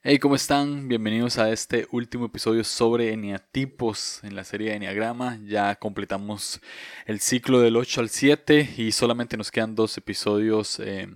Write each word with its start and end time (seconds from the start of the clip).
Hey, 0.00 0.20
¿cómo 0.20 0.36
están? 0.36 0.86
Bienvenidos 0.86 1.38
a 1.38 1.50
este 1.50 1.88
último 1.90 2.26
episodio 2.26 2.62
sobre 2.62 3.12
eneatipos 3.12 4.22
en 4.22 4.36
la 4.36 4.44
serie 4.44 4.70
de 4.70 4.76
Enneagrama. 4.76 5.40
Ya 5.44 5.74
completamos 5.74 6.60
el 7.04 7.18
ciclo 7.18 7.58
del 7.58 7.76
8 7.76 8.02
al 8.02 8.08
7 8.08 8.74
y 8.76 8.92
solamente 8.92 9.36
nos 9.36 9.50
quedan 9.50 9.74
dos 9.74 9.98
episodios 9.98 10.78
eh, 10.78 11.08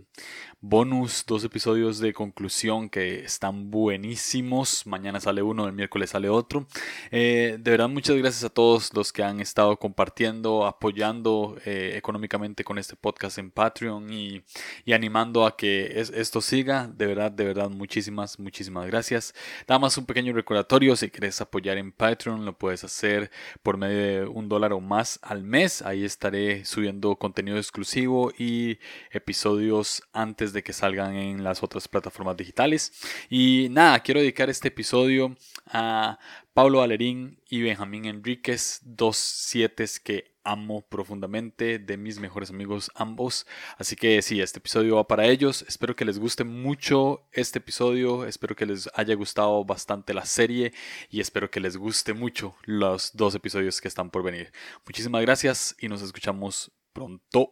bonus, 0.65 1.25
dos 1.27 1.43
episodios 1.43 1.99
de 1.99 2.13
conclusión 2.13 2.89
que 2.89 3.25
están 3.25 3.73
buenísimos. 3.73 4.87
Mañana 4.87 5.19
sale 5.19 5.43
uno, 5.43 5.67
el 5.67 5.73
miércoles 5.73 6.11
sale 6.11 6.29
otro. 6.29 6.69
Eh, 7.11 7.59
de 7.59 7.71
verdad, 7.73 7.89
muchas 7.89 8.17
gracias 8.17 8.45
a 8.45 8.49
todos 8.49 8.95
los 8.95 9.13
que 9.13 9.25
han 9.25 9.41
estado 9.41 9.77
compartiendo, 9.77 10.65
apoyando 10.65 11.57
eh, 11.65 11.95
económicamente 11.97 12.63
con 12.63 12.79
este 12.79 12.95
podcast 12.95 13.39
en 13.39 13.51
Patreon 13.51 14.13
y, 14.13 14.45
animando 14.93 15.47
a 15.47 15.57
que 15.57 16.01
esto 16.01 16.41
siga. 16.41 16.87
De 16.87 17.07
verdad, 17.07 17.33
de 17.33 17.45
verdad, 17.45 17.69
muchísimas, 17.69 18.39
muchísimas 18.39 18.87
gracias. 18.87 19.35
Nada 19.67 19.81
más 19.81 19.99
un 19.99 20.07
pequeño 20.07 20.33
recordatorio, 20.33 20.95
si 20.95 21.11
quieres 21.11 21.41
apoyar 21.41 21.77
en 21.77 21.91
Patreon, 21.91 22.45
lo 22.45 22.57
puedes 22.57 22.85
hacer 22.85 23.33
por 23.65 23.77
medio 23.79 23.99
de 23.99 24.27
un 24.27 24.49
dólar 24.49 24.73
o 24.73 24.81
más 24.81 25.19
al 25.23 25.43
mes. 25.43 25.83
Ahí 25.83 26.05
estaré 26.05 26.65
subiendo 26.65 27.17
contenido 27.17 27.57
exclusivo 27.57 28.33
y 28.39 28.79
episodios 29.11 30.05
antes 30.13 30.52
de 30.53 30.63
que 30.63 30.73
salgan 30.73 31.15
en 31.15 31.45
las 31.45 31.63
otras 31.63 31.89
plataformas 31.89 32.37
digitales. 32.37 32.93
Y 33.29 33.69
nada, 33.71 34.01
quiero 34.01 34.21
dedicar 34.21 34.51
este 34.51 34.69
episodio 34.69 35.37
a 35.67 36.19
Pablo 36.55 36.79
Valerín 36.79 37.41
y 37.49 37.63
Benjamín 37.63 38.05
Enríquez, 38.05 38.81
dos 38.85 39.17
siete 39.17 39.87
que 40.05 40.33
amo 40.45 40.83
profundamente, 40.83 41.79
de 41.79 41.97
mis 41.97 42.19
mejores 42.19 42.51
amigos 42.51 42.91
ambos. 42.95 43.47
Así 43.79 43.97
que 43.97 44.21
sí, 44.23 44.41
este 44.41 44.59
episodio 44.59 44.97
va 44.97 45.07
para 45.07 45.27
ellos. 45.27 45.65
Espero 45.69 45.97
que 45.97 46.05
les 46.05 46.19
guste 46.19 46.45
mucho 46.45 47.27
este 47.33 47.59
episodio, 47.59 48.27
espero 48.27 48.57
que 48.57 48.67
les 48.67 48.91
haya 48.95 49.15
gustado 49.15 49.65
bastante 49.65 50.15
la 50.15 50.25
serie 50.25 50.73
y 51.11 51.21
espero 51.21 51.51
que 51.51 51.61
les 51.61 51.77
guste 51.77 52.13
mucho 52.13 52.55
los 52.65 53.17
dos 53.17 53.35
episodios 53.35 53.81
que 53.81 53.89
están 53.89 54.11
por 54.11 54.23
venir. 54.23 54.53
Muchísimas 54.87 55.23
gracias 55.23 55.77
y 55.79 55.89
nos 55.89 56.03
escuchamos 56.03 56.73
pronto. 56.93 57.49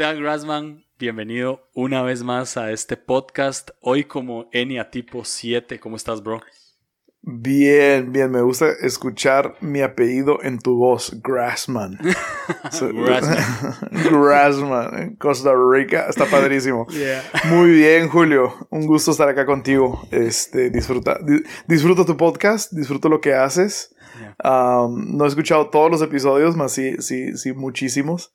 Esteban 0.00 0.22
Grassman, 0.22 0.84
bienvenido 0.98 1.68
una 1.74 2.00
vez 2.00 2.22
más 2.22 2.56
a 2.56 2.72
este 2.72 2.96
podcast. 2.96 3.72
Hoy 3.82 4.04
como 4.04 4.48
Enia 4.50 4.88
tipo 4.88 5.26
7. 5.26 5.78
¿Cómo 5.78 5.96
estás, 5.96 6.22
bro? 6.22 6.40
Bien, 7.20 8.10
bien. 8.10 8.30
Me 8.30 8.40
gusta 8.40 8.70
escuchar 8.80 9.56
mi 9.60 9.82
apellido 9.82 10.42
en 10.42 10.58
tu 10.58 10.78
voz, 10.78 11.20
Grassman. 11.22 11.98
Grassman. 12.80 13.44
Grassman, 14.10 15.16
Costa 15.16 15.52
Rica. 15.70 16.06
Está 16.08 16.24
padrísimo. 16.24 16.86
Muy 17.50 17.70
bien, 17.72 18.08
Julio. 18.08 18.54
Un 18.70 18.86
gusto 18.86 19.10
estar 19.10 19.28
acá 19.28 19.44
contigo. 19.44 20.08
Este, 20.10 20.70
disfruta, 20.70 21.18
disfruto 21.66 22.06
tu 22.06 22.16
podcast, 22.16 22.72
disfruto 22.72 23.10
lo 23.10 23.20
que 23.20 23.34
haces. 23.34 23.94
No 24.42 25.24
he 25.24 25.28
escuchado 25.28 25.70
todos 25.70 25.90
los 25.90 26.02
episodios, 26.02 26.56
más 26.56 26.72
sí, 26.72 26.96
sí, 27.00 27.36
sí, 27.36 27.52
muchísimos. 27.52 28.32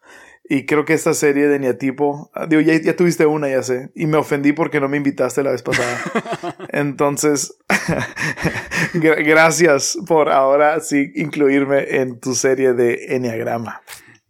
Y 0.48 0.68
creo 0.68 0.86
que 0.86 0.94
esta 0.94 1.16
serie 1.16 1.48
de 1.48 1.58
Niatipo, 1.58 2.30
ah, 2.36 2.46
digo, 2.46 2.62
ya, 2.62 2.80
ya, 2.80 2.96
tuviste 2.96 3.26
una, 3.26 3.50
ya 3.50 3.64
sé, 3.64 3.90
y 3.96 4.06
me 4.06 4.18
ofendí 4.18 4.54
porque 4.54 4.80
no 4.80 4.88
me 4.88 4.98
invitaste 4.98 5.42
la 5.42 5.52
vez 5.52 5.64
pasada. 5.64 6.00
Entonces, 6.70 7.58
gracias 8.94 9.98
por 10.08 10.30
ahora 10.30 10.80
sí 10.82 11.12
incluirme 11.16 11.98
en 11.98 12.20
tu 12.20 12.36
serie 12.36 12.74
de 12.74 13.16
Enneagrama. 13.16 13.82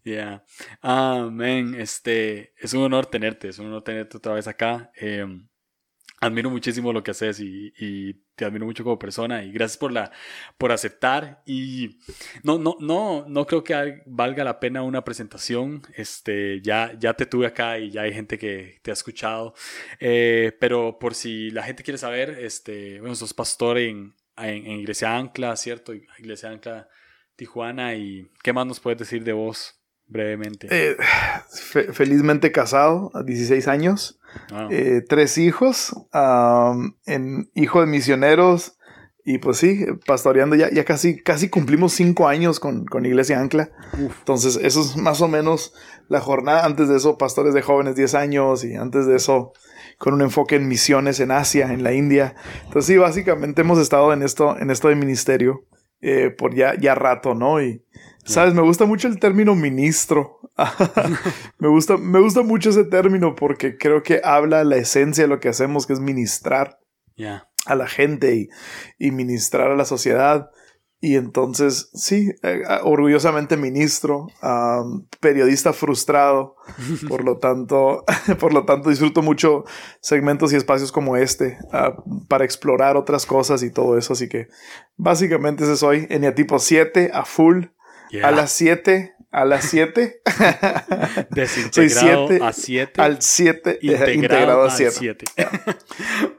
Yeah. 0.03 0.43
Amén. 0.81 1.75
Este, 1.77 2.53
es 2.59 2.73
un 2.73 2.83
honor 2.83 3.07
tenerte, 3.07 3.49
es 3.49 3.59
un 3.59 3.65
honor 3.67 3.81
tenerte 3.81 4.17
otra 4.17 4.33
vez 4.33 4.47
acá. 4.47 4.91
Eh, 4.95 5.25
admiro 6.25 6.49
muchísimo 6.49 6.91
lo 6.91 7.03
que 7.03 7.11
haces 7.11 7.39
y, 7.39 8.21
te 8.35 8.43
admiro 8.43 8.65
mucho 8.65 8.83
como 8.83 8.99
persona 8.99 9.43
y 9.45 9.51
gracias 9.53 9.77
por 9.77 9.93
la 9.93 10.11
por 10.57 10.73
aceptar 10.73 11.41
y 11.45 11.99
no 12.43 12.57
no 12.57 12.75
no 12.81 13.23
no 13.29 13.45
creo 13.45 13.63
que 13.63 14.03
valga 14.05 14.43
la 14.43 14.59
pena 14.59 14.81
una 14.81 15.05
presentación 15.05 15.81
este 15.95 16.59
ya 16.61 16.91
ya 16.99 17.13
te 17.13 17.25
tuve 17.25 17.47
acá 17.47 17.79
y 17.79 17.91
ya 17.91 18.01
hay 18.01 18.13
gente 18.13 18.37
que 18.37 18.79
te 18.81 18.91
ha 18.91 18.93
escuchado 18.93 19.53
eh, 20.01 20.51
pero 20.59 20.99
por 20.99 21.15
si 21.15 21.49
la 21.49 21.63
gente 21.63 21.81
quiere 21.81 21.97
saber 21.97 22.31
este 22.41 22.99
bueno 22.99 23.15
sos 23.15 23.33
pastor 23.33 23.77
en, 23.77 24.13
en, 24.35 24.79
Iglesia 24.81 25.15
Ancla 25.15 25.55
cierto 25.55 25.93
Iglesia 25.93 26.49
Ancla 26.49 26.89
Tijuana 27.37 27.95
y 27.95 28.29
qué 28.43 28.51
más 28.51 28.67
nos 28.67 28.81
puedes 28.81 28.99
decir 28.99 29.23
de 29.23 29.31
vos 29.31 29.79
brevemente 30.07 30.67
eh, 30.69 30.97
felizmente 31.93 32.51
casado 32.51 33.11
a 33.13 33.23
16 33.23 33.69
años 33.69 34.19
eh, 34.69 35.01
tres 35.07 35.37
hijos, 35.37 35.93
en, 37.05 37.49
hijo 37.53 37.81
de 37.81 37.87
misioneros, 37.87 38.77
y 39.27 39.39
pues 39.39 39.57
sí, 39.57 39.85
pastoreando 40.05 40.55
ya, 40.55 40.69
ya 40.71 40.85
casi, 40.85 41.19
casi 41.19 41.49
cumplimos 41.49 41.93
cinco 41.93 42.27
años 42.27 42.59
con, 42.59 42.85
con 42.85 43.07
Iglesia 43.07 43.39
Ancla. 43.39 43.71
Entonces, 43.97 44.59
eso 44.61 44.81
es 44.81 44.97
más 44.97 45.19
o 45.21 45.27
menos 45.27 45.73
la 46.07 46.21
jornada. 46.21 46.63
Antes 46.63 46.89
de 46.89 46.97
eso, 46.97 47.17
pastores 47.17 47.55
de 47.55 47.63
jóvenes 47.63 47.95
10 47.95 48.13
años 48.13 48.63
y 48.63 48.75
antes 48.75 49.07
de 49.07 49.15
eso, 49.15 49.53
con 49.97 50.13
un 50.13 50.21
enfoque 50.21 50.57
en 50.57 50.67
misiones 50.67 51.19
en 51.19 51.31
Asia, 51.31 51.73
en 51.73 51.81
la 51.81 51.93
India. 51.93 52.35
Entonces, 52.65 52.85
sí, 52.85 52.97
básicamente 52.97 53.61
hemos 53.61 53.79
estado 53.79 54.13
en 54.13 54.21
esto, 54.21 54.59
en 54.59 54.69
esto 54.69 54.89
de 54.89 54.95
ministerio 54.95 55.65
eh, 56.01 56.29
por 56.29 56.53
ya, 56.53 56.75
ya 56.79 56.93
rato, 56.93 57.33
¿no? 57.33 57.59
Y, 57.63 57.83
¿sabes? 58.25 58.53
Me 58.53 58.61
gusta 58.61 58.85
mucho 58.85 59.07
el 59.07 59.19
término 59.19 59.55
ministro. 59.55 60.39
me, 61.59 61.67
gusta, 61.67 61.97
me 61.97 62.19
gusta 62.19 62.41
mucho 62.41 62.69
ese 62.69 62.85
término 62.85 63.35
porque 63.35 63.77
creo 63.77 64.03
que 64.03 64.21
habla 64.23 64.63
la 64.63 64.77
esencia 64.77 65.25
de 65.25 65.27
lo 65.27 65.39
que 65.39 65.49
hacemos, 65.49 65.85
que 65.85 65.93
es 65.93 65.99
ministrar 65.99 66.79
a 67.65 67.75
la 67.75 67.87
gente 67.87 68.49
y, 68.97 69.11
ministrar 69.11 69.71
a 69.71 69.75
la 69.75 69.85
sociedad. 69.85 70.49
Y 71.01 71.17
entonces, 71.17 71.89
sí, 71.93 72.31
eh, 72.41 72.63
orgullosamente 72.83 73.57
ministro, 73.57 74.27
periodista 75.19 75.73
frustrado, 75.73 76.55
por 77.09 77.23
lo 77.23 77.37
tanto, 77.37 78.05
por 78.39 78.53
lo 78.53 78.65
tanto 78.65 78.89
disfruto 78.89 79.21
mucho 79.21 79.65
segmentos 79.99 80.53
y 80.53 80.55
espacios 80.55 80.91
como 80.91 81.17
este 81.17 81.59
ah, 81.71 81.95
para 82.27 82.45
explorar 82.45 82.95
otras 82.95 83.25
cosas 83.25 83.61
y 83.61 83.71
todo 83.71 83.97
eso. 83.97 84.13
Así 84.13 84.29
que 84.29 84.47
básicamente 84.95 85.65
ese 85.65 85.75
soy, 85.75 86.07
tipo 86.33 86.59
7 86.59 87.11
a 87.13 87.25
full, 87.25 87.65
a 88.23 88.31
las 88.31 88.51
7 88.53 89.14
a 89.35 89.43
las 89.43 89.65
7. 89.69 90.21
Desintegrado 91.29 92.41
a 92.41 92.53
7. 92.53 93.01
Al 93.01 93.21
7. 93.21 93.79
Integrado, 93.81 94.63
a 94.63 94.71
7. 94.71 95.25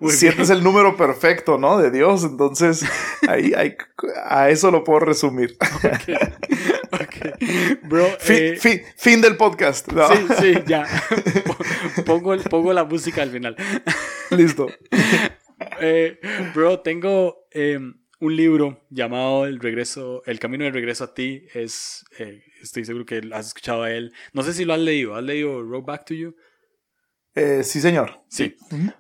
7 0.01 0.43
es 0.43 0.51
el 0.51 0.65
número 0.65 0.97
perfecto, 0.97 1.59
¿no? 1.59 1.77
De 1.77 1.91
Dios. 1.91 2.25
Entonces, 2.25 2.87
ahí, 3.29 3.53
a 4.25 4.49
eso 4.49 4.71
lo 4.71 4.83
puedo 4.83 5.01
resumir. 5.01 5.59
ok. 6.93 7.83
Bro, 7.83 8.07
fin, 8.19 8.37
eh, 8.37 8.85
fin, 8.97 9.21
del 9.21 9.37
podcast. 9.37 9.87
Sí, 9.91 10.27
sí, 10.41 10.55
ya. 10.67 10.87
Pongo, 12.07 12.35
pongo 12.49 12.73
la 12.73 12.85
música 12.85 13.21
al 13.21 13.31
final. 13.31 13.57
Listo. 14.31 14.69
Eh, 15.81 16.19
bro, 16.55 16.81
tengo. 16.81 17.47
Em, 17.51 17.95
un 18.19 18.35
libro 18.35 18.83
llamado 18.91 19.47
El 19.47 19.61
regreso, 19.61 20.23
El 20.27 20.39
camino 20.39 20.65
del 20.65 20.73
regreso 20.73 21.05
a 21.05 21.15
ti. 21.15 21.47
Es, 21.55 22.05
eh, 22.19 22.43
estoy 22.61 22.85
seguro 22.85 23.07
que 23.07 23.21
has 23.33 23.49
escuchado 23.49 23.83
a 23.83 23.91
él. 23.91 24.13
No 24.33 24.43
sé 24.43 24.53
si 24.53 24.65
lo 24.65 24.75
has 24.75 24.81
leído. 24.81 25.15
¿Has 25.15 25.25
leído 25.25 25.63
Road 25.63 25.85
Back 25.85 26.05
to 26.07 26.15
You? 26.15 26.37
Eh, 27.35 27.63
sí, 27.65 27.81
señor. 27.81 28.23
Sí. 28.29 28.57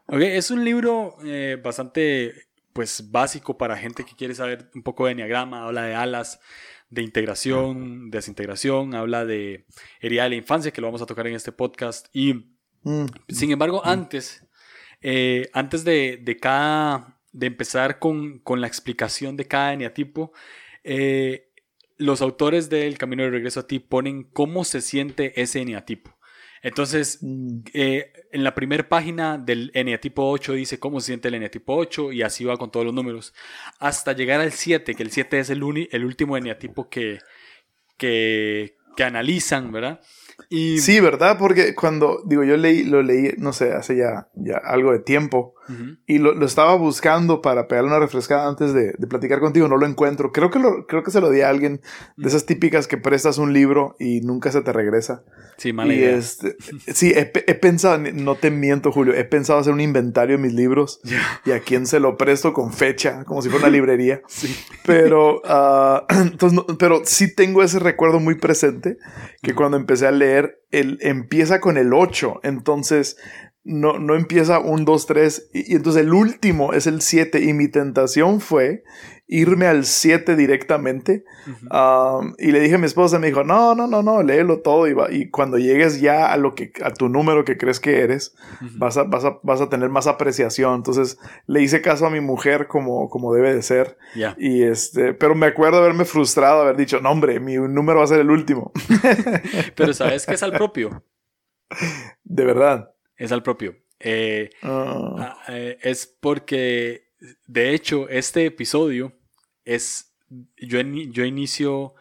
okay, 0.06 0.36
es 0.36 0.50
un 0.50 0.64
libro 0.64 1.16
eh, 1.24 1.60
bastante 1.62 2.48
pues 2.72 3.10
básico 3.10 3.56
para 3.56 3.76
gente 3.76 4.04
que 4.04 4.14
quiere 4.14 4.34
saber 4.34 4.70
un 4.74 4.82
poco 4.82 5.06
de 5.06 5.12
enneagrama. 5.12 5.64
Habla 5.64 5.84
de 5.84 5.94
alas, 5.94 6.40
de 6.90 7.02
integración, 7.02 8.10
desintegración. 8.10 8.94
Habla 8.94 9.24
de 9.24 9.66
herida 10.00 10.24
de 10.24 10.30
la 10.30 10.36
infancia, 10.36 10.70
que 10.70 10.80
lo 10.80 10.88
vamos 10.88 11.02
a 11.02 11.06
tocar 11.06 11.26
en 11.26 11.34
este 11.34 11.52
podcast. 11.52 12.08
Y 12.12 12.34
mm. 12.82 13.06
sin 13.28 13.50
embargo, 13.50 13.80
antes, 13.84 14.44
antes 15.52 15.84
de, 15.84 16.20
de 16.22 16.36
cada 16.36 17.16
de 17.36 17.48
empezar 17.48 17.98
con, 17.98 18.42
la 18.48 18.66
explicación 18.66 19.36
de 19.36 19.46
cada 19.46 19.74
eneatipo, 19.74 20.32
eh, 20.82 21.45
los 21.96 22.22
autores 22.22 22.68
del 22.68 22.98
Camino 22.98 23.22
de 23.22 23.30
Regreso 23.30 23.60
a 23.60 23.66
ti 23.66 23.78
ponen 23.78 24.24
cómo 24.24 24.64
se 24.64 24.80
siente 24.80 25.40
ese 25.40 25.60
eneatipo. 25.60 26.16
Entonces, 26.62 27.18
mm. 27.22 27.60
eh, 27.74 28.12
en 28.32 28.44
la 28.44 28.54
primera 28.54 28.88
página 28.88 29.38
del 29.38 29.70
eneatipo 29.74 30.28
8 30.30 30.54
dice 30.54 30.78
cómo 30.78 31.00
se 31.00 31.06
siente 31.06 31.28
el 31.28 31.34
eneatipo 31.34 31.76
8 31.76 32.12
y 32.12 32.22
así 32.22 32.44
va 32.44 32.56
con 32.56 32.70
todos 32.70 32.84
los 32.84 32.94
números. 32.94 33.34
Hasta 33.78 34.12
llegar 34.12 34.40
al 34.40 34.52
7, 34.52 34.94
que 34.94 35.02
el 35.02 35.10
7 35.10 35.38
es 35.38 35.50
el, 35.50 35.88
el 35.90 36.04
último 36.04 36.36
eneatipo 36.36 36.88
que, 36.88 37.18
que, 37.96 38.76
que 38.96 39.04
analizan, 39.04 39.70
¿verdad? 39.72 40.00
Y... 40.48 40.78
Sí, 40.78 41.00
¿verdad? 41.00 41.38
Porque 41.38 41.74
cuando, 41.74 42.22
digo, 42.24 42.44
yo 42.44 42.56
leí, 42.56 42.84
lo 42.84 43.02
leí, 43.02 43.34
no 43.38 43.52
sé, 43.52 43.72
hace 43.72 43.96
ya, 43.96 44.28
ya 44.34 44.56
algo 44.56 44.92
de 44.92 45.00
tiempo. 45.00 45.54
Y 46.06 46.18
lo, 46.18 46.32
lo, 46.32 46.46
estaba 46.46 46.76
buscando 46.76 47.42
para 47.42 47.66
pegarle 47.66 47.90
una 47.90 47.98
refrescada 47.98 48.48
antes 48.48 48.72
de, 48.72 48.94
de, 48.96 49.06
platicar 49.08 49.40
contigo. 49.40 49.66
No 49.66 49.76
lo 49.76 49.86
encuentro. 49.86 50.30
Creo 50.30 50.48
que, 50.48 50.60
lo, 50.60 50.86
creo 50.86 51.02
que 51.02 51.10
se 51.10 51.20
lo 51.20 51.28
di 51.28 51.40
a 51.40 51.48
alguien 51.48 51.80
de 52.16 52.28
esas 52.28 52.46
típicas 52.46 52.86
que 52.86 52.98
prestas 52.98 53.38
un 53.38 53.52
libro 53.52 53.96
y 53.98 54.20
nunca 54.20 54.52
se 54.52 54.62
te 54.62 54.72
regresa. 54.72 55.24
Sí, 55.56 55.72
mala 55.72 55.92
y 55.92 55.98
idea. 55.98 56.16
Este, 56.16 56.56
sí, 56.86 57.12
he, 57.16 57.32
he, 57.34 57.54
pensado, 57.54 57.98
no 57.98 58.36
te 58.36 58.52
miento, 58.52 58.92
Julio, 58.92 59.14
he 59.14 59.24
pensado 59.24 59.58
hacer 59.58 59.72
un 59.72 59.80
inventario 59.80 60.36
de 60.36 60.42
mis 60.42 60.52
libros 60.52 61.00
y 61.44 61.50
a 61.50 61.58
quién 61.58 61.86
se 61.86 61.98
lo 61.98 62.16
presto 62.16 62.52
con 62.52 62.72
fecha, 62.72 63.24
como 63.24 63.42
si 63.42 63.48
fuera 63.48 63.66
una 63.66 63.72
librería. 63.76 64.22
sí. 64.28 64.54
Pero, 64.84 65.42
uh, 65.42 66.04
entonces, 66.20 66.52
no, 66.52 66.64
pero 66.78 67.02
sí 67.04 67.34
tengo 67.34 67.64
ese 67.64 67.80
recuerdo 67.80 68.20
muy 68.20 68.36
presente 68.36 68.98
que 69.42 69.54
cuando 69.54 69.76
empecé 69.76 70.06
a 70.06 70.12
leer, 70.12 70.25
el, 70.70 70.98
empieza 71.00 71.60
con 71.60 71.76
el 71.76 71.92
8. 71.92 72.40
Entonces, 72.42 73.16
no, 73.64 73.98
no 73.98 74.14
empieza 74.14 74.58
un, 74.60 74.84
dos, 74.84 75.06
tres. 75.06 75.48
Y, 75.52 75.72
y, 75.72 75.76
entonces 75.76 76.02
el 76.02 76.12
último 76.12 76.72
es 76.72 76.86
el 76.86 77.00
7. 77.00 77.40
Y 77.40 77.52
mi 77.52 77.68
tentación 77.68 78.40
fue 78.40 78.84
irme 79.28 79.66
al 79.66 79.84
7 79.84 80.36
directamente. 80.36 81.24
Uh 81.46 81.50
-huh. 81.50 82.20
um, 82.20 82.34
y 82.38 82.52
le 82.52 82.60
dije 82.60 82.76
a 82.76 82.78
mi 82.78 82.86
esposa, 82.86 83.18
me 83.18 83.26
dijo, 83.26 83.44
no, 83.44 83.74
no, 83.74 83.86
no, 83.86 84.02
no, 84.02 84.22
léelo 84.22 84.60
todo. 84.60 84.86
Y, 84.86 84.92
va, 84.92 85.10
y 85.10 85.30
cuando 85.30 85.58
llegues 85.58 86.00
ya 86.00 86.32
a 86.32 86.36
lo 86.36 86.54
que, 86.54 86.72
a 86.82 86.92
tu 86.92 87.08
número 87.08 87.44
que 87.44 87.56
crees 87.56 87.80
que 87.80 88.00
eres, 88.00 88.34
uh 88.60 88.64
-huh. 88.64 88.78
vas, 88.78 88.96
a, 88.96 89.04
vas, 89.04 89.24
a, 89.24 89.38
vas 89.42 89.60
a 89.60 89.68
tener 89.68 89.88
más 89.88 90.06
apreciación. 90.06 90.76
Entonces 90.76 91.18
le 91.46 91.62
hice 91.62 91.82
caso 91.82 92.06
a 92.06 92.10
mi 92.10 92.20
mujer 92.20 92.66
como, 92.68 93.08
como 93.10 93.34
debe 93.34 93.54
de 93.54 93.62
ser. 93.62 93.98
Yeah. 94.14 94.34
Y 94.38 94.62
este, 94.62 95.14
pero 95.14 95.34
me 95.34 95.46
acuerdo 95.46 95.78
haberme 95.78 96.04
frustrado, 96.04 96.62
haber 96.62 96.76
dicho, 96.76 97.00
no, 97.00 97.10
hombre, 97.10 97.40
mi 97.40 97.56
número 97.56 97.98
va 97.98 98.04
a 98.04 98.08
ser 98.08 98.20
el 98.20 98.30
último. 98.30 98.72
pero 99.74 99.92
sabes 99.92 100.26
que 100.26 100.34
es 100.34 100.42
al 100.42 100.52
propio. 100.52 101.02
De 102.24 102.44
verdad. 102.44 102.92
Es 103.16 103.32
al 103.32 103.42
propio. 103.42 103.76
Eh, 103.98 104.50
eh, 105.48 105.78
es 105.82 106.06
porque, 106.06 107.05
de 107.46 107.74
hecho, 107.74 108.08
este 108.08 108.46
episodio 108.46 109.12
es. 109.64 110.14
Yo, 110.56 110.80
yo 110.80 111.24
inicio 111.24 111.94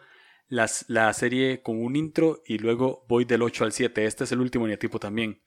las, 0.48 0.84
la 0.88 1.12
serie 1.12 1.62
con 1.62 1.82
un 1.82 1.96
intro 1.96 2.42
y 2.44 2.58
luego 2.58 3.04
voy 3.08 3.24
del 3.24 3.42
8 3.42 3.64
al 3.64 3.72
7. 3.72 4.04
Este 4.04 4.24
es 4.24 4.32
el 4.32 4.40
último 4.40 4.66
neatipo 4.66 4.98
también. 4.98 5.42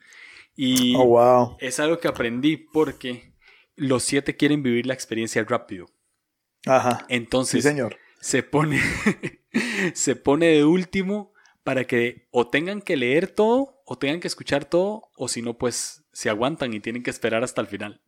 Y 0.55 0.95
oh, 0.95 1.05
wow. 1.05 1.57
es 1.59 1.79
algo 1.79 1.99
que 1.99 2.07
aprendí 2.07 2.57
porque 2.57 3.33
los 3.75 4.03
7 4.03 4.35
quieren 4.35 4.63
vivir 4.63 4.85
la 4.85 4.93
experiencia 4.93 5.43
rápido. 5.43 5.87
Ajá. 6.65 7.05
Entonces, 7.09 7.63
sí, 7.63 7.69
señor. 7.69 7.97
se 8.21 8.43
pone. 8.43 8.81
se 9.93 10.15
pone 10.15 10.47
de 10.47 10.65
último 10.65 11.33
para 11.63 11.85
que 11.85 12.27
o 12.31 12.47
tengan 12.47 12.81
que 12.81 12.97
leer 12.97 13.27
todo 13.27 13.81
o 13.85 13.97
tengan 13.97 14.19
que 14.19 14.27
escuchar 14.27 14.65
todo 14.65 15.09
o 15.15 15.27
si 15.27 15.41
no 15.41 15.57
pues 15.57 16.03
se 16.13 16.29
aguantan 16.29 16.73
y 16.73 16.79
tienen 16.79 17.03
que 17.03 17.09
esperar 17.09 17.43
hasta 17.43 17.61
el 17.61 17.67
final. 17.67 18.01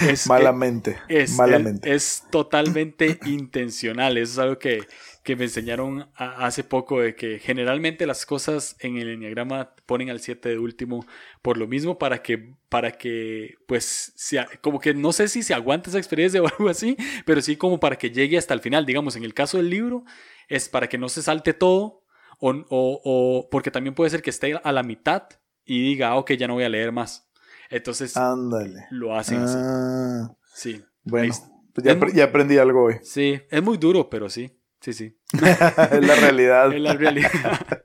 Es, 0.00 0.26
malamente. 0.28 0.98
Es, 1.08 1.36
malamente. 1.36 1.88
Es, 1.94 2.22
es, 2.22 2.30
totalmente 2.30 3.18
intencional. 3.26 4.16
Eso 4.16 4.32
es 4.32 4.38
algo 4.38 4.58
que, 4.58 4.86
que 5.22 5.36
me 5.36 5.44
enseñaron 5.44 6.10
a, 6.14 6.46
hace 6.46 6.64
poco 6.64 7.00
de 7.00 7.14
que 7.14 7.38
generalmente 7.38 8.06
las 8.06 8.26
cosas 8.26 8.76
en 8.80 8.96
el 8.96 9.08
enneagrama 9.08 9.74
ponen 9.86 10.10
al 10.10 10.20
7 10.20 10.48
de 10.48 10.58
último 10.58 11.04
por 11.42 11.56
lo 11.58 11.66
mismo 11.66 11.98
para 11.98 12.22
que 12.22 12.54
para 12.68 12.92
que 12.92 13.56
pues 13.66 14.12
sea, 14.16 14.48
como 14.60 14.80
que 14.80 14.94
no 14.94 15.12
sé 15.12 15.28
si 15.28 15.42
se 15.42 15.54
aguanta 15.54 15.90
esa 15.90 15.98
experiencia 15.98 16.42
o 16.42 16.46
algo 16.46 16.68
así, 16.68 16.96
pero 17.26 17.40
sí 17.42 17.56
como 17.56 17.80
para 17.80 17.96
que 17.96 18.10
llegue 18.10 18.38
hasta 18.38 18.54
el 18.54 18.60
final, 18.60 18.86
digamos, 18.86 19.16
en 19.16 19.24
el 19.24 19.34
caso 19.34 19.56
del 19.58 19.70
libro 19.70 20.04
es 20.48 20.68
para 20.68 20.88
que 20.88 20.98
no 20.98 21.08
se 21.08 21.22
salte 21.22 21.54
todo 21.54 22.04
o, 22.38 22.50
o, 22.70 23.00
o 23.04 23.48
porque 23.50 23.70
también 23.70 23.94
puede 23.94 24.10
ser 24.10 24.22
que 24.22 24.30
esté 24.30 24.54
a 24.62 24.72
la 24.72 24.82
mitad 24.82 25.28
y 25.64 25.82
diga, 25.82 26.08
ah, 26.08 26.16
ok, 26.16 26.32
ya 26.32 26.48
no 26.48 26.54
voy 26.54 26.64
a 26.64 26.68
leer 26.68 26.90
más. 26.90 27.29
Entonces 27.70 28.16
Ándale. 28.16 28.86
lo 28.90 29.16
hacen 29.16 29.38
así. 29.38 29.56
Ah, 29.58 30.36
Sí. 30.52 30.82
bueno, 31.04 31.32
pues 31.72 31.86
ya, 31.86 31.98
ya, 32.12 32.24
aprendí 32.24 32.58
algo 32.58 32.84
hoy. 32.84 32.96
Sí, 33.02 33.40
es 33.48 33.62
muy 33.62 33.78
duro, 33.78 34.10
pero 34.10 34.28
sí. 34.28 34.50
Sí, 34.80 34.92
sí. 34.92 35.16
es 35.32 36.06
la 36.06 36.14
realidad. 36.16 36.72
es 36.72 36.80
la 36.80 36.94
realidad. 36.94 37.30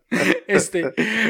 este, 0.48 0.82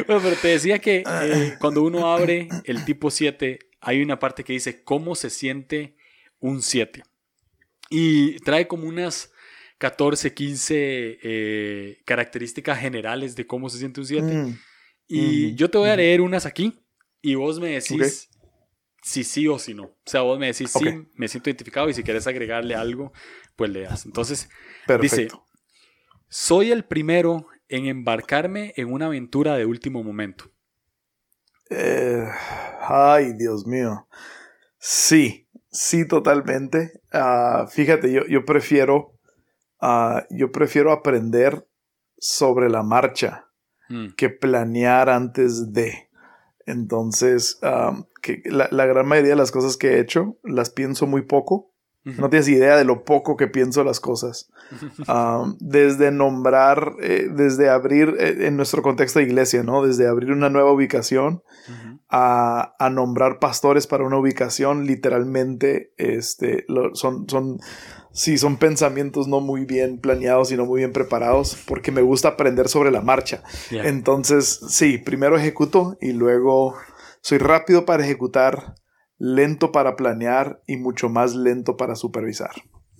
bueno, 0.07 0.22
pero 0.24 0.36
te 0.42 0.50
decía 0.50 0.80
que 0.80 1.04
eh, 1.06 1.56
cuando 1.60 1.81
uno 1.84 2.13
abre 2.13 2.48
el 2.63 2.86
tipo 2.86 3.10
7, 3.10 3.60
hay 3.81 4.02
una 4.02 4.19
parte 4.19 4.44
que 4.44 4.54
dice 4.54 4.84
cómo 4.84 5.16
se 5.16 5.30
siente 5.30 5.98
un 6.40 6.62
7. 6.62 7.04
Y 7.90 8.38
trae 8.40 8.68
como 8.68 8.88
unas 8.88 9.31
14, 9.80 10.34
15 10.34 11.19
eh, 11.22 11.98
características 12.06 12.80
generales 12.80 13.36
de 13.36 13.46
cómo 13.46 13.69
se 13.69 13.80
siente 13.80 14.00
un 14.00 14.06
7. 14.06 14.24
Mm. 14.24 14.60
Y 15.08 15.22
mm. 15.51 15.56
yo 15.56 15.69
te 15.69 15.78
voy 15.78 15.90
a 15.90 15.96
leer 15.96 16.22
unas 16.22 16.46
aquí 16.46 16.86
y 17.22 17.36
vos 17.36 17.60
me 17.60 17.69
decís. 17.69 18.30
Si 19.06 19.24
sí 19.24 19.48
o 19.48 19.60
si 19.60 19.74
no. 19.74 19.84
O 19.84 19.96
sea, 20.06 20.22
vos 20.22 20.40
me 20.40 20.48
decís 20.48 20.75
okay. 20.75 20.92
sí, 20.92 21.07
me 21.13 21.28
siento 21.28 21.50
identificado 21.50 21.90
y 21.90 21.94
si 21.94 22.04
quieres 22.04 22.25
agregarle 22.28 22.75
algo, 22.75 23.13
pues 23.56 23.69
leas. 23.69 24.06
Entonces, 24.06 24.50
Perfecto. 24.88 25.16
dice, 25.16 25.36
soy 26.28 26.72
el 26.72 26.86
primero 26.86 27.48
en 27.69 27.86
embarcarme 27.86 28.74
en 28.78 28.92
una 28.92 29.06
aventura 29.06 29.56
de 29.56 29.66
último 29.66 30.04
momento. 30.04 30.52
Eh, 31.69 32.28
ay, 32.81 33.34
Dios 33.38 33.66
mío. 33.66 34.07
Sí, 34.80 35.48
sí, 35.72 36.08
totalmente. 36.08 37.01
Uh, 37.13 37.68
fíjate, 37.68 38.12
yo, 38.12 38.25
yo 38.28 38.46
prefiero 38.46 39.16
Uh, 39.81 40.22
yo 40.30 40.51
prefiero 40.51 40.92
aprender 40.92 41.68
sobre 42.18 42.69
la 42.69 42.81
marcha 42.81 43.50
mm. 43.90 44.13
que 44.18 44.30
planear 44.30 45.10
antes 45.10 45.74
de. 45.74 46.10
Entonces, 46.66 47.60
um, 47.62 48.06
que 48.25 48.42
la, 48.45 48.68
la, 48.72 48.88
gran 48.88 49.07
mayoría 49.07 49.31
de 49.31 49.38
las 49.38 49.51
cosas 49.51 49.77
que 49.77 49.94
he 49.94 50.00
hecho 50.00 50.38
las 50.44 50.72
pienso 50.72 51.06
muy 51.06 51.22
poco. 51.22 51.72
Uh 52.06 52.10
-huh. 52.10 52.19
No 52.19 52.30
tienes 52.30 52.48
idea 52.48 52.75
de 52.77 52.86
lo 52.86 53.04
poco 53.04 53.36
que 53.36 53.48
pienso 53.48 53.83
las 53.83 54.00
cosas. 54.00 54.50
Um, 55.07 55.57
desde 55.60 56.10
nombrar, 56.12 56.94
eh, 57.00 57.30
desde 57.31 57.69
abrir, 57.69 58.16
eh, 58.18 58.48
en 58.48 58.57
nuestro 58.57 58.81
contexto 58.81 59.19
de 59.19 59.25
iglesia, 59.25 59.62
¿no? 59.62 59.86
Desde 59.86 60.07
abrir 60.07 60.31
una 60.31 60.50
nueva 60.50 60.72
ubicación 60.72 61.44
uh 61.68 61.72
-huh. 61.72 62.00
a, 62.10 62.75
a, 62.80 62.89
nombrar 62.89 63.38
pastores 63.38 63.86
para 63.86 64.04
una 64.04 64.18
ubicación, 64.18 64.88
literalmente, 64.88 65.94
este, 65.98 66.66
lo, 66.68 66.95
son, 66.95 67.30
son, 67.30 67.60
sí, 68.12 68.39
son 68.39 68.57
pensamientos 68.57 69.27
no 69.27 69.39
muy 69.42 69.66
bien 69.66 70.00
planeados 70.00 70.51
y 70.51 70.57
no 70.57 70.66
muy 70.66 70.80
bien 70.80 70.94
preparados, 70.94 71.56
porque 71.68 71.92
me 71.92 72.01
gusta 72.01 72.30
aprender 72.30 72.68
sobre 72.68 72.89
la 72.89 73.01
marcha. 73.01 73.44
Yeah. 73.69 73.88
Entonces, 73.88 74.60
sí, 74.68 74.98
primero 74.98 75.38
ejecuto 75.38 75.98
y 76.01 76.13
luego 76.13 76.75
soy 77.25 77.39
rápido 77.39 77.86
para 77.86 78.04
ejecutar, 78.04 78.75
lento 79.18 79.72
para 79.72 79.95
planear 79.95 80.62
y 80.68 80.77
mucho 80.77 81.10
más 81.10 81.33
lento 81.33 81.75
para 81.75 81.95
supervisar. 81.95 82.51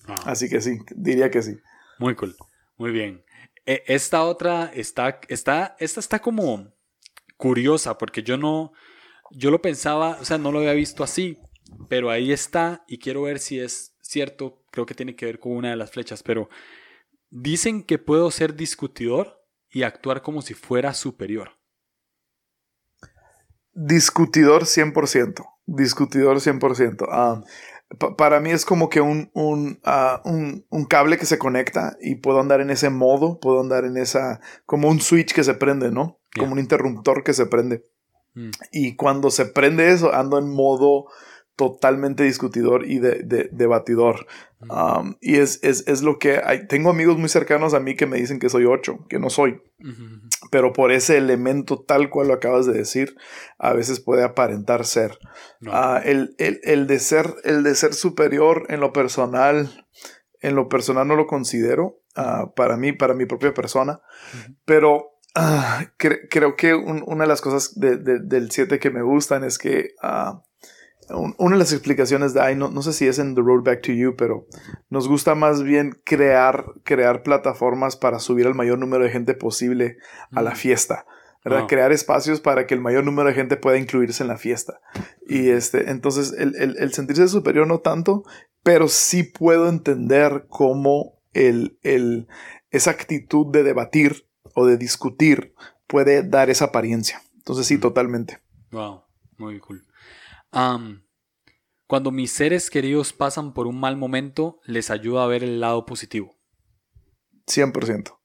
Ah. 0.07 0.16
Así 0.25 0.50
que 0.50 0.62
sí, 0.62 0.80
diría 0.95 1.30
que 1.30 1.44
sí. 1.44 1.57
Muy 2.00 2.16
cool, 2.16 2.36
muy 2.75 2.89
bien. 2.89 3.24
Esta 3.68 4.24
otra 4.24 4.72
está, 4.74 5.19
está, 5.27 5.75
esta 5.77 6.00
está 6.00 6.18
como 6.18 6.74
curiosa 7.38 8.00
porque 8.00 8.24
yo 8.24 8.36
no, 8.36 8.74
yo 9.29 9.51
lo 9.51 9.62
pensaba, 9.62 10.17
o 10.20 10.25
sea, 10.25 10.39
no 10.39 10.51
lo 10.51 10.58
había 10.58 10.74
visto 10.74 11.03
así, 11.03 11.38
pero 11.88 12.10
ahí 12.10 12.32
está 12.32 12.84
y 12.88 12.98
quiero 12.98 13.22
ver 13.22 13.38
si 13.38 13.60
es 13.60 13.96
cierto, 14.01 14.63
creo 14.72 14.88
que 14.88 14.96
tiene 14.96 15.15
que 15.15 15.27
ver 15.27 15.38
con 15.38 15.51
una 15.51 15.70
de 15.70 15.75
las 15.75 15.91
flechas, 15.91 16.24
pero 16.24 16.50
dicen 17.29 17.84
que 17.84 18.00
puedo 18.00 18.32
ser 18.32 18.55
discutidor 18.55 19.46
y 19.70 19.84
actuar 19.84 20.24
como 20.24 20.41
si 20.41 20.55
fuera 20.55 20.96
superior. 20.96 21.51
Discutidor 23.75 24.63
100%, 24.63 25.46
discutidor 25.65 26.38
100%. 26.38 27.03
Uh, 27.03 28.15
para 28.15 28.39
mí 28.39 28.50
es 28.50 28.65
como 28.65 28.89
que 28.89 29.01
un, 29.01 29.29
un, 29.34 29.79
uh, 29.86 30.27
un, 30.27 30.65
un, 30.70 30.86
cable 30.86 31.17
que 31.17 31.25
se 31.25 31.38
conecta 31.38 31.96
y 32.01 32.15
puedo 32.15 32.39
andar 32.39 32.62
en 32.62 32.72
ese 32.72 32.89
modo, 32.89 33.39
puedo 33.39 33.60
andar 33.60 33.86
en 33.86 33.98
esa, 33.98 34.39
como 34.65 34.88
un 34.89 35.01
switch 35.01 35.34
que 35.34 35.44
se 35.44 35.53
prende, 35.53 35.91
¿no? 35.91 36.20
Yeah. 36.34 36.44
Como 36.44 36.53
un 36.53 36.60
interruptor 36.60 37.24
que 37.24 37.34
se 37.34 37.46
prende. 37.46 37.84
Mm. 38.34 38.50
Y 38.72 38.96
cuando 38.96 39.29
se 39.29 39.46
prende 39.46 39.91
eso, 39.91 40.13
ando 40.13 40.39
en 40.39 40.50
modo 40.50 41.05
totalmente 41.56 42.24
discutidor 42.24 42.86
y 42.86 43.00
de, 43.00 43.24
de, 43.24 43.50
debatidor. 43.52 44.28
Um, 44.70 45.16
y 45.22 45.36
es, 45.36 45.60
es, 45.64 45.88
es, 45.88 46.02
lo 46.02 46.18
que 46.18 46.42
hay. 46.44 46.68
Tengo 46.68 46.90
amigos 46.90 47.18
muy 47.18 47.30
cercanos 47.30 47.74
a 47.74 47.80
mí 47.80 47.96
que 47.96 48.08
me 48.08 48.18
dicen 48.18 48.40
que 48.40 48.50
soy 48.50 48.66
8, 48.66 49.06
que 49.08 49.20
no 49.20 49.30
soy. 49.30 49.62
Pero 50.52 50.74
por 50.74 50.92
ese 50.92 51.18
elemento 51.18 51.82
tal 51.82 52.10
cual 52.10 52.30
lo 52.30 52.34
acabas 52.34 52.66
de 52.66 52.74
decir, 52.74 53.16
a 53.58 53.74
veces 53.74 54.00
puede 54.00 54.24
aparentar 54.24 54.86
ser. 54.86 55.18
No. 55.60 55.72
Uh, 55.72 55.98
el, 56.04 56.36
el, 56.38 56.60
el, 56.64 56.88
de 56.88 57.00
ser. 57.00 57.36
El 57.44 57.64
de 57.64 57.76
ser 57.76 57.94
superior 57.94 58.66
en 58.70 58.80
lo 58.80 58.92
personal, 58.92 59.88
en 60.42 60.56
lo 60.56 60.68
personal 60.68 61.08
no 61.08 61.16
lo 61.16 61.28
considero. 61.28 62.00
Uh, 62.18 62.54
para 62.56 62.78
mí, 62.78 62.92
para 62.92 63.14
mi 63.14 63.26
propia 63.26 63.54
persona. 63.54 64.02
Pero 64.66 65.12
cre 65.98 66.28
creo 66.30 66.56
que 66.56 66.74
un, 66.74 67.04
una 67.06 67.26
de 67.26 67.28
las 67.28 67.42
cosas 67.42 67.78
de, 67.78 67.98
de, 67.98 68.20
del 68.20 68.52
7 68.52 68.80
que 68.80 68.90
me 68.90 69.02
gustan 69.02 69.44
es 69.44 69.58
que 69.58 69.94
una 71.10 71.56
de 71.56 71.60
las 71.60 71.72
explicaciones 71.72 72.34
de 72.34 72.42
ahí, 72.42 72.56
no, 72.56 72.70
no, 72.70 72.82
sé 72.82 72.94
si 72.94 73.08
es 73.08 73.20
en 73.20 73.36
The 73.36 73.42
Road 73.42 73.64
Back 73.64 73.82
to 73.84 73.92
You, 73.92 74.16
pero 74.16 74.48
nos 74.90 75.08
gusta 75.08 75.36
más 75.36 75.64
bien 75.64 76.00
crear, 76.04 76.66
crear 76.84 77.24
plataformas 77.24 77.96
para 77.96 78.20
subir 78.20 78.48
al 78.48 78.56
mayor 78.56 78.80
número 78.80 79.04
de 79.04 79.12
gente 79.12 79.34
posible 79.34 79.98
a 80.32 80.42
la 80.42 80.52
mm. 80.52 80.56
fiesta. 80.56 81.06
¿verdad? 81.44 81.68
Crear 81.68 81.92
espacios 81.92 82.42
para 82.42 82.66
que 82.66 82.74
el 82.74 82.82
mayor 82.82 83.04
número 83.04 83.30
de 83.30 83.36
gente 83.36 83.56
pueda 83.56 83.78
incluirse 83.78 84.24
en 84.24 84.30
la 84.30 84.38
fiesta. 84.38 84.82
Y 85.28 85.50
este, 85.50 85.92
entonces 85.92 86.34
el, 86.36 86.56
el, 86.56 86.76
el 86.80 86.92
sentirse 86.92 87.28
superior 87.28 87.68
no 87.68 87.82
tanto, 87.82 88.24
pero 88.64 88.88
sí 88.88 89.22
puedo 89.22 89.70
entender 89.70 90.48
cómo 90.50 91.20
el, 91.34 91.78
el, 91.84 92.28
esa 92.72 92.90
actitud 92.90 93.46
de 93.52 93.62
debatir 93.62 94.28
o 94.56 94.66
de 94.66 94.78
discutir 94.78 95.54
puede 95.86 96.24
dar 96.24 96.50
esa 96.50 96.66
apariencia. 96.66 97.22
Entonces 97.36 97.68
sí, 97.68 97.78
totalmente. 97.78 98.40
Wow, 98.72 99.04
muy 99.38 99.60
cool. 99.60 99.86
Cuando 101.88 102.12
mis 102.12 102.32
seres 102.32 102.70
queridos 102.70 103.14
pasan 103.14 103.54
por 103.54 103.68
un 103.68 103.80
mal 103.80 103.98
momento, 103.98 104.60
les 104.66 104.90
ayuda 104.90 105.24
a 105.24 105.28
ver 105.28 105.44
el 105.44 105.60
lado 105.60 105.86
positivo. 105.86 106.36
100%. 107.48 108.18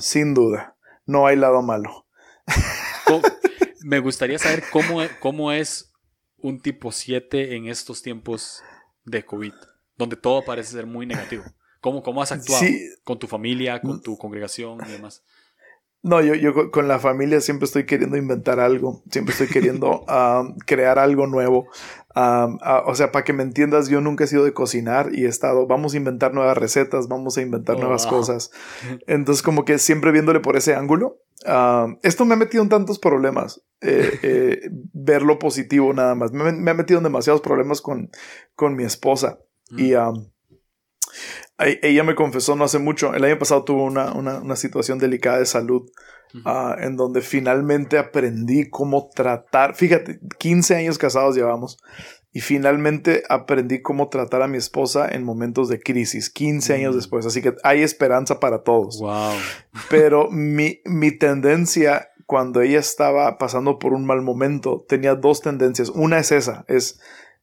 Sin 0.00 0.34
duda. 0.34 0.76
No 1.06 1.26
hay 1.26 1.36
lado 1.36 1.62
malo. 1.62 2.06
Me 3.82 3.98
gustaría 3.98 4.38
saber 4.38 4.64
cómo, 4.70 5.00
cómo 5.20 5.52
es 5.52 5.92
un 6.36 6.60
tipo 6.60 6.92
7 6.92 7.56
en 7.56 7.68
estos 7.68 8.02
tiempos 8.02 8.62
de 9.04 9.24
COVID, 9.24 9.54
donde 9.96 10.16
todo 10.16 10.44
parece 10.44 10.72
ser 10.72 10.86
muy 10.86 11.06
negativo. 11.06 11.44
¿Cómo, 11.80 12.02
cómo 12.02 12.22
has 12.22 12.32
actuado 12.32 12.62
con 13.04 13.18
tu 13.18 13.26
familia, 13.26 13.80
con 13.80 14.02
tu 14.02 14.18
congregación 14.18 14.78
y 14.86 14.90
demás? 14.90 15.24
No, 16.02 16.22
yo, 16.22 16.34
yo 16.34 16.70
con 16.70 16.88
la 16.88 16.98
familia 16.98 17.42
siempre 17.42 17.66
estoy 17.66 17.84
queriendo 17.84 18.16
inventar 18.16 18.58
algo, 18.58 19.02
siempre 19.10 19.32
estoy 19.32 19.48
queriendo 19.48 20.04
crear 20.66 20.98
algo 20.98 21.26
nuevo. 21.26 21.68
o 22.14 22.94
sea, 22.94 23.12
para 23.12 23.24
que 23.24 23.34
me 23.34 23.42
entiendas, 23.42 23.88
yo 23.88 24.00
nunca 24.00 24.24
he 24.24 24.26
sido 24.26 24.44
de 24.44 24.54
cocinar 24.54 25.10
y 25.12 25.26
he 25.26 25.28
estado, 25.28 25.66
vamos 25.66 25.92
a 25.92 25.98
inventar 25.98 26.32
nuevas 26.32 26.56
recetas, 26.56 27.06
vamos 27.08 27.36
a 27.36 27.42
inventar 27.42 27.76
oh, 27.76 27.80
nuevas 27.80 28.06
cosas. 28.06 28.50
Entonces, 29.06 29.42
como 29.42 29.66
que 29.66 29.78
siempre 29.78 30.10
viéndole 30.10 30.40
por 30.40 30.56
ese 30.56 30.74
ángulo. 30.74 31.18
esto 32.02 32.24
me 32.24 32.34
ha 32.34 32.38
metido 32.38 32.62
en 32.62 32.70
tantos 32.70 32.98
problemas, 32.98 33.62
eh, 33.82 34.18
eh, 34.22 34.70
ver 34.94 35.20
lo 35.20 35.38
positivo 35.38 35.92
nada 35.92 36.14
más. 36.14 36.32
Me, 36.32 36.70
ha 36.70 36.74
metido 36.74 36.98
en 36.98 37.04
demasiados 37.04 37.42
problemas 37.42 37.82
con, 37.82 38.10
con 38.54 38.74
mi 38.74 38.84
esposa. 38.84 39.38
Y 39.76 39.92
mm 39.92 40.30
ella 41.60 42.04
me 42.04 42.14
confesó 42.14 42.56
no 42.56 42.64
hace 42.64 42.78
mucho, 42.78 43.14
el 43.14 43.24
año 43.24 43.38
pasado 43.38 43.64
tuvo 43.64 43.84
una, 43.84 44.12
una, 44.12 44.56
situación 44.56 44.98
delicada 44.98 45.38
de 45.38 45.46
salud, 45.46 45.90
ah, 46.44 46.76
en 46.78 46.96
donde 46.96 47.20
finalmente 47.20 47.98
aprendí 47.98 48.68
cómo 48.68 49.08
tratar, 49.14 49.74
fíjate, 49.74 50.20
15 50.38 50.76
años 50.76 50.98
casados 50.98 51.36
llevamos, 51.36 51.78
y 52.32 52.40
finalmente 52.40 53.24
aprendí 53.28 53.82
cómo 53.82 54.08
tratar 54.08 54.42
a 54.42 54.48
mi 54.48 54.56
esposa 54.56 55.08
en 55.08 55.24
momentos 55.24 55.68
de 55.68 55.80
crisis, 55.80 56.30
15 56.30 56.74
años 56.74 56.94
mm. 56.94 56.98
después, 56.98 57.26
así 57.26 57.42
que 57.42 57.54
hay 57.64 57.82
esperanza 57.82 58.38
para 58.38 58.62
todos. 58.62 59.00
Wow. 59.00 59.32
Pero 59.88 60.30
mi, 60.30 60.80
mi 60.84 61.10
tendencia 61.10 62.10
cuando 62.26 62.60
ella 62.60 62.78
estaba 62.78 63.38
pasando 63.38 63.80
por 63.80 63.92
un 63.92 64.06
mal 64.06 64.22
momento 64.22 64.84
tenía 64.88 65.16
dos 65.16 65.40
tendencias, 65.40 65.88
una 65.88 66.20
es 66.20 66.30
esa, 66.30 66.64
es 66.68 67.00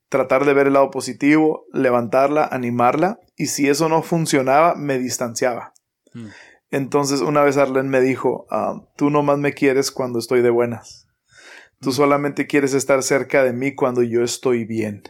tratar 0.09 0.45
de 0.45 0.53
ver 0.53 0.67
el 0.67 0.73
lado 0.73 0.91
positivo, 0.91 1.65
levantarla, 1.73 2.45
animarla, 2.45 3.19
y 3.35 3.47
si 3.47 3.67
eso 3.69 3.89
no 3.89 4.01
funcionaba, 4.01 4.75
me 4.75 4.97
distanciaba. 4.99 5.73
Hmm. 6.13 6.27
Entonces 6.71 7.21
una 7.21 7.43
vez 7.43 7.57
Arlen 7.57 7.89
me 7.89 8.01
dijo, 8.01 8.45
ah, 8.49 8.81
tú 8.95 9.09
nomás 9.09 9.37
me 9.37 9.53
quieres 9.53 9.91
cuando 9.91 10.19
estoy 10.19 10.41
de 10.41 10.49
buenas. 10.49 11.07
Tú 11.79 11.89
hmm. 11.89 11.93
solamente 11.93 12.47
quieres 12.47 12.73
estar 12.73 13.03
cerca 13.03 13.43
de 13.43 13.53
mí 13.53 13.75
cuando 13.75 14.01
yo 14.01 14.23
estoy 14.23 14.65
bien. 14.65 15.03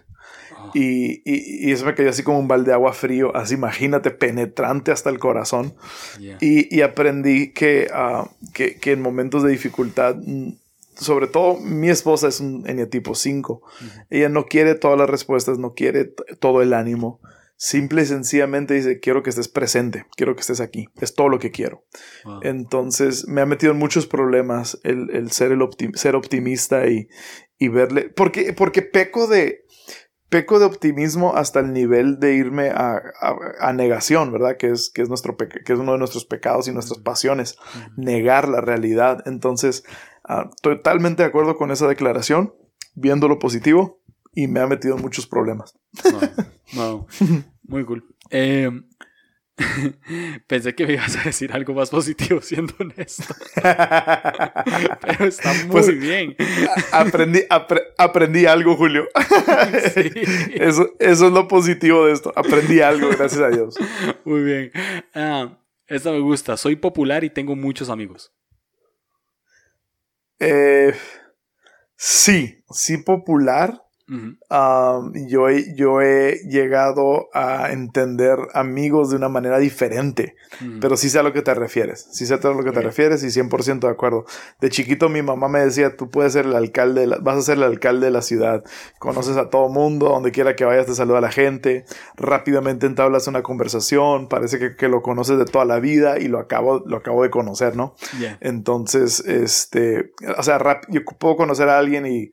Ah. 0.56 0.72
Y, 0.74 1.22
y, 1.26 1.72
eso 1.72 1.86
me 1.86 1.96
cayó 1.96 2.10
así 2.10 2.24
como 2.24 2.40
un 2.40 2.48
balde 2.48 2.68
de 2.68 2.74
agua 2.74 2.94
frío, 2.94 3.36
así 3.36 3.54
imagínate, 3.54 4.12
penetrante 4.12 4.92
hasta 4.92 5.10
el 5.10 5.20
corazón. 5.20 5.76
Y, 6.20 6.76
y, 6.76 6.82
aprendí 6.82 7.54
que, 7.54 7.88
ah, 7.94 8.30
que, 8.54 8.76
que, 8.76 8.92
en 8.94 9.02
momentos 9.02 9.44
de 9.44 9.52
dificultad 9.52 10.16
mm, 10.16 10.50
sobre 11.00 11.28
todo 11.28 11.58
mi 11.60 11.90
esposa 11.90 12.28
es 12.28 12.40
un 12.40 12.68
eneatipo 12.68 13.16
5. 13.16 13.62
Ella 14.10 14.30
no 14.30 14.46
quiere 14.46 14.76
todas 14.76 14.98
las 14.98 15.10
respuestas, 15.10 15.60
no 15.60 15.74
quiere 15.74 16.14
todo 16.40 16.62
el 16.62 16.74
ánimo. 16.74 17.20
Simple 17.60 18.04
y 18.04 18.06
sencillamente 18.06 18.76
dice, 18.76 19.00
quiero 19.00 19.24
que 19.24 19.32
estés 19.32 19.48
presente, 19.48 20.06
quiero 20.16 20.36
que 20.36 20.42
estés 20.42 20.60
aquí, 20.60 20.90
es 21.02 21.16
todo 21.16 21.28
lo 21.28 21.40
que 21.40 21.50
quiero. 21.50 21.86
Entonces 22.44 23.28
me 23.28 23.42
ha 23.42 23.48
metido 23.48 23.72
en 23.72 23.80
muchos 23.80 24.06
problemas 24.06 24.80
el, 24.84 25.32
ser, 25.32 25.52
el 25.52 25.96
ser 25.96 26.16
optimista 26.16 26.86
y, 26.88 27.08
y 27.58 27.70
verle, 27.70 28.10
porque, 28.10 28.54
porque 28.54 28.84
peco 28.84 29.26
de, 29.26 29.66
peco 30.30 30.60
de 30.60 30.66
optimismo 30.66 31.36
hasta 31.36 31.60
el 31.60 31.72
nivel 31.72 32.20
de 32.20 32.36
irme 32.36 32.70
a, 32.70 33.02
a, 33.60 33.74
negación, 33.74 34.32
¿verdad? 34.32 34.58
Que 34.58 34.72
es, 34.72 34.92
que, 34.94 35.02
es 35.02 35.10
nuestro 35.10 35.38
que 35.38 35.74
es 35.74 35.80
uno 35.80 35.94
de 35.94 35.98
nuestros 35.98 36.26
pecados 36.26 36.68
y 36.68 36.74
nuestras 36.74 37.00
pasiones, 37.00 37.58
negar 37.96 38.50
la 38.50 38.62
realidad. 38.62 39.24
Entonces, 39.26 39.84
Ah, 40.28 40.50
totalmente 40.62 41.24
de 41.24 41.30
acuerdo 41.30 41.56
con 41.56 41.72
esa 41.72 41.88
declaración, 41.88 42.54
viendo 42.96 43.28
lo 43.28 43.40
positivo, 43.40 44.02
y 44.34 44.48
me 44.48 44.60
ha 44.60 44.68
metido 44.68 44.96
en 44.96 45.02
muchos 45.02 45.26
problemas. 45.26 45.74
Muy 47.64 47.86
cool. 47.86 48.06
Em, 48.30 48.86
pensé 50.48 50.76
que 50.76 50.86
me 50.86 50.94
ibas 50.94 51.16
a 51.18 51.24
decir 51.24 51.52
algo 51.54 51.74
más 51.74 51.90
positivo, 51.90 52.42
siendo 52.42 52.74
honesto. 52.80 53.24
Pero 53.56 55.26
está 55.26 55.54
muy 55.54 55.72
pues, 55.72 56.00
bien. 56.00 56.36
Aprendí, 56.92 57.42
aprendí 57.98 58.46
algo, 58.46 58.76
Julio. 58.76 59.08
eso, 60.54 60.90
eso 61.00 61.28
es 61.28 61.34
lo 61.34 61.48
positivo 61.48 62.06
de 62.06 62.14
esto. 62.14 62.32
Aprendí 62.36 62.82
algo, 62.82 63.10
gracias 63.10 63.42
a 63.42 63.50
Dios. 63.50 63.76
Muy 64.24 64.44
bien. 64.44 64.72
Ah, 65.16 65.58
esta 65.88 66.12
me 66.12 66.20
gusta. 66.20 66.58
Soy 66.58 66.76
popular 66.76 67.24
y 67.24 67.30
tengo 67.30 67.56
muchos 67.56 67.90
amigos. 67.90 68.32
Eh, 70.40 70.94
sí, 71.96 72.64
sí 72.70 72.98
popular, 72.98 73.84
yo, 74.08 75.50
he, 75.50 75.76
yo 75.76 76.02
he 76.02 76.40
llegado 76.48 77.28
a 77.34 77.72
entender 77.72 78.38
amigos 78.54 79.10
de 79.10 79.18
una 79.18 79.30
manera 79.30 79.60
diferente, 79.60 80.36
pero 80.80 80.96
sí 80.96 81.10
sé 81.10 81.20
a 81.20 81.24
lo 81.24 81.34
que 81.34 81.42
te 81.42 81.54
refieres, 81.54 82.08
sí 82.12 82.26
sé 82.26 82.36
a 82.36 82.38
lo 82.38 82.64
que 82.64 82.72
te 82.72 82.82
refieres 82.82 83.24
y 83.24 83.28
100% 83.28 83.80
de 83.80 83.90
acuerdo. 83.90 84.26
De 84.62 84.70
chiquito 84.70 85.10
mi 85.10 85.22
mamá 85.22 85.50
me 85.50 85.60
decía, 85.60 85.96
tú 85.96 86.10
puedes 86.10 86.34
ser 86.34 86.46
el 86.46 86.56
alcalde, 86.56 87.08
vas 87.22 87.38
a 87.38 87.42
ser 87.42 87.58
el 87.58 87.64
alcalde 87.64 88.06
de 88.06 88.12
la 88.12 88.22
ciudad, 88.22 88.64
conoces 89.00 89.36
a 89.38 89.50
todo 89.50 89.70
mundo, 89.70 90.10
donde 90.10 90.32
quiera 90.32 90.56
que 90.56 90.64
vayas 90.64 90.86
te 90.86 90.96
saluda 90.96 91.18
a 91.18 91.22
la 91.22 91.32
gente, 91.32 91.86
rápidamente 92.16 92.86
entablas 92.86 93.28
una 93.28 93.44
conversación, 93.44 94.30
parece 94.30 94.60
que, 94.60 94.76
que 94.76 94.88
lo 94.88 95.02
conoces 95.02 95.38
de 95.38 95.46
toda 95.46 95.66
la 95.66 95.80
vida 95.80 96.18
y 96.20 96.28
lo 96.28 96.40
acabo, 96.40 96.84
lo 96.86 96.98
acabo 96.98 97.24
de 97.24 97.30
conocer, 97.30 97.76
¿no? 97.76 97.96
Entonces, 98.40 99.20
este, 99.22 100.14
o 100.38 100.44
sea, 100.44 100.60
yo 100.90 101.04
puedo 101.04 101.36
conocer 101.36 101.70
a 101.70 101.78
alguien 101.78 102.06
y 102.06 102.32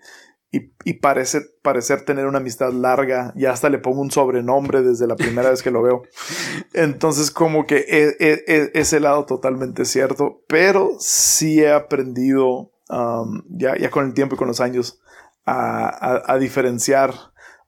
y, 0.85 0.93
parece, 0.95 1.41
parecer 1.63 2.05
tener 2.05 2.27
una 2.27 2.39
amistad 2.39 2.73
larga. 2.73 3.33
Y 3.37 3.47
hasta 3.47 3.69
le 3.69 3.79
pongo 3.79 4.01
un 4.01 4.11
sobrenombre 4.11 4.83
desde 4.83 5.07
la 5.07 5.17
primera 5.17 5.51
vez 5.51 5.63
que 5.63 5.71
lo 5.71 5.83
veo. 5.83 6.03
Entonces, 6.75 7.31
como 7.31 7.67
que 7.67 7.77
e, 7.77 8.17
e, 8.21 8.45
e, 8.47 8.71
ese 8.75 9.01
lado 9.01 9.27
totalmente 9.27 9.85
cierto. 9.85 10.43
Pero 10.47 10.93
sí 10.99 11.61
he 11.61 11.73
aprendido 11.73 12.73
um, 12.89 13.43
ya, 13.49 13.77
ya 13.77 13.91
con 13.91 14.07
el 14.07 14.15
tiempo 14.15 14.35
y 14.35 14.39
con 14.39 14.49
los 14.49 14.61
años 14.61 15.01
a, 15.47 16.39
diferenciar 16.39 17.15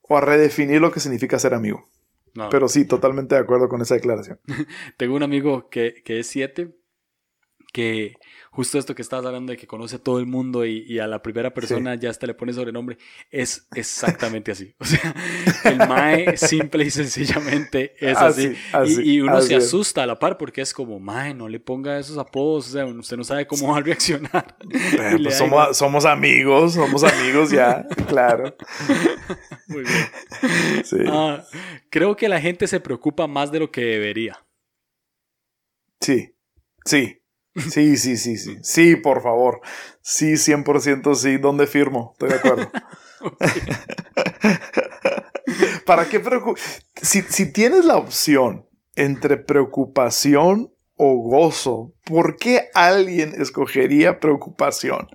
o 0.02 0.16
a 0.16 0.20
redefinir 0.20 0.80
lo 0.80 0.92
que 0.92 1.00
significa 1.00 1.38
ser 1.38 1.54
amigo. 1.54 1.88
Pero 2.50 2.68
sí, 2.68 2.84
totalmente 2.84 3.34
de 3.34 3.40
acuerdo 3.40 3.68
con 3.68 3.80
esa 3.80 3.94
declaración. 3.94 4.38
Tengo 4.98 5.16
un 5.16 5.22
amigo 5.22 5.70
que, 5.70 6.02
que 6.04 6.20
es 6.20 6.26
siete, 6.26 6.76
que 7.72 8.14
justo 8.56 8.78
esto 8.78 8.94
que 8.94 9.02
estabas 9.02 9.26
hablando 9.26 9.52
de 9.52 9.58
que 9.58 9.66
conoce 9.66 9.96
a 9.96 9.98
todo 9.98 10.18
el 10.18 10.24
mundo 10.24 10.64
y, 10.64 10.98
a 10.98 11.06
la 11.06 11.20
primera 11.20 11.52
persona 11.52 11.94
ya 11.94 12.08
hasta 12.08 12.26
le 12.26 12.32
pone 12.32 12.54
sobrenombre, 12.54 12.96
es 13.30 13.68
exactamente 13.74 14.50
así. 14.50 14.74
O 14.78 14.84
sea, 14.86 15.14
el 15.64 15.76
Mae 15.76 16.38
simple 16.38 16.86
y 16.86 16.90
sencillamente 16.90 17.94
es 18.00 18.16
así. 18.16 18.56
y, 19.04 19.20
uno 19.20 19.42
se 19.42 19.56
asusta 19.56 20.04
a 20.04 20.06
la 20.06 20.18
par 20.18 20.38
porque 20.38 20.62
es 20.62 20.72
como, 20.72 20.98
Mae, 20.98 21.34
no 21.34 21.50
le 21.50 21.60
ponga 21.60 21.98
esos 21.98 22.16
apodos, 22.16 22.68
o 22.68 22.70
sea, 22.70 22.86
usted 22.86 23.18
no 23.18 23.24
sabe 23.24 23.46
cómo 23.46 23.72
va 23.72 23.76
a 23.76 23.80
reaccionar. 23.82 24.56
Pues 25.22 25.34
somos, 25.36 25.76
somos, 25.76 26.06
amigos, 26.06 26.72
somos 26.72 27.04
amigos 27.04 27.50
ya, 27.50 27.86
claro. 28.08 28.56
Muy 29.68 29.82
bien. 29.82 31.08
Ah, 31.08 31.44
creo 31.90 32.16
que 32.16 32.26
la 32.30 32.40
gente 32.40 32.66
se 32.66 32.80
preocupa 32.80 33.26
más 33.26 33.52
de 33.52 33.58
lo 33.58 33.70
que 33.70 33.82
debería. 33.82 34.42
Sí, 36.00 36.34
sí. 36.86 37.20
Sí, 37.70 37.96
sí, 37.96 38.16
sí, 38.16 38.36
sí. 38.36 38.58
Sí, 38.62 38.96
por 38.96 39.22
favor. 39.22 39.60
Sí, 40.02 40.36
100% 40.36 41.14
sí. 41.14 41.38
¿Dónde 41.38 41.66
firmo? 41.66 42.12
Estoy 42.12 42.30
de 42.30 42.34
acuerdo. 42.36 42.70
¿Para 45.86 46.08
qué 46.08 46.20
preocup 46.20 46.58
si, 47.00 47.22
si 47.22 47.52
tienes 47.52 47.84
la 47.84 47.96
opción 47.96 48.66
entre 48.96 49.36
preocupación 49.36 50.72
o 50.96 51.16
gozo, 51.16 51.94
¿por 52.04 52.36
qué 52.36 52.68
alguien 52.74 53.40
escogería 53.40 54.18
preocupación? 54.18 55.06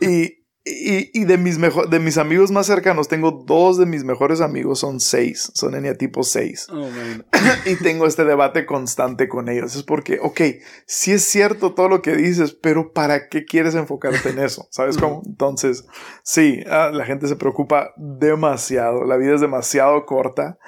Y, 0.00 0.45
y, 0.68 1.24
de, 1.24 1.38
mis 1.38 1.58
mejor, 1.58 1.88
de 1.88 2.00
mis 2.00 2.18
amigos 2.18 2.50
más 2.50 2.66
cercanos, 2.66 3.06
tengo 3.06 3.30
dos 3.30 3.78
de 3.78 3.86
mis 3.86 4.02
mejores 4.02 4.40
amigos, 4.40 4.80
son 4.80 4.98
seis, 4.98 5.52
son 5.54 5.76
eneatipo 5.76 6.24
seis. 6.24 6.66
Oh, 6.70 6.88
y 7.66 7.76
tengo 7.76 8.04
este 8.04 8.24
debate 8.24 8.66
constante 8.66 9.28
con 9.28 9.48
ellos. 9.48 9.76
Es 9.76 9.84
porque, 9.84 10.18
ok, 10.20 10.40
sí 10.84 11.12
es 11.12 11.22
cierto 11.22 11.74
todo 11.74 11.88
lo 11.88 12.02
que 12.02 12.16
dices, 12.16 12.52
pero 12.52 12.92
¿para 12.92 13.28
qué 13.28 13.44
quieres 13.44 13.76
enfocarte 13.76 14.30
en 14.30 14.40
eso? 14.40 14.66
¿Sabes 14.72 14.96
cómo? 14.96 15.22
Entonces, 15.24 15.86
sí, 16.24 16.64
ah, 16.68 16.90
la 16.92 17.04
gente 17.04 17.28
se 17.28 17.36
preocupa 17.36 17.92
demasiado. 17.96 19.04
La 19.04 19.16
vida 19.16 19.36
es 19.36 19.40
demasiado 19.40 20.04
corta. 20.04 20.58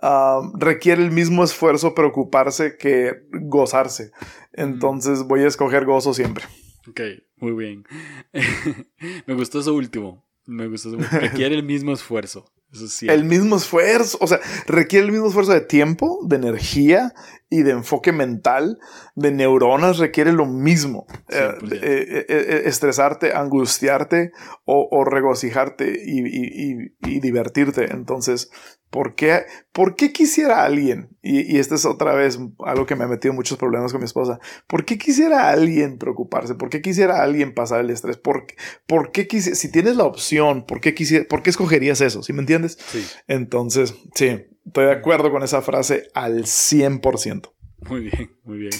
Ah, 0.00 0.40
requiere 0.54 1.02
el 1.02 1.10
mismo 1.10 1.42
esfuerzo 1.42 1.96
preocuparse 1.96 2.76
que 2.76 3.24
gozarse. 3.32 4.12
Entonces 4.52 5.24
voy 5.24 5.42
a 5.42 5.48
escoger 5.48 5.84
gozo 5.84 6.14
siempre. 6.14 6.44
Ok, 6.88 7.00
muy 7.40 7.52
bien. 7.52 7.84
Me 9.26 9.34
gustó 9.34 9.60
eso 9.60 9.74
último. 9.74 10.24
Me 10.46 10.66
gustó 10.66 10.88
eso. 10.88 11.18
Requiere 11.18 11.54
el 11.54 11.62
mismo 11.62 11.92
esfuerzo. 11.92 12.50
Eso 12.72 12.88
sí. 12.88 13.06
El 13.10 13.24
mismo 13.24 13.56
esfuerzo. 13.56 14.18
O 14.20 14.26
sea, 14.26 14.40
requiere 14.66 15.06
el 15.06 15.12
mismo 15.12 15.28
esfuerzo 15.28 15.52
de 15.52 15.62
tiempo, 15.62 16.20
de 16.24 16.36
energía 16.36 17.14
y 17.50 17.62
de 17.62 17.72
enfoque 17.72 18.12
mental, 18.12 18.78
de 19.14 19.30
neuronas. 19.30 19.98
Requiere 19.98 20.32
lo 20.32 20.46
mismo. 20.46 21.06
Eh, 21.28 21.50
eh, 21.72 22.26
eh, 22.28 22.62
estresarte, 22.66 23.32
angustiarte 23.34 24.32
o, 24.64 25.04
regocijarte 25.04 26.00
y, 26.04 27.20
divertirte. 27.20 27.90
Entonces, 27.90 28.50
¿Por 28.90 29.14
qué, 29.14 29.42
¿Por 29.72 29.96
qué 29.96 30.12
quisiera 30.12 30.64
alguien? 30.64 31.10
Y, 31.20 31.54
y 31.54 31.58
esta 31.58 31.74
es 31.74 31.84
otra 31.84 32.14
vez 32.14 32.38
algo 32.64 32.86
que 32.86 32.96
me 32.96 33.04
ha 33.04 33.08
metido 33.08 33.34
muchos 33.34 33.58
problemas 33.58 33.92
con 33.92 34.00
mi 34.00 34.06
esposa. 34.06 34.40
¿Por 34.66 34.86
qué 34.86 34.96
quisiera 34.96 35.50
alguien 35.50 35.98
preocuparse? 35.98 36.54
¿Por 36.54 36.70
qué 36.70 36.80
quisiera 36.80 37.22
alguien 37.22 37.52
pasar 37.52 37.80
el 37.80 37.90
estrés? 37.90 38.16
¿Por, 38.16 38.46
por 38.86 39.12
qué 39.12 39.26
quisiera, 39.26 39.56
si 39.56 39.70
tienes 39.70 39.96
la 39.96 40.04
opción, 40.04 40.64
¿por 40.64 40.80
qué, 40.80 40.94
quisiera, 40.94 41.26
¿por 41.28 41.42
qué 41.42 41.50
escogerías 41.50 42.00
eso? 42.00 42.22
¿Sí 42.22 42.32
me 42.32 42.40
entiendes? 42.40 42.78
Sí. 42.88 43.06
Entonces, 43.26 43.94
sí, 44.14 44.46
estoy 44.68 44.86
de 44.86 44.92
acuerdo 44.92 45.30
con 45.30 45.42
esa 45.42 45.60
frase 45.60 46.08
al 46.14 46.44
100%. 46.44 47.52
Muy 47.88 48.00
bien, 48.02 48.38
muy 48.44 48.58
bien. 48.58 48.72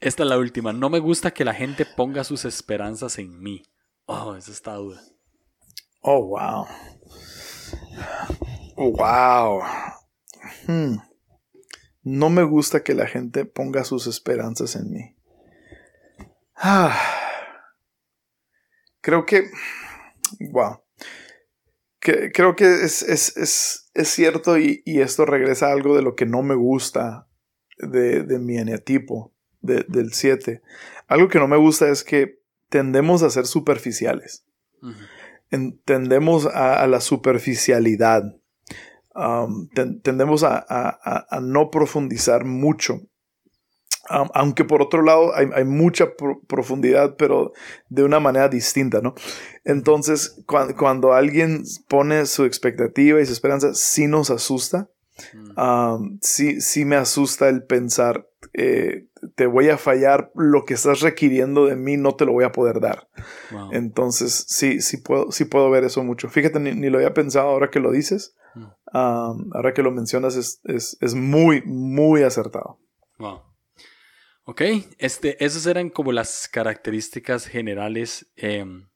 Esta 0.00 0.22
es 0.22 0.28
la 0.28 0.38
última. 0.38 0.72
No 0.72 0.88
me 0.88 0.98
gusta 0.98 1.32
que 1.32 1.44
la 1.44 1.54
gente 1.54 1.84
ponga 1.84 2.24
sus 2.24 2.44
esperanzas 2.44 3.18
en 3.18 3.40
mí. 3.40 3.62
Oh, 4.06 4.34
esa 4.34 4.50
está 4.50 4.74
duda. 4.74 5.00
Oh, 6.00 6.26
wow. 6.26 6.66
Wow. 8.76 9.62
Hmm. 10.66 10.96
No 12.02 12.30
me 12.30 12.42
gusta 12.42 12.82
que 12.82 12.94
la 12.94 13.06
gente 13.06 13.44
ponga 13.44 13.84
sus 13.84 14.06
esperanzas 14.06 14.74
en 14.76 14.90
mí. 14.90 15.16
Ah. 16.56 16.98
Creo 19.02 19.26
que... 19.26 19.50
Wow. 20.50 20.82
creo 22.00 22.56
que 22.56 22.84
es, 22.84 23.79
cierto 23.94 24.58
y, 24.58 24.82
esto 24.84 25.24
regresa 25.26 25.68
a 25.68 25.72
algo 25.72 25.96
de 25.96 26.02
lo 26.02 26.14
que 26.14 26.26
no 26.26 26.42
me 26.42 26.54
gusta 26.54 27.26
de, 27.78 28.38
mi 28.38 28.58
eneatipo, 28.58 29.32
del 29.60 30.12
7. 30.12 30.62
Algo 31.08 31.28
que 31.28 31.38
no 31.38 31.48
me 31.48 31.56
gusta 31.56 31.88
es 31.88 32.04
que 32.04 32.40
tendemos 32.68 33.22
a 33.22 33.30
ser 33.30 33.46
superficiales. 33.46 34.44
Tendemos 35.84 36.46
a, 36.46 36.86
la 36.86 37.00
superficialidad 37.00 38.36
tendemos 40.02 40.44
a, 40.44 41.40
no 41.42 41.70
profundizar 41.70 42.44
mucho. 42.44 43.02
Aunque 44.10 44.64
por 44.64 44.82
otro 44.82 45.02
lado 45.02 45.32
hay, 45.34 45.64
mucha 45.64 46.12
profundidad, 46.48 47.16
pero 47.16 47.52
de 47.88 48.02
una 48.02 48.20
manera 48.20 48.48
distinta, 48.48 49.00
¿no? 49.00 49.14
Entonces, 49.64 50.42
cuando 50.46 51.12
alguien 51.12 51.62
pone 51.88 52.26
su 52.26 52.44
expectativa 52.44 53.20
y 53.20 53.26
su 53.26 53.32
esperanza, 53.32 53.74
sí 53.74 54.06
nos 54.06 54.30
asusta. 54.30 54.90
Mm. 55.34 56.18
sí, 56.22 56.62
sí 56.62 56.86
me 56.86 56.96
asusta 56.96 57.50
el 57.50 57.64
pensar, 57.64 58.26
eh, 58.54 59.06
te 59.34 59.46
voy 59.46 59.68
a 59.68 59.76
fallar, 59.76 60.30
lo 60.34 60.64
que 60.64 60.72
estás 60.72 61.00
requiriendo 61.00 61.66
de 61.66 61.76
mí 61.76 61.98
no 61.98 62.14
te 62.14 62.24
lo 62.24 62.32
voy 62.32 62.44
a 62.44 62.52
poder 62.52 62.80
dar. 62.80 63.08
Entonces, 63.70 64.46
sí, 64.48 64.80
sí 64.80 64.96
puedo, 64.96 65.30
sí 65.30 65.44
puedo 65.44 65.68
ver 65.70 65.84
eso 65.84 66.02
mucho. 66.02 66.30
Fíjate, 66.30 66.58
ni, 66.58 66.72
ni, 66.72 66.88
lo 66.88 66.96
había 66.98 67.12
pensado 67.12 67.48
ahora 67.48 67.68
que 67.68 67.80
lo 67.80 67.90
dices, 67.90 68.34
ahora 68.92 69.74
que 69.74 69.82
lo 69.82 69.90
mencionas, 69.90 70.58
es, 70.64 71.14
muy, 71.14 71.62
muy 71.66 72.22
acertado. 72.22 72.78
Wow. 73.18 73.49
Ok, 74.44 74.62
este, 74.98 75.44
esas 75.44 75.66
eran 75.66 75.90
como 75.90 76.12
las 76.12 76.48
características 76.48 77.46
generales 77.46 78.32
em, 78.36 78.88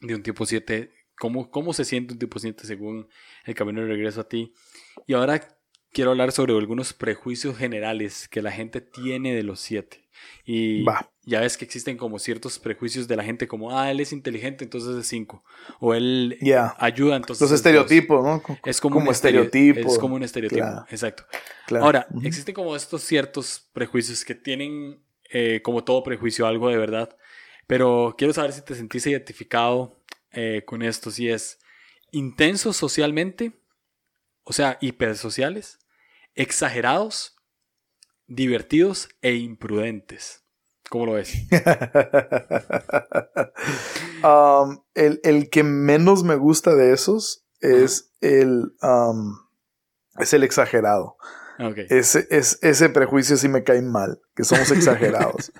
de 0.00 0.14
un 0.14 0.22
tipo 0.22 0.44
7. 0.44 0.92
Cómo, 1.16 1.50
¿Cómo 1.50 1.72
se 1.72 1.84
siente 1.84 2.14
un 2.14 2.18
tipo 2.18 2.38
7 2.38 2.66
según 2.66 3.08
el 3.44 3.54
camino 3.54 3.80
de 3.80 3.86
regreso 3.86 4.22
a 4.22 4.28
ti? 4.28 4.52
Y 5.06 5.14
ahora 5.14 5.61
quiero 5.92 6.10
hablar 6.10 6.32
sobre 6.32 6.54
algunos 6.54 6.92
prejuicios 6.92 7.56
generales 7.56 8.28
que 8.28 8.42
la 8.42 8.50
gente 8.50 8.80
tiene 8.80 9.34
de 9.34 9.42
los 9.42 9.60
7. 9.60 10.02
Y 10.44 10.84
ya 11.24 11.40
ves 11.40 11.56
que 11.56 11.64
existen 11.64 11.96
como 11.96 12.18
ciertos 12.18 12.58
prejuicios 12.58 13.06
de 13.08 13.16
la 13.16 13.24
gente 13.24 13.46
como, 13.46 13.76
ah, 13.76 13.90
él 13.90 14.00
es 14.00 14.12
inteligente, 14.12 14.64
entonces 14.64 14.96
es 14.96 15.06
5. 15.06 15.44
O 15.80 15.94
él 15.94 16.38
ayuda, 16.78 17.16
entonces... 17.16 17.40
Los 17.40 17.52
estereotipos, 17.52 18.24
¿no? 18.24 18.42
Es 18.64 18.80
como, 18.80 18.98
un 18.98 19.08
estereotipo. 19.08 19.88
Es 19.88 19.98
como 19.98 20.16
un 20.16 20.22
estereotipo, 20.22 20.84
exacto. 20.90 21.24
Ahora, 21.80 22.06
existen 22.22 22.54
como 22.54 22.74
estos 22.74 23.02
ciertos 23.02 23.68
prejuicios 23.72 24.24
que 24.24 24.34
tienen, 24.34 25.02
eh, 25.30 25.60
como 25.62 25.84
todo 25.84 26.02
prejuicio, 26.02 26.46
algo 26.46 26.68
de 26.68 26.76
verdad. 26.76 27.16
Pero 27.66 28.14
quiero 28.18 28.32
saber 28.32 28.52
si 28.52 28.62
te 28.62 28.74
sentís 28.74 29.06
identificado 29.06 30.00
eh, 30.32 30.62
con 30.66 30.82
esto, 30.82 31.10
si 31.10 31.28
es 31.28 31.58
intenso 32.10 32.72
socialmente, 32.72 33.52
o 34.44 34.52
sea, 34.52 34.78
hipersociales, 34.80 35.78
exagerados 36.34 37.36
divertidos 38.26 39.08
e 39.20 39.34
imprudentes. 39.34 40.44
¿Cómo 40.88 41.06
lo 41.06 41.12
ves? 41.14 41.34
Um, 44.24 44.78
el, 44.94 45.50
que 45.50 45.64
menos 45.64 46.22
me 46.22 46.36
gusta 46.36 46.76
de 46.76 46.92
esos 46.92 47.44
es 47.60 48.12
el, 48.20 48.72
um, 48.80 49.36
es 50.18 50.32
el 50.32 50.44
exagerado. 50.44 51.16
Ese, 51.88 52.26
es, 52.30 52.58
ese 52.62 52.88
prejuicio 52.88 53.36
sí 53.36 53.48
me 53.48 53.64
cae 53.64 53.82
mal, 53.82 54.20
que 54.34 54.44
somos 54.44 54.70
exagerados. 54.70 55.52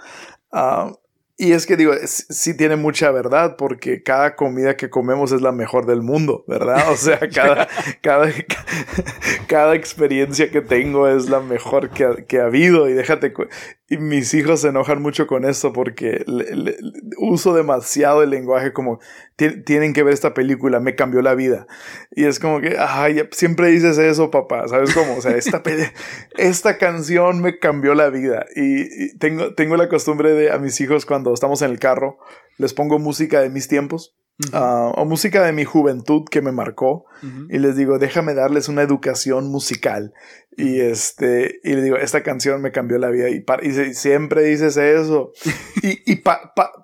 Um, 0.53 0.95
y 1.43 1.55
es 1.55 1.67
que 1.67 1.77
digo, 1.77 1.93
sí 2.07 2.57
tiene 2.57 2.77
mucha 2.77 3.11
verdad 3.11 3.57
porque 3.57 4.05
cada 4.05 4.37
comida 4.37 4.77
que 4.77 4.91
comemos 4.91 5.33
es 5.33 5.43
la 5.43 5.51
mejor 5.51 5.87
del 5.87 6.01
mundo, 6.01 6.45
¿verdad? 6.47 6.89
O 6.89 6.97
sea, 6.97 7.19
cada, 7.35 7.67
cada, 8.01 8.31
cada 9.49 9.75
experiencia 9.75 10.53
que 10.53 10.61
tengo 10.61 11.09
es 11.09 11.29
la 11.29 11.41
mejor 11.41 11.91
que 11.91 12.27
que 12.29 12.39
ha 12.39 12.45
habido. 12.45 12.89
Y 12.89 12.93
déjate, 12.93 13.33
y 13.93 13.99
mis 13.99 14.33
hijos 14.33 14.63
se 14.63 14.69
enojan 14.69 15.03
mucho 15.03 15.27
con 15.27 15.45
esto 15.45 15.75
porque 15.75 16.25
uso 17.19 17.53
demasiado 17.53 18.23
el 18.23 18.31
lenguaje 18.31 18.73
como 18.73 19.01
tienen 19.37 19.93
que 19.93 20.03
ver 20.03 20.15
esta 20.15 20.33
película, 20.33 20.81
me 20.81 20.95
cambió 20.95 21.21
la 21.21 21.35
vida. 21.35 21.67
Y 22.11 22.25
es 22.25 22.39
como 22.39 22.63
que, 22.63 22.77
ay, 22.79 23.29
siempre 23.33 23.69
dices 23.69 23.99
eso, 23.99 24.31
papá, 24.31 24.67
¿sabes 24.67 24.95
cómo? 24.95 25.17
O 25.19 25.21
sea, 25.21 25.37
esta, 25.37 25.63
esta 26.39 26.79
canción 26.79 27.43
me 27.43 27.59
cambió 27.59 27.95
la 27.95 28.09
vida. 28.09 28.47
Y, 28.57 29.15
tengo, 29.19 29.55
tengo 29.55 29.77
la 29.77 29.91
costumbre 29.91 30.33
de 30.33 30.51
a 30.51 30.57
mis 30.57 30.81
hijos 30.81 31.05
cuando 31.05 31.35
estamos 31.35 31.61
en 31.61 31.71
el 31.71 31.79
carro, 31.79 32.17
les 32.57 32.73
pongo 32.73 32.99
música 32.99 33.43
de 33.43 33.51
mis 33.51 33.69
tiempos 33.69 34.17
Ah, 34.53 34.91
o 34.97 35.05
música 35.05 35.43
de 35.45 35.53
mi 35.53 35.65
juventud 35.65 36.25
que 36.29 36.43
me 36.43 36.53
marcó 36.53 37.05
y 37.49 37.59
les 37.59 37.77
digo, 37.77 38.01
déjame 38.01 38.35
darles 38.35 38.69
una 38.69 38.83
educación 38.83 39.49
musical. 39.49 40.13
Y 40.57 40.81
este, 40.81 41.61
y 41.63 41.75
le 41.75 41.83
digo, 41.83 41.97
esta 41.97 42.23
canción 42.23 42.61
me 42.61 42.73
cambió 42.73 42.99
la 42.99 43.11
vida 43.11 43.29
y, 43.31 43.45
y 43.63 43.95
siempre 43.95 44.43
dices 44.43 44.77
eso. 44.77 45.33
y, 45.83 46.13
y 46.13 46.23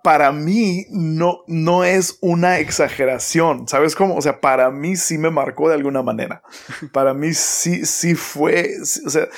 para 0.05 0.31
mí 0.31 0.87
no, 0.91 1.41
no 1.49 1.85
es 1.85 2.19
una 2.21 2.61
exageración, 2.61 3.67
¿sabes 3.67 3.97
cómo? 3.97 4.15
O 4.15 4.23
sea, 4.23 4.41
para 4.41 4.71
mí 4.71 4.97
sí 4.97 5.19
me 5.19 5.31
marcó 5.31 5.69
de 5.69 5.75
alguna 5.75 6.03
manera. 6.03 6.43
Para 6.93 7.15
mí 7.15 7.35
sí, 7.35 7.85
sí 7.85 8.15
fue, 8.15 8.71
o 9.05 9.11
sea, 9.11 9.29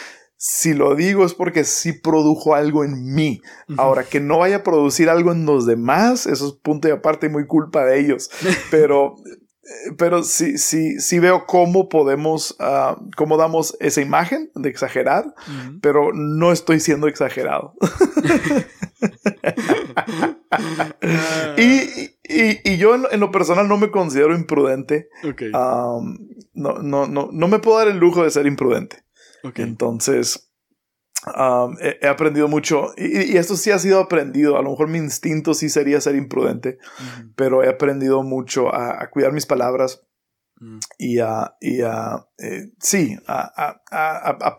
si 0.43 0.73
lo 0.73 0.95
digo 0.95 1.27
es 1.27 1.35
porque 1.35 1.65
sí 1.65 1.93
produjo 1.93 2.55
algo 2.55 2.83
en 2.83 3.15
mí. 3.15 3.43
Ahora, 3.77 4.05
que 4.05 4.21
no 4.21 4.39
vaya 4.39 4.57
a 4.57 4.63
producir 4.63 5.11
algo 5.11 5.33
en 5.33 5.45
los 5.45 5.67
demás, 5.67 6.25
eso 6.25 6.49
es 6.49 6.55
punto 6.55 6.89
y 6.89 6.93
aparte 6.93 7.27
y 7.27 7.29
muy 7.29 7.47
culpa 7.47 7.85
de 7.85 8.01
ellos. 8.01 8.31
Pero, 8.71 9.17
pero 9.99 10.23
sí, 10.23 10.57
sí, 10.57 10.99
sí 10.99 11.19
veo 11.19 11.45
cómo 11.47 11.91
podemos, 11.91 12.57
uh, 12.59 12.97
cómo 13.17 13.37
damos 13.37 13.77
esa 13.81 14.01
imagen 14.01 14.51
de 14.55 14.71
exagerar, 14.71 15.35
pero 15.81 16.13
no 16.13 16.51
estoy 16.51 16.81
siendo 16.81 17.07
exagerado. 17.07 17.75
y, 21.57 22.11
y, 22.25 22.77
yo 22.79 22.95
en 22.95 23.21
lo, 23.21 23.31
personal 23.31 23.69
no 23.69 23.77
me 23.77 23.93
considero 23.93 24.35
imprudente. 24.35 25.09
no, 25.53 26.03
no, 26.83 27.07
no, 27.07 27.29
no 27.31 27.49
me 27.49 27.61
puedo 27.61 27.79
dar 27.79 27.89
el 27.89 27.99
lujo 27.99 28.25
de 28.25 28.31
ser 28.31 28.47
imprudente. 28.47 29.05
Entonces, 29.57 30.51
Um, 31.27 31.77
he, 31.81 32.09
aprendido 32.09 32.49
mucho 32.49 32.95
y, 32.97 33.37
esto 33.37 33.55
sí 33.55 33.71
ha 33.71 33.79
sido 33.79 34.01
aprendido. 34.01 34.57
A 34.57 34.63
lo 34.63 34.71
mejor 34.71 34.89
mi 34.89 34.97
instinto 34.97 35.53
sí 35.53 35.69
sería 35.69 36.01
ser 36.01 36.15
imprudente, 36.15 36.79
pero 37.37 37.63
he 37.63 37.69
aprendido 37.69 38.23
mucho 38.23 38.75
a, 38.75 39.07
cuidar 39.11 39.33
mis 39.33 39.45
palabras 39.45 40.03
mm. 40.61 40.79
y 40.97 41.19
a, 41.19 41.57
y 41.61 41.83
a 41.83 42.27
eh, 42.39 42.71
sí, 42.81 43.19
a, 43.27 43.83
a 43.91 44.59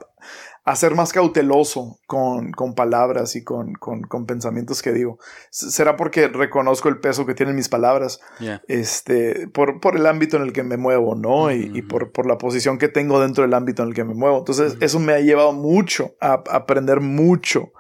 ser 0.76 0.96
más 0.96 1.12
cauteloso 1.12 2.00
con, 2.06 2.52
con 2.52 2.76
palabras 2.76 3.36
y 3.36 3.44
con, 3.44 3.74
con, 3.74 4.04
con, 4.04 4.26
pensamientos 4.26 4.82
que 4.82 4.92
digo. 4.92 5.18
Será 5.50 5.98
porque 5.98 6.28
reconozco 6.28 6.88
el 6.88 7.00
peso 7.00 7.26
que 7.26 7.34
tienen 7.34 7.56
mis 7.56 7.70
palabras 7.70 8.20
este, 8.68 9.48
por, 9.48 9.80
por 9.80 9.96
el 9.96 10.06
ámbito 10.06 10.38
en 10.38 10.44
el 10.44 10.54
que 10.54 10.64
me 10.64 10.78
muevo, 10.78 11.16
¿no? 11.16 11.52
y, 11.52 11.72
y, 11.74 11.82
por, 11.82 12.12
por 12.12 12.28
la 12.28 12.38
posición 12.38 12.78
que 12.78 12.90
tengo 12.90 13.20
dentro 13.20 13.44
del 13.44 13.54
ámbito 13.54 13.82
en 13.82 13.90
el 13.90 13.96
que 13.96 14.04
me 14.04 14.14
muevo. 14.14 14.40
Entonces, 14.40 14.78
eso 14.82 15.00
me 15.00 15.14
ha 15.14 15.20
llevado 15.20 15.52
mucho 15.52 16.16
a, 16.22 16.34
a 16.34 16.56
aprender 16.56 17.02
mucho 17.02 17.72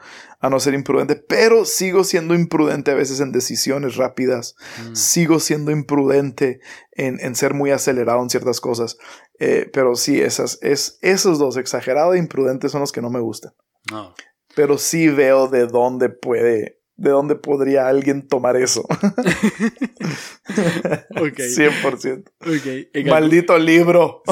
a 0.41 0.49
no 0.49 0.59
ser 0.59 0.73
imprudente, 0.73 1.15
pero 1.15 1.65
sigo 1.65 2.03
siendo 2.03 2.33
imprudente 2.33 2.89
a 2.91 2.95
veces 2.95 3.19
en 3.19 3.31
decisiones 3.31 3.95
rápidas, 3.95 4.55
mm. 4.89 4.95
sigo 4.95 5.39
siendo 5.39 5.69
imprudente 5.71 6.59
en, 6.93 7.19
en, 7.19 7.35
ser 7.35 7.53
muy 7.53 7.69
acelerado 7.69 8.21
en 8.23 8.29
ciertas 8.31 8.59
cosas. 8.59 8.97
Eh, 9.39 9.69
pero 9.71 9.95
sí, 9.95 10.19
esas, 10.19 10.57
es, 10.61 10.97
esos 11.01 11.37
dos, 11.37 11.57
exagerado 11.57 12.15
e 12.15 12.17
imprudente, 12.17 12.69
son 12.69 12.81
los 12.81 12.91
que 12.91 13.01
no 13.01 13.11
me 13.11 13.19
gustan. 13.19 13.53
No. 13.91 14.15
Pero 14.55 14.79
sí 14.79 15.09
veo 15.09 15.47
de 15.47 15.67
dónde 15.67 16.09
puede, 16.09 16.79
de 16.95 17.09
dónde 17.11 17.35
podría 17.35 17.87
alguien 17.87 18.27
tomar 18.27 18.57
eso. 18.57 18.81
okay. 21.19 21.49
100%. 21.55 22.31
Okay. 22.41 22.89
Maldito 23.05 23.59
libro. 23.59 24.23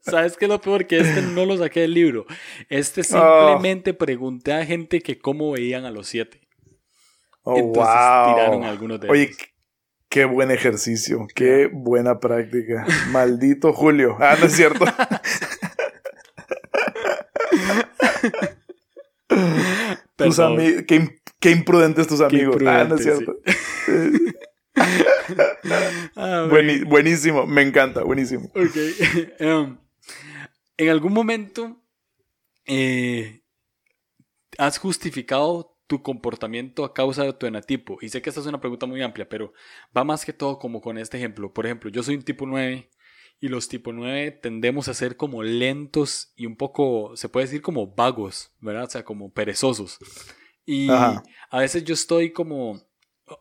¿Sabes 0.00 0.36
qué 0.36 0.44
es 0.44 0.50
lo 0.50 0.60
peor? 0.60 0.86
Que 0.86 0.98
este 0.98 1.22
no 1.22 1.46
lo 1.46 1.56
saqué 1.56 1.80
del 1.80 1.94
libro. 1.94 2.26
Este 2.68 3.00
ah. 3.00 3.04
simplemente 3.04 3.94
pregunté 3.94 4.52
a 4.52 4.64
gente 4.64 5.00
que 5.00 5.18
cómo 5.18 5.52
veían 5.52 5.84
a 5.84 5.90
los 5.90 6.08
siete. 6.08 6.40
Oh, 7.42 7.56
Entonces 7.56 7.84
tiraron 7.84 8.64
algunos 8.64 9.00
de 9.00 9.10
Oye, 9.10 9.30
Qué 10.14 10.24
buen 10.26 10.52
ejercicio, 10.52 11.26
qué 11.34 11.68
buena 11.72 12.20
práctica. 12.20 12.86
Maldito 13.10 13.72
Julio. 13.72 14.16
Ah, 14.20 14.36
no 14.38 14.46
es 14.46 14.52
cierto. 14.52 14.84
tus 20.16 20.38
amigos, 20.38 20.84
qué, 20.86 21.18
qué, 21.40 21.50
imprudentes 21.50 22.06
tus 22.06 22.20
amigos. 22.20 22.62
ah, 22.64 22.84
no 22.88 22.94
es 22.94 23.02
cierto. 23.02 23.40
Ah, 26.16 26.48
buenísimo, 26.86 27.46
me 27.46 27.62
encanta, 27.62 28.02
buenísimo. 28.02 28.50
Ok. 28.54 28.76
Em, 29.38 29.78
en 30.76 30.88
algún 30.88 31.12
momento 31.12 31.82
eh, 32.66 33.42
has 34.58 34.78
justificado 34.78 35.74
tu 35.86 36.02
comportamiento 36.02 36.84
a 36.84 36.94
causa 36.94 37.24
de 37.24 37.32
tu 37.32 37.46
enatipo? 37.46 37.98
Y 38.00 38.08
sé 38.08 38.22
que 38.22 38.30
esta 38.30 38.40
es 38.40 38.46
una 38.46 38.60
pregunta 38.60 38.86
muy 38.86 39.02
amplia, 39.02 39.28
pero 39.28 39.52
va 39.96 40.04
más 40.04 40.24
que 40.24 40.32
todo 40.32 40.58
como 40.58 40.80
con 40.80 40.98
este 40.98 41.16
ejemplo. 41.16 41.52
Por 41.52 41.66
ejemplo, 41.66 41.90
yo 41.90 42.02
soy 42.02 42.16
un 42.16 42.22
tipo 42.22 42.46
9 42.46 42.90
y 43.40 43.48
los 43.48 43.68
tipo 43.68 43.92
9 43.92 44.30
tendemos 44.42 44.88
a 44.88 44.94
ser 44.94 45.16
como 45.16 45.42
lentos 45.42 46.32
y 46.36 46.46
un 46.46 46.56
poco, 46.56 47.16
se 47.16 47.28
puede 47.28 47.46
decir 47.46 47.62
como 47.62 47.94
vagos, 47.94 48.52
¿verdad? 48.60 48.84
O 48.84 48.90
sea, 48.90 49.04
como 49.04 49.32
perezosos. 49.32 49.98
Y 50.64 50.88
a 50.90 51.22
veces 51.58 51.84
yo 51.84 51.94
estoy 51.94 52.32
como... 52.32 52.82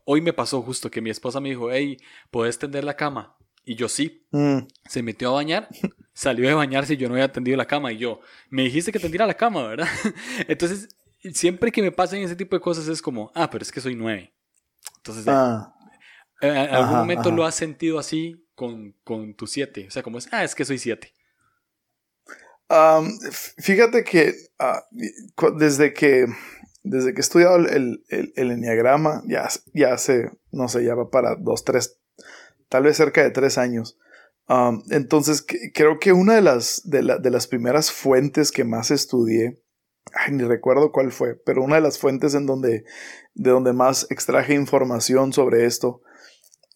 Hoy 0.05 0.21
me 0.21 0.33
pasó 0.33 0.61
justo 0.61 0.89
que 0.89 1.01
mi 1.01 1.09
esposa 1.09 1.39
me 1.39 1.49
dijo, 1.49 1.71
hey, 1.71 1.97
¿puedes 2.31 2.57
tender 2.57 2.83
la 2.83 2.95
cama? 2.95 3.35
Y 3.65 3.75
yo 3.75 3.89
sí. 3.89 4.25
Mm. 4.31 4.59
Se 4.87 5.03
metió 5.03 5.29
a 5.29 5.33
bañar, 5.33 5.69
salió 6.13 6.47
de 6.47 6.53
bañarse 6.53 6.93
y 6.93 6.97
yo 6.97 7.07
no 7.07 7.15
había 7.15 7.31
tendido 7.31 7.57
la 7.57 7.65
cama. 7.65 7.91
Y 7.91 7.97
yo, 7.97 8.19
me 8.49 8.63
dijiste 8.63 8.91
que 8.91 8.99
tendiera 8.99 9.25
la 9.25 9.33
cama, 9.33 9.67
¿verdad? 9.67 9.87
Entonces 10.47 10.89
siempre 11.31 11.71
que 11.71 11.81
me 11.81 11.91
pasen 11.91 12.21
ese 12.21 12.35
tipo 12.35 12.55
de 12.55 12.61
cosas 12.61 12.87
es 12.87 13.01
como, 13.01 13.31
ah, 13.33 13.49
pero 13.49 13.63
es 13.63 13.71
que 13.71 13.81
soy 13.81 13.95
nueve. 13.95 14.33
Entonces, 14.97 15.25
ah. 15.27 15.73
¿en 16.41 16.57
algún 16.57 16.97
momento 16.97 17.31
lo 17.31 17.45
has 17.45 17.55
sentido 17.55 17.99
así 17.99 18.45
con, 18.55 18.93
con 19.03 19.33
tu 19.35 19.47
siete? 19.47 19.87
O 19.87 19.91
sea, 19.91 20.03
como 20.03 20.17
es, 20.17 20.27
ah, 20.31 20.43
es 20.43 20.55
que 20.55 20.65
soy 20.65 20.77
siete. 20.77 21.13
fíjate 23.59 24.03
que 24.03 24.33
ah, 24.59 24.83
desde 25.57 25.93
que 25.93 26.25
desde 26.83 27.13
que 27.13 27.19
he 27.19 27.21
estudiado 27.21 27.55
el, 27.55 28.03
el, 28.09 28.33
el, 28.35 28.51
enneagrama, 28.51 29.23
ya, 29.25 29.47
ya 29.73 29.93
hace, 29.93 30.31
no 30.51 30.67
sé, 30.67 30.83
ya 30.83 30.95
va 30.95 31.09
para 31.09 31.35
dos, 31.35 31.63
tres, 31.63 31.97
tal 32.69 32.83
vez 32.83 32.97
cerca 32.97 33.23
de 33.23 33.31
tres 33.31 33.57
años. 33.57 33.97
entonces, 34.89 35.45
creo 35.73 35.99
que 35.99 36.13
una 36.13 36.35
de 36.35 36.41
las, 36.41 36.81
de, 36.83 37.17
de 37.21 37.31
las 37.31 37.47
primeras 37.47 37.91
fuentes 37.91 38.51
que 38.51 38.63
más 38.63 38.91
estudié 38.91 39.63
ni 40.31 40.43
recuerdo 40.43 40.91
cuál 40.91 41.11
fue, 41.11 41.35
pero 41.35 41.63
una 41.63 41.75
de 41.75 41.81
las 41.81 41.97
fuentes 41.97 42.35
en 42.35 42.45
donde, 42.45 42.85
de 43.33 43.49
donde 43.49 43.73
más 43.73 44.07
extraje 44.09 44.53
información 44.53 45.33
sobre 45.33 45.65
esto, 45.65 46.01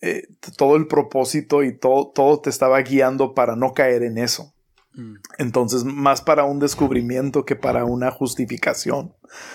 eh, 0.02 0.28
todo 0.58 0.76
el 0.76 0.88
propósito 0.88 1.64
y 1.64 1.78
todo, 1.78 2.12
todo 2.14 2.40
te 2.40 2.50
estaba 2.50 2.80
guiando 2.82 3.34
para 3.34 3.56
no 3.56 3.74
caer 3.74 4.04
en 4.04 4.18
eso. 4.18 4.54
Mm. 4.98 5.14
Entonces, 5.38 5.84
más 5.84 6.22
para 6.22 6.44
un 6.46 6.58
descubrimiento 6.58 7.46
que 7.46 7.56
para 7.56 7.86
una 7.86 8.10
justificación, 8.10 9.14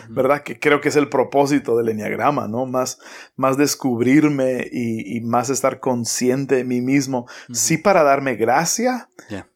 ¿verdad? 0.09 0.45
Que 0.45 0.61
creo 0.61 0.81
que 0.81 0.89
es 0.89 0.95
el 0.95 1.09
propósito 1.09 1.77
del 1.77 1.89
enneagrama, 1.89 2.47
¿no? 2.47 2.65
Más, 2.65 3.01
más 3.35 3.57
descubrirme 3.57 4.69
y, 4.71 5.21
más 5.23 5.51
estar 5.51 5.81
consciente 5.81 6.57
de 6.57 6.65
mí 6.65 6.81
mismo, 6.81 7.27
sí 7.53 7.77
para 7.77 8.05
darme 8.05 8.37
gracia, 8.37 9.09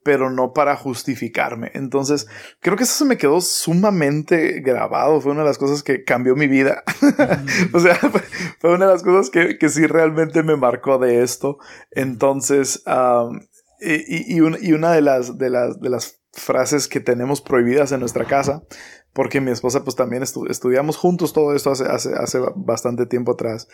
pero 0.02 0.30
no 0.30 0.52
para 0.52 0.76
justificarme. 0.76 1.70
Entonces, 1.74 2.26
creo 2.60 2.76
que 2.76 2.82
eso 2.82 2.94
se 2.94 3.04
me 3.04 3.16
quedó 3.16 3.40
sumamente 3.40 4.60
grabado, 4.60 5.20
fue 5.20 5.32
una 5.32 5.42
de 5.42 5.48
las 5.48 5.58
cosas 5.58 5.84
que 5.84 6.02
cambió 6.02 6.34
mi 6.34 6.48
vida. 6.48 6.82
o 7.72 7.78
sea, 7.78 7.96
fue 8.58 8.74
una 8.74 8.86
de 8.86 8.92
las 8.92 9.04
cosas 9.04 9.30
que, 9.30 9.56
que 9.56 9.68
sí 9.68 9.86
realmente 9.86 10.42
me 10.42 10.56
marcó 10.56 10.98
de 10.98 11.22
esto. 11.22 11.58
Entonces, 11.92 12.82
y, 13.80 14.40
una 14.40 14.92
de 14.92 15.00
las, 15.02 15.38
de, 15.38 15.50
las, 15.50 15.80
de 15.80 15.90
las 15.90 16.20
frases 16.32 16.88
que 16.88 17.00
tenemos 17.00 17.40
prohibidas 17.40 17.92
en 17.92 18.00
nuestra 18.00 18.24
casa, 18.24 18.62
porque 19.16 19.40
mi 19.40 19.50
esposa 19.50 19.82
pues 19.82 19.96
también 19.96 20.22
estudiamos 20.22 20.98
juntos 20.98 21.32
todo 21.32 21.56
esto 21.56 21.70
hace, 21.70 21.84
hace, 21.84 22.14
hace 22.14 22.38
bastante 22.54 23.06
tiempo 23.06 23.32
atrás 23.32 23.66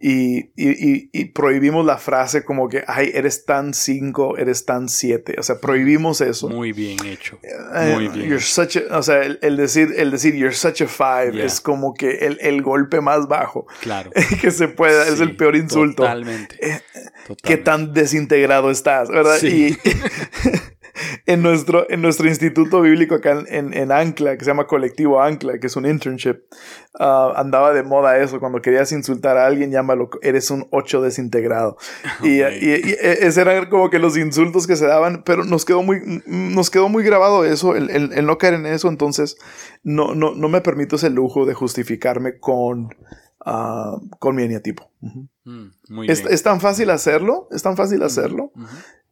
y, 0.00 0.50
y, 0.56 1.24
prohibimos 1.26 1.86
la 1.86 1.98
frase 1.98 2.44
como 2.44 2.68
que, 2.68 2.82
ay, 2.88 3.12
eres 3.14 3.44
tan 3.44 3.74
cinco, 3.74 4.36
eres 4.36 4.66
tan 4.66 4.88
siete, 4.88 5.36
o 5.38 5.42
sea, 5.44 5.60
prohibimos 5.60 6.20
eso. 6.20 6.48
Muy 6.48 6.72
bien 6.72 6.96
hecho. 7.06 7.38
Eh, 7.44 7.92
Muy 7.94 8.08
bien. 8.08 8.28
You're 8.28 8.40
such 8.40 8.76
o 8.90 9.02
sea, 9.04 9.22
el, 9.22 9.56
decir, 9.56 9.94
el 9.96 10.10
decir 10.10 10.34
you're 10.34 10.52
such 10.52 10.82
a 10.82 10.88
five 10.88 11.44
es 11.44 11.60
como 11.60 11.94
que 11.94 12.26
el, 12.26 12.38
el, 12.40 12.60
golpe 12.62 13.00
más 13.00 13.28
bajo 13.28 13.68
claro. 13.80 14.10
que 14.40 14.50
se 14.50 14.66
pueda, 14.66 15.06
es 15.06 15.20
el 15.20 15.36
peor 15.36 15.54
insulto. 15.54 16.02
Totalmente. 16.02 16.56
Eh, 16.60 16.80
Qué 17.44 17.56
tan 17.56 17.92
desintegrado 17.92 18.72
estás, 18.72 19.10
¿verdad? 19.10 19.36
Sí. 19.38 19.76
Y 19.84 19.90
en 21.26 21.42
nuestro, 21.42 21.88
en 21.90 22.02
nuestro 22.02 22.28
instituto 22.28 22.80
bíblico 22.80 23.16
acá 23.16 23.44
en, 23.48 23.74
en, 23.74 23.92
Ancla, 23.92 24.36
que 24.36 24.44
se 24.44 24.50
llama 24.50 24.66
Colectivo 24.66 25.20
Ancla, 25.22 25.58
que 25.58 25.66
es 25.66 25.76
un 25.76 25.86
internship, 25.86 26.36
ah, 26.98 27.32
andaba 27.36 27.72
de 27.72 27.82
moda 27.82 28.18
eso. 28.18 28.40
Cuando 28.40 28.60
querías 28.60 28.92
insultar 28.92 29.36
a 29.36 29.46
alguien, 29.46 29.70
llámalo, 29.70 30.10
eres 30.22 30.50
un 30.50 30.66
ocho 30.70 31.02
desintegrado. 31.02 31.76
Y, 32.22 32.40
y, 32.40 32.96
ese 33.00 33.40
eran 33.40 33.68
como 33.68 33.90
que 33.90 33.98
los 33.98 34.16
insultos 34.16 34.66
que 34.66 34.76
se 34.76 34.86
daban, 34.86 35.22
pero 35.24 35.44
nos 35.44 35.64
quedó 35.64 35.82
muy, 35.82 36.00
nos 36.26 36.68
quedó 36.70 36.88
muy 36.88 37.04
grabado 37.04 37.44
eso, 37.44 37.76
el, 37.76 37.90
el, 37.90 38.26
no 38.26 38.38
caer 38.38 38.54
en 38.54 38.66
eso. 38.66 38.88
Entonces, 38.88 39.36
no, 39.82 40.14
no, 40.14 40.34
no 40.34 40.48
me 40.48 40.60
permito 40.60 40.96
ese 40.96 41.10
lujo 41.10 41.46
de 41.46 41.54
justificarme 41.54 42.38
con, 42.38 42.88
uh, 43.46 44.08
con 44.18 44.36
mi 44.36 44.42
eneatipo. 44.42 44.90
Mm, 45.00 46.02
es, 46.08 46.24
es, 46.24 46.42
tan 46.42 46.60
fácil 46.60 46.90
hacerlo, 46.90 47.48
es 47.50 47.62
tan 47.62 47.76
fácil 47.76 48.02
hacerlo. 48.02 48.52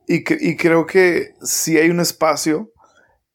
Y, 0.06 0.24
y 0.48 0.56
creo 0.56 0.86
que 0.86 1.34
si 1.42 1.78
hay 1.78 1.90
un 1.90 2.00
espacio 2.00 2.72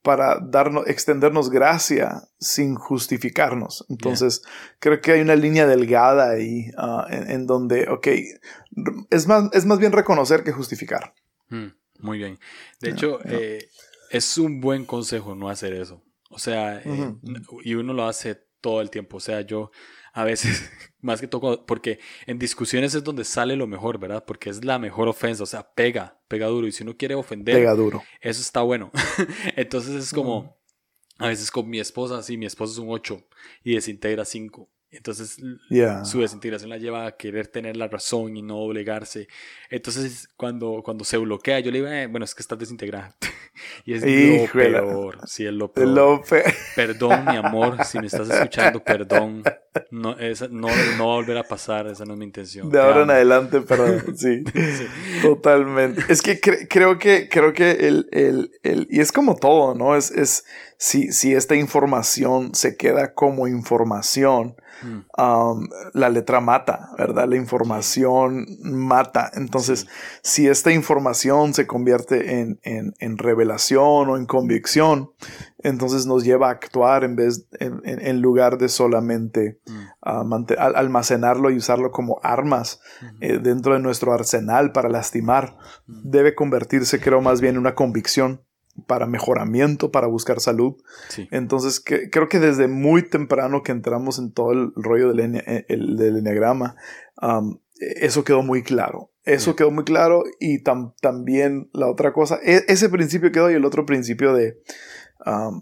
para 0.02 0.40
darnos, 0.40 0.88
extendernos 0.88 1.50
gracia 1.50 2.24
sin 2.40 2.76
justificarnos. 2.76 3.86
Entonces, 3.90 4.42
creo 4.80 5.00
que 5.00 5.12
hay 5.12 5.22
una 5.22 5.36
línea 5.36 5.68
delgada 5.68 6.32
ahí 6.32 6.72
ah, 6.78 7.06
en, 7.10 7.46
donde, 7.46 7.88
ok, 7.88 8.08
es 9.10 9.28
más, 9.28 9.50
es 9.54 9.66
más 9.66 9.80
bien 9.80 9.92
reconocer 9.92 10.44
que 10.44 10.52
justificar. 10.52 11.14
Mm, 11.50 11.68
muy 12.00 12.18
bien. 12.18 12.40
De 12.80 12.90
hecho, 12.90 13.20
eh, 13.26 13.70
es 14.10 14.38
un 14.38 14.60
buen 14.60 14.86
consejo 14.86 15.36
no 15.36 15.50
hacer 15.50 15.74
eso. 15.74 16.04
O 16.32 16.40
sea, 16.40 16.82
eh, 16.84 17.16
y 17.64 17.76
uno 17.76 17.94
lo 17.94 18.08
hace 18.08 18.40
todo 18.60 18.82
el 18.82 18.90
tiempo. 18.90 19.18
O 19.18 19.20
sea, 19.20 19.42
yo 19.42 19.72
a 20.14 20.24
veces, 20.24 20.70
más 21.02 21.22
que 21.22 21.28
todo, 21.28 21.66
porque 21.66 22.00
en 22.26 22.40
discusiones 22.40 22.94
es 22.96 23.04
donde 23.04 23.24
sale 23.24 23.56
lo 23.56 23.68
mejor, 23.68 24.00
¿verdad? 24.00 24.26
Porque 24.26 24.50
es 24.50 24.64
la 24.64 24.80
mejor 24.80 25.08
ofensa, 25.08 25.44
o 25.44 25.48
sea, 25.48 25.74
pega, 25.74 26.20
pega 26.28 26.48
duro. 26.48 26.68
Y 26.68 26.72
si 26.72 26.84
uno 26.84 26.98
quiere 26.98 27.16
ofender, 27.16 27.56
pega 27.56 27.74
duro. 27.74 28.04
Eso 28.20 28.42
está 28.42 28.62
bueno. 28.62 28.92
Entonces 29.56 29.96
es 29.96 30.14
como, 30.14 30.58
a 31.18 31.28
veces 31.28 31.52
con 31.52 31.70
mi 31.70 31.80
esposa, 31.80 32.22
sí, 32.24 32.38
mi 32.38 32.46
esposa 32.46 32.74
es 32.74 32.80
un 32.80 32.90
8 32.90 33.24
y 33.64 33.76
desintegra 33.76 34.26
5. 34.26 34.70
Entonces 34.92 35.38
su 36.04 36.20
desintegración 36.20 36.70
la 36.70 36.78
lleva 36.78 37.06
a 37.06 37.16
querer 37.16 37.48
tener 37.48 37.78
la 37.78 37.88
razón 37.88 38.36
y 38.36 38.42
no 38.42 38.58
doblegarse. 38.58 39.28
Entonces 39.70 40.28
cuando, 40.36 40.82
cuando 40.84 41.06
se 41.06 41.18
bloquea, 41.18 41.62
yo 41.62 41.72
le 41.72 41.78
digo, 41.80 41.90
eh, 41.90 42.08
bueno, 42.08 42.26
es 42.26 42.36
que 42.36 42.42
estás 42.42 42.60
desintegrada. 42.60 43.16
y 43.86 43.94
es 43.94 44.02
lo 44.04 44.52
peor. 44.52 45.20
Sí, 45.26 45.46
es 45.46 45.54
lo 45.54 45.72
peor. 45.72 46.24
Perdón, 46.76 47.26
mi 47.26 47.38
amor, 47.38 47.84
si 47.86 48.00
me 48.00 48.08
estás 48.08 48.30
escuchando, 48.30 48.84
perdón. 48.84 49.44
No, 49.90 50.18
esa, 50.20 50.50
no, 50.50 50.68
no 50.98 51.08
va 51.08 51.14
a 51.14 51.16
volver 51.16 51.38
a 51.38 51.44
pasar, 51.44 51.88
esa 51.88 52.04
no 52.04 52.14
es 52.14 52.20
mi 52.20 52.26
intención. 52.26 52.70
De 52.70 52.80
ahora 52.80 53.04
en 53.04 53.12
adelante, 53.12 53.62
perdón. 53.62 54.04
Sí, 54.18 54.44
totalmente. 55.22 56.04
Es 56.10 56.22
que 56.22 56.40
creo 56.40 57.00
que, 57.00 57.30
creo 57.30 57.54
que 57.54 57.72
el, 57.72 58.10
el, 58.12 58.52
el, 58.64 58.88
y 58.90 59.00
es 59.00 59.12
como 59.12 59.36
todo, 59.36 59.74
¿no? 59.74 59.96
Es, 59.96 60.12
es, 60.12 60.46
si, 60.84 61.12
si 61.12 61.36
esta 61.36 61.56
información 61.56 62.56
se 62.56 62.76
queda 62.76 63.14
como 63.14 63.48
información, 63.48 64.56
mm. 64.82 65.22
um, 65.22 65.70
la 65.94 66.10
letra 66.10 66.42
mata, 66.42 66.90
¿verdad? 66.98 67.28
La 67.30 67.36
información 67.36 68.48
mata. 68.64 69.30
Entonces, 69.36 69.86
si 70.24 70.48
esta 70.48 70.72
información 70.72 71.54
se 71.54 71.68
convierte 71.68 72.40
en, 72.40 72.60
en, 72.64 72.96
en, 72.98 73.20
revelación 73.20 74.10
o 74.10 74.18
en 74.18 74.26
convicción, 74.26 75.12
entonces 75.60 76.08
nos 76.08 76.24
lleva 76.24 76.48
a 76.48 76.54
actuar 76.54 77.04
en 77.04 77.16
vez, 77.16 77.46
en, 77.60 77.80
en 77.84 78.20
lugar 78.20 78.58
de 78.58 78.68
solamente 78.68 79.60
mm. 79.68 80.46
almacenarlo 80.58 81.52
y 81.52 81.58
usarlo 81.58 81.92
como 81.92 82.20
armas 82.24 82.82
eh, 83.20 83.38
dentro 83.38 83.76
de 83.76 83.82
nuestro 83.82 84.14
arsenal 84.14 84.72
para 84.72 84.90
lastimar. 84.90 85.58
Mm. 85.86 86.10
Debe 86.10 86.34
convertirse, 86.34 87.00
creo, 87.00 87.22
más 87.22 87.40
bien 87.40 87.54
en 87.54 87.60
una 87.60 87.76
convicción 87.76 88.42
para 88.86 89.06
mejoramiento, 89.06 89.92
para 89.92 90.08
buscar 90.08 90.40
salud. 90.40 90.76
Entonces, 91.32 91.84
creo 91.84 92.30
que 92.30 92.40
desde 92.40 92.68
muy 92.68 93.04
temprano 93.04 93.64
que 93.64 93.72
entramos 93.72 94.20
en 94.20 94.32
todo 94.32 94.52
el 94.52 94.72
rollo 94.76 95.14
del, 95.14 95.36
eh, 95.36 95.66
del 95.68 96.18
enneagrama, 96.18 96.76
eso 97.80 98.24
quedó 98.24 98.44
muy 98.44 98.64
claro. 98.64 99.12
Eso 99.24 99.56
quedó 99.56 99.70
muy 99.70 99.84
claro 99.84 100.24
y 100.40 100.64
también 100.64 101.70
la 101.74 101.88
otra 101.88 102.12
cosa, 102.12 102.40
e, 102.44 102.64
ese 102.68 102.90
principio 102.90 103.32
quedó 103.32 103.52
y 103.52 103.54
el 103.54 103.66
otro 103.66 103.86
principio 103.86 104.34
de, 104.34 104.58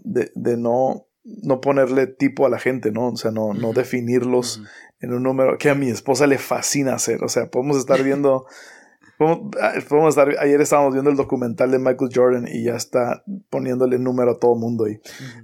de, 0.04 0.58
no, 0.58 1.08
no 1.24 1.60
ponerle 1.60 2.08
tipo 2.08 2.46
a 2.46 2.50
la 2.50 2.58
gente, 2.58 2.92
¿no? 2.92 3.10
O 3.10 3.18
sea, 3.18 3.32
no, 3.32 3.54
no 3.54 3.74
definirlos 3.74 4.62
en 5.02 5.14
un 5.14 5.24
número 5.24 5.58
que 5.58 5.70
a 5.70 5.76
mi 5.76 5.90
esposa 5.90 6.26
le 6.26 6.38
fascina 6.38 6.94
hacer. 6.94 7.24
O 7.24 7.30
sea, 7.30 7.50
podemos 7.50 7.78
estar 7.78 8.02
viendo... 8.04 8.46
Ah, 9.20 9.74
podemos 9.90 10.10
estar, 10.10 10.30
ayer 10.40 10.62
estábamos 10.62 10.94
viendo 10.94 11.12
el 11.12 11.18
documental 11.18 11.72
de 11.72 11.80
Michael 11.80 12.12
Jordan 12.14 12.48
y 12.48 12.64
ya 12.64 12.76
está 12.76 13.24
poniéndole 13.50 14.00
número 14.00 14.32
a 14.32 14.40
todo 14.40 14.56
mundo 14.56 14.88
y, 14.88 15.02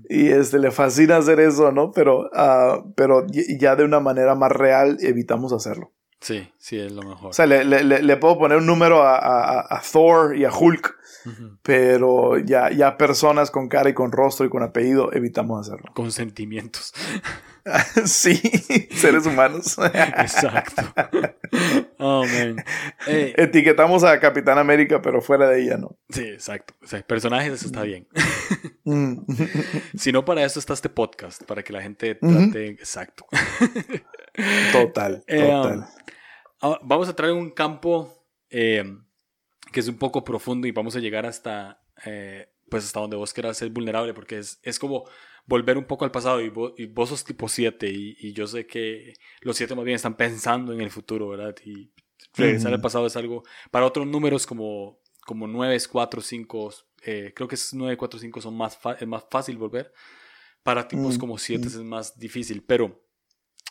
y 0.10 0.30
este, 0.30 0.60
le 0.60 0.72
fascina 0.72 1.18
hacer 1.18 1.42
eso, 1.42 1.72
¿no? 1.74 1.92
Pero, 1.92 2.30
uh, 2.32 2.94
pero 2.96 3.26
ya 3.60 3.76
de 3.76 3.84
una 3.84 4.00
manera 4.00 4.34
más 4.34 4.52
real 4.52 4.98
evitamos 5.02 5.52
hacerlo. 5.52 5.92
Sí, 6.22 6.50
sí, 6.58 6.80
es 6.80 6.92
lo 6.92 7.04
mejor. 7.04 7.30
O 7.30 7.34
sea, 7.34 7.46
le, 7.46 7.64
le, 7.66 7.84
le 7.84 8.18
puedo 8.18 8.40
poner 8.40 8.58
un 8.58 8.66
número 8.66 9.04
a, 9.04 9.18
a, 9.18 9.60
a 9.76 9.82
Thor 9.82 10.36
y 10.36 10.46
a 10.46 10.52
Hulk, 10.52 10.96
pero 11.62 12.38
ya, 12.38 12.72
ya 12.72 12.98
personas 12.98 13.52
con 13.52 13.68
cara 13.68 13.90
y 13.90 13.94
con 13.94 14.12
rostro 14.12 14.46
y 14.46 14.50
con 14.50 14.64
apellido 14.64 15.12
evitamos 15.14 15.68
hacerlo. 15.68 15.92
Con 15.94 16.12
sentimientos. 16.12 16.94
sí, 18.06 18.38
seres 18.96 19.26
humanos. 19.26 19.78
Exacto. 20.18 20.82
Oh, 22.00 22.26
man. 22.26 22.64
Etiquetamos 23.08 24.04
a 24.04 24.20
Capitán 24.20 24.58
América, 24.58 25.02
pero 25.02 25.22
fuera 25.22 25.50
de 25.50 25.64
ella, 25.64 25.78
¿no? 25.78 25.98
Sí, 26.10 26.24
exacto. 26.24 26.74
O 26.84 26.88
sea, 26.88 27.02
personajes, 27.02 27.54
eso 27.54 27.66
está 27.68 27.84
bien. 27.84 28.08
Mm. 28.88 29.26
si 29.98 30.12
no, 30.12 30.24
para 30.24 30.44
eso 30.44 30.60
está 30.60 30.74
este 30.74 30.90
podcast, 30.90 31.44
para 31.46 31.64
que 31.64 31.74
la 31.74 31.82
gente 31.82 32.14
trate. 32.14 32.68
Exacto. 32.68 33.26
total, 34.72 35.24
eh, 35.26 35.40
total. 35.40 35.78
Um, 35.80 35.86
ah, 36.62 36.80
vamos 36.84 37.10
a 37.10 37.16
traer 37.16 37.34
un 37.34 37.50
campo 37.50 38.14
eh, 38.52 38.84
que 39.72 39.80
es 39.80 39.88
un 39.88 39.98
poco 39.98 40.24
profundo 40.24 40.68
y 40.68 40.72
vamos 40.72 40.96
a 40.96 41.00
llegar 41.00 41.26
hasta, 41.26 41.82
eh, 42.06 42.48
pues 42.70 42.86
hasta 42.86 43.00
donde 43.00 43.18
vos 43.18 43.34
quieras 43.34 43.58
ser 43.58 43.72
vulnerable, 43.72 44.14
porque 44.14 44.38
es, 44.38 44.60
es 44.62 44.78
como 44.78 45.10
volver 45.46 45.78
un 45.78 45.86
poco 45.86 46.06
al 46.06 46.12
pasado 46.12 46.42
y 46.42 46.50
vos, 46.50 46.74
y 46.78 46.86
vos 46.86 47.10
sos 47.10 47.24
tipo 47.24 47.48
7 47.48 47.90
y, 47.90 48.18
y, 48.20 48.34
yo 48.34 48.48
sé 48.48 48.66
que 48.66 49.14
los 49.42 49.58
7 49.58 49.76
más 49.76 49.86
bien 49.86 49.96
están 49.96 50.18
pensando 50.18 50.74
en 50.74 50.82
el 50.82 50.90
futuro, 50.90 51.30
¿verdad? 51.30 51.56
Y 51.64 51.92
regresar 52.34 52.74
al 52.74 52.82
pasado 52.82 53.06
es 53.06 53.16
algo, 53.16 53.44
para 53.72 53.86
otros 53.86 54.08
números 54.08 54.46
como, 54.46 55.00
como 55.26 55.48
9, 55.48 55.78
4, 55.90 56.22
5, 56.22 56.74
eh, 57.04 57.34
creo 57.36 57.48
que 57.48 57.56
es 57.56 57.74
9, 57.74 57.98
4, 57.98 58.20
5 58.20 58.42
son 58.42 58.58
más, 58.58 58.80
es 59.00 59.08
más 59.08 59.26
fácil 59.30 59.58
volver. 59.58 59.94
Para 60.64 60.88
tipos 60.88 61.18
mm, 61.18 61.20
como 61.20 61.38
7 61.38 61.64
mm. 61.64 61.68
es 61.68 61.76
más 61.78 62.18
difícil, 62.18 62.64
pero 62.64 63.06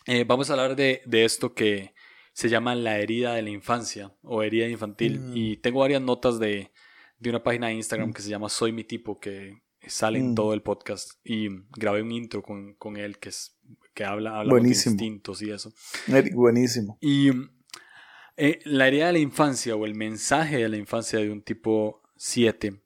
eh, 0.07 0.25
vamos 0.25 0.49
a 0.49 0.53
hablar 0.53 0.77
de, 0.77 1.03
de, 1.07 1.25
esto 1.25 1.55
que 1.55 1.93
se 2.33 2.49
llama 2.49 2.77
la 2.77 2.99
herida 2.99 3.35
de 3.35 3.43
la 3.43 3.51
infancia 3.51 4.15
o 4.23 4.43
herida 4.43 4.69
infantil. 4.69 5.19
Mm. 5.19 5.37
Y 5.37 5.57
tengo 5.57 5.81
varias 5.81 6.03
notas 6.03 6.39
de, 6.39 6.71
de 7.19 7.31
una 7.31 7.43
página 7.43 7.69
de 7.69 7.75
Instagram 7.75 8.13
que 8.13 8.23
se 8.23 8.29
llama 8.29 8.49
Soy 8.49 8.71
mi 8.71 8.85
tipo, 8.85 9.19
que 9.19 9.64
sale 9.89 10.19
en 10.19 10.33
mm. 10.33 10.35
todo 10.35 10.55
el 10.55 10.63
podcast 10.63 11.13
y 11.25 11.49
grabé 11.77 12.03
un 12.03 12.13
intro 12.13 12.43
con, 12.43 12.75
con 12.75 12.97
él 12.97 13.19
que, 13.19 13.31
es, 13.31 13.57
que 13.95 14.05
habla, 14.05 14.39
habla 14.39 14.55
de 14.55 14.69
instintos 14.69 15.43
y 15.43 15.51
eso. 15.51 15.73
Buenísimo. 16.33 16.99
Y 17.01 17.31
eh, 18.37 18.61
la 18.65 18.89
herida 18.89 19.07
de 19.07 19.13
la 19.15 19.19
infancia 19.19 19.77
o 19.77 19.85
el 19.85 19.95
mensaje 19.95 20.59
de 20.59 20.69
la 20.69 20.77
infancia 20.77 21.19
de 21.19 21.31
un 21.31 21.43
tipo 21.43 22.03
7 22.17 22.81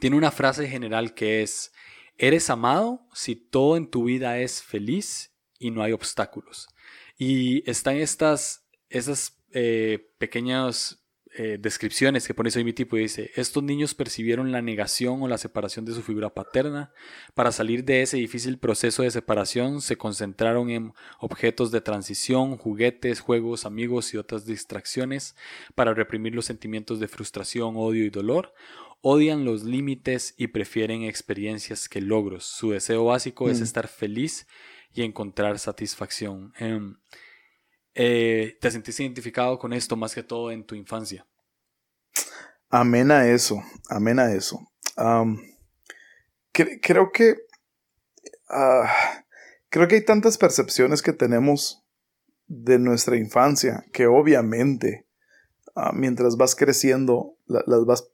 tiene 0.00 0.16
una 0.16 0.30
frase 0.30 0.68
general 0.68 1.14
que 1.14 1.42
es, 1.42 1.72
eres 2.18 2.50
amado 2.50 3.06
si 3.12 3.36
todo 3.36 3.76
en 3.76 3.88
tu 3.88 4.04
vida 4.04 4.38
es 4.38 4.62
feliz 4.62 5.34
y 5.58 5.70
no 5.70 5.82
hay 5.82 5.92
obstáculos. 5.92 6.68
Y 7.16 7.68
están 7.68 7.96
estas, 7.96 8.66
esas 8.88 9.40
eh, 9.52 10.10
pequeñas 10.18 11.05
eh, 11.38 11.58
descripciones 11.60 12.26
que 12.26 12.32
pone 12.32 12.50
Soy 12.50 12.64
mi 12.64 12.72
tipo 12.72 12.96
y 12.96 13.02
dice, 13.02 13.30
estos 13.36 13.62
niños 13.62 13.94
percibieron 13.94 14.52
la 14.52 14.62
negación 14.62 15.22
o 15.22 15.28
la 15.28 15.36
separación 15.36 15.84
de 15.84 15.92
su 15.92 16.00
figura 16.02 16.30
paterna. 16.30 16.92
Para 17.34 17.52
salir 17.52 17.84
de 17.84 18.00
ese 18.00 18.16
difícil 18.16 18.58
proceso 18.58 19.02
de 19.02 19.10
separación 19.10 19.82
se 19.82 19.98
concentraron 19.98 20.70
en 20.70 20.94
objetos 21.20 21.70
de 21.70 21.82
transición, 21.82 22.56
juguetes, 22.56 23.20
juegos, 23.20 23.66
amigos 23.66 24.14
y 24.14 24.16
otras 24.16 24.46
distracciones 24.46 25.36
para 25.74 25.92
reprimir 25.92 26.34
los 26.34 26.46
sentimientos 26.46 27.00
de 27.00 27.08
frustración, 27.08 27.74
odio 27.76 28.06
y 28.06 28.10
dolor. 28.10 28.54
Odian 29.02 29.44
los 29.44 29.62
límites 29.62 30.34
y 30.38 30.46
prefieren 30.46 31.02
experiencias 31.02 31.88
que 31.88 32.00
logros. 32.00 32.46
Su 32.46 32.70
deseo 32.70 33.04
básico 33.04 33.50
es 33.50 33.60
mm. 33.60 33.64
estar 33.64 33.88
feliz 33.88 34.46
y 34.94 35.02
encontrar 35.02 35.58
satisfacción. 35.58 36.54
Em, 36.58 36.96
eh, 37.98 38.58
¿Te 38.60 38.70
sentiste 38.70 39.02
identificado 39.02 39.58
con 39.58 39.72
esto 39.72 39.96
más 39.96 40.14
que 40.14 40.22
todo 40.22 40.50
en 40.50 40.64
tu 40.64 40.74
infancia? 40.74 41.26
Amén 42.68 43.10
a 43.10 43.26
eso, 43.26 43.62
amén 43.88 44.18
a 44.18 44.30
eso. 44.34 44.60
creo 46.52 47.10
que 47.10 47.36
ah, 48.50 49.24
creo 49.70 49.88
que 49.88 49.94
hay 49.94 50.04
tantas 50.04 50.36
percepciones 50.36 51.00
que 51.00 51.14
tenemos 51.14 51.84
de 52.48 52.78
nuestra 52.78 53.16
infancia 53.16 53.86
que 53.94 54.06
obviamente 54.06 55.06
ah, 55.74 55.92
mientras 55.94 56.36
vas 56.36 56.54
creciendo 56.54 57.38
las 57.46 57.86
vas 57.86 58.10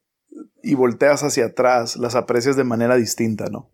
y 0.62 0.74
volteas 0.74 1.24
hacia 1.24 1.46
atrás, 1.46 1.96
las 1.96 2.14
aprecias 2.14 2.54
de 2.56 2.64
manera 2.64 2.94
distinta, 2.94 3.46
¿no? 3.50 3.70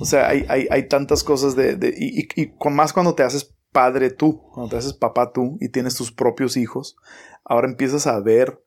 O 0.00 0.04
sea, 0.04 0.28
hay, 0.28 0.46
hay, 0.48 0.88
tantas 0.88 1.24
cosas 1.24 1.56
de, 1.56 1.76
y, 1.98 2.28
y, 2.40 2.56
con 2.56 2.74
más 2.74 2.92
cuando 2.92 3.14
te 3.14 3.24
haces 3.24 3.52
padre 3.72 4.10
tú, 4.10 4.42
cuando 4.52 4.70
te 4.70 4.76
haces 4.76 4.94
papá 4.94 5.32
tú 5.32 5.56
y 5.60 5.68
tienes 5.68 5.94
tus 5.94 6.12
propios 6.12 6.56
hijos, 6.56 6.96
ahora 7.44 7.68
empiezas 7.68 8.06
a 8.06 8.20
ver 8.20 8.62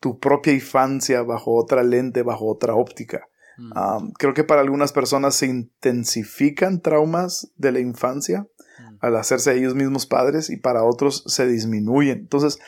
tu 0.00 0.18
propia 0.18 0.52
infancia 0.52 1.22
bajo 1.22 1.54
otra 1.54 1.82
lente, 1.82 2.22
bajo 2.22 2.46
otra 2.46 2.74
óptica. 2.74 3.28
Mm. 3.60 4.12
creo 4.16 4.34
que 4.34 4.44
para 4.44 4.60
algunas 4.60 4.92
personas 4.92 5.34
se 5.34 5.46
intensifican 5.46 6.80
traumas 6.80 7.50
de 7.56 7.72
la 7.72 7.80
infancia 7.80 8.46
mm. 8.78 8.96
al 9.00 9.16
hacerse 9.16 9.52
ellos 9.56 9.74
mismos 9.74 10.06
padres 10.06 10.48
y 10.48 10.58
para 10.58 10.84
otros 10.84 11.24
se 11.26 11.44
disminuyen. 11.48 12.18
Entonces, 12.18 12.60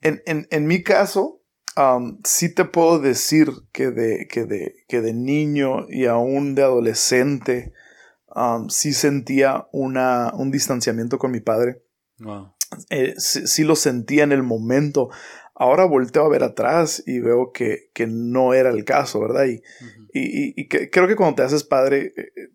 en, 0.00 0.22
en, 0.24 0.66
mi 0.66 0.82
caso, 0.82 1.42
sí 2.24 2.54
te 2.54 2.64
puedo 2.64 2.98
decir 2.98 3.50
que 3.72 3.90
de, 3.90 4.26
que, 4.26 4.44
de, 4.46 4.74
que 4.88 5.02
de 5.02 5.12
niño 5.12 5.86
y 5.90 6.06
aún 6.06 6.54
de 6.54 6.62
adolescente, 6.62 7.72
Um, 8.38 8.68
sí 8.68 8.92
sentía 8.92 9.66
una, 9.72 10.32
un 10.32 10.52
distanciamiento 10.52 11.18
con 11.18 11.32
mi 11.32 11.40
padre. 11.40 11.82
Eh, 12.90 13.14
sí, 13.18 13.64
lo 13.64 13.74
sentía 13.74 14.22
en 14.22 14.30
el 14.30 14.44
momento. 14.44 15.10
Ahora 15.56 15.86
volteo 15.86 16.24
a 16.24 16.28
ver 16.28 16.44
atrás 16.44 17.02
y 17.04 17.18
veo 17.18 17.50
que, 17.52 17.90
que 17.92 18.06
no 18.06 18.54
era 18.54 18.70
el 18.70 18.84
caso, 18.84 19.20
¿verdad? 19.20 19.46
Y, 19.46 19.60
y, 20.12 20.68
creo 20.68 21.08
que 21.08 21.16
cuando 21.16 21.36
te 21.36 21.42
haces 21.42 21.64
padre, 21.64 22.12
eh, 22.16 22.50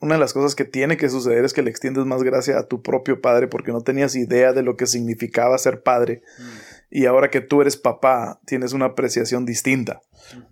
una 0.00 0.14
de 0.14 0.20
las 0.20 0.32
cosas 0.32 0.56
que 0.56 0.64
tiene 0.64 0.96
que 0.96 1.08
suceder 1.08 1.44
es 1.44 1.52
que 1.52 1.62
le 1.62 1.70
extiendes 1.70 2.06
más 2.06 2.24
gracia 2.24 2.58
a 2.58 2.66
tu 2.66 2.82
propio 2.82 3.20
padre 3.20 3.46
porque 3.46 3.70
no 3.70 3.82
tenías 3.82 4.16
idea 4.16 4.52
de 4.52 4.64
lo 4.64 4.76
que 4.76 4.86
significaba 4.86 5.56
ser 5.58 5.84
padre. 5.84 6.22
Mm 6.38 6.69
y 6.90 7.06
ahora 7.06 7.30
que 7.30 7.40
tú 7.40 7.60
eres 7.60 7.76
papá, 7.76 8.40
tienes 8.44 8.72
una 8.72 8.86
apreciación 8.86 9.44
distinta. 9.44 10.02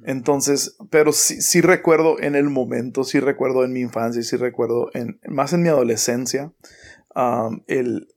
Entonces, 0.05 0.77
pero 0.91 1.13
sí, 1.13 1.41
sí, 1.43 1.61
recuerdo 1.61 2.21
en 2.21 2.35
el 2.35 2.49
momento, 2.49 3.05
sí 3.05 3.21
recuerdo 3.21 3.65
en 3.65 3.73
mi 3.73 3.81
infancia, 3.81 4.23
sí 4.23 4.37
recuerdo 4.37 4.91
en, 4.95 5.21
más 5.27 5.53
en 5.53 5.63
mi 5.63 5.69
adolescencia, 5.69 6.53
el, 7.67 8.09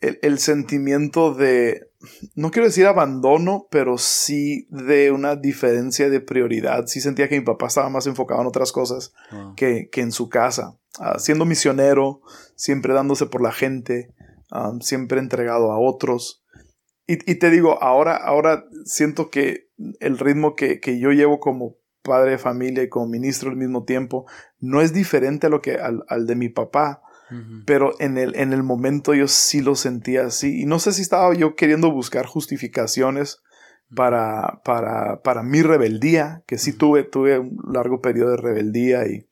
el, 0.00 0.38
sentimiento 0.38 1.34
de, 1.34 1.90
no 2.34 2.50
quiero 2.50 2.66
decir 2.66 2.86
abandono, 2.86 3.66
pero 3.70 3.98
sí 3.98 4.66
de 4.70 5.10
una 5.10 5.36
diferencia 5.36 6.10
de 6.10 6.20
prioridad. 6.20 6.86
Sí 6.86 7.00
sentía 7.00 7.28
que 7.28 7.38
mi 7.38 7.44
papá 7.44 7.68
estaba 7.68 7.88
más 7.88 8.06
enfocado 8.06 8.40
en 8.40 8.46
otras 8.46 8.72
cosas 8.72 9.12
que, 9.56 9.88
en 9.94 10.12
su 10.12 10.28
casa. 10.28 10.76
Ah, 10.98 11.18
siendo 11.18 11.44
misionero, 11.44 12.20
siempre 12.54 12.94
dándose 12.94 13.26
por 13.26 13.42
la 13.42 13.52
gente, 13.52 14.12
siempre 14.80 15.18
entregado 15.18 15.72
a 15.72 15.78
otros. 15.78 16.43
Y, 17.06 17.16
te 17.34 17.50
digo, 17.50 17.82
ahora, 17.82 18.16
ahora 18.16 18.64
siento 18.84 19.30
que 19.30 19.68
el 20.00 20.18
ritmo 20.18 20.54
que, 20.56 20.80
yo 20.98 21.10
llevo 21.12 21.38
como 21.38 21.76
padre 22.02 22.32
de 22.32 22.38
familia 22.38 22.82
y 22.82 22.88
como 22.88 23.06
ministro 23.06 23.50
al 23.50 23.56
mismo 23.56 23.84
tiempo 23.84 24.26
no 24.58 24.80
es 24.80 24.92
diferente 24.92 25.46
a 25.46 25.50
lo 25.50 25.60
que 25.60 25.74
al, 25.74 26.04
al 26.08 26.26
de 26.26 26.34
mi 26.34 26.48
papá 26.48 27.02
pero 27.64 27.94
en 27.98 28.18
el, 28.18 28.36
en 28.36 28.52
el 28.52 28.62
momento 28.62 29.14
yo 29.14 29.28
sí 29.28 29.60
lo 29.60 29.74
sentía 29.74 30.26
así. 30.26 30.60
Y 30.60 30.66
no 30.66 30.78
sé 30.78 30.92
si 30.92 31.02
estaba 31.02 31.34
yo 31.34 31.56
queriendo 31.56 31.90
buscar 31.90 32.26
justificaciones 32.26 33.42
para, 33.94 34.60
para, 34.64 35.22
para 35.22 35.42
mi 35.42 35.62
rebeldía, 35.62 36.42
que 36.46 36.58
sí 36.58 36.72
tuve, 36.72 37.02
tuve 37.02 37.38
un 37.38 37.58
largo 37.72 38.00
periodo 38.00 38.32
de 38.32 38.36
rebeldía 38.36 39.06
y... 39.06 39.26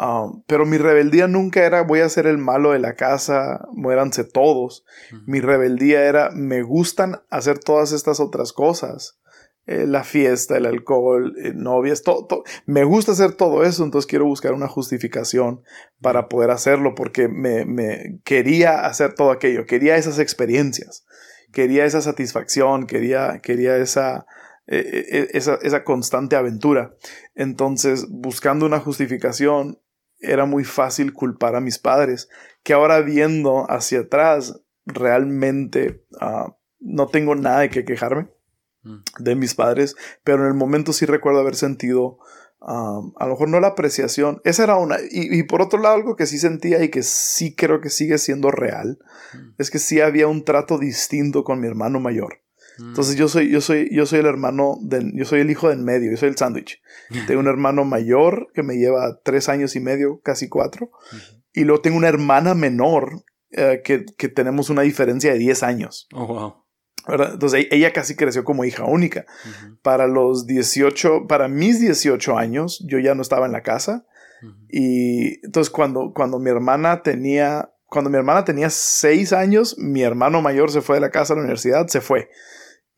Um, 0.00 0.44
pero 0.46 0.64
mi 0.64 0.78
rebeldía 0.78 1.26
nunca 1.26 1.66
era 1.66 1.82
voy 1.82 2.00
a 2.00 2.08
ser 2.08 2.28
el 2.28 2.38
malo 2.38 2.70
de 2.70 2.78
la 2.78 2.94
casa, 2.94 3.66
muéranse 3.72 4.22
todos. 4.22 4.84
Mi 5.26 5.40
rebeldía 5.40 6.04
era 6.04 6.30
me 6.30 6.62
gustan 6.62 7.20
hacer 7.30 7.58
todas 7.58 7.90
estas 7.90 8.20
otras 8.20 8.52
cosas. 8.52 9.18
Eh, 9.66 9.88
la 9.88 10.04
fiesta, 10.04 10.56
el 10.56 10.66
alcohol, 10.66 11.34
eh, 11.42 11.52
novias, 11.52 12.02
todo, 12.02 12.44
Me 12.64 12.84
gusta 12.84 13.10
hacer 13.10 13.32
todo 13.32 13.64
eso, 13.64 13.82
entonces 13.82 14.08
quiero 14.08 14.24
buscar 14.24 14.52
una 14.52 14.68
justificación 14.68 15.62
para 16.00 16.28
poder 16.28 16.52
hacerlo 16.52 16.94
porque 16.94 17.26
me, 17.26 18.20
quería 18.24 18.86
hacer 18.86 19.14
todo 19.14 19.32
aquello, 19.32 19.66
quería 19.66 19.96
esas 19.96 20.20
experiencias, 20.20 21.04
quería 21.52 21.84
esa 21.84 22.00
satisfacción, 22.02 22.86
quería, 22.86 23.40
quería 23.42 23.76
esa, 23.76 24.26
eh, 24.68 25.28
esa, 25.32 25.58
esa 25.60 25.82
constante 25.82 26.36
aventura. 26.36 26.94
Entonces, 27.34 28.06
buscando 28.08 28.64
una 28.64 28.78
justificación, 28.78 29.80
era 30.20 30.46
muy 30.46 30.64
fácil 30.64 31.12
culpar 31.12 31.56
a 31.56 31.60
mis 31.60 31.78
padres, 31.78 32.28
que 32.62 32.72
ahora 32.72 33.00
viendo 33.00 33.70
hacia 33.70 34.00
atrás, 34.00 34.60
realmente 34.86 36.04
ah, 36.20 36.56
no 36.80 37.06
tengo 37.06 37.34
nada 37.34 37.60
de 37.60 37.70
que 37.70 37.84
quejarme 37.84 38.28
Mm. 38.88 39.02
de 39.18 39.34
mis 39.34 39.54
padres, 39.54 39.96
pero 40.22 40.42
en 40.44 40.48
el 40.48 40.54
momento 40.54 40.92
sí 40.92 41.04
recuerdo 41.04 41.40
haber 41.40 41.56
sentido 41.56 42.18
a 42.60 43.24
lo 43.24 43.28
mejor 43.28 43.48
no 43.48 43.60
la 43.60 43.68
apreciación, 43.68 44.40
esa 44.42 44.64
era 44.64 44.76
una, 44.76 44.96
y, 45.12 45.44
por 45.44 45.62
otro 45.62 45.78
lado 45.78 45.94
algo 45.94 46.16
que 46.16 46.26
sí 46.26 46.38
sentía 46.38 46.82
y 46.82 46.88
que 46.88 47.04
sí 47.04 47.54
creo 47.54 47.80
que 47.80 47.88
sigue 47.88 48.18
siendo 48.18 48.50
real, 48.50 48.98
mm. 49.32 49.54
es 49.58 49.70
que 49.70 49.78
sí 49.78 50.00
había 50.00 50.26
un 50.26 50.44
trato 50.44 50.76
distinto 50.76 51.44
con 51.44 51.60
mi 51.60 51.68
hermano 51.68 52.00
mayor. 52.00 52.42
Entonces 52.78 53.16
yo 53.16 53.28
soy, 53.28 53.50
yo 53.50 53.60
soy, 53.60 53.88
yo 53.92 54.06
soy 54.06 54.20
el 54.20 54.26
hermano, 54.26 54.78
del, 54.80 55.12
yo 55.14 55.24
soy 55.24 55.40
el 55.40 55.50
hijo 55.50 55.68
del 55.68 55.80
medio, 55.80 56.10
yo 56.12 56.16
soy 56.16 56.28
el 56.28 56.36
sándwich. 56.36 56.80
tengo 57.26 57.40
un 57.40 57.48
hermano 57.48 57.84
mayor 57.84 58.48
que 58.54 58.62
me 58.62 58.76
lleva 58.76 59.18
tres 59.24 59.48
años 59.48 59.74
y 59.74 59.80
medio, 59.80 60.20
casi 60.20 60.48
cuatro, 60.48 60.90
y 61.52 61.64
luego 61.64 61.82
tengo 61.82 61.96
una 61.96 62.08
hermana 62.08 62.54
menor 62.54 63.24
eh, 63.50 63.80
que, 63.82 64.04
que, 64.16 64.28
tenemos 64.28 64.70
una 64.70 64.82
diferencia 64.82 65.32
de 65.32 65.38
10 65.38 65.62
años. 65.62 66.06
Oh, 66.12 66.26
wow. 66.26 66.54
Entonces 67.08 67.64
e-, 67.64 67.74
ella 67.74 67.92
casi 67.92 68.14
creció 68.14 68.44
como 68.44 68.64
hija 68.64 68.84
única. 68.84 69.26
Para 69.82 70.06
los 70.06 70.46
18, 70.46 71.26
para 71.26 71.48
mis 71.48 71.80
18 71.80 72.36
años, 72.36 72.84
yo 72.86 72.98
ya 72.98 73.14
no 73.14 73.22
estaba 73.22 73.46
en 73.46 73.52
la 73.52 73.62
casa. 73.62 74.04
Y 74.68 75.44
entonces 75.44 75.70
cuando, 75.70 76.12
cuando 76.14 76.38
mi 76.38 76.50
hermana 76.50 77.02
tenía, 77.02 77.72
cuando 77.86 78.08
mi 78.10 78.18
hermana 78.18 78.44
tenía 78.44 78.70
6 78.70 79.32
años, 79.32 79.76
mi 79.78 80.02
hermano 80.02 80.42
mayor 80.42 80.70
se 80.70 80.80
fue 80.80 80.96
de 80.96 81.00
la 81.00 81.10
casa 81.10 81.32
a 81.32 81.36
la 81.36 81.42
universidad, 81.42 81.88
se 81.88 82.00
fue. 82.00 82.28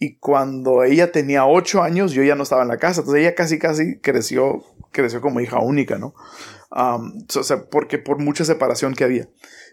Y 0.03 0.17
cuando 0.17 0.83
ella 0.83 1.13
tenía 1.13 1.45
8 1.45 1.83
años, 1.83 2.13
yo 2.13 2.23
ya 2.23 2.35
no 2.35 2.45
estaba 2.45 2.63
en 2.63 2.69
la 2.69 2.79
casa. 2.79 3.03
Entonces 3.03 3.21
ella 3.21 3.35
casi, 3.35 3.59
casi 3.59 4.01
creció, 4.01 4.65
creció 4.93 5.21
como 5.21 5.41
hija 5.41 5.61
única, 5.61 5.99
¿no? 5.99 6.15
o 6.73 7.43
sea, 7.43 7.69
porque 7.69 7.99
por 7.99 8.19
mucha 8.19 8.45
separación 8.45 8.95
que 8.95 9.05
había. 9.05 9.29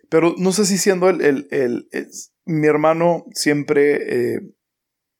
Pero 0.09 0.35
no 0.37 0.51
sé 0.51 0.65
si 0.65 0.77
siendo 0.77 1.09
el, 1.09 1.21
el, 1.21 1.47
el, 1.51 1.87
mi 2.45 2.67
hermano 2.67 3.25
siempre, 3.33 4.35
eh, 4.35 4.41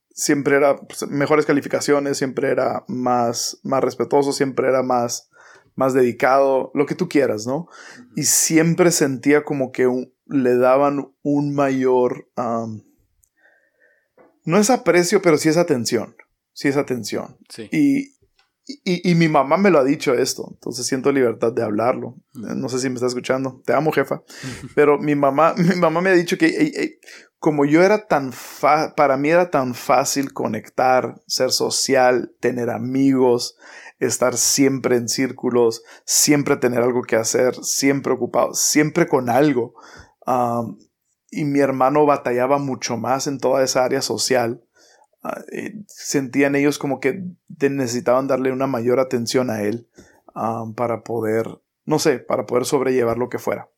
siempre 0.09 0.57
era 0.57 0.75
pues, 0.75 1.07
mejores 1.07 1.45
calificaciones, 1.45 2.17
siempre 2.17 2.49
era 2.49 2.83
más, 2.89 3.59
más 3.63 3.81
respetuoso, 3.81 4.33
siempre 4.33 4.67
era 4.67 4.83
más, 4.83 5.29
más 5.75 5.93
dedicado, 5.93 6.71
lo 6.73 6.85
que 6.85 6.95
tú 6.95 7.07
quieras, 7.07 7.47
¿no? 7.47 7.67
Y 8.15 8.23
siempre 8.23 8.91
sentía 8.91 9.43
como 9.43 9.71
que 9.71 9.87
le 10.25 10.57
daban 10.57 11.13
un 11.21 11.53
mayor, 11.53 12.29
no 14.47 14.57
es 14.57 14.69
aprecio, 14.69 15.21
pero 15.21 15.37
sí 15.37 15.49
es 15.49 15.57
atención, 15.57 16.15
sí 16.53 16.69
es 16.69 16.77
atención. 16.77 17.37
Sí. 17.49 17.67
Y, 17.69 18.13
y, 19.09 19.15
mi 19.15 19.27
mamá 19.27 19.57
me 19.57 19.69
lo 19.69 19.77
ha 19.77 19.83
dicho 19.83 20.13
esto, 20.13 20.47
entonces 20.53 20.85
siento 20.85 21.11
libertad 21.11 21.51
de 21.51 21.63
hablarlo. 21.63 22.15
No 22.33 22.69
sé 22.69 22.79
si 22.79 22.87
me 22.87 22.95
está 22.95 23.07
escuchando. 23.07 23.61
Te 23.65 23.73
amo, 23.73 23.91
jefa. 23.91 24.23
Pero 24.73 24.97
mi 24.99 25.15
mamá, 25.15 25.53
mi 25.57 25.75
mamá 25.75 25.99
me 25.99 26.11
ha 26.11 26.13
dicho 26.13 26.37
que 26.37 26.99
como 27.39 27.65
yo 27.65 27.83
era 27.83 28.07
tan 28.07 28.31
para 28.95 29.17
mí 29.17 29.29
era 29.29 29.51
tan 29.51 29.75
fácil 29.75 30.31
conectar, 30.31 31.21
ser 31.27 31.51
social, 31.51 32.33
tener 32.39 32.69
amigos, 32.69 33.57
estar 33.99 34.37
siempre 34.37 34.95
en 34.95 35.09
círculos, 35.09 35.83
siempre 36.05 36.55
tener 36.55 36.83
algo 36.83 37.01
que 37.01 37.17
hacer, 37.17 37.53
siempre 37.63 38.13
ocupado, 38.13 38.53
siempre 38.53 39.07
con 39.07 39.29
algo. 39.29 39.73
Y 41.29 41.45
mi 41.45 41.59
hermano 41.59 42.05
batallaba 42.05 42.57
mucho 42.57 42.97
más 42.97 43.27
en 43.27 43.39
toda 43.39 43.63
esa 43.63 43.83
área 43.83 44.01
social 44.01 44.63
Ah, 45.23 45.43
eh, 45.51 45.73
sentían 45.87 46.55
ellos 46.55 46.77
como 46.77 46.99
que 46.99 47.23
necesitaban 47.59 48.27
darle 48.27 48.51
una 48.51 48.67
mayor 48.67 48.99
atención 48.99 49.49
a 49.49 49.63
él 49.63 49.89
ah, 50.35 50.63
para 50.75 51.03
poder, 51.03 51.59
no 51.85 51.99
sé, 51.99 52.19
para 52.19 52.45
poder 52.45 52.65
sobrellevar 52.65 53.17
lo 53.17 53.27
que 53.27 53.39
fuera. 53.39 53.69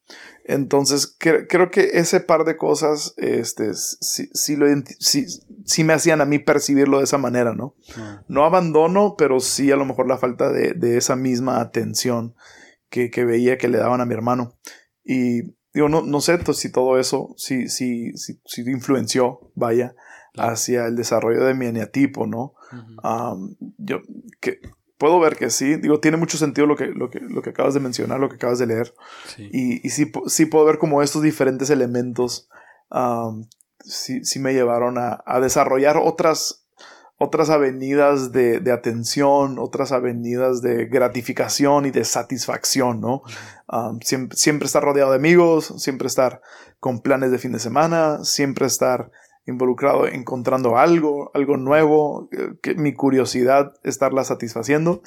Entonces, 0.44 1.16
creo 1.18 1.72
que 1.72 1.92
ese 1.94 2.20
par 2.20 2.44
de 2.44 2.58
cosas, 2.58 3.14
este, 3.18 3.74
sí, 3.74 4.56
lo, 4.56 4.66
sí, 5.00 5.84
me 5.84 5.94
hacían 5.94 6.22
a 6.22 6.26
mí 6.26 6.40
percibirlo 6.40 6.98
de 6.98 7.04
esa 7.04 7.20
manera, 7.20 7.54
¿no? 7.54 7.76
No 8.28 8.46
abandono, 8.46 9.16
pero 9.16 9.40
sí 9.40 9.72
a 9.72 9.76
lo 9.76 9.86
mejor 9.86 10.08
la 10.08 10.18
falta 10.18 10.52
de, 10.52 10.98
esa 10.98 11.16
misma 11.16 11.62
atención 11.62 12.36
que, 12.90 13.10
veía 13.24 13.60
que 13.60 13.68
le 13.70 13.78
daban 13.78 14.02
a 14.02 14.06
mi 14.06 14.16
hermano. 14.16 14.58
Y 15.04 15.56
digo, 15.74 15.90
no, 15.90 16.02
no 16.02 16.22
sé 16.22 16.40
si 16.54 16.72
todo 16.72 17.00
eso 17.00 17.34
sí, 17.38 17.70
sí, 17.70 18.14
sí, 18.16 18.40
sí 18.46 18.62
influenció, 18.68 19.52
vaya, 19.56 19.96
hacia 20.38 20.86
el 20.86 20.96
desarrollo 20.96 21.44
de 21.44 21.54
mi 21.54 21.68
eneatipo, 21.68 22.28
¿no? 22.28 22.54
yo 23.78 24.02
que, 24.40 24.60
puedo 24.98 25.20
ver 25.20 25.38
que 25.38 25.50
sí, 25.50 25.76
digo, 25.78 26.00
tiene 26.00 26.18
mucho 26.18 26.38
sentido 26.38 26.68
lo 26.68 26.76
que, 26.76 26.88
lo 26.88 27.10
que, 27.10 27.20
lo 27.20 27.42
que 27.42 27.52
acabas 27.52 27.74
de 27.74 27.80
mencionar, 27.80 28.20
lo 28.20 28.30
que 28.30 28.36
acabas 28.36 28.60
de 28.60 28.68
leer. 28.68 28.94
Y, 29.38 29.86
y 29.86 29.90
sí, 29.90 30.12
sí, 30.28 30.46
puedo 30.46 30.66
ver 30.66 30.78
como 30.78 31.02
estos 31.02 31.24
diferentes 31.24 31.70
elementos 31.70 32.50
sí, 33.80 34.24
sí, 34.24 34.40
me 34.40 34.54
llevaron 34.54 34.98
a, 34.98 35.24
a, 35.26 35.40
desarrollar 35.40 35.98
otras, 35.98 36.66
otras 37.20 37.50
avenidas 37.50 38.32
de, 38.32 38.60
de, 38.60 38.72
atención, 38.72 39.60
otras 39.60 39.92
avenidas 39.92 40.62
de 40.62 40.86
gratificación 40.86 41.86
y 41.86 41.92
de 41.92 42.06
satisfacción, 42.06 43.02
¿no? 43.02 43.22
siempre, 44.02 44.38
siempre 44.38 44.66
estar 44.66 44.82
rodeado 44.82 45.12
de 45.12 45.18
amigos, 45.18 45.74
siempre 45.78 46.08
estar 46.08 46.42
con 46.80 47.02
planes 47.02 47.30
de 47.32 47.38
fin 47.38 47.52
de 47.52 47.60
semana, 47.60 48.24
siempre 48.24 48.66
estar 48.66 49.12
involucrado 49.46 50.08
encontrando 50.08 50.78
algo, 50.78 51.32
algo 51.34 51.58
nuevo, 51.58 52.30
eh, 52.32 52.54
que 52.62 52.76
mi 52.76 52.94
curiosidad 52.94 53.74
estarla 53.84 54.24
satisfaciendo. 54.24 55.02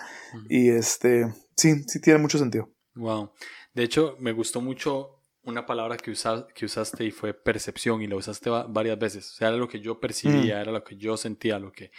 Y 0.49 0.71
este, 0.71 1.33
sí, 1.57 1.83
sí 1.87 2.01
tiene 2.01 2.19
mucho 2.19 2.39
sentido. 2.39 2.69
Wow. 2.95 3.31
De 3.75 3.85
hecho, 3.85 4.17
me 4.19 4.33
gustó 4.33 4.61
mucho 4.61 5.22
una 5.45 5.67
palabra 5.67 5.97
que, 5.97 6.13
que 6.55 6.65
usaste 6.65 7.05
y 7.05 7.11
fue 7.11 7.35
percepción 7.35 8.03
y 8.03 8.07
la 8.07 8.17
usaste 8.17 8.51
varias 8.69 8.99
veces. 8.99 9.33
O 9.33 9.35
sea, 9.35 9.49
era 9.49 9.57
lo 9.57 9.69
que 9.69 9.81
yo 9.81 9.99
percibía, 9.99 10.61
era 10.61 10.71
lo 10.71 10.85
que 10.85 10.97
yo 10.97 11.17
sentía, 11.17 11.59
lo 11.59 11.73
que, 11.73 11.91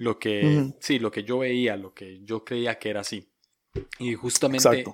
lo 0.00 0.18
que, 0.18 0.72
sí, 0.80 0.98
lo 0.98 1.10
que 1.10 1.24
yo 1.24 1.38
veía, 1.38 1.76
lo 1.76 1.94
que 1.94 2.20
yo 2.24 2.44
creía 2.44 2.78
que 2.78 2.90
era 2.90 3.00
así. 3.00 3.30
Y 3.98 4.14
justamente 4.14 4.84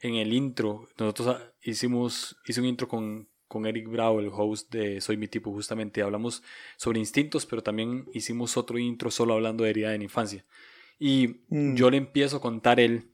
en 0.00 0.14
el 0.14 0.32
intro, 0.32 0.88
nosotros 0.98 1.42
hicimos, 1.62 2.36
hice 2.46 2.60
un 2.60 2.66
intro 2.66 2.86
con, 2.86 3.28
con 3.48 3.66
Eric 3.66 3.88
Bravo, 3.88 4.20
el 4.20 4.30
host 4.32 4.72
de 4.72 5.00
Soy 5.00 5.16
mi 5.16 5.26
tipo, 5.26 5.50
justamente 5.50 6.02
hablamos 6.02 6.42
sobre 6.76 7.00
instintos, 7.00 7.46
pero 7.46 7.62
también 7.62 8.06
hicimos 8.12 8.56
otro 8.56 8.78
intro 8.78 9.10
solo 9.10 9.34
hablando 9.34 9.64
de 9.64 9.70
herida 9.70 9.94
en 9.94 10.02
infancia. 10.02 10.44
Y 10.98 11.42
mm. 11.48 11.74
yo 11.74 11.90
le 11.90 11.96
empiezo 11.96 12.36
a 12.36 12.40
contar 12.40 12.78
él, 12.78 13.10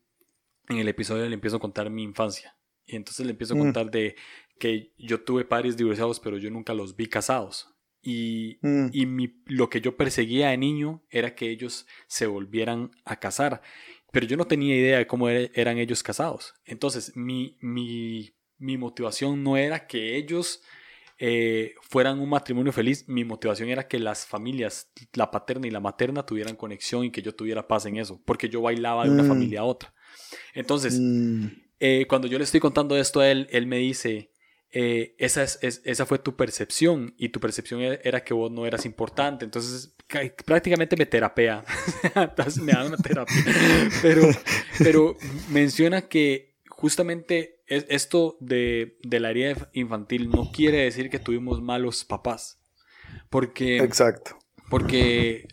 en 0.68 0.78
el 0.78 0.88
episodio 0.88 1.26
le 1.26 1.35
empiezo 1.35 1.57
a 1.57 1.61
contar 1.61 1.88
mi 1.88 2.02
infancia. 2.02 2.57
Y 2.86 2.96
entonces 2.96 3.24
le 3.24 3.32
empiezo 3.32 3.54
a 3.54 3.56
mm. 3.56 3.60
contar 3.60 3.90
de 3.90 4.16
que 4.58 4.92
yo 4.98 5.22
tuve 5.22 5.44
padres 5.44 5.76
divorciados, 5.76 6.20
pero 6.20 6.38
yo 6.38 6.50
nunca 6.50 6.74
los 6.74 6.96
vi 6.96 7.06
casados. 7.06 7.68
Y, 8.02 8.58
mm. 8.62 8.88
y 8.92 9.06
mi, 9.06 9.42
lo 9.46 9.70
que 9.70 9.80
yo 9.80 9.96
perseguía 9.96 10.50
de 10.50 10.58
niño 10.58 11.02
era 11.10 11.34
que 11.34 11.50
ellos 11.50 11.86
se 12.06 12.26
volvieran 12.26 12.90
a 13.04 13.18
casar. 13.18 13.62
Pero 14.12 14.26
yo 14.26 14.36
no 14.36 14.46
tenía 14.46 14.76
idea 14.76 14.98
de 14.98 15.06
cómo 15.06 15.28
eran 15.28 15.78
ellos 15.78 16.02
casados. 16.02 16.54
Entonces, 16.64 17.16
mi, 17.16 17.56
mi 17.60 18.35
mi 18.58 18.78
motivación 18.78 19.42
no 19.42 19.56
era 19.56 19.87
que 19.87 20.16
ellos 20.16 20.62
eh, 21.18 21.74
fueran 21.82 22.18
un 22.18 22.28
matrimonio 22.28 22.72
feliz, 22.72 23.04
mi 23.08 23.24
motivación 23.24 23.68
era 23.68 23.87
que 23.87 23.98
las 23.98 24.26
familias, 24.26 24.90
la 25.12 25.30
paterna 25.30 25.66
y 25.66 25.70
la 25.70 25.80
materna, 25.80 26.24
tuvieran 26.24 26.56
conexión 26.56 27.04
y 27.04 27.10
que 27.10 27.22
yo 27.22 27.35
tuviera 27.35 27.68
paz 27.68 27.87
en 27.87 27.96
eso, 27.96 28.20
porque 28.24 28.48
yo 28.48 28.62
bailaba 28.62 29.04
de 29.04 29.10
una 29.10 29.22
mm. 29.22 29.28
familia 29.28 29.60
a 29.60 29.64
otra. 29.64 29.94
Entonces, 30.54 30.98
mm. 30.98 31.46
Eh, 31.81 32.06
cuando 32.08 32.29
yo 32.29 32.38
le 32.38 32.44
estoy 32.44 32.60
contando 32.60 32.96
esto 32.96 33.20
a 33.20 33.31
él, 33.31 33.48
él 33.50 33.66
me 33.66 33.79
dice, 33.79 34.31
eh, 34.70 35.14
esa, 35.18 35.44
es, 35.44 35.58
esa 35.62 36.06
fue 36.06 36.18
tu 36.18 36.35
percepción 36.35 37.14
y 37.16 37.29
tu 37.29 37.38
percepción 37.38 37.81
e, 37.81 38.00
era 38.02 38.25
que 38.25 38.35
vos 38.35 38.50
no 38.50 38.66
eras 38.66 38.85
importante. 38.87 39.44
Entonces, 39.44 39.94
prácticamente 40.44 40.96
me 40.96 41.06
terapea. 41.06 41.64
me 42.62 42.72
da 42.72 42.85
una 42.85 42.96
terapia. 42.96 43.37
Pero, 44.02 44.29
pero 44.79 45.16
menciona 45.50 46.08
que 46.08 46.54
justamente 46.68 47.62
esto 47.66 48.37
de, 48.40 48.98
de 49.02 49.20
la 49.20 49.31
herida 49.31 49.70
infantil 49.72 50.29
no 50.29 50.50
quiere 50.52 50.79
decir 50.79 51.08
que 51.08 51.18
tuvimos 51.18 51.62
malos 51.62 52.04
papás. 52.04 52.58
Porque. 53.31 53.79
Exacto. 53.79 54.38
Porque, 54.70 55.46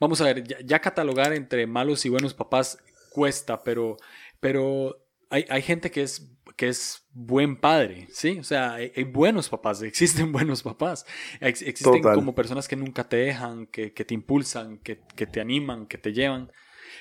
vamos 0.00 0.20
a 0.20 0.24
ver, 0.24 0.44
ya, 0.64 0.80
catalogar 0.80 1.32
entre 1.32 1.66
malos 1.66 2.04
y 2.04 2.08
buenos 2.08 2.34
papás 2.34 2.78
cuesta, 3.10 3.62
pero, 3.62 3.96
pero 4.40 5.05
hay, 5.30 5.44
hay 5.48 5.62
gente 5.62 5.90
que 5.90 6.02
es 6.02 6.36
que 6.56 6.68
es 6.68 7.06
buen 7.12 7.56
padre, 7.56 8.08
¿sí? 8.10 8.38
O 8.38 8.44
sea, 8.44 8.74
hay, 8.74 9.04
buenos 9.04 9.48
papás, 9.48 9.82
existen 9.82 10.32
buenos 10.32 10.62
papás, 10.62 11.04
existen 11.40 12.02
como 12.02 12.34
personas 12.34 12.66
que 12.66 12.76
nunca 12.76 13.08
te 13.08 13.16
dejan, 13.16 13.66
que, 13.66 13.90
te 13.90 14.14
impulsan, 14.14 14.78
que, 14.78 14.96
te 14.96 15.40
animan, 15.40 15.86
que 15.86 15.98
te 15.98 16.12
llevan, 16.12 16.50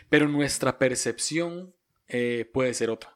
pero 0.09 0.27
nuestra 0.27 0.77
percepción 0.77 1.73
eh, 2.07 2.49
puede 2.53 2.73
ser 2.73 2.89
otra. 2.89 3.14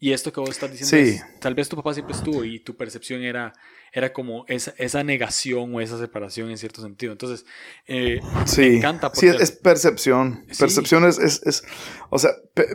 Y 0.00 0.12
esto 0.12 0.32
que 0.32 0.38
vos 0.38 0.50
estás 0.50 0.70
diciendo, 0.70 1.24
tal 1.40 1.56
vez 1.56 1.68
tu 1.68 1.74
papá 1.74 1.92
siempre 1.92 2.14
estuvo 2.14 2.44
y 2.44 2.60
tu 2.60 2.76
percepción 2.76 3.22
era, 3.22 3.52
era 3.92 4.12
como 4.12 4.44
esa, 4.46 4.72
esa 4.78 5.02
negación 5.02 5.74
o 5.74 5.80
esa 5.80 5.98
separación 5.98 6.50
en 6.50 6.58
cierto 6.58 6.80
sentido. 6.80 7.10
Entonces, 7.10 7.44
eh, 7.88 8.20
sí. 8.44 8.60
me 8.60 8.76
encanta. 8.76 9.10
Porque... 9.10 9.32
Sí, 9.32 9.36
es 9.40 9.50
percepción. 9.50 10.46
Percepción 10.56 11.04
es, 11.04 11.18
es, 11.18 11.64
o 12.10 12.18
sea, 12.20 12.30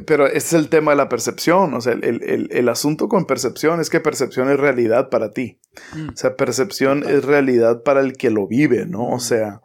pero 0.05 0.27
este 0.27 0.37
es 0.37 0.53
el 0.53 0.67
tema 0.67 0.91
de 0.91 0.97
la 0.97 1.07
percepción. 1.07 1.73
O 1.75 1.79
sea, 1.79 1.93
el, 1.93 2.03
el, 2.03 2.49
el, 2.51 2.69
asunto 2.69 3.07
con 3.07 3.25
percepción 3.25 3.79
es 3.79 3.89
que 3.89 4.01
percepción 4.01 4.51
es 4.51 4.59
realidad 4.59 5.09
para 5.09 5.31
ti. 5.31 5.59
Mm. 5.95 6.09
O 6.09 6.17
sea, 6.17 6.35
percepción 6.35 7.07
es 7.07 7.23
realidad 7.23 7.83
para 7.83 8.01
el 8.01 8.17
que 8.17 8.31
lo 8.31 8.47
vive, 8.47 8.85
¿no? 8.85 9.07
O 9.07 9.15
mm. 9.15 9.21
sea, 9.21 9.61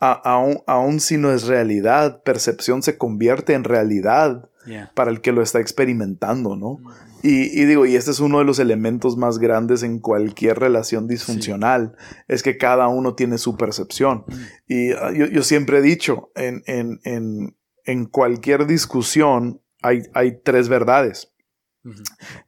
aún, 0.00 0.64
aún 0.66 0.98
si 0.98 1.18
no 1.18 1.32
es 1.32 1.44
realidad, 1.44 2.24
percepción 2.24 2.82
se 2.82 2.98
convierte 2.98 3.52
en 3.52 3.62
realidad 3.62 4.50
para 4.94 5.10
el 5.10 5.20
que 5.20 5.32
lo 5.32 5.42
está 5.42 5.60
experimentando, 5.60 6.56
¿no? 6.56 6.78
Y, 7.22 7.64
digo, 7.64 7.86
y 7.86 7.96
este 7.96 8.12
es 8.12 8.20
uno 8.20 8.38
de 8.38 8.44
los 8.44 8.58
elementos 8.58 9.16
más 9.16 9.38
grandes 9.38 9.82
en 9.82 9.98
cualquier 9.98 10.58
relación 10.60 11.08
disfuncional, 11.08 11.96
es 12.28 12.42
que 12.42 12.56
cada 12.56 12.86
uno 12.88 13.14
tiene 13.14 13.38
su 13.38 13.56
percepción. 13.56 14.24
Mm. 14.26 14.34
Y 14.68 14.92
ah, 14.92 15.12
yo, 15.12 15.42
siempre 15.42 15.78
he 15.78 15.82
dicho, 15.82 16.30
en, 16.36 16.62
en, 16.66 17.00
en, 17.04 17.56
en 17.84 18.04
cualquier 18.06 18.66
discusión 18.66 19.60
hay, 19.82 20.02
hay 20.14 20.40
tres 20.42 20.68
verdades. 20.68 21.32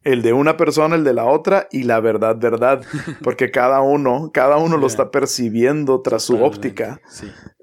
El 0.02 0.22
de 0.22 0.32
una 0.32 0.56
persona, 0.56 0.96
el 0.96 1.04
de 1.04 1.12
la 1.12 1.24
otra 1.24 1.68
y 1.70 1.84
la 1.84 2.00
verdad, 2.00 2.36
verdad. 2.38 2.82
Porque 3.22 3.50
cada 3.50 3.80
uno, 3.80 4.30
cada 4.32 4.56
uno 4.56 4.76
lo 4.76 4.86
está 4.86 5.10
percibiendo 5.10 6.02
tras 6.02 6.24
su 6.24 6.42
óptica. 6.42 7.00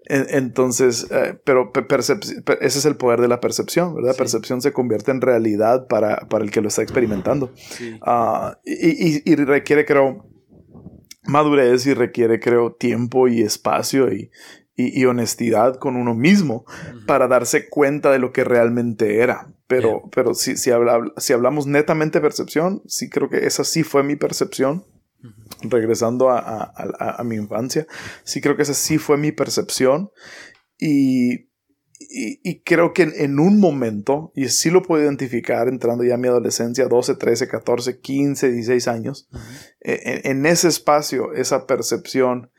Entonces, 0.08 1.08
eh, 1.10 1.40
pero 1.44 1.72
ese 2.62 2.80
es 2.80 2.86
el 2.86 2.96
poder 2.96 3.22
de 3.22 3.28
la 3.28 3.40
percepción, 3.40 3.96
¿verdad? 3.96 4.16
Percepción 4.16 4.62
se 4.62 4.72
convierte 4.72 5.12
en 5.12 5.22
realidad 5.22 5.88
para, 5.88 6.28
para, 6.30 6.44
el 6.44 6.52
que 6.52 6.62
lo 6.62 6.68
está 6.68 6.84
experimentando. 6.84 7.52
Ah, 8.02 8.60
y, 8.64 9.32
y, 9.32 9.36
requiere, 9.36 9.86
creo, 9.86 10.28
madurez 11.24 11.88
y 11.88 11.94
requiere, 11.94 12.40
creo, 12.40 12.74
tiempo 12.74 13.28
y 13.28 13.42
espacio 13.42 14.14
y, 14.14 14.30
y 14.76 15.06
honestidad 15.06 15.78
con 15.78 15.96
uno 15.96 16.14
mismo 16.14 16.66
para 17.08 17.28
darse 17.28 17.68
cuenta 17.70 18.12
de 18.12 18.20
lo 18.20 18.32
que 18.32 18.44
realmente 18.44 19.22
era. 19.22 19.48
Pero, 19.68 20.04
pero 20.14 20.36
si, 20.36 20.58
si, 20.58 20.70
si 21.18 21.34
hablamos 21.34 21.66
netamente 21.66 22.22
percepción, 22.22 22.84
sí 22.86 23.10
creo 23.10 23.30
que 23.30 23.48
esa 23.48 23.64
sí 23.64 23.82
fue 23.82 24.04
mi 24.04 24.16
percepción 24.16 24.86
regresando 25.62 26.30
a, 26.30 27.22
mi 27.24 27.36
infancia, 27.36 27.88
sí 28.24 28.42
creo 28.42 28.56
que 28.56 28.64
esa 28.64 28.74
sí 28.74 28.98
fue 28.98 29.18
mi 29.18 29.32
percepción 29.32 30.12
y, 30.78 31.50
y, 32.00 32.62
creo 32.64 32.94
que 32.94 33.04
en, 33.04 33.40
un 33.40 33.60
momento, 33.60 34.32
y 34.36 34.48
sí 34.50 34.70
lo 34.70 34.84
puedo 34.84 35.04
identificar 35.04 35.68
entrando 35.68 36.04
ya 36.04 36.16
a 36.16 36.18
mi 36.18 36.28
adolescencia, 36.28 36.88
12, 36.88 37.16
13, 37.16 37.48
14, 37.48 38.00
15, 38.00 38.52
16 38.52 38.88
años, 38.88 39.30
e, 39.82 40.22
en, 40.26 40.46
ese 40.46 40.68
espacio, 40.68 41.34
esa 41.34 41.66
percepción, 41.66 42.52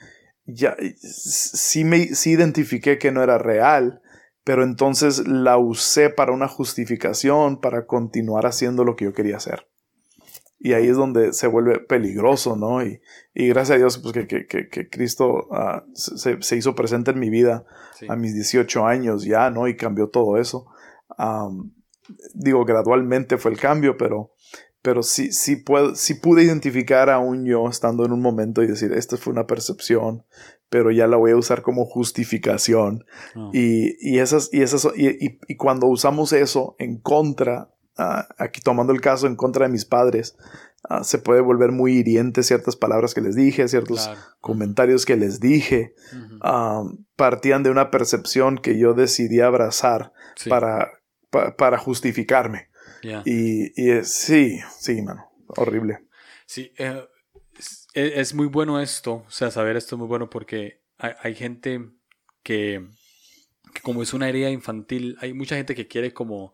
ya 0.47 0.77
sí, 1.03 1.85
me, 1.85 2.15
sí 2.15 2.31
identifiqué 2.31 2.99
que 2.99 3.13
no 3.13 3.23
era 3.23 3.39
real, 3.39 4.01
pero 4.45 4.63
entonces 4.63 5.27
la 5.27 5.59
usé 5.59 6.09
para 6.09 6.33
una 6.33 6.49
justificación, 6.49 7.61
para 7.61 7.85
continuar 7.87 8.47
haciendo 8.47 8.85
lo 8.85 8.95
que 8.95 9.07
yo 9.07 9.13
quería 9.13 9.37
hacer. 9.37 9.67
Y 10.59 10.73
ahí 10.73 10.89
es 10.89 10.97
donde 10.97 11.33
se 11.33 11.47
vuelve 11.47 11.81
peligroso, 11.81 12.57
¿no? 12.57 12.83
Y, 12.83 13.01
y 13.35 13.49
gracias 13.49 13.77
a 13.77 13.79
Dios 13.79 13.99
pues, 13.99 14.15
que, 14.15 14.47
que, 14.47 14.69
que, 14.69 14.89
Cristo 14.89 15.49
uh, 15.51 15.83
se, 15.93 16.41
se, 16.41 16.57
hizo 16.57 16.75
presente 16.75 17.11
en 17.11 17.21
mi 17.21 17.29
vida 17.29 17.67
a 18.09 18.17
mis 18.17 18.35
18 18.35 18.87
años 18.87 19.25
ya, 19.25 19.51
¿no? 19.51 19.69
Y 19.69 19.77
cambió 19.77 20.09
todo 20.09 20.39
eso. 20.39 20.67
Um, 21.19 21.73
digo, 22.35 22.65
gradualmente 22.65 23.37
fue 23.37 23.51
el 23.51 23.59
cambio, 23.59 23.97
pero, 23.97 24.33
pero 24.81 25.03
sí, 25.03 25.31
sí, 25.33 25.57
puedo, 25.57 25.95
sí 25.95 26.15
pude 26.15 26.45
identificar 26.45 27.11
a 27.11 27.19
un 27.19 27.45
yo 27.45 27.69
estando 27.69 28.05
en 28.07 28.13
un 28.13 28.23
momento 28.23 28.63
y 28.63 28.67
decir, 28.67 28.93
esta 28.93 29.17
fue 29.17 29.33
una 29.33 29.47
percepción, 29.47 30.25
pero 30.71 30.91
ya 30.91 31.07
la 31.07 31.17
voy 31.17 31.33
a 31.33 31.37
usar 31.37 31.63
como 31.63 31.85
justificación. 31.85 33.05
Ah. 33.35 33.51
Y, 33.53 33.97
y, 34.01 34.21
esas, 34.21 34.49
y, 34.53 34.63
esas, 34.63 34.89
y, 34.97 35.09
y, 35.09 35.39
y 35.49 35.57
cuando 35.57 35.87
usamos 35.87 36.33
eso 36.33 36.77
en 36.79 36.99
contra 36.99 37.71
Ah, 37.99 38.29
aquí 38.37 38.61
tomando 38.61 38.93
el 38.93 39.01
caso 39.01 39.27
en 39.27 39.37
contra 39.37 39.67
de 39.67 39.73
mis 39.73 39.87
padres, 39.87 40.37
ah, 40.85 41.03
se 41.03 41.19
puede 41.19 41.41
volver 41.41 41.73
muy 41.73 41.95
hiriente 41.95 42.43
ciertas 42.43 42.77
palabras 42.77 43.15
que 43.15 43.23
les 43.23 43.35
dije, 43.35 43.67
ciertos 43.69 44.11
comentarios 44.43 45.07
que 45.07 45.17
les 45.17 45.41
dije, 45.41 45.95
ah, 46.43 46.85
partían 47.17 47.63
de 47.63 47.71
una 47.71 47.91
percepción 47.91 48.59
que 48.59 48.79
yo 48.79 48.93
decidí 48.93 49.41
abrazar 49.41 50.13
para, 50.49 50.91
para 51.31 51.79
justificarme. 51.79 52.69
Y, 53.25 53.81
y 53.81 54.05
sí, 54.05 54.59
sí, 54.79 55.01
mano, 55.01 55.31
horrible. 55.47 56.01
Sí, 56.45 56.73
eh, 56.77 57.03
e, 57.95 58.21
es, 58.21 58.35
muy 58.35 58.47
bueno 58.47 58.81
esto, 58.81 59.25
o 59.27 59.31
sea, 59.31 59.51
saber 59.51 59.77
esto 59.77 59.95
es 59.95 59.99
muy 60.01 60.09
bueno 60.09 60.29
porque 60.29 60.83
hay, 60.99 61.13
hay 61.23 61.35
gente 61.35 61.89
que, 62.43 62.85
que, 63.73 63.81
como 63.81 64.03
es 64.03 64.13
una 64.13 64.29
herida 64.29 64.51
infantil, 64.51 65.17
hay 65.21 65.33
mucha 65.33 65.57
gente 65.57 65.75
que 65.75 65.87
quiere 65.87 66.13
como 66.13 66.53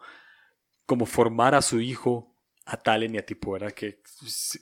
como 0.86 1.06
formar 1.06 1.54
a 1.54 1.62
su 1.62 1.80
hijo 1.80 2.32
a 2.64 2.76
tal 2.76 3.02
eneatipo, 3.02 3.52
¿verdad? 3.52 3.72
Que, 3.72 4.00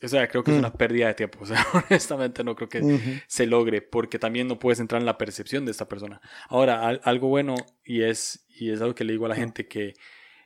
o 0.03 0.09
sea, 0.09 0.27
creo 0.29 0.43
que 0.43 0.53
es 0.53 0.57
mm. 0.57 0.61
una 0.61 0.73
pérdida 0.73 1.09
de 1.09 1.14
tiempo. 1.14 1.41
O 1.43 1.47
sea, 1.47 1.66
honestamente 1.89 2.43
no 2.45 2.55
creo 2.55 2.68
que 2.68 3.23
se 3.27 3.47
logre 3.47 3.83
porque 3.83 4.18
también 4.18 4.49
no 4.49 4.59
puedes 4.59 4.81
entrar 4.81 5.01
en 5.01 5.07
la 5.07 5.18
percepción 5.18 5.64
de 5.64 5.73
esta 5.73 5.89
persona. 5.89 6.21
Ahora, 6.49 6.89
algo 6.89 7.29
bueno 7.29 7.55
y 7.85 8.03
es, 8.03 8.47
y 8.49 8.71
es 8.71 8.81
algo 8.81 8.95
que 8.95 9.05
le 9.05 9.12
digo 9.12 9.27
a 9.27 9.31
la 9.31 9.37
gente 9.37 9.68
que 9.68 9.95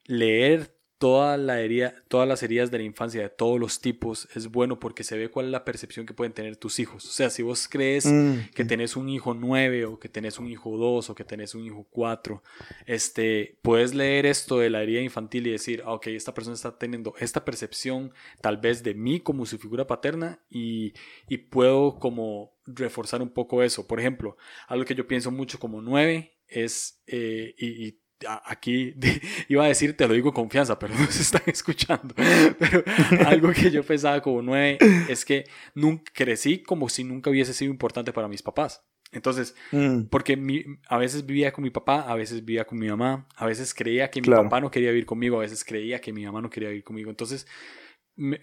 leer 0.05 0.77
toda 0.99 1.37
la 1.37 1.61
herida, 1.61 1.95
todas 2.09 2.27
las 2.29 2.43
heridas 2.43 2.71
de 2.71 2.79
la 2.79 2.85
infancia 2.85 3.21
de 3.21 3.29
todos 3.29 3.59
los 3.59 3.81
tipos 3.81 4.29
es 4.35 4.49
bueno 4.49 4.79
porque 4.79 5.05
se 5.05 5.19
ve 5.19 5.29
cuál 5.31 5.47
es 5.47 5.53
la 5.53 5.65
percepción 5.65 6.07
que 6.07 6.15
pueden 6.15 6.33
tener 6.33 6.57
tus 6.57 6.79
hijos. 6.79 7.05
O 7.05 7.11
sea, 7.11 7.31
si 7.31 7.43
vos 7.43 7.69
crees 7.69 8.07
mm. 8.07 8.51
que 8.55 8.65
tenés 8.65 8.97
un 8.97 9.09
hijo 9.09 9.35
nueve 9.35 9.85
o 9.85 9.99
que 9.99 10.09
tenés 10.09 10.39
un 10.39 10.49
hijo 10.49 10.77
dos 10.77 11.11
o 11.11 11.15
que 11.15 11.25
tenés 11.25 11.55
un 11.55 11.65
hijo 11.65 11.87
cuatro, 11.91 12.43
este, 12.87 13.59
puedes 13.63 13.95
leer 13.95 14.27
esto 14.27 14.59
de 14.59 14.71
la 14.71 14.83
herida 14.83 15.01
infantil 15.01 15.47
y 15.47 15.51
decir, 15.51 15.83
ah, 15.85 15.93
ok, 15.95 16.09
esta 16.09 16.35
persona 16.35 16.55
está 16.55 16.79
teniendo 16.79 17.15
esta 17.19 17.45
percepción 17.45 18.13
tal 18.41 18.59
vez 18.59 18.83
de 18.83 18.95
mí 18.95 19.21
como 19.21 19.47
su 19.47 19.59
figura 19.59 19.87
paterna 19.87 20.41
y, 20.49 20.95
y 21.29 21.39
puedo 21.39 21.99
como 21.99 22.55
reforzar 22.67 23.21
un 23.21 23.31
poco 23.31 23.63
eso. 23.63 23.87
Por 23.87 24.01
ejemplo, 24.01 24.37
algo 24.69 24.85
que 24.85 24.95
yo 24.95 25.07
pienso 25.07 25.31
mucho 25.31 25.59
como 25.59 25.83
nueve 25.83 26.35
es, 26.49 27.03
eh, 27.07 27.55
y 27.59 27.99
aquí 28.45 28.95
iba 29.49 29.65
a 29.65 29.69
decir, 29.69 29.97
te 29.97 30.07
lo 30.07 30.15
digo 30.15 30.33
con 30.33 30.45
confianza, 30.45 30.79
pero 30.79 30.95
no 30.99 31.07
se 31.07 31.23
están 31.23 31.43
escuchando. 31.47 32.15
Pero 32.59 32.85
algo 33.27 33.53
que 33.53 33.71
yo 33.71 33.83
pensaba 33.83 34.21
como 34.21 34.43
nueve 34.43 34.79
es 35.09 35.25
que 35.25 35.45
nunca, 35.75 36.13
crecí 36.15 36.63
como 36.63 36.89
si 36.89 37.05
nunca 37.05 37.31
hubiese 37.31 37.53
sido 37.53 37.71
importante 37.71 38.13
para 38.13 38.29
mis 38.29 38.43
papás. 38.43 38.85
Entonces, 39.13 39.55
mm. 39.71 40.05
porque 40.11 40.37
a 40.89 40.99
veces 40.99 41.25
vivía 41.25 41.53
con 41.53 41.63
mi 41.63 41.71
papá, 41.71 42.01
a 42.01 42.17
veces 42.17 42.45
vivía 42.45 42.65
con 42.65 42.79
mi 42.79 42.89
mamá, 42.89 43.29
a 43.37 43.47
veces 43.47 43.73
creía 43.73 44.11
que 44.11 44.21
mi 44.21 44.29
papá 44.29 44.61
no 44.61 44.71
quería 44.71 44.91
vivir 44.91 45.07
conmigo, 45.07 45.37
a 45.37 45.43
veces 45.43 45.65
creía 45.65 46.01
que 46.01 46.13
mi 46.13 46.25
mamá 46.25 46.43
no 46.43 46.51
quería 46.51 46.71
vivir 46.71 46.83
conmigo. 46.83 47.11
Entonces, 47.11 47.47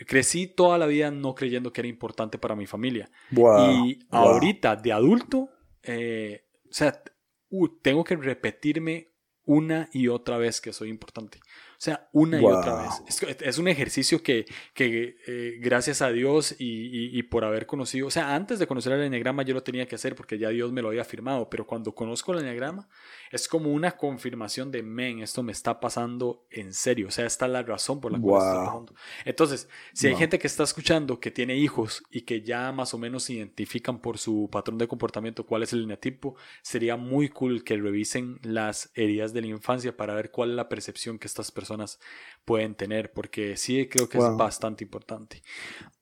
crecí 0.08 0.48
toda 0.48 0.78
la 0.78 0.86
vida 0.86 1.12
no 1.12 1.36
creyendo 1.36 1.74
que 1.74 1.82
era 1.82 1.88
importante 1.90 2.38
para 2.38 2.56
mi 2.56 2.68
familia. 2.68 3.10
y 3.32 4.00
ahorita, 4.10 4.78
de 4.78 4.94
adulto, 4.94 5.50
eh, 5.84 6.46
o 6.70 6.74
sea, 6.74 7.02
uh, 7.50 7.68
tengo 7.82 8.04
que 8.04 8.16
repetirme 8.16 9.11
una 9.46 9.90
y 9.92 10.08
otra 10.08 10.38
vez 10.38 10.62
que 10.62 10.74
soy 10.74 10.90
importante. 10.90 11.40
O 11.40 11.84
sea, 11.84 12.10
una 12.12 12.40
y 12.40 12.46
otra 12.46 12.84
vez. 12.84 13.40
Es, 13.42 13.58
un 13.58 13.68
ejercicio 13.68 14.22
que, 14.22 14.46
que 14.74 15.18
eh, 15.26 15.58
gracias 15.60 16.04
a 16.04 16.12
Dios 16.12 16.56
y, 16.60 17.18
y, 17.18 17.24
por 17.24 17.44
haber 17.44 17.66
conocido, 17.66 18.08
o 18.08 18.12
sea, 18.12 18.36
antes 18.36 18.60
de 18.60 18.68
conocer 18.68 18.94
el 18.94 19.02
enneagrama 19.02 19.42
yo 19.44 19.56
lo 19.56 19.64
tenía 19.64 19.88
que 19.88 19.96
hacer 19.96 20.16
porque 20.16 20.38
ya 20.38 20.50
Dios 20.50 20.72
me 20.72 20.84
lo 20.84 20.90
había 20.90 21.04
firmado, 21.04 21.50
pero 21.50 21.66
cuando 21.66 21.96
conozco 21.96 22.34
el 22.34 22.40
enneagrama 22.40 22.88
es 23.32 23.48
como 23.48 23.72
una 23.72 23.92
confirmación 23.92 24.72
de, 24.72 24.84
men, 24.84 25.20
esto 25.20 25.42
me 25.42 25.52
está 25.52 25.80
pasando 25.80 26.46
en 26.50 26.74
serio. 26.74 27.08
O 27.08 27.12
sea, 27.12 27.26
esta 27.26 27.46
es 27.46 27.52
la 27.52 27.64
razón 27.64 28.02
por 28.02 28.12
la 28.12 28.20
cual 28.20 28.42
está 28.42 28.66
pasando. 28.66 28.96
Entonces, 29.26 29.70
si 29.94 30.08
hay 30.08 30.16
gente 30.16 30.38
que 30.38 30.48
está 30.48 30.64
escuchando 30.64 31.20
que 31.20 31.32
tiene 31.32 31.56
hijos 31.56 32.04
y 32.10 32.22
que 32.22 32.42
ya 32.42 32.72
más 32.72 32.94
o 32.94 32.98
menos 32.98 33.30
identifican 33.30 34.00
por 34.00 34.18
su 34.18 34.50
patrón 34.52 34.78
de 34.78 34.88
comportamiento 34.88 35.46
cuál 35.46 35.64
es 35.64 35.72
el 35.74 35.84
eneatipo, 35.84 36.36
sería 36.62 36.98
muy 36.98 37.30
cool 37.30 37.64
que 37.64 37.78
revisen 37.78 38.40
las 38.44 38.92
heridas 38.96 39.34
de 39.34 39.42
la 39.42 39.48
infancia 39.48 39.96
para 39.96 40.14
ver 40.14 40.32
cuál 40.32 40.52
es 40.52 40.56
la 40.56 40.70
percepción 40.70 41.18
que 41.18 41.28
estas 41.28 41.52
personas 41.52 42.00
pueden 42.44 42.76
tener, 42.76 43.14
porque 43.14 43.56
sí 43.56 43.88
creo 43.88 44.10
que 44.10 44.18
es 44.18 44.38
bastante 44.38 44.84
importante. 44.84 45.42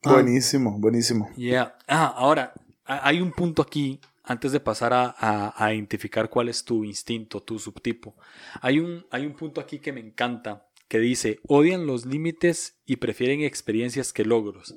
Ah, 0.02 0.14
buenísimo, 0.14 0.78
buenísimo. 0.78 1.30
Yeah. 1.36 1.76
Ah, 1.86 2.12
ahora, 2.16 2.52
hay 2.84 3.20
un 3.20 3.30
punto 3.30 3.62
aquí, 3.62 4.00
antes 4.30 4.52
de 4.52 4.60
pasar 4.60 4.92
a, 4.92 5.16
a, 5.56 5.74
identificar 5.74 6.30
cuál 6.30 6.48
es 6.48 6.64
tu 6.64 6.84
instinto, 6.84 7.42
tu 7.42 7.58
subtipo. 7.58 8.14
Hay 8.60 8.78
un, 8.78 9.04
hay 9.10 9.26
un 9.26 9.32
punto 9.32 9.60
aquí 9.60 9.80
que 9.80 9.92
me 9.92 9.98
encanta, 9.98 10.68
que 10.86 11.00
dice, 11.00 11.40
odian 11.48 11.84
los 11.84 12.06
límites 12.06 12.80
y 12.86 12.96
prefieren 12.96 13.40
experiencias 13.40 14.12
que 14.12 14.24
logros. 14.24 14.76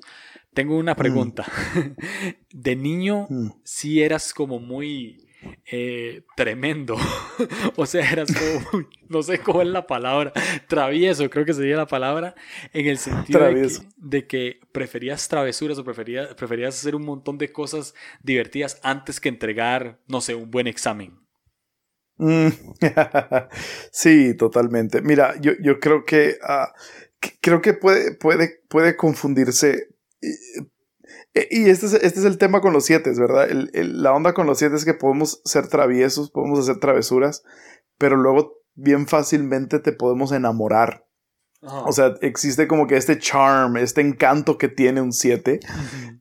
Tengo 0.54 0.76
una 0.76 0.94
mm. 0.94 0.96
pregunta. 0.96 1.44
de 2.52 2.74
niño, 2.74 3.28
mm. 3.30 3.50
si 3.62 4.02
eras 4.02 4.34
como 4.34 4.58
muy 4.58 5.23
eh, 5.70 6.22
tremendo. 6.36 6.96
o 7.76 7.86
sea, 7.86 8.10
eras 8.10 8.28
como, 8.32 8.86
no 9.08 9.22
sé 9.22 9.38
cómo 9.38 9.62
es 9.62 9.68
la 9.68 9.86
palabra, 9.86 10.32
travieso, 10.68 11.28
creo 11.30 11.44
que 11.44 11.54
sería 11.54 11.76
la 11.76 11.86
palabra, 11.86 12.34
en 12.72 12.86
el 12.86 12.98
sentido 12.98 13.48
de 13.96 14.26
que, 14.26 14.60
preferías 14.72 15.28
travesuras 15.28 15.78
o 15.78 15.84
preferías, 15.84 16.34
preferías 16.34 16.74
hacer 16.74 16.94
un 16.94 17.04
montón 17.04 17.38
de 17.38 17.52
cosas 17.52 17.94
divertidas 18.22 18.80
antes 18.82 19.20
que 19.20 19.28
entregar, 19.28 20.00
no 20.08 20.20
sé, 20.20 20.34
un 20.34 20.50
buen 20.50 20.66
examen. 20.66 21.18
Mm, 22.16 22.48
sí, 23.92 24.36
totalmente. 24.36 25.02
Mira, 25.02 25.34
yo, 25.40 25.52
yo 25.60 25.80
creo 25.80 26.04
que 26.04 26.38
ah, 26.42 26.72
creo 27.40 27.60
que 27.60 27.74
puede, 27.74 28.14
puede, 28.14 28.60
puede 28.68 28.96
confundirse 28.96 29.88
e, 30.20 30.28
y 31.34 31.68
este 31.68 31.86
es, 31.86 31.94
este 31.94 32.20
es 32.20 32.24
el 32.24 32.38
tema 32.38 32.60
con 32.60 32.72
los 32.72 32.84
siete, 32.84 33.12
¿verdad? 33.18 33.48
la 33.72 34.12
onda 34.12 34.32
con 34.34 34.46
los 34.46 34.58
siete 34.58 34.76
es 34.76 34.84
que 34.84 34.94
podemos 34.94 35.40
ser 35.44 35.68
traviesos, 35.68 36.30
podemos 36.30 36.58
hacer 36.60 36.78
travesuras, 36.78 37.44
pero 37.98 38.16
luego 38.16 38.54
bien 38.74 39.06
fácilmente 39.06 39.78
te 39.78 39.92
podemos 39.92 40.32
enamorar 40.32 41.06
o 41.66 41.92
sea, 41.92 42.14
existe 42.20 42.68
como 42.68 42.86
que 42.86 42.96
este 42.96 43.18
charm, 43.18 43.78
este 43.78 44.02
encanto 44.02 44.58
que 44.58 44.68
tiene 44.68 45.00
un 45.00 45.12
7. 45.12 45.60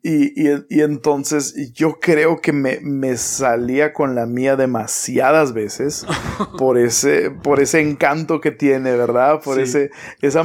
y, 0.02 0.42
y, 0.50 0.82
entonces 0.82 1.74
yo 1.74 2.00
creo 2.00 2.40
que 2.40 2.54
me, 2.54 2.80
me, 2.82 3.18
salía 3.18 3.94
con 3.94 4.16
la 4.16 4.26
mía 4.26 4.56
demasiadas 4.56 5.54
veces 5.54 6.06
por 6.58 6.78
ese, 6.78 7.30
por 7.30 7.60
ese 7.60 7.82
encanto 7.82 8.40
que 8.40 8.52
tiene, 8.52 8.96
¿verdad? 8.96 9.42
Por 9.42 9.60
ese, 9.60 9.92
esa 10.22 10.42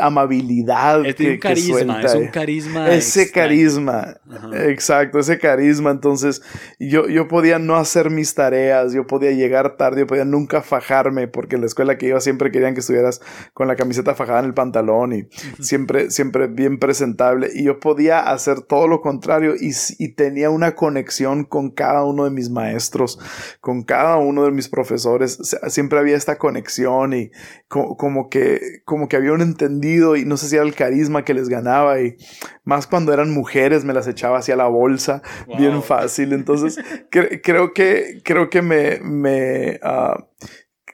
amabilidad 0.00 1.04
es 1.04 1.16
que, 1.16 1.32
un 1.32 1.38
carisma, 1.38 2.02
Es 2.02 2.14
un 2.14 2.28
carisma. 2.28 2.90
Ese 2.90 3.30
carisma. 3.32 4.16
Exacto, 4.52 5.18
ese 5.18 5.38
carisma. 5.38 5.90
Entonces 5.90 6.42
yo, 6.78 7.08
yo 7.08 7.26
podía 7.26 7.58
no 7.58 7.76
hacer 7.76 8.10
mis 8.10 8.34
tareas, 8.34 8.92
yo 8.92 9.06
podía 9.06 9.32
llegar 9.32 9.76
tarde, 9.76 10.00
yo 10.00 10.06
podía 10.06 10.24
nunca 10.24 10.62
fajarme 10.62 11.26
porque 11.26 11.56
en 11.56 11.62
la 11.62 11.66
escuela 11.66 11.98
que 11.98 12.06
iba 12.06 12.20
siempre 12.20 12.52
querían 12.52 12.74
que 12.74 12.80
estuvieras 12.80 13.20
con 13.52 13.66
la 13.66 13.74
camiseta 13.74 14.14
fajada 14.14 14.27
en 14.36 14.44
el 14.44 14.54
pantalón 14.54 15.12
y 15.12 15.28
siempre, 15.60 16.10
siempre 16.10 16.46
bien 16.46 16.78
presentable. 16.78 17.50
Y 17.54 17.64
yo 17.64 17.80
podía 17.80 18.20
hacer 18.20 18.62
todo 18.62 18.88
lo 18.88 19.00
contrario 19.00 19.54
y, 19.58 19.72
tenía 20.18 20.50
una 20.50 20.74
conexión 20.74 21.44
con 21.44 21.70
cada 21.70 22.04
uno 22.04 22.24
de 22.24 22.30
mis 22.30 22.50
maestros, 22.50 23.18
con 23.60 23.82
cada 23.82 24.16
uno 24.16 24.44
de 24.44 24.50
mis 24.50 24.68
profesores. 24.68 25.38
Siempre 25.68 25.98
había 25.98 26.16
esta 26.16 26.38
conexión 26.38 27.12
y 27.12 27.30
como, 27.68 28.28
que, 28.28 28.80
como 28.84 29.08
que 29.08 29.16
había 29.16 29.32
un 29.32 29.42
entendido 29.42 30.16
y 30.16 30.24
no 30.24 30.36
sé 30.36 30.48
si 30.48 30.56
era 30.56 30.64
el 30.64 30.74
carisma 30.74 31.24
que 31.24 31.34
les 31.34 31.48
ganaba 31.48 32.00
y 32.00 32.16
más 32.64 32.86
cuando 32.86 33.12
eran 33.12 33.30
mujeres 33.30 33.84
me 33.84 33.94
las 33.94 34.08
echaba 34.08 34.38
hacia 34.38 34.56
la 34.56 34.66
bolsa 34.66 35.22
bien 35.58 35.82
fácil. 35.82 36.32
Entonces 36.32 36.78
creo 37.10 37.72
que, 37.72 38.20
creo 38.24 38.50
que 38.50 38.62
me, 38.62 38.98
me, 39.00 39.78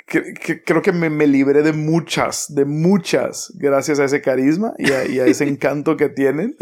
ah, 0.09 0.21
creo 0.65 0.83
que 0.83 0.93
me, 0.93 1.11
me, 1.11 1.27
libré 1.27 1.63
de 1.63 1.73
muchas, 1.73 2.55
de 2.55 2.65
muchas, 2.65 3.53
gracias 3.57 3.99
a 3.99 4.05
ese 4.05 4.21
carisma 4.21 4.75
y 4.79 4.91
a, 4.91 5.27
ese 5.27 5.45
encanto 5.49 5.97
que 5.97 6.09
tienen. 6.09 6.57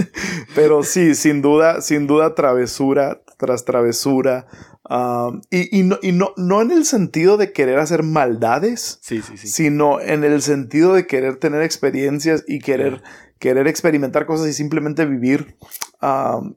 Pero 0.55 0.83
sí, 0.83 1.15
sin 1.15 1.43
duda, 1.43 1.81
sin 1.81 2.07
duda, 2.07 2.35
travesura 2.35 3.23
tras 3.39 3.65
travesura. 3.65 4.47
Um, 4.89 5.41
y, 5.51 5.79
y, 5.79 5.83
no, 5.83 5.99
y 6.03 6.13
no, 6.13 6.33
no 6.37 6.61
en 6.61 6.71
el 6.71 6.85
sentido 6.85 7.37
de 7.37 7.53
querer 7.53 7.79
hacer 7.79 8.03
maldades, 8.03 8.99
sí, 9.01 9.23
sí, 9.23 9.37
sí. 9.37 9.49
sino 9.49 10.01
en 10.01 10.23
el 10.23 10.43
sentido 10.43 10.95
de 10.95 11.07
querer 11.07 11.37
tener 11.37 11.63
experiencias 11.63 12.45
y 12.47 12.61
querer, 12.61 13.03
querer 13.43 13.67
experimentar 13.67 14.25
cosas 14.25 14.47
y 14.47 14.53
simplemente 14.53 15.05
vivir, 15.05 15.57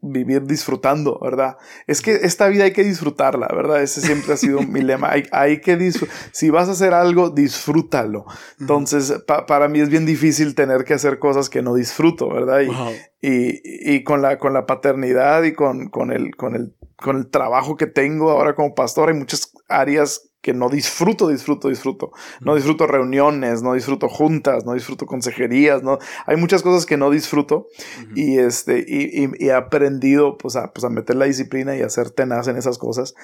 vivir 0.04 0.44
disfrutando, 0.44 1.20
¿verdad? 1.20 1.58
Es 1.88 2.04
que 2.04 2.14
esta 2.14 2.48
vida 2.48 2.66
hay 2.66 2.74
que 2.74 2.84
disfrutarla, 2.84 3.48
¿verdad? 3.48 3.82
Ese 3.82 4.02
siempre 4.02 4.34
ha 4.34 4.38
sido 4.38 4.62
mi 4.62 4.82
lema. 4.82 5.10
Hay, 5.10 5.24
hay 5.32 5.62
que 5.62 5.92
Si 6.32 6.52
vas 6.52 6.70
a 6.70 6.74
hacer 6.74 6.94
algo, 6.94 7.32
disfrútalo. 7.32 8.26
Entonces, 8.60 9.16
para 9.48 9.68
mí 9.68 9.80
es 9.80 9.90
bien 9.90 10.06
difícil 10.06 10.54
tener 10.54 10.84
que 10.84 10.94
hacer 10.94 11.18
cosas 11.18 11.50
que 11.50 11.64
no 11.64 11.74
disfruto, 11.74 12.30
¿verdad? 12.30 12.62
Y, 12.62 13.28
y, 13.28 13.96
y 13.96 14.04
con, 14.04 14.22
la, 14.22 14.38
con 14.38 14.54
la 14.54 14.68
paternidad 14.68 15.42
y 15.42 15.54
con, 15.54 15.90
con, 15.90 16.12
el, 16.12 16.36
con, 16.36 16.56
el, 16.56 16.76
con 16.98 17.18
el 17.18 17.32
trabajo 17.32 17.78
que 17.78 17.88
tengo 17.88 18.30
ahora 18.30 18.54
como 18.54 18.76
pastor, 18.76 19.10
hay 19.10 19.16
muchas 19.16 19.52
áreas 19.68 20.30
que 20.46 20.54
no 20.54 20.70
disfruto, 20.70 21.30
disfruto, 21.30 21.70
disfruto. 21.70 22.12
No 22.40 22.54
disfruto 22.54 22.86
reuniones, 22.86 23.64
no 23.64 23.74
disfruto 23.74 24.08
juntas, 24.08 24.64
no 24.64 24.74
disfruto 24.74 25.08
consejerías, 25.08 25.82
no. 25.82 25.98
Hay 26.28 26.38
muchas 26.38 26.62
cosas 26.62 26.86
que 26.86 26.98
no 26.98 27.10
disfruto 27.10 27.66
y 28.14 28.38
este, 28.38 28.86
y, 28.88 29.28
he 29.44 29.52
aprendido 29.52 30.38
pues 30.38 30.56
a, 30.56 30.72
pues 30.72 30.84
a 30.84 30.90
meter 30.90 31.16
la 31.16 31.26
disciplina 31.26 31.76
y 31.76 31.82
a 31.82 31.90
ser 31.90 32.12
tenaz 32.12 32.48
en 32.48 32.58
esas 32.58 32.78
cosas. 32.78 33.16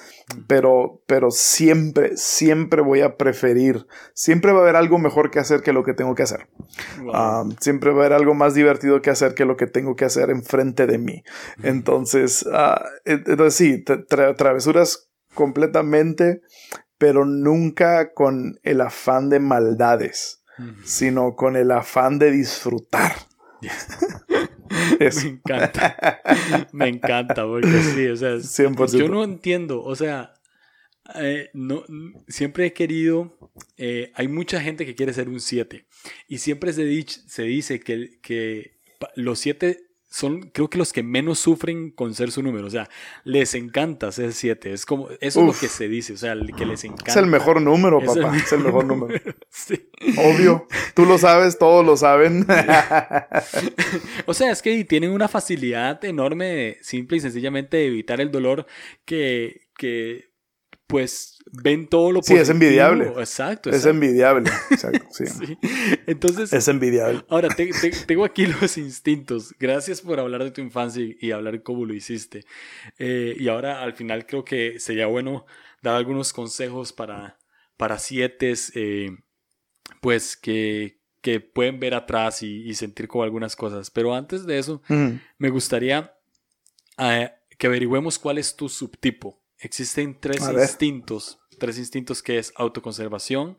Pero, 0.48 1.00
pero 1.06 1.30
siempre, 1.30 2.16
siempre 2.16 2.82
voy 2.82 3.02
a 3.02 3.16
preferir, 3.16 3.86
siempre 4.14 4.50
va 4.50 4.58
a 4.58 4.62
haber 4.62 4.74
algo 4.74 4.98
mejor 4.98 5.30
que 5.30 5.38
hacer 5.38 5.62
que 5.62 5.72
lo 5.72 5.84
que 5.84 5.94
tengo 5.94 6.16
que 6.16 6.24
hacer. 6.24 6.48
siempre 7.60 7.92
va 7.92 7.98
a 7.98 8.06
haber 8.06 8.14
algo 8.14 8.34
más 8.34 8.54
divertido 8.54 9.00
que 9.00 9.10
hacer 9.10 9.34
que 9.34 9.44
lo 9.44 9.56
que 9.56 9.68
tengo 9.68 9.94
que 9.94 10.06
hacer 10.06 10.28
enfrente 10.30 10.88
de 10.88 10.98
mí. 10.98 11.22
Entonces, 11.62 12.44
uh, 12.46 12.82
entonces 13.04 13.54
sí, 13.54 13.84
travesuras 13.84 15.08
completamente 15.34 16.42
pero 17.02 17.24
nunca 17.24 18.14
con 18.14 18.60
el 18.62 18.80
afán 18.80 19.28
de 19.28 19.40
maldades, 19.40 20.44
sino 20.84 21.34
con 21.34 21.56
el 21.56 21.72
afán 21.72 22.20
de 22.20 22.30
disfrutar. 22.30 23.16
Me 25.00 25.08
encanta. 25.08 26.20
Me 26.70 26.86
encanta, 26.86 27.44
porque 27.44 27.82
sí, 27.82 28.06
o 28.06 28.14
sea, 28.14 28.38
yo 28.86 29.08
no 29.08 29.24
entiendo, 29.24 29.82
o 29.82 29.96
sea, 29.96 30.34
eh, 31.16 31.50
no, 31.54 31.82
siempre 32.28 32.66
he 32.66 32.72
querido, 32.72 33.36
eh, 33.76 34.12
hay 34.14 34.28
mucha 34.28 34.60
gente 34.60 34.86
que 34.86 34.94
quiere 34.94 35.12
ser 35.12 35.28
un 35.28 35.40
7 35.40 35.84
y 36.28 36.38
siempre 36.38 36.72
se, 36.72 37.04
se 37.08 37.42
dice 37.42 37.80
que, 37.80 38.20
que 38.22 38.78
los 39.16 39.40
7 39.40 39.88
son 40.12 40.42
creo 40.52 40.68
que 40.68 40.76
los 40.76 40.92
que 40.92 41.02
menos 41.02 41.38
sufren 41.38 41.90
con 41.90 42.14
ser 42.14 42.30
su 42.30 42.42
número. 42.42 42.66
O 42.66 42.70
sea, 42.70 42.88
les 43.24 43.54
encanta 43.54 44.12
ser 44.12 44.34
7. 44.34 44.72
Es 44.72 44.84
como, 44.84 45.08
eso 45.20 45.40
es 45.40 45.46
lo 45.46 45.52
que 45.58 45.68
se 45.68 45.88
dice, 45.88 46.12
o 46.12 46.16
sea, 46.18 46.36
que 46.54 46.66
les 46.66 46.84
encanta. 46.84 47.10
Es 47.10 47.16
el 47.16 47.26
mejor 47.26 47.62
número, 47.62 47.98
papá. 47.98 48.36
es 48.36 48.52
el 48.52 48.60
mejor 48.60 48.84
número. 48.84 49.18
sí. 49.48 49.88
Obvio. 50.18 50.66
Tú 50.94 51.06
lo 51.06 51.16
sabes, 51.16 51.58
todos 51.58 51.84
lo 51.84 51.96
saben. 51.96 52.46
o 54.26 54.34
sea, 54.34 54.52
es 54.52 54.60
que 54.60 54.84
tienen 54.84 55.12
una 55.12 55.28
facilidad 55.28 56.04
enorme, 56.04 56.76
simple 56.82 57.16
y 57.16 57.20
sencillamente 57.20 57.78
de 57.78 57.86
evitar 57.86 58.20
el 58.20 58.30
dolor 58.30 58.66
que, 59.06 59.62
que 59.78 60.31
pues 60.92 61.38
ven 61.50 61.86
todo 61.88 62.12
lo 62.12 62.20
positivo. 62.20 62.36
Sí, 62.36 62.42
es 62.42 62.48
envidiable. 62.50 63.06
Exacto. 63.16 63.70
Es 63.70 63.86
envidiable. 63.86 64.50
Exacto, 64.70 65.06
sí. 65.10 65.24
Entonces. 66.06 66.52
Es 66.52 66.68
envidiable. 66.68 67.24
Ahora, 67.30 67.48
tengo 68.06 68.26
aquí 68.26 68.44
los 68.60 68.76
instintos. 68.76 69.54
Gracias 69.58 70.02
por 70.02 70.20
hablar 70.20 70.44
de 70.44 70.50
tu 70.50 70.60
infancia 70.60 71.02
y, 71.18 71.30
hablar 71.30 71.62
cómo 71.62 71.86
lo 71.86 71.94
hiciste. 71.94 72.44
Eh, 72.98 73.34
y 73.38 73.48
ahora, 73.48 73.82
al 73.82 73.94
final, 73.94 74.26
creo 74.26 74.44
que 74.44 74.78
sería 74.78 75.06
bueno 75.06 75.46
dar 75.80 75.96
algunos 75.96 76.34
consejos 76.34 76.92
para, 76.92 77.38
para 77.78 77.98
siete, 77.98 78.52
eh, 78.74 79.16
pues 80.02 80.36
que, 80.36 81.00
que 81.22 81.40
pueden 81.40 81.80
ver 81.80 81.94
atrás 81.94 82.42
y, 82.42 82.74
sentir 82.74 83.08
como 83.08 83.24
algunas 83.24 83.56
cosas. 83.56 83.90
Pero 83.90 84.14
antes 84.14 84.44
de 84.44 84.58
eso, 84.58 84.82
me 85.38 85.48
gustaría 85.48 86.14
eh, 86.98 87.32
que 87.56 87.66
averigüemos 87.66 88.18
cuál 88.18 88.36
es 88.36 88.54
tu 88.54 88.68
subtipo. 88.68 89.41
Existen 89.62 90.18
tres 90.18 90.42
instintos, 90.42 91.38
tres 91.58 91.78
instintos 91.78 92.20
que 92.20 92.38
es 92.38 92.52
autoconservación, 92.56 93.56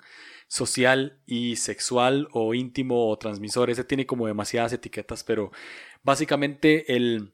social 0.49 1.21
y 1.25 1.55
sexual 1.55 2.27
o 2.33 2.53
íntimo 2.53 3.09
o 3.09 3.17
transmisor. 3.17 3.69
Ese 3.69 3.85
tiene 3.85 4.05
como 4.05 4.27
demasiadas 4.27 4.73
etiquetas, 4.73 5.23
pero 5.23 5.51
básicamente 6.03 6.93
el, 6.93 7.33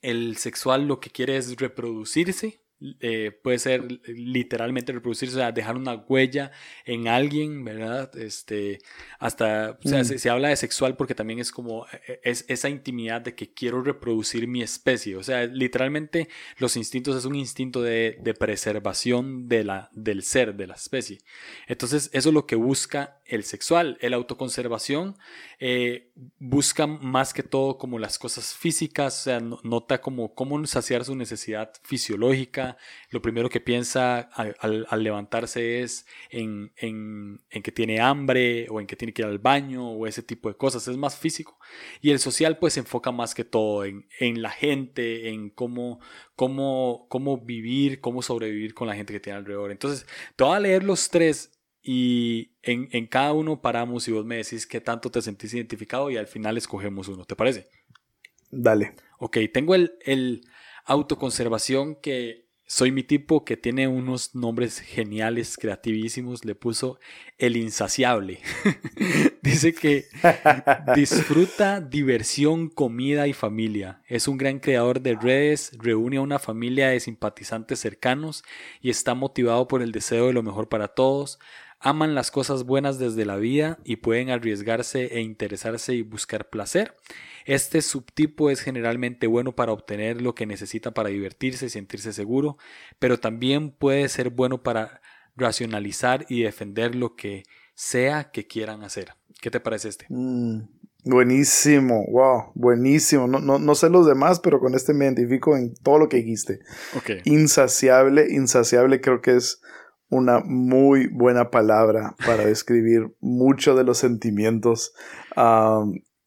el 0.00 0.38
sexual 0.38 0.88
lo 0.88 0.98
que 0.98 1.10
quiere 1.10 1.36
es 1.36 1.54
reproducirse 1.56 2.59
eh, 3.00 3.30
puede 3.42 3.58
ser 3.58 4.00
literalmente 4.06 4.92
reproducirse, 4.92 5.36
o 5.36 5.38
sea, 5.38 5.52
dejar 5.52 5.76
una 5.76 5.94
huella 5.94 6.50
en 6.86 7.08
alguien, 7.08 7.62
¿verdad? 7.62 8.10
Este, 8.16 8.78
hasta, 9.18 9.78
o 9.84 9.88
sea, 9.88 10.00
mm. 10.00 10.18
se, 10.18 10.30
habla 10.30 10.48
de 10.48 10.56
sexual 10.56 10.96
porque 10.96 11.14
también 11.14 11.40
es 11.40 11.52
como, 11.52 11.86
e, 12.06 12.20
es 12.24 12.46
esa 12.48 12.70
intimidad 12.70 13.20
de 13.20 13.34
que 13.34 13.52
quiero 13.52 13.82
reproducir 13.82 14.48
mi 14.48 14.62
especie, 14.62 15.16
o 15.16 15.22
sea, 15.22 15.44
literalmente 15.46 16.28
los 16.56 16.76
instintos 16.76 17.16
es 17.16 17.26
un 17.26 17.34
instinto 17.34 17.82
de, 17.82 18.18
de 18.22 18.34
preservación 18.34 19.48
de 19.48 19.64
la, 19.64 19.90
del 19.92 20.22
ser, 20.22 20.54
de 20.54 20.66
la 20.66 20.74
especie. 20.74 21.18
Entonces, 21.66 22.08
eso 22.14 22.30
es 22.30 22.34
lo 22.34 22.46
que 22.46 22.56
busca 22.56 23.20
el 23.26 23.44
sexual, 23.44 23.98
el 24.00 24.14
autoconservación 24.14 25.16
eh, 25.62 26.10
busca 26.38 26.86
más 26.86 27.34
que 27.34 27.42
todo 27.42 27.76
como 27.76 27.98
las 27.98 28.18
cosas 28.18 28.54
físicas, 28.54 29.20
o 29.20 29.22
sea, 29.24 29.40
nota 29.40 30.00
como 30.00 30.34
cómo 30.34 30.64
saciar 30.66 31.04
su 31.04 31.14
necesidad 31.14 31.70
fisiológica. 31.82 32.78
Lo 33.10 33.20
primero 33.20 33.50
que 33.50 33.60
piensa 33.60 34.20
al, 34.20 34.86
levantarse 35.02 35.82
es 35.82 36.06
en, 36.30 36.72
que 36.76 37.72
tiene 37.72 38.00
hambre 38.00 38.68
o 38.70 38.80
en 38.80 38.86
que 38.86 38.96
tiene 38.96 39.12
que 39.12 39.20
ir 39.20 39.28
al 39.28 39.38
baño 39.38 39.86
o 39.90 40.06
ese 40.06 40.22
tipo 40.22 40.48
de 40.48 40.56
cosas. 40.56 40.88
Es 40.88 40.96
más 40.96 41.18
físico. 41.18 41.58
Y 42.00 42.10
el 42.10 42.20
social 42.20 42.58
pues 42.58 42.78
enfoca 42.78 43.12
más 43.12 43.34
que 43.34 43.44
todo 43.44 43.84
en, 43.84 44.42
la 44.42 44.50
gente, 44.50 45.28
en 45.28 45.50
cómo, 45.50 46.00
cómo, 46.36 47.06
cómo 47.10 47.36
vivir, 47.36 48.00
cómo 48.00 48.22
sobrevivir 48.22 48.72
con 48.72 48.88
la 48.88 48.94
gente 48.94 49.12
que 49.12 49.20
tiene 49.20 49.38
alrededor. 49.38 49.70
Entonces, 49.72 50.06
te 50.36 50.44
voy 50.44 50.56
a 50.56 50.60
leer 50.60 50.84
los 50.84 51.10
tres 51.10 51.59
y 51.82 52.52
en, 52.62 52.88
en, 52.92 53.06
cada 53.06 53.32
uno 53.32 53.62
paramos 53.62 54.06
y 54.06 54.12
vos 54.12 54.24
me 54.24 54.36
decís 54.36 54.66
qué 54.66 54.80
tanto 54.80 55.10
te 55.10 55.22
sentís 55.22 55.54
identificado 55.54 56.10
y 56.10 56.16
al 56.16 56.26
final 56.26 56.56
escogemos 56.58 57.08
uno, 57.08 57.24
¿te 57.24 57.36
parece? 57.36 57.68
Dale. 58.50 58.94
Ok, 59.18 59.38
tengo 59.52 59.74
el, 59.74 59.94
el 60.04 60.42
autoconservación 60.84 61.96
que 61.96 62.50
soy 62.70 62.92
mi 62.92 63.02
tipo 63.02 63.44
que 63.44 63.56
tiene 63.56 63.88
unos 63.88 64.36
nombres 64.36 64.78
geniales, 64.78 65.56
creativísimos. 65.56 66.44
Le 66.44 66.54
puso 66.54 67.00
el 67.36 67.56
insaciable. 67.56 68.38
Dice 69.42 69.74
que 69.74 70.04
disfruta 70.94 71.80
diversión, 71.80 72.68
comida 72.68 73.26
y 73.26 73.32
familia. 73.32 74.02
Es 74.06 74.28
un 74.28 74.38
gran 74.38 74.60
creador 74.60 75.00
de 75.00 75.16
redes, 75.16 75.72
reúne 75.80 76.18
a 76.18 76.20
una 76.20 76.38
familia 76.38 76.90
de 76.90 77.00
simpatizantes 77.00 77.80
cercanos 77.80 78.44
y 78.80 78.90
está 78.90 79.14
motivado 79.14 79.66
por 79.66 79.82
el 79.82 79.90
deseo 79.90 80.28
de 80.28 80.32
lo 80.32 80.44
mejor 80.44 80.68
para 80.68 80.86
todos 80.86 81.40
aman 81.80 82.14
las 82.14 82.30
cosas 82.30 82.64
buenas 82.64 82.98
desde 82.98 83.24
la 83.24 83.36
vida 83.36 83.78
y 83.84 83.96
pueden 83.96 84.30
arriesgarse 84.30 85.06
e 85.16 85.20
interesarse 85.20 85.94
y 85.94 86.02
buscar 86.02 86.50
placer. 86.50 86.94
Este 87.46 87.80
subtipo 87.80 88.50
es 88.50 88.60
generalmente 88.60 89.26
bueno 89.26 89.56
para 89.56 89.72
obtener 89.72 90.20
lo 90.20 90.34
que 90.34 90.46
necesita 90.46 90.92
para 90.92 91.08
divertirse 91.08 91.66
y 91.66 91.70
sentirse 91.70 92.12
seguro, 92.12 92.58
pero 92.98 93.18
también 93.18 93.70
puede 93.70 94.08
ser 94.10 94.28
bueno 94.30 94.62
para 94.62 95.00
racionalizar 95.36 96.26
y 96.28 96.42
defender 96.42 96.94
lo 96.94 97.16
que 97.16 97.44
sea 97.74 98.30
que 98.30 98.46
quieran 98.46 98.84
hacer. 98.84 99.14
¿Qué 99.40 99.50
te 99.50 99.58
parece 99.58 99.88
este? 99.88 100.04
Mm, 100.10 100.60
buenísimo, 101.04 102.04
wow, 102.10 102.52
buenísimo. 102.54 103.26
No, 103.26 103.38
no, 103.38 103.58
no, 103.58 103.74
sé 103.74 103.88
los 103.88 104.06
demás, 104.06 104.38
pero 104.38 104.60
con 104.60 104.74
este 104.74 104.92
me 104.92 105.06
identifico 105.06 105.56
en 105.56 105.72
todo 105.76 105.98
lo 105.98 106.10
que 106.10 106.18
dijiste. 106.18 106.60
Insaciable, 107.24 108.26
insaciable 108.30 109.00
creo 109.00 109.22
que 109.22 109.36
es 109.36 109.62
una 110.10 110.40
muy 110.40 111.06
buena 111.06 111.50
palabra 111.50 112.14
para 112.26 112.44
describir 112.44 113.14
mucho 113.20 113.74
de 113.74 113.84
los 113.84 113.98
sentimientos. 113.98 114.92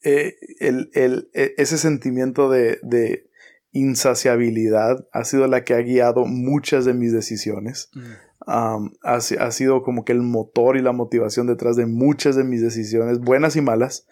Eh, 0.06 0.36
el, 0.60 0.90
el, 0.94 1.30
e, 1.34 1.54
ese 1.58 1.78
sentimiento 1.78 2.50
de, 2.50 2.80
de, 2.82 3.30
insaciabilidad 3.76 5.08
ha 5.14 5.24
sido 5.24 5.48
la 5.48 5.64
que 5.64 5.74
ha 5.74 5.80
guiado 5.80 6.26
muchas 6.26 6.86
de 6.86 6.94
mis 6.94 7.12
decisiones. 7.12 7.90
Mm. 7.94 8.02
ha, 8.46 8.78
ha, 9.04 9.52
sido 9.52 9.82
como 9.82 10.06
que 10.06 10.12
el 10.12 10.22
motor 10.22 10.78
y 10.78 10.82
la 10.82 10.92
motivación 10.92 11.48
detrás 11.48 11.76
de 11.76 11.88
muchas 11.88 12.36
de 12.36 12.44
mis 12.44 12.62
decisiones, 12.62 13.20
buenas 13.20 13.56
y 13.56 13.62
malas. 13.62 14.06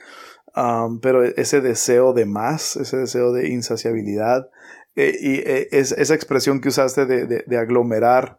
pero 1.03 1.23
ese 1.23 1.61
deseo 1.61 2.13
de 2.13 2.25
más, 2.25 2.75
ese 2.75 2.97
deseo 2.97 3.33
de 3.33 3.49
insaciabilidad, 3.49 4.49
eh, 4.95 5.17
y 5.21 5.35
eh, 5.35 5.69
es, 5.71 5.93
esa 5.93 6.13
expresión 6.13 6.59
que 6.59 6.67
usaste 6.67 7.05
de, 7.05 7.25
de, 7.25 7.57
aglomerar 7.57 8.37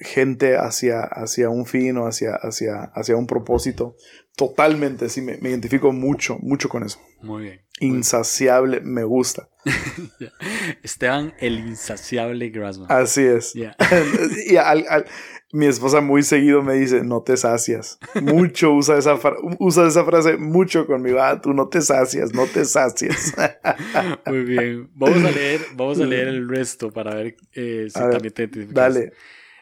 gente 0.00 0.56
hacia, 0.56 1.02
hacia 1.02 1.50
un 1.50 1.66
fin 1.66 1.96
o 1.98 2.06
hacia, 2.06 2.34
hacia, 2.34 2.90
hacia 2.94 3.16
un 3.16 3.26
propósito, 3.26 3.96
totalmente, 4.36 5.08
sí, 5.08 5.22
me, 5.22 5.34
identifico 5.34 5.92
mucho, 5.92 6.38
mucho 6.40 6.68
con 6.68 6.82
eso. 6.82 6.98
Muy 7.22 7.44
bien. 7.44 7.60
Insaciable, 7.80 8.80
me 8.80 9.04
gusta. 9.04 9.48
Esteban, 10.82 11.34
el 11.38 11.60
insaciable 11.60 12.50
Grassman. 12.50 12.90
Así 12.90 13.22
es. 13.22 13.54
y 14.46 14.56
al, 14.56 15.06
mi 15.54 15.66
esposa 15.66 16.00
muy 16.00 16.24
seguido 16.24 16.64
me 16.64 16.74
dice, 16.74 17.04
no 17.04 17.22
te 17.22 17.36
sacias. 17.36 18.00
Mucho 18.20 18.72
usa 18.72 18.98
esa, 18.98 19.16
usa 19.60 19.86
esa 19.86 20.04
frase 20.04 20.36
mucho 20.36 20.84
conmigo. 20.84 21.20
Ah, 21.20 21.40
tú 21.40 21.54
no 21.54 21.68
te 21.68 21.80
sacias, 21.80 22.34
no 22.34 22.46
te 22.46 22.64
sacias. 22.64 23.32
Muy 24.26 24.42
bien. 24.42 24.90
Vamos 24.94 25.22
a 25.22 25.30
leer, 25.30 25.60
vamos 25.76 26.00
a 26.00 26.06
leer 26.06 26.26
el 26.26 26.48
resto 26.48 26.90
para 26.90 27.14
ver 27.14 27.36
eh, 27.52 27.86
si 27.86 28.00
también 28.00 28.34
te 28.34 28.42
identificas. 28.42 28.74
Dale. 28.74 29.12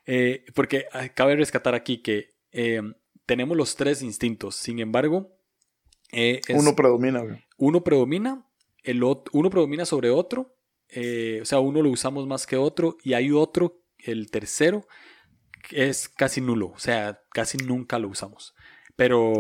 Eh, 0.07 0.47
porque 0.55 0.86
cabe 1.14 1.36
rescatar 1.36 1.74
aquí 1.74 1.99
que 1.99 2.30
eh, 2.53 2.80
tenemos 3.26 3.55
los 3.55 3.76
tres 3.76 4.01
instintos. 4.01 4.57
Sin 4.57 4.78
embargo, 4.78 5.36
uno 6.49 6.74
predomina. 6.74 7.22
Uno 7.59 7.84
predomina, 7.84 8.47
el 8.82 9.03
uno 9.03 9.51
predomina 9.51 9.84
sobre 9.84 10.09
otro. 10.09 10.57
o 10.88 11.45
sea, 11.45 11.61
uno 11.61 11.82
lo 11.82 11.90
usamos 11.90 12.26
más 12.26 12.47
que 12.47 12.57
otro 12.57 12.97
y 13.05 13.12
hay 13.12 13.30
otro, 13.30 13.82
el 13.99 14.30
tercero, 14.30 14.86
es 15.70 16.08
casi 16.08 16.40
nulo, 16.40 16.68
o 16.68 16.78
sea, 16.78 17.20
casi 17.32 17.58
nunca 17.58 17.98
lo 17.98 18.08
usamos. 18.08 18.54
Pero, 18.94 19.32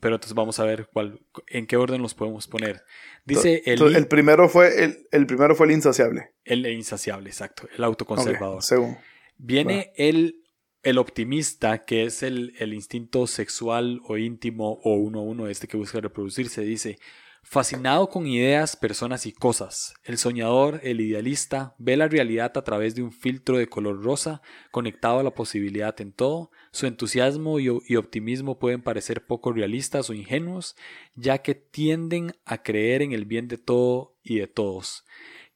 pero 0.00 0.14
entonces 0.14 0.34
vamos 0.34 0.60
a 0.60 0.64
ver 0.64 0.88
cuál, 0.92 1.20
en 1.48 1.66
qué 1.66 1.76
orden 1.76 2.00
los 2.00 2.14
podemos 2.14 2.46
poner. 2.46 2.84
Dice 3.24 3.62
el, 3.66 3.96
el 3.96 4.06
primero 4.06 4.48
fue 4.48 4.84
el, 4.84 5.08
el, 5.10 5.26
primero 5.26 5.56
fue 5.56 5.66
el 5.66 5.72
insaciable. 5.72 6.30
El 6.44 6.64
insaciable, 6.66 7.28
exacto, 7.28 7.68
el 7.76 7.82
autoconservador. 7.82 8.62
según. 8.62 8.96
Viene 9.36 9.92
el, 9.96 10.44
el 10.82 10.98
optimista, 10.98 11.84
que 11.84 12.04
es 12.04 12.22
el, 12.22 12.54
el 12.58 12.72
instinto 12.72 13.26
sexual 13.26 14.00
o 14.04 14.16
íntimo 14.16 14.80
o 14.84 14.94
uno 14.94 15.20
a 15.20 15.22
uno, 15.22 15.48
este 15.48 15.66
que 15.66 15.76
busca 15.76 16.00
reproducirse, 16.00 16.62
dice, 16.62 16.98
Fascinado 17.42 18.10
con 18.10 18.26
ideas, 18.26 18.76
personas 18.76 19.26
y 19.26 19.32
cosas, 19.32 19.94
el 20.04 20.18
soñador, 20.18 20.80
el 20.84 21.00
idealista, 21.00 21.74
ve 21.78 21.96
la 21.96 22.06
realidad 22.06 22.52
a 22.56 22.62
través 22.62 22.94
de 22.94 23.02
un 23.02 23.12
filtro 23.12 23.56
de 23.56 23.66
color 23.66 24.02
rosa 24.04 24.42
conectado 24.70 25.18
a 25.18 25.22
la 25.22 25.34
posibilidad 25.34 25.98
en 26.00 26.12
todo. 26.12 26.50
Su 26.70 26.86
entusiasmo 26.86 27.58
y, 27.58 27.96
optimismo 27.96 28.58
pueden 28.58 28.82
parecer 28.82 29.26
poco 29.26 29.52
realistas 29.52 30.10
o 30.10 30.14
ingenuos, 30.14 30.76
ya 31.14 31.38
que 31.38 31.54
tienden 31.54 32.34
a 32.44 32.62
creer 32.62 33.02
en 33.02 33.12
el 33.12 33.24
bien 33.24 33.48
de 33.48 33.58
todo 33.58 34.16
y 34.22 34.38
de 34.38 34.46
todos. 34.46 35.04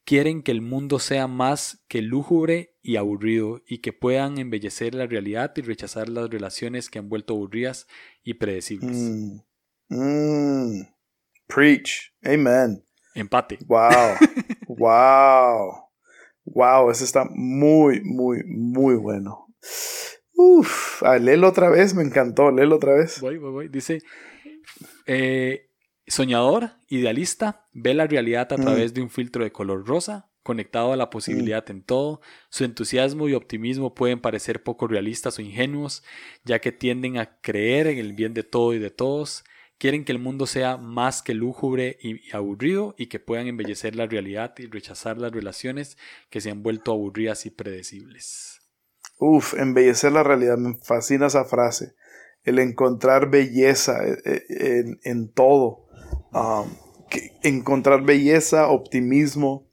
Quieren 0.03 0.43
que 0.43 0.51
el 0.51 0.61
mundo 0.61 0.99
sea 0.99 1.27
más 1.27 1.85
que 1.87 2.01
lúgubre 2.01 2.75
y 2.81 2.97
aburrido 2.97 3.61
y 3.67 3.77
que 3.77 3.93
puedan 3.93 4.37
embellecer 4.37 4.95
la 4.95 5.07
realidad 5.07 5.53
y 5.55 5.61
rechazar 5.61 6.09
las 6.09 6.29
relaciones 6.29 6.89
que 6.89 6.99
han 6.99 7.09
vuelto 7.09 7.35
aburridas 7.35 7.87
y 8.23 8.33
predecibles. 8.33 8.97
Mm. 8.97 9.39
Mm. 9.89 10.94
Preach. 11.47 12.13
Amen. 12.23 12.83
Empate. 13.15 13.59
Wow. 13.67 14.15
wow. 14.67 15.85
Wow, 16.45 16.91
ese 16.91 17.03
está 17.03 17.25
muy, 17.33 18.01
muy, 18.01 18.43
muy 18.45 18.95
bueno. 18.95 19.47
Uf, 20.35 21.01
a 21.01 21.17
léelo 21.17 21.47
otra 21.47 21.69
vez, 21.69 21.95
me 21.95 22.03
encantó, 22.03 22.51
léelo 22.51 22.75
otra 22.75 22.93
vez. 22.93 23.19
Voy, 23.21 23.37
voy, 23.37 23.51
voy. 23.51 23.67
Dice, 23.69 24.03
eh, 25.07 25.71
soñador, 26.07 26.71
idealista, 26.87 27.67
ve 27.71 27.93
la 27.93 28.05
realidad 28.05 28.51
a 28.51 28.57
mm. 28.57 28.61
través 28.61 28.93
de 28.93 29.01
un 29.01 29.09
filtro 29.09 29.43
de 29.43 29.51
color 29.51 29.87
rosa, 29.87 30.29
conectado 30.43 30.93
a 30.93 30.97
la 30.97 31.09
posibilidad 31.09 31.65
mm. 31.67 31.71
en 31.71 31.83
todo. 31.83 32.21
Su 32.49 32.63
entusiasmo 32.63 33.27
y 33.27 33.33
optimismo 33.33 33.95
pueden 33.95 34.19
parecer 34.19 34.61
poco 34.61 34.87
realistas 34.87 35.39
o 35.39 35.41
ingenuos, 35.41 36.03
ya 36.43 36.59
que 36.59 36.71
tienden 36.71 37.17
a 37.17 37.39
creer 37.41 37.87
en 37.87 37.97
el 37.97 38.13
bien 38.13 38.33
de 38.33 38.43
todo 38.43 38.73
y 38.73 38.79
de 38.79 38.91
todos. 38.91 39.43
Quieren 39.77 40.05
que 40.05 40.13
el 40.13 40.19
mundo 40.19 40.47
sea 40.47 40.77
más 40.77 41.21
que 41.21 41.33
lúgubre 41.33 41.97
y 42.01 42.31
aburrido 42.33 42.95
y 42.97 43.07
que 43.07 43.19
puedan 43.19 43.47
embellecer 43.47 43.95
la 43.95 44.05
realidad 44.05 44.53
y 44.57 44.67
rechazar 44.67 45.17
las 45.17 45.33
relaciones 45.33 45.97
que 46.29 46.39
se 46.39 46.49
han 46.49 46.63
vuelto 46.63 46.93
aburridas 46.93 47.45
y 47.45 47.49
predecibles. 47.49 48.61
Uf, 49.17 49.53
embellecer 49.53 50.13
la 50.13 50.23
realidad, 50.23 50.57
me 50.57 50.77
fascina 50.77 51.27
esa 51.27 51.45
frase. 51.45 51.95
El 52.43 52.59
encontrar 52.59 53.29
belleza 53.29 53.97
eh, 54.05 54.45
eh, 54.49 54.83
en, 55.03 55.29
todo. 55.29 55.87
Um, 56.31 56.69
encontrar 57.43 58.03
belleza, 58.03 58.67
optimismo, 58.67 59.67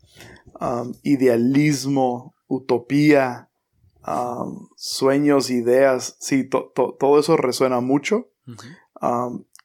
um, 0.61 0.95
idealismo, 1.03 2.35
utopía, 2.49 3.51
sueños, 4.77 5.51
ideas, 5.51 6.17
sí, 6.19 6.49
todo 6.49 7.19
eso 7.21 7.37
resuena 7.37 7.81
mucho. 7.81 8.29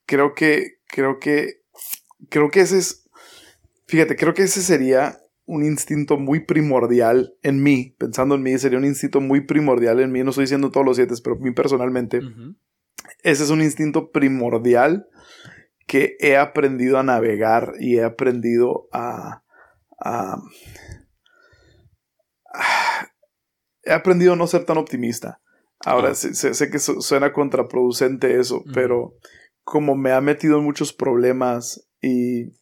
Creo 0.08 0.34
que, 0.34 0.80
creo 0.88 1.20
que, 1.20 1.62
creo 2.30 2.50
que 2.50 2.62
ese 2.62 2.80
es, 2.80 3.08
fíjate, 3.86 4.16
creo 4.16 4.34
que 4.34 4.44
ese 4.44 4.64
sería 4.64 5.20
un 5.46 5.64
instinto 5.64 6.18
muy 6.18 6.46
primordial 6.46 7.36
en 7.44 7.62
mí, 7.62 7.96
pensando 8.00 8.36
en 8.36 8.42
mí, 8.42 8.58
sería 8.58 8.80
un 8.80 8.86
instinto 8.86 9.22
muy 9.22 9.42
primordial 9.42 10.00
en 10.00 10.12
mí, 10.12 10.24
no 10.24 10.32
estoy 10.32 10.44
diciendo 10.44 10.72
todos 10.72 10.86
los 10.86 10.98
siete, 10.98 11.14
pero 11.24 11.38
mí 11.38 11.52
personalmente, 11.52 12.22
ese 13.24 13.44
es 13.44 13.50
un 13.50 13.62
instinto 13.62 14.12
primordial 14.12 15.08
que 15.86 16.18
he 16.20 16.36
aprendido 16.36 16.98
a 16.98 17.04
navegar 17.04 17.74
y 17.80 17.98
he 17.98 18.04
aprendido 18.04 18.90
a, 18.92 19.44
he 23.84 23.94
aprendido 23.94 24.34
a 24.34 24.36
no 24.36 24.48
ser 24.48 24.66
tan 24.66 24.78
optimista. 24.78 25.42
Ahora, 25.86 26.16
sé, 26.16 26.70
que 26.70 26.80
suena 26.80 27.32
contraproducente 27.32 28.40
eso, 28.40 28.64
pero 28.74 29.14
como 29.68 29.98
me 29.98 30.14
ha 30.14 30.22
metido 30.22 30.60
en 30.60 30.64
muchos 30.64 30.94
problemas 30.94 31.90
y 32.02 32.54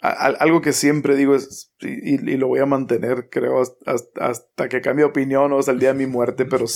algo 0.00 0.60
que 0.60 0.72
siempre 0.72 1.16
digo 1.16 1.34
es, 1.34 1.72
y, 1.80 2.36
lo 2.36 2.46
voy 2.46 2.60
a 2.60 2.66
mantener, 2.66 3.28
creo, 3.28 3.60
hasta, 3.60 4.68
que 4.68 4.80
cambie 4.80 5.04
opinión 5.04 5.52
o 5.52 5.58
hasta 5.58 5.72
el 5.72 5.80
día 5.80 5.92
de 5.92 5.98
mi 5.98 6.06
muerte, 6.06 6.44
pero 6.44 6.66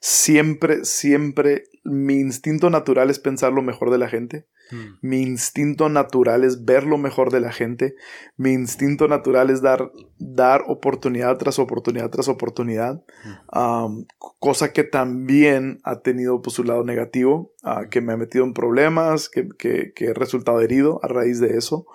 siempre, 0.00 0.84
siempre 0.84 1.64
mi 1.88 2.20
instinto 2.20 2.70
natural 2.70 3.10
es 3.10 3.18
pensar 3.18 3.52
lo 3.52 3.62
mejor 3.62 3.90
de 3.90 3.98
la 3.98 4.08
gente. 4.08 4.46
Mm. 4.70 4.76
Mi 5.00 5.22
instinto 5.22 5.88
natural 5.88 6.44
es 6.44 6.64
ver 6.64 6.84
lo 6.84 6.98
mejor 6.98 7.30
de 7.32 7.40
la 7.40 7.52
gente. 7.52 7.94
Mi 8.36 8.52
instinto 8.52 9.08
natural 9.08 9.50
es 9.50 9.62
dar, 9.62 9.90
dar 10.18 10.64
oportunidad 10.68 11.36
tras 11.38 11.58
oportunidad 11.58 12.10
tras 12.10 12.28
oportunidad. 12.28 13.02
Mm. 13.50 14.02
cosa 14.38 14.72
que 14.72 14.84
también 14.84 15.80
ha 15.84 16.00
tenido 16.00 16.42
pues, 16.42 16.54
su 16.54 16.64
lado 16.64 16.84
negativo, 16.84 17.52
ah, 17.62 17.82
mm. 17.82 17.88
que 17.88 18.00
me 18.00 18.12
ha 18.12 18.16
metido 18.16 18.44
en 18.44 18.52
problemas, 18.52 19.28
que, 19.28 19.48
que, 19.58 19.92
he 19.96 20.14
resultado 20.14 20.60
herido 20.60 21.00
a 21.02 21.08
raíz 21.08 21.40
de 21.40 21.56
eso. 21.56 21.86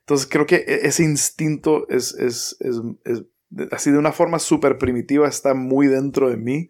Entonces 0.00 0.26
creo 0.28 0.46
que 0.46 0.56
e, 0.56 0.86
ese 0.86 1.04
instinto 1.04 1.88
es, 1.88 2.14
es, 2.14 2.56
es, 2.60 2.76
es 3.04 3.24
así 3.70 3.90
de 3.90 3.98
una 3.98 4.12
forma 4.12 4.38
súper 4.38 4.78
primitiva, 4.78 5.28
está 5.28 5.54
muy 5.54 5.86
dentro 5.86 6.30
de 6.30 6.36
mí, 6.36 6.68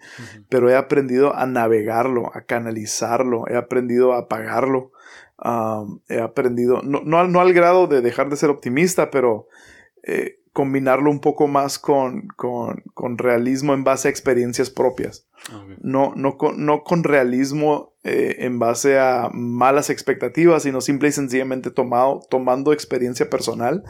pero 0.49 0.70
he 0.70 0.76
aprendido 0.76 1.35
a 1.35 1.47
navegarlo, 1.47 2.30
a 2.35 2.43
canalizarlo, 2.43 3.45
he 3.49 3.57
aprendido 3.57 4.12
a 4.12 4.20
apagarlo, 4.20 4.93
he 6.09 6.20
aprendido, 6.20 6.83
no, 6.83 7.03
no, 7.05 7.41
al 7.41 7.53
grado 7.53 7.87
de 7.87 8.01
dejar 8.01 8.30
de 8.30 8.37
ser 8.37 8.51
optimista, 8.51 9.11
pero 9.11 9.49
eh, 10.03 10.39
combinarlo 10.53 11.11
un 11.11 11.21
poco 11.21 11.47
más 11.49 11.79
con, 11.79 12.29
con, 12.37 12.83
con, 12.93 13.17
realismo 13.17 13.73
en 13.73 13.85
base 13.85 14.09
a 14.09 14.11
experiencias 14.11 14.69
propias. 14.69 15.27
Ah, 15.51 15.65
no, 15.81 16.13
no, 16.15 16.37
con, 16.37 16.65
no 16.65 16.85
con 16.85 17.05
realismo 17.05 17.95
eh, 18.05 18.37
en 18.41 18.59
base 18.59 18.99
a 18.99 19.31
malas 19.33 19.89
expectativas, 19.89 20.65
sino 20.65 20.81
simple 20.81 21.09
y 21.09 21.13
sencillamente 21.13 21.71
tomado, 21.71 22.21
tomando 22.29 22.73
experiencia 22.73 23.31
personal. 23.31 23.83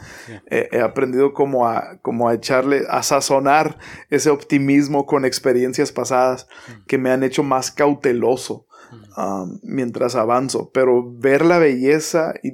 Eh, 0.49 0.69
he 0.71 0.79
aprendido 0.79 1.33
como 1.33 1.67
a, 1.67 1.99
como 2.01 2.29
a 2.29 2.33
echarle, 2.33 2.83
a 2.89 3.03
sazonar 3.03 3.77
ese 4.09 4.29
optimismo 4.29 5.05
con 5.05 5.25
experiencias 5.25 5.91
pasadas 5.91 6.47
mm. 6.67 6.85
que 6.87 6.97
me 6.97 7.11
han 7.11 7.23
hecho 7.23 7.43
más 7.43 7.71
cauteloso 7.71 8.67
Um, 9.15 9.59
mientras 9.61 10.15
avanzo, 10.15 10.71
pero 10.73 11.03
ver 11.07 11.45
la 11.45 11.59
belleza 11.59 12.33
y 12.41 12.51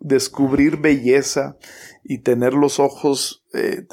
descubrir 0.00 0.78
belleza 0.78 1.58
y 2.02 2.18
tener 2.18 2.54
los 2.54 2.80
ojos, 2.80 3.44
eh, 3.52 3.86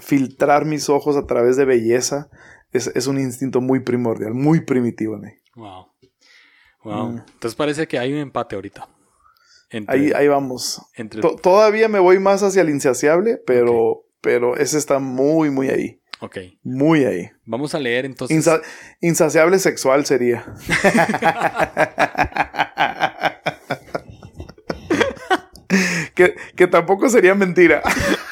filtrar 0.00 0.64
mis 0.64 0.88
ojos 0.88 1.16
a 1.16 1.26
través 1.26 1.56
de 1.56 1.64
belleza, 1.64 2.28
es, 2.72 3.06
un 3.06 3.18
instinto 3.18 3.60
muy 3.60 3.80
primordial, 3.80 4.34
muy 4.34 4.60
primitivo 4.60 5.16
en 5.16 5.20
mí. 5.22 5.30
Wow. 5.56 5.86
Wow. 6.84 7.08
Mm. 7.08 7.18
Entonces 7.18 7.56
parece 7.56 7.88
que 7.88 7.98
hay 7.98 8.12
un 8.12 8.18
empate 8.18 8.54
ahorita. 8.54 8.88
ahí, 9.88 10.12
ahí 10.14 10.28
vamos. 10.28 10.80
todavía 11.42 11.88
me 11.88 11.98
voy 11.98 12.18
más 12.18 12.42
hacia 12.42 12.62
el 12.62 12.70
insaciable, 12.70 13.40
pero, 13.46 14.04
pero 14.20 14.56
ese 14.56 14.78
está 14.78 14.98
muy, 14.98 15.50
muy 15.50 15.68
ahí. 15.68 16.00
Ok. 16.20 16.38
Muy 16.62 17.04
ahí. 17.04 17.30
Vamos 17.44 17.74
a 17.74 17.80
leer 17.80 18.04
entonces. 18.04 18.48
insaciable 19.00 19.58
sexual 19.58 20.06
sería. 20.06 20.44
que, 26.20 26.36
que, 26.54 26.66
tampoco 26.66 27.08
sería 27.08 27.34
mentira. 27.34 27.80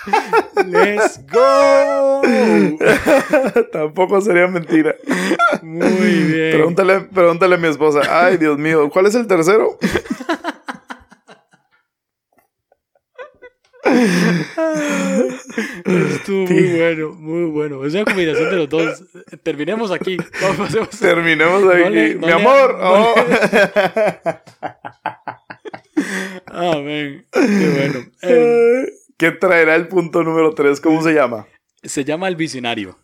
Let's 0.67 1.21
go. 1.33 2.21
tampoco 3.73 4.21
sería 4.21 4.47
mentira. 4.47 4.95
Muy 5.63 6.25
bien. 6.25 6.53
Pregúntale, 6.53 7.01
pregúntale 7.01 7.55
a 7.55 7.59
mi 7.59 7.69
esposa. 7.69 8.03
Ay, 8.11 8.37
Dios 8.37 8.59
mío, 8.59 8.91
¿cuál 8.91 9.07
es 9.07 9.15
el 9.15 9.27
tercero? 9.27 9.79
Estuvo 16.15 16.47
muy 16.47 16.77
bueno, 16.77 17.15
muy 17.15 17.51
bueno. 17.51 17.87
Es 17.87 17.95
una 17.95 18.05
combinación 18.05 18.51
de 18.51 18.57
los 18.57 18.69
dos. 18.69 19.03
Terminemos 19.43 19.91
aquí. 19.91 20.19
Terminemos 21.01 21.75
aquí. 21.75 22.17
Mi 22.17 22.31
amor. 22.31 22.79
Oh. 22.83 23.15
Amén. 26.53 27.27
Qué 27.33 27.41
bueno. 27.41 28.07
Em, 28.23 28.87
¿Qué 29.17 29.33
traerá 29.33 29.75
el 29.75 29.89
punto 29.89 30.23
número 30.23 30.55
3? 30.55 30.81
¿Cómo 30.81 31.03
se 31.03 31.13
llama? 31.13 31.47
Se 31.83 32.05
llama 32.05 32.29
el 32.29 32.37
visionario. 32.37 32.99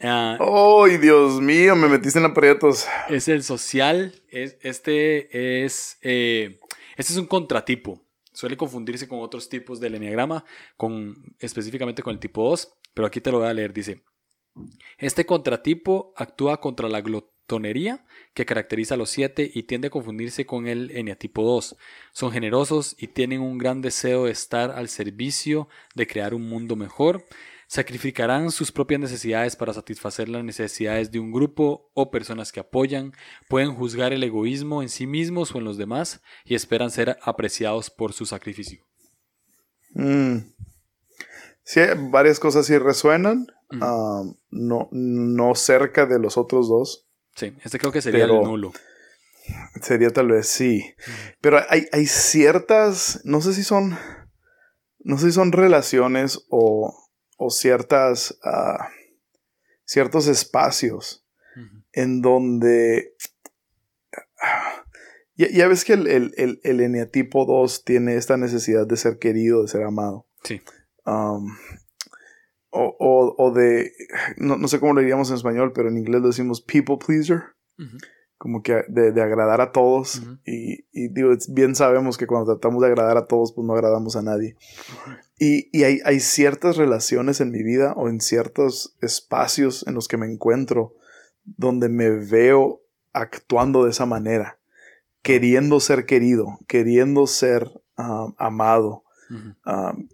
¡Ay, 0.00 0.98
Dios 0.98 1.40
mío! 1.40 1.74
Me 1.74 1.88
metiste 1.88 2.18
en 2.18 2.26
aprietos. 2.26 2.86
Es 3.08 3.26
el 3.28 3.42
social. 3.42 4.14
Es, 4.30 4.56
este 4.62 5.64
es. 5.64 5.98
Eh, 6.02 6.60
este 6.96 7.12
es 7.12 7.18
un 7.18 7.26
contratipo 7.26 8.00
suele 8.38 8.56
confundirse 8.56 9.08
con 9.08 9.18
otros 9.18 9.48
tipos 9.48 9.80
del 9.80 9.96
enneagrama, 9.96 10.44
con, 10.76 11.16
específicamente 11.40 12.04
con 12.04 12.12
el 12.12 12.20
tipo 12.20 12.48
2, 12.48 12.72
pero 12.94 13.08
aquí 13.08 13.20
te 13.20 13.32
lo 13.32 13.40
voy 13.40 13.48
a 13.48 13.52
leer. 13.52 13.72
Dice, 13.72 14.04
este 14.96 15.26
contratipo 15.26 16.12
actúa 16.14 16.60
contra 16.60 16.88
la 16.88 17.00
glotonería 17.48 18.04
que 18.34 18.44
caracteriza 18.44 18.94
a 18.94 18.96
los 18.98 19.10
7 19.10 19.50
y 19.52 19.64
tiende 19.64 19.88
a 19.88 19.90
confundirse 19.90 20.46
con 20.46 20.66
el 20.66 20.90
eneatipo 20.90 21.42
2. 21.42 21.76
Son 22.12 22.30
generosos 22.30 22.94
y 22.98 23.08
tienen 23.08 23.40
un 23.40 23.58
gran 23.58 23.80
deseo 23.80 24.26
de 24.26 24.32
estar 24.32 24.70
al 24.70 24.88
servicio 24.88 25.68
de 25.94 26.06
crear 26.06 26.34
un 26.34 26.48
mundo 26.48 26.76
mejor 26.76 27.24
sacrificarán 27.70 28.50
sus 28.50 28.72
propias 28.72 28.98
necesidades 28.98 29.54
para 29.54 29.74
satisfacer 29.74 30.26
las 30.30 30.42
necesidades 30.42 31.10
de 31.12 31.20
un 31.20 31.30
grupo 31.30 31.90
o 31.92 32.10
personas 32.10 32.50
que 32.50 32.60
apoyan, 32.60 33.12
pueden 33.46 33.74
juzgar 33.74 34.14
el 34.14 34.24
egoísmo 34.24 34.80
en 34.80 34.88
sí 34.88 35.06
mismos 35.06 35.54
o 35.54 35.58
en 35.58 35.64
los 35.64 35.76
demás 35.76 36.22
y 36.46 36.54
esperan 36.54 36.90
ser 36.90 37.18
apreciados 37.22 37.90
por 37.90 38.14
su 38.14 38.24
sacrificio. 38.24 38.86
Mm. 39.92 40.38
Sí, 41.62 41.80
varias 42.10 42.40
cosas 42.40 42.64
sí 42.64 42.78
resuenan, 42.78 43.48
ah, 43.82 44.22
no, 44.50 44.88
no 44.90 45.54
cerca 45.54 46.06
de 46.06 46.18
los 46.18 46.38
otros 46.38 46.70
dos. 46.70 47.07
Sí, 47.38 47.54
este 47.62 47.78
creo 47.78 47.92
que 47.92 48.02
sería 48.02 48.24
el 48.24 48.30
nulo. 48.30 48.72
Sería 49.80 50.10
tal 50.10 50.26
vez 50.26 50.48
sí. 50.48 50.92
Pero 51.40 51.60
hay, 51.68 51.86
hay 51.92 52.06
ciertas, 52.06 53.20
no 53.22 53.40
sé 53.40 53.54
si 53.54 53.62
son, 53.62 53.96
no 54.98 55.18
sé 55.18 55.26
si 55.26 55.32
son 55.32 55.52
relaciones 55.52 56.44
o, 56.50 56.92
o 57.36 57.50
ciertas, 57.50 58.36
ah, 58.42 58.88
ciertos 59.84 60.26
espacios 60.26 61.24
en 61.92 62.22
donde... 62.22 63.14
ya, 65.36 65.68
ves 65.68 65.84
que 65.84 65.92
el, 65.92 66.08
el, 66.08 66.60
el, 66.64 66.80
eneatipo 66.80 67.46
2 67.46 67.84
tiene 67.84 68.16
esta 68.16 68.36
necesidad 68.36 68.84
de 68.84 68.96
ser 68.96 69.18
querido, 69.18 69.62
de 69.62 69.68
ser 69.68 69.84
amado. 69.84 70.26
Sí. 70.42 70.60
O, 72.78 73.52
de, 73.54 73.92
no, 74.36 74.68
sé 74.68 74.80
cómo 74.80 74.94
lo 74.94 75.00
diríamos 75.00 75.30
en 75.30 75.36
español, 75.36 75.72
pero 75.74 75.88
en 75.88 75.98
inglés 75.98 76.20
lo 76.20 76.28
decimos 76.28 76.60
people 76.60 76.96
pleaser 77.04 77.42
como 78.38 78.62
que 78.62 78.84
de, 78.88 79.20
agradar 79.20 79.60
a 79.60 79.72
todos. 79.72 80.22
y, 80.46 81.08
digo, 81.08 81.32
bien 81.48 81.74
sabemos 81.74 82.16
que 82.16 82.26
cuando 82.26 82.54
tratamos 82.54 82.80
de 82.82 82.88
agradar 82.88 83.16
a 83.16 83.26
todos, 83.26 83.52
pues 83.52 83.66
no 83.66 83.74
agradamos 83.74 84.16
a 84.16 84.22
nadie. 84.22 84.56
Y, 85.38 85.68
y 85.76 85.82
hay, 85.84 86.00
hay, 86.04 86.20
ciertas 86.20 86.76
relaciones 86.76 87.40
en 87.40 87.50
mi 87.50 87.62
vida 87.62 87.92
o 87.96 88.08
en 88.08 88.20
ciertos 88.20 88.96
espacios 89.00 89.86
en 89.86 89.94
los 89.94 90.08
que 90.08 90.16
me 90.16 90.26
encuentro 90.26 90.94
donde 91.44 91.88
me 91.88 92.10
veo 92.10 92.80
actuando 93.12 93.84
de 93.84 93.90
esa 93.90 94.06
manera, 94.06 94.58
queriendo 95.22 95.80
ser 95.80 96.06
querido, 96.06 96.58
queriendo 96.66 97.26
ser 97.26 97.68
ah, 97.96 98.32
amado. 98.36 99.04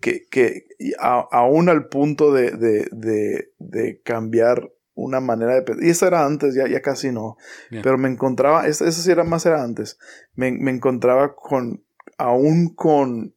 Que, 0.01 0.27
que 0.29 0.67
aún 0.99 1.69
al 1.69 1.89
punto 1.89 2.33
de, 2.33 2.51
de, 2.53 2.89
de, 2.91 3.53
de 3.59 4.01
cambiar 4.03 4.71
una 4.95 5.21
manera 5.21 5.61
de 5.61 5.65
Y 5.81 5.91
eso 5.91 6.07
era 6.07 6.25
antes, 6.25 6.55
ya, 6.55 6.69
ya 6.69 6.81
casi 6.81 7.11
no. 7.11 7.37
Pero 7.71 7.99
me 7.99 8.09
encontraba, 8.09 8.67
eso, 8.67 8.91
sí 8.91 9.11
era 9.11 9.25
más 9.25 9.45
era 9.47 9.62
antes. 9.62 9.99
Me, 10.35 10.49
encontraba 10.49 11.35
con, 11.35 11.85
aún 12.17 12.75
con, 12.75 13.35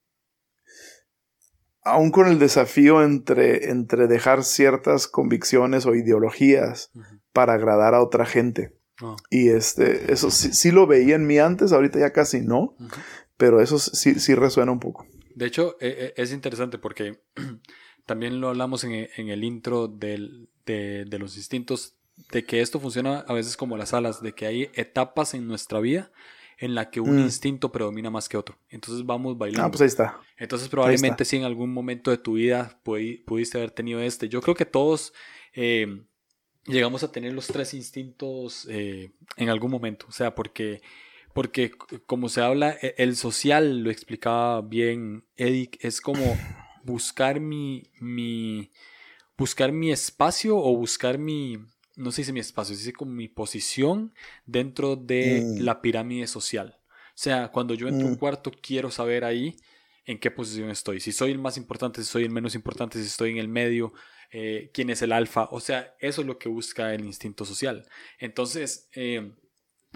aún 1.83 2.11
con 2.11 2.27
el 2.27 2.39
desafío 2.39 3.03
entre, 3.03 3.71
entre 3.71 4.07
dejar 4.07 4.43
ciertas 4.43 5.07
convicciones 5.07 5.85
o 5.85 5.95
ideologías 5.95 6.91
para 7.33 7.53
agradar 7.53 7.95
a 7.95 8.03
otra 8.03 8.25
gente. 8.25 8.75
Ah. 9.01 9.15
Y 9.29 9.49
este, 9.49 10.11
eso 10.11 10.29
sí, 10.31 10.71
lo 10.71 10.85
veía 10.87 11.15
en 11.15 11.25
mí 11.25 11.39
antes, 11.39 11.71
ahorita 11.71 11.99
ya 11.99 12.11
casi 12.11 12.41
no, 12.41 12.75
pero 13.35 13.61
eso 13.61 13.79
sí, 13.79 14.19
sí 14.19 14.35
resuena 14.35 14.71
un 14.71 14.79
poco. 14.79 15.07
De 15.37 15.45
hecho, 15.45 15.77
e, 15.79 16.13
e, 16.17 16.21
es 16.21 16.33
interesante 16.33 16.79
porque 16.79 17.19
también 18.07 18.41
lo 18.41 18.49
hablamos 18.49 18.83
en, 18.83 19.07
el 19.15 19.43
intro 19.43 19.87
de, 19.87 20.47
de, 20.65 21.19
los 21.19 21.37
instintos, 21.37 21.93
de 22.31 22.43
que 22.43 22.61
esto 22.61 22.79
funciona 22.79 23.19
a 23.19 23.33
veces 23.33 23.55
como 23.55 23.77
las 23.77 23.93
alas, 23.93 24.23
de 24.23 24.33
que 24.33 24.47
hay 24.47 24.71
etapas 24.73 25.35
en 25.35 25.47
nuestra 25.47 25.79
vida 25.79 26.11
en 26.57 26.73
la 26.73 26.89
que 26.89 26.99
un 26.99 27.17
mm. 27.17 27.25
instinto 27.25 27.71
predomina 27.71 28.09
más 28.09 28.27
que 28.27 28.35
otro. 28.35 28.57
Entonces 28.69 29.05
vamos 29.05 29.37
bailando. 29.37 29.67
Ah, 29.67 29.69
pues 29.69 29.81
ahí 29.81 29.87
está. 29.87 30.19
Entonces 30.37 30.69
probablemente 30.69 31.23
si 31.23 31.37
en 31.37 31.43
algún 31.43 31.71
momento 31.71 32.09
de 32.09 32.17
tu 32.17 32.33
vida 32.33 32.81
pudiste 32.83 33.59
haber 33.59 33.69
tenido 33.69 34.01
este. 34.01 34.29
Yo 34.29 34.41
creo 34.41 34.55
que 34.55 34.65
todos 34.65 35.13
eh, 35.53 36.01
llegamos 36.65 37.03
a 37.03 37.11
tener 37.11 37.33
los 37.33 37.45
tres 37.45 37.75
instintos 37.75 38.67
eh, 38.71 39.11
en 39.35 39.49
algún 39.49 39.69
momento. 39.69 40.07
O 40.09 40.11
sea, 40.11 40.33
porque, 40.33 40.81
porque 41.37 41.69
como 42.07 42.29
se 42.29 42.41
habla, 42.41 42.75
e, 42.81 42.95
el 42.97 43.15
social, 43.15 43.83
lo 43.83 43.91
explicaba 43.91 44.59
bien 44.61 45.23
Edic, 45.35 45.77
es 45.85 46.01
como 46.01 46.35
buscar 46.83 47.39
mi, 47.39 47.91
mi, 47.99 48.71
buscar 49.37 49.71
mi 49.71 49.91
espacio 49.91 50.57
o 50.57 50.75
buscar 50.75 51.19
mi, 51.19 51.59
no 51.95 52.11
sé 52.11 52.23
si 52.23 52.33
mi 52.33 52.39
espacio, 52.39 52.75
dice 52.75 52.91
como 52.91 53.11
mi 53.11 53.27
posición 53.27 54.15
dentro 54.47 54.95
de 54.95 55.43
mm. 55.45 55.63
la 55.63 55.79
pirámide 55.79 56.25
social. 56.25 56.79
O 56.89 57.13
sea, 57.13 57.49
cuando 57.49 57.75
yo 57.75 57.87
entro 57.87 58.07
a 58.07 58.09
un 58.09 58.15
mm. 58.15 58.19
cuarto, 58.19 58.51
quiero 58.59 58.89
saber 58.89 59.23
ahí 59.23 59.57
en 60.05 60.17
qué 60.17 60.31
posición 60.31 60.71
estoy. 60.71 60.99
Si 60.99 61.11
soy 61.11 61.33
el 61.33 61.37
más 61.37 61.55
importante, 61.55 62.01
si 62.01 62.09
soy 62.09 62.23
el 62.23 62.31
menos 62.31 62.55
importante, 62.55 62.97
si 62.97 63.05
estoy 63.05 63.29
en 63.29 63.37
el 63.37 63.47
medio, 63.47 63.93
eh, 64.31 64.71
quién 64.73 64.89
es 64.89 65.03
el 65.03 65.11
alfa. 65.11 65.49
O 65.51 65.59
sea, 65.59 65.93
eso 65.99 66.21
es 66.21 66.27
lo 66.27 66.39
que 66.39 66.49
busca 66.49 66.95
el 66.95 67.05
instinto 67.05 67.45
social. 67.45 67.87
Entonces, 68.17 68.89
eh, 68.95 69.33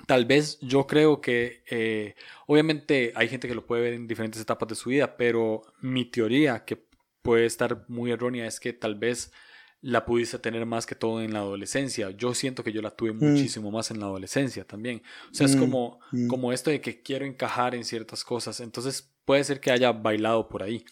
tal 0.07 0.25
vez 0.25 0.59
yo 0.61 0.87
creo 0.87 1.21
que, 1.21 1.63
eh, 1.69 2.15
obviamente 2.47 3.13
hay 3.15 3.27
gente 3.27 3.47
que 3.47 3.55
lo 3.55 3.65
puede 3.65 3.81
ver 3.83 3.93
en 3.93 4.07
diferentes 4.07 4.41
etapas 4.41 4.69
de 4.69 4.75
su 4.75 4.89
vida, 4.89 5.17
pero 5.17 5.63
mi 5.81 6.05
teoría, 6.05 6.65
que 6.65 6.85
puede 7.21 7.45
estar 7.45 7.85
muy 7.87 8.11
errónea, 8.11 8.47
es 8.47 8.59
que 8.59 8.73
tal 8.73 8.95
vez 8.95 9.31
la 9.81 10.05
pudiste 10.05 10.37
tener 10.37 10.65
más 10.65 10.85
que 10.85 10.95
todo 10.95 11.21
en 11.21 11.33
la 11.33 11.39
adolescencia. 11.39 12.11
Yo 12.11 12.35
siento 12.35 12.63
que 12.63 12.71
yo 12.71 12.81
la 12.81 12.91
tuve 12.91 13.13
mm. 13.13 13.17
muchísimo 13.17 13.71
más 13.71 13.89
en 13.91 13.99
la 13.99 14.05
adolescencia 14.05 14.63
también. 14.63 15.01
O 15.31 15.33
sea, 15.33 15.47
es 15.47 15.55
mm, 15.55 15.59
como, 15.59 15.99
mm. 16.11 16.27
como 16.27 16.53
esto 16.53 16.69
de 16.69 16.81
que 16.81 17.01
quiero 17.01 17.25
encajar 17.25 17.73
en 17.73 17.83
ciertas 17.83 18.23
cosas. 18.23 18.59
Entonces 18.59 19.09
puede 19.25 19.43
ser 19.43 19.59
que 19.59 19.71
haya 19.71 19.91
bailado 19.91 20.47
por 20.47 20.61
ahí. 20.61 20.85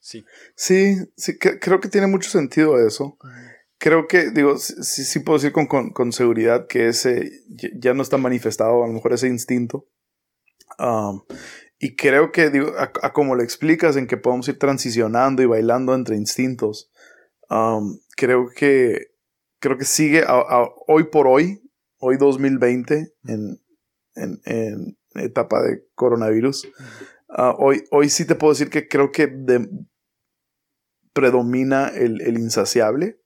Sí. 0.00 0.24
Sí, 0.54 0.96
sí 1.16 1.38
creo 1.38 1.80
que 1.80 1.88
tiene 1.88 2.06
mucho 2.06 2.28
sentido 2.28 2.78
eso. 2.86 3.16
Creo 3.86 4.08
que, 4.08 4.32
digo, 4.32 4.58
sí, 4.58 5.04
sí 5.04 5.20
puedo 5.20 5.38
decir 5.38 5.52
con, 5.52 5.68
con, 5.68 6.10
seguridad 6.10 6.66
que 6.66 6.88
ese 6.88 7.44
ya 7.78 7.94
no 7.94 8.02
está 8.02 8.18
manifestado, 8.18 8.82
a 8.82 8.88
lo 8.88 8.92
mejor 8.92 9.12
ese 9.12 9.28
instinto. 9.28 9.86
Um, 10.80 11.22
y 11.78 11.94
creo 11.94 12.32
que, 12.32 12.50
digo, 12.50 12.72
a, 12.76 13.12
como 13.12 13.36
lo 13.36 13.44
explicas, 13.44 13.94
en 13.94 14.08
que 14.08 14.16
podemos 14.16 14.48
ir 14.48 14.58
transicionando 14.58 15.40
y 15.40 15.46
bailando 15.46 15.94
entre 15.94 16.16
instintos, 16.16 16.90
um, 17.48 18.00
creo 18.16 18.48
que 18.48 19.12
creo 19.60 19.78
que 19.78 19.84
sigue 19.84 20.24
hoy 20.88 21.04
por 21.04 21.28
hoy, 21.28 21.62
hoy 21.98 22.16
2020, 22.16 23.14
en, 23.28 23.62
en, 24.16 24.98
etapa 25.14 25.62
de 25.62 25.86
coronavirus. 25.94 26.66
Ah, 27.28 27.54
hoy, 27.56 27.84
hoy 27.92 28.08
sí 28.08 28.24
te 28.24 28.34
puedo 28.34 28.52
decir 28.52 28.68
que 28.68 28.88
creo 28.88 29.12
que 29.12 29.32
predomina 31.12 31.86
el, 31.86 32.20
el 32.22 32.36
insaciable 32.36 33.20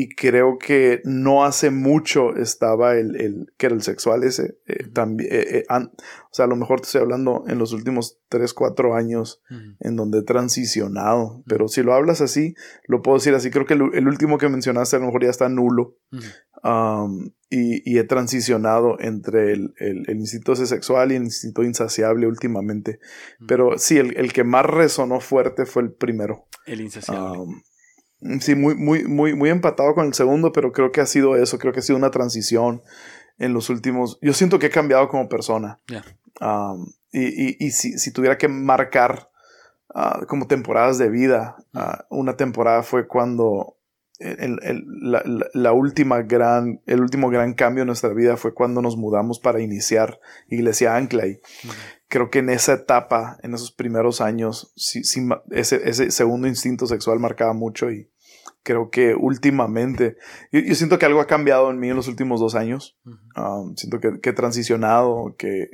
y 0.00 0.08
creo 0.10 0.58
que 0.58 1.00
no 1.04 1.44
hace 1.44 1.72
mucho 1.72 2.36
estaba 2.36 2.94
el, 2.94 3.20
el 3.20 3.52
que 3.56 3.66
era 3.66 3.74
el 3.74 3.82
sexual 3.82 4.22
ese 4.22 4.56
eh, 4.66 4.86
también 4.92 5.28
eh, 5.32 5.58
eh, 5.58 5.64
o 5.68 6.30
sea 6.30 6.44
a 6.44 6.48
lo 6.48 6.54
mejor 6.54 6.80
te 6.80 6.86
estoy 6.86 7.00
hablando 7.00 7.42
en 7.48 7.58
los 7.58 7.72
últimos 7.72 8.20
3, 8.28 8.54
4 8.54 8.94
años 8.94 9.42
en 9.80 9.96
donde 9.96 10.20
he 10.20 10.22
transicionado 10.22 11.42
pero 11.48 11.66
si 11.66 11.82
lo 11.82 11.94
hablas 11.94 12.20
así 12.20 12.54
lo 12.86 13.02
puedo 13.02 13.18
decir 13.18 13.34
así 13.34 13.50
creo 13.50 13.66
que 13.66 13.74
el, 13.74 14.06
último 14.06 14.38
que 14.38 14.48
mencionaste 14.48 14.94
a 14.94 14.98
lo 15.00 15.06
mejor 15.06 15.24
ya 15.24 15.30
está 15.30 15.48
nulo 15.48 15.96
y, 17.50 17.90
y, 17.90 17.98
he 17.98 18.04
transicionado 18.04 19.00
entre 19.00 19.52
el, 19.52 19.74
el, 19.78 20.04
el, 20.06 20.18
instinto 20.18 20.54
sexual 20.54 21.10
y 21.10 21.16
el 21.16 21.24
instinto 21.24 21.64
insaciable 21.64 22.28
últimamente 22.28 23.00
pero 23.48 23.78
sí 23.78 23.96
el, 23.96 24.16
el 24.16 24.32
que 24.32 24.44
más 24.44 24.64
resonó 24.64 25.18
fuerte 25.20 25.64
fue 25.64 25.82
el 25.82 25.92
primero. 25.92 26.46
El 26.66 26.82
insaciable 26.82 27.62
sí, 28.40 28.54
muy, 28.54 28.74
muy, 28.74 29.04
muy, 29.04 29.34
muy 29.34 29.50
empatado 29.50 29.94
con 29.94 30.06
el 30.06 30.14
segundo, 30.14 30.52
pero 30.52 30.72
creo 30.72 30.92
que 30.92 31.00
ha 31.00 31.06
sido 31.06 31.36
eso, 31.36 31.58
creo 31.58 31.72
que 31.72 31.80
ha 31.80 31.82
sido 31.82 31.98
una 31.98 32.10
transición 32.10 32.82
en 33.38 33.52
los 33.52 33.70
últimos. 33.70 34.18
Yo 34.20 34.32
siento 34.32 34.58
que 34.58 34.66
he 34.66 34.70
cambiado 34.70 35.08
como 35.08 35.28
persona. 35.28 35.78
y, 37.12 37.64
y, 37.64 37.70
si, 37.70 37.98
si, 37.98 38.12
tuviera 38.12 38.38
que 38.38 38.48
marcar 38.48 39.30
ah, 39.94 40.20
como 40.28 40.46
temporadas 40.46 40.98
de 40.98 41.08
vida, 41.08 41.56
ah, 41.74 42.06
una 42.10 42.36
temporada 42.36 42.82
fue 42.82 43.06
cuando 43.06 43.76
el, 44.18 44.58
el, 44.62 44.84
la, 45.00 45.22
la, 45.54 45.72
última 45.72 46.22
gran, 46.22 46.80
el 46.86 47.00
último 47.00 47.30
gran 47.30 47.54
cambio 47.54 47.82
en 47.82 47.86
nuestra 47.86 48.12
vida 48.12 48.36
fue 48.36 48.52
cuando 48.52 48.82
nos 48.82 48.96
mudamos 48.96 49.38
para 49.38 49.60
iniciar 49.60 50.18
Iglesia 50.48 50.96
Ancla. 50.96 51.26
Y 51.28 51.40
creo 52.08 52.30
que 52.30 52.40
en 52.40 52.50
esa 52.50 52.74
etapa, 52.74 53.38
en 53.42 53.54
esos 53.54 53.72
primeros 53.72 54.20
años, 54.20 54.72
sí, 54.76 55.04
sí, 55.04 55.26
ese, 55.50 55.88
ese, 55.88 56.10
segundo 56.10 56.48
instinto 56.48 56.86
sexual 56.86 57.20
marcaba 57.20 57.52
mucho 57.52 57.90
y 57.90 58.10
creo 58.62 58.90
que 58.90 59.14
últimamente, 59.14 60.16
yo, 60.52 60.74
siento 60.74 60.98
que 60.98 61.06
algo 61.06 61.20
ha 61.20 61.26
cambiado 61.26 61.70
en 61.70 61.78
mí 61.78 61.88
en 61.88 61.96
los 61.96 62.08
últimos 62.08 62.40
dos 62.40 62.54
años. 62.54 62.98
Um, 63.36 63.76
siento 63.76 64.00
que, 64.00 64.20
que, 64.20 64.30
he 64.30 64.32
transicionado, 64.32 65.34
que 65.38 65.68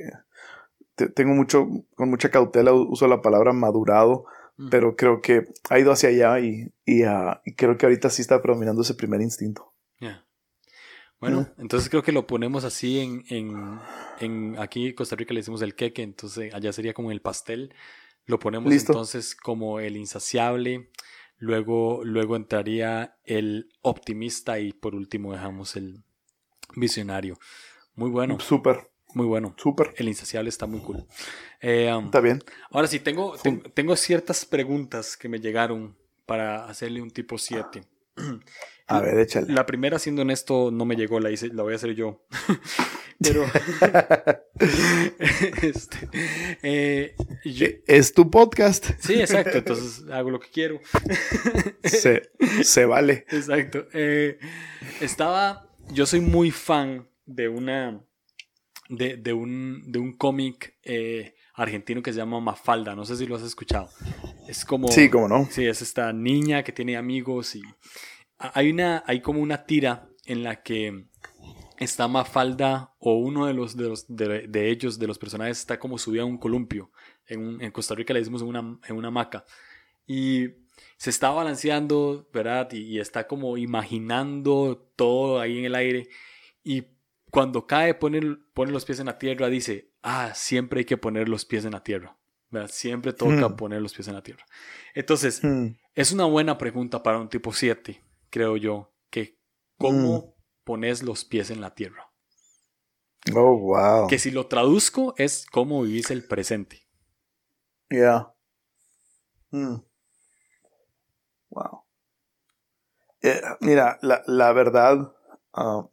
tengo 1.13 1.33
mucho, 1.33 1.67
con 1.95 2.09
mucha 2.09 2.29
cautela 2.29 2.73
uso 2.73 3.07
la 3.07 3.21
palabra 3.21 3.51
madurado 3.51 4.25
pero 4.69 4.95
creo 4.95 5.21
que 5.21 5.47
ha 5.69 5.79
ido 5.79 5.91
hacia 5.91 6.09
allá 6.09 6.39
y, 6.39 6.71
ah, 7.03 7.41
y, 7.45 7.55
creo 7.55 7.77
que 7.77 7.85
ahorita 7.85 8.09
sí 8.09 8.21
está 8.21 8.41
predominando 8.41 8.81
ese 8.81 8.93
primer 8.93 9.21
instinto. 9.21 9.73
Bueno, 11.25 11.49
entonces 11.57 11.89
creo 11.89 12.03
que 12.03 12.11
lo 12.11 12.27
ponemos 12.27 12.63
así 12.63 12.99
en, 12.99 13.23
en, 13.29 13.79
en, 14.19 14.55
aquí 14.59 14.87
en 14.87 14.93
Costa 14.93 15.15
Rica 15.15 15.33
le 15.33 15.39
decimos 15.39 15.61
el 15.61 15.75
queque, 15.75 16.03
entonces 16.03 16.53
allá 16.53 16.71
sería 16.71 16.93
como 16.93 17.11
el 17.11 17.21
pastel. 17.21 17.73
Lo 18.25 18.39
ponemos 18.39 18.71
entonces 18.71 19.35
como 19.35 19.79
el 19.79 19.97
insaciable, 19.97 20.89
luego, 21.37 22.03
luego 22.03 22.35
entraría 22.35 23.17
el 23.23 23.71
optimista 23.81 24.59
y 24.59 24.73
por 24.73 24.95
último 24.95 25.33
dejamos 25.33 25.75
el 25.75 26.03
visionario. 26.75 27.39
Muy 27.95 28.09
bueno. 28.11 28.39
Súper. 28.39 28.91
Muy 29.13 29.25
bueno. 29.25 29.55
Súper. 29.57 29.93
El 29.97 30.09
insaciable 30.09 30.49
está 30.49 30.65
muy 30.65 30.81
cool. 30.81 31.05
Eh, 31.61 31.91
um, 31.93 32.05
está 32.05 32.19
bien. 32.19 32.43
Ahora 32.69 32.87
sí, 32.87 32.99
tengo, 32.99 33.35
tengo 33.73 33.95
ciertas 33.95 34.45
preguntas 34.45 35.15
que 35.15 35.29
me 35.29 35.39
llegaron 35.39 35.95
para 36.25 36.65
hacerle 36.65 37.01
un 37.01 37.11
tipo 37.11 37.37
7. 37.37 37.83
A 38.87 38.99
ver, 39.01 39.17
échale. 39.19 39.51
La 39.51 39.65
primera, 39.65 39.97
siendo 39.99 40.21
honesto, 40.21 40.69
no 40.71 40.85
me 40.85 40.95
llegó, 40.95 41.19
la, 41.19 41.31
hice, 41.31 41.47
la 41.47 41.63
voy 41.63 41.73
a 41.73 41.77
hacer 41.77 41.95
yo. 41.95 42.25
Pero. 43.19 43.45
este, 45.61 46.09
eh, 46.61 47.15
es 47.87 48.13
tu 48.13 48.29
podcast. 48.29 48.91
Sí, 48.99 49.13
exacto. 49.15 49.57
Entonces 49.57 50.05
hago 50.11 50.29
lo 50.29 50.39
que 50.39 50.49
quiero. 50.49 50.79
se, 51.83 52.29
se 52.63 52.85
vale. 52.85 53.25
Exacto. 53.29 53.87
Eh, 53.93 54.37
estaba. 55.01 55.69
Yo 55.91 56.05
soy 56.05 56.19
muy 56.19 56.51
fan 56.51 57.07
de 57.25 57.47
una 57.47 58.01
de, 58.89 59.17
de 59.17 59.33
un, 59.33 59.83
de 59.91 59.99
un 59.99 60.13
cómic 60.13 60.75
eh, 60.83 61.35
argentino 61.53 62.01
que 62.01 62.11
se 62.11 62.17
llama 62.17 62.39
Mafalda. 62.39 62.95
No 62.95 63.05
sé 63.05 63.15
si 63.15 63.25
lo 63.25 63.35
has 63.35 63.43
escuchado. 63.43 63.89
Es 64.47 64.65
como. 64.65 64.89
Sí, 64.89 65.09
como 65.09 65.27
no. 65.27 65.47
Sí, 65.49 65.65
es 65.65 65.81
esta 65.81 66.11
niña 66.13 66.63
que 66.63 66.71
tiene 66.71 66.97
amigos 66.97 67.55
y. 67.55 67.61
Hay, 68.37 68.71
una, 68.71 69.03
hay 69.07 69.21
como 69.21 69.41
una 69.41 69.65
tira 69.65 70.09
en 70.25 70.43
la 70.43 70.61
que 70.61 71.07
está 71.77 72.07
Mafalda 72.07 72.93
o 72.99 73.15
uno 73.15 73.45
de 73.45 73.53
los 73.53 73.75
de, 73.75 73.89
los, 73.89 74.05
de, 74.07 74.69
ellos, 74.69 74.99
de 74.99 75.07
los 75.07 75.17
personajes, 75.17 75.59
está 75.59 75.79
como 75.79 75.97
subido 75.97 76.23
a 76.23 76.27
un 76.27 76.37
columpio. 76.37 76.91
En, 77.27 77.61
en 77.61 77.71
Costa 77.71 77.95
Rica 77.95 78.13
le 78.13 78.19
decimos 78.19 78.41
en 78.41 78.47
una, 78.47 78.79
en 78.87 78.95
una 78.95 79.07
hamaca. 79.07 79.45
Y 80.07 80.47
se 80.97 81.09
está 81.09 81.29
balanceando, 81.31 82.29
¿verdad? 82.33 82.71
Y, 82.71 82.79
y, 82.79 82.99
está 82.99 83.27
como 83.27 83.57
imaginando 83.57 84.91
todo 84.95 85.39
ahí 85.39 85.59
en 85.59 85.65
el 85.65 85.75
aire. 85.75 86.09
Y 86.63 86.83
cuando 87.31 87.67
cae, 87.67 87.93
pone, 87.95 88.37
pone 88.53 88.71
los 88.71 88.85
pies 88.85 88.99
en 88.99 89.07
la 89.07 89.17
tierra, 89.17 89.49
dice, 89.49 89.91
ah, 90.03 90.31
siempre 90.33 90.79
hay 90.79 90.85
que 90.85 90.97
poner 90.97 91.27
los 91.27 91.45
pies 91.45 91.65
en 91.65 91.71
la 91.71 91.83
tierra. 91.83 92.17
Siempre 92.67 93.13
toca 93.13 93.49
hmm. 93.49 93.55
poner 93.55 93.81
los 93.81 93.93
pies 93.93 94.07
en 94.07 94.13
la 94.13 94.23
tierra. 94.23 94.45
Entonces, 94.93 95.43
hmm. 95.43 95.67
es 95.93 96.11
una 96.11 96.25
buena 96.25 96.57
pregunta 96.57 97.03
para 97.03 97.19
un 97.19 97.27
tipo 97.27 97.51
7, 97.51 98.01
creo 98.35 98.57
yo, 98.57 98.93
que 99.09 99.39
¿cómo 99.77 100.17
hmm. 100.17 100.33
pones 100.65 101.03
los 101.03 101.23
pies 101.23 101.51
en 101.51 101.61
la 101.61 101.73
tierra? 101.73 102.11
Oh, 103.33 103.57
wow. 103.57 104.07
Que 104.09 104.19
si 104.19 104.29
lo 104.29 104.47
traduzco 104.47 105.13
es 105.15 105.45
cómo 105.49 105.83
vivís 105.83 106.11
el 106.11 106.27
presente. 106.27 106.85
Ya. 107.89 108.35
Eh, 113.21 113.41
mira, 113.61 113.97
la, 114.01 114.51
verdad, 114.51 115.15
ah, 115.53 115.87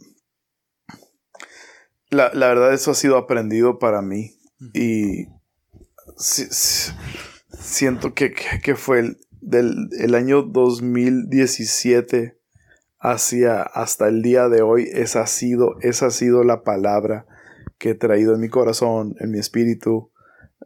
la, 2.11 2.28
verdad 2.32 2.74
eso 2.74 2.90
ha 2.90 2.95
sido 2.95 3.16
aprendido 3.18 3.78
para 3.78 4.03
mí 4.03 4.36
y 4.74 5.28
siento 7.57 8.14
que, 8.14 8.34
fue 8.74 8.99
el, 8.99 9.20
del 9.43 9.90
el 9.99 10.14
año 10.14 10.43
2017 10.43 12.38
hacia 12.99 13.62
hasta 13.62 14.09
el 14.09 14.22
día 14.22 14.49
de 14.49 14.62
hoy, 14.62 14.88
esa 14.93 15.22
ha 15.22 15.26
sido, 15.26 15.76
esa 15.80 16.07
ha 16.07 16.11
sido 16.11 16.45
la 16.45 16.62
palabra 16.62 17.26
que 17.78 17.90
he 17.90 17.95
traído 17.95 18.34
en 18.34 18.40
mi 18.40 18.49
corazón, 18.49 19.16
en 19.18 19.32
mi 19.32 19.38
espíritu, 19.38 20.12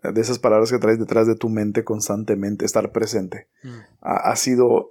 de 0.03 0.21
esas 0.21 0.39
palabras 0.39 0.71
que 0.71 0.79
traes 0.79 0.99
detrás 0.99 1.27
de 1.27 1.35
tu 1.35 1.49
mente 1.49 1.83
constantemente, 1.85 2.65
estar 2.65 2.93
presente. 2.93 3.49
Mm. 3.63 3.79
Ha, 4.03 4.37
sido... 4.37 4.91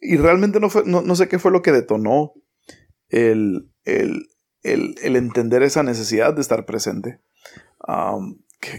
y 0.00 0.16
realmente 0.16 0.60
no, 0.60 0.68
fue, 0.68 0.82
no, 0.84 1.16
sé 1.16 1.28
qué 1.28 1.38
fue 1.38 1.50
lo 1.50 1.62
que 1.62 1.72
detonó 1.72 2.34
el, 3.08 3.70
el, 3.84 4.26
el, 4.62 5.16
entender 5.16 5.62
esa 5.62 5.82
necesidad 5.82 6.34
de 6.34 6.42
estar 6.42 6.66
presente. 6.66 7.20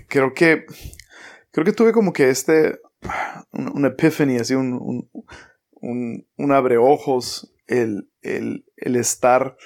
creo 0.07 0.33
que... 0.33 0.65
Creo 1.51 1.65
que 1.65 1.73
tuve 1.73 1.91
como 1.91 2.13
que 2.13 2.29
este... 2.29 2.79
Un, 3.51 3.85
epiphany, 3.85 4.37
así 4.37 4.53
un, 4.53 4.73
un, 4.73 5.09
un, 5.71 6.27
un 6.37 6.51
abreojos, 6.51 7.53
el, 7.67 8.09
el, 8.21 8.65
el 8.77 8.95
estar 8.95 9.57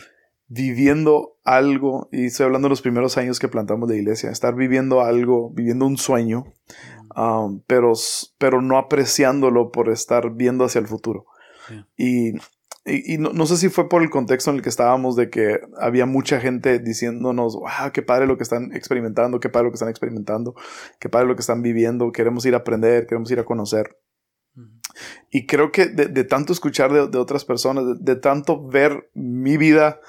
viviendo 0.48 1.38
algo, 1.44 2.08
y 2.12 2.26
estoy 2.26 2.46
hablando 2.46 2.68
de 2.68 2.72
los 2.72 2.82
primeros 2.82 3.18
años 3.18 3.40
que 3.40 3.48
plantamos 3.48 3.90
de 3.90 3.98
iglesia, 3.98 4.30
estar 4.30 4.56
viviendo 4.56 5.02
algo, 5.02 5.52
viviendo 5.52 5.86
un 5.86 5.98
sueño, 5.98 6.46
um, 7.16 7.62
pero, 7.68 7.94
pero 8.38 8.62
no 8.62 8.78
apreciándolo 8.78 9.72
por 9.72 9.90
estar 9.90 10.32
viendo 10.32 10.66
hacia 10.66 10.80
el 10.80 10.88
futuro. 10.88 11.26
Y, 11.98 12.34
y, 12.88 13.18
no, 13.18 13.46
sé 13.48 13.58
si 13.58 13.70
fue 13.70 13.90
por 13.90 14.04
el 14.04 14.12
contexto 14.12 14.52
en 14.52 14.58
el 14.58 14.62
que 14.62 14.70
estábamos 14.70 15.16
de 15.16 15.32
que 15.32 15.60
había 15.80 16.06
mucha 16.06 16.40
gente 16.40 16.78
diciéndonos, 16.78 17.56
wow, 17.56 17.92
qué 17.92 18.04
padre 18.04 18.28
lo 18.28 18.38
que 18.38 18.44
están 18.44 18.76
experimentando, 18.76 19.40
qué 19.40 19.50
padre 19.50 19.66
lo 19.66 19.72
que 19.72 19.78
están 19.78 19.90
experimentando, 19.90 20.54
qué 21.00 21.10
padre 21.10 21.28
lo 21.28 21.36
que 21.36 21.42
están 21.42 21.64
viviendo, 21.64 22.12
queremos 22.12 22.46
ir 22.46 22.54
a 22.54 22.58
aprender, 22.58 23.08
queremos 23.08 23.32
ir 23.32 23.40
a 23.40 23.44
conocer. 23.44 23.98
Y 25.32 25.48
creo 25.48 25.72
que 25.72 25.88
de, 25.88 26.24
tanto 26.26 26.54
escuchar 26.54 26.94
de, 26.94 27.18
otras 27.18 27.44
personas, 27.44 27.86
de, 28.00 28.16
tanto 28.18 28.68
ver 28.68 29.10
mi 29.16 29.58
vida 29.58 30.00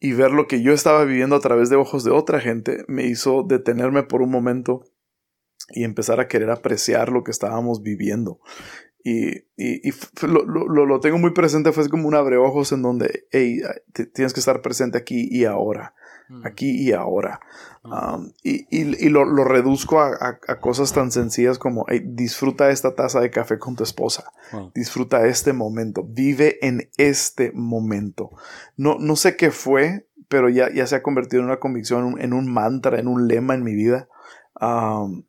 y 0.00 0.12
ver 0.12 0.30
lo 0.30 0.46
que 0.46 0.62
yo 0.62 0.72
estaba 0.72 1.04
viviendo 1.04 1.36
a 1.36 1.40
través 1.40 1.68
de 1.68 1.76
ojos 1.76 2.04
de 2.04 2.10
otra 2.10 2.40
gente 2.40 2.84
me 2.88 3.06
hizo 3.06 3.42
detenerme 3.42 4.02
por 4.02 4.22
un 4.22 4.30
momento 4.30 4.82
y 5.68 5.84
empezar 5.84 6.20
a 6.20 6.28
querer 6.28 6.50
apreciar 6.50 7.10
lo 7.10 7.22
que 7.22 7.30
estábamos 7.30 7.82
viviendo. 7.82 8.40
Y, 9.06 9.44
y, 9.56 9.92
lo, 10.22 10.44
lo, 10.46 10.86
lo, 10.86 11.00
tengo 11.00 11.18
muy 11.18 11.32
presente, 11.32 11.72
fue 11.72 11.88
como 11.90 12.08
un 12.08 12.14
abreojos 12.14 12.72
en 12.72 12.80
donde, 12.80 13.26
hey, 13.30 13.60
tienes 14.14 14.32
que 14.32 14.40
estar 14.40 14.62
presente 14.62 14.96
aquí 14.96 15.28
y 15.30 15.44
ahora. 15.44 15.94
Mm. 16.28 16.46
aquí 16.46 16.70
y 16.70 16.92
ahora. 16.92 17.40
Ah. 17.84 18.16
Um, 18.16 18.32
y, 18.42 18.66
y, 18.70 19.08
lo, 19.10 19.26
lo, 19.26 19.44
reduzco 19.44 20.00
a, 20.00 20.38
a, 20.48 20.60
cosas 20.60 20.92
tan 20.92 21.10
sencillas 21.10 21.58
como 21.58 21.84
disfruta 22.02 22.70
esta 22.70 22.94
taza 22.94 23.20
de 23.20 23.30
café 23.30 23.58
con 23.58 23.76
tu 23.76 23.84
esposa, 23.84 24.32
disfruta 24.74 25.26
este 25.26 25.52
momento, 25.52 26.02
vive 26.02 26.66
en 26.66 26.88
este 26.96 27.52
momento. 27.52 28.30
No, 28.76 28.96
no 28.98 29.16
sé 29.16 29.36
qué 29.36 29.50
fue, 29.50 30.06
pero 30.28 30.48
ya, 30.48 30.72
ya 30.72 30.86
se 30.86 30.96
ha 30.96 31.02
convertido 31.02 31.42
en 31.42 31.48
una 31.48 31.60
convicción, 31.60 32.18
en 32.18 32.32
un 32.32 32.50
mantra, 32.50 32.98
en 32.98 33.08
un 33.08 33.28
lema 33.28 33.54
en 33.54 33.62
mi 33.62 33.74
vida. 33.74 34.08
Um, 34.60 35.24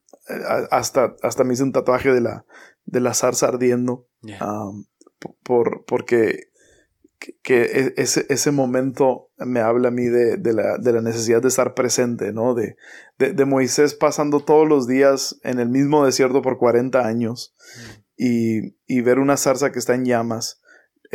hasta, 0.71 1.15
hasta 1.21 1.43
me 1.43 1.53
hice 1.53 1.63
un 1.63 1.71
tatuaje 1.71 2.11
de 2.11 2.21
la, 2.21 2.45
de 2.85 2.99
la 2.99 3.13
zarza 3.13 3.47
ardiendo. 3.47 4.07
Um, 4.41 4.85
por, 5.43 5.85
porque 5.85 6.49
que 7.41 7.63
e, 7.63 7.93
ese, 7.97 8.25
ese 8.29 8.51
momento 8.51 9.29
me 9.37 9.59
habla 9.59 9.89
a 9.89 9.91
mí 9.91 10.05
de, 10.05 10.37
de, 10.37 10.53
la, 10.53 10.77
de 10.77 10.93
la, 10.93 11.01
necesidad 11.01 11.41
de 11.41 11.47
estar 11.47 11.73
presente, 11.73 12.31
¿no? 12.31 12.53
De, 12.53 12.75
de, 13.17 13.33
de, 13.33 13.45
Moisés 13.45 13.93
pasando 13.93 14.41
todos 14.41 14.67
los 14.67 14.87
días 14.87 15.39
en 15.43 15.59
el 15.59 15.69
mismo 15.69 16.05
desierto 16.05 16.41
por 16.41 16.57
40 16.57 17.05
años 17.05 17.55
mm. 17.57 18.01
y, 18.17 18.75
y, 18.85 19.01
ver 19.01 19.19
una 19.19 19.37
zarza 19.37 19.71
que 19.71 19.79
está 19.79 19.95
en 19.95 20.05
llamas 20.05 20.61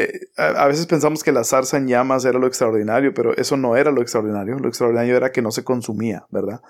eh, 0.01 0.21
a, 0.37 0.67
veces 0.67 0.87
pensamos 0.87 1.23
que 1.23 1.33
la 1.33 1.45
zarza 1.45 1.77
en 1.77 1.87
llamas 1.87 2.25
era 2.25 2.39
lo 2.39 2.47
extraordinario, 2.47 3.13
pero 3.13 3.37
eso 3.37 3.57
no 3.57 3.77
era 3.77 3.91
lo 3.91 4.01
extraordinario. 4.01 4.59
Lo 4.59 4.69
extraordinario 4.69 5.17
era 5.17 5.33
que 5.33 5.43
no 5.43 5.51
se 5.51 5.65
consumía, 5.65 6.27
¿verdad? 6.31 6.61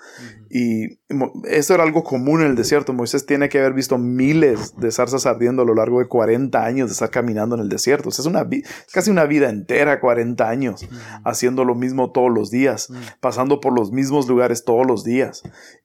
Y 0.49 0.99
eso 1.45 1.73
era 1.73 1.83
algo 1.83 2.03
común 2.03 2.41
en 2.41 2.47
el 2.47 2.55
desierto. 2.55 2.93
Moisés 2.93 3.25
tiene 3.25 3.49
que 3.49 3.59
haber 3.59 3.73
visto 3.73 3.97
miles 3.97 4.75
de 4.77 4.91
zarzas 4.91 5.25
ardiendo 5.25 5.61
a 5.61 5.65
lo 5.65 5.75
largo 5.75 5.99
de 5.99 6.07
40 6.07 6.63
años 6.63 6.89
de 6.89 6.93
estar 6.93 7.09
caminando 7.09 7.55
en 7.55 7.61
el 7.61 7.69
desierto. 7.69 8.09
es 8.09 8.19
una 8.25 8.47
casi 8.91 9.11
una 9.11 9.25
vida 9.25 9.49
entera, 9.49 9.99
40 9.99 10.49
años, 10.49 10.87
haciendo 11.23 11.63
lo 11.63 11.75
mismo 11.75 12.11
todos 12.11 12.31
los 12.31 12.51
días, 12.51 12.91
pasando 13.19 13.59
por 13.59 13.77
los 13.77 13.91
mismos 13.91 14.27
lugares 14.27 14.65
todos 14.65 14.85
los 14.85 15.03
días. 15.03 15.43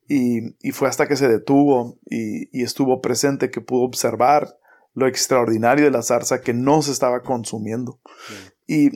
Y, 0.08 0.54
fue 0.72 0.88
hasta 0.88 1.06
que 1.06 1.16
se 1.16 1.28
detuvo 1.28 1.98
y, 2.04 2.48
y 2.56 2.62
estuvo 2.62 3.00
presente 3.00 3.50
que 3.50 3.60
pudo 3.60 3.84
observar 3.84 4.56
lo 4.96 5.06
extraordinario 5.06 5.84
de 5.84 5.90
la 5.90 6.02
zarza 6.02 6.40
que 6.40 6.54
no 6.54 6.80
se 6.82 6.90
estaba 6.90 7.20
consumiendo. 7.20 8.00
Y, 8.66 8.90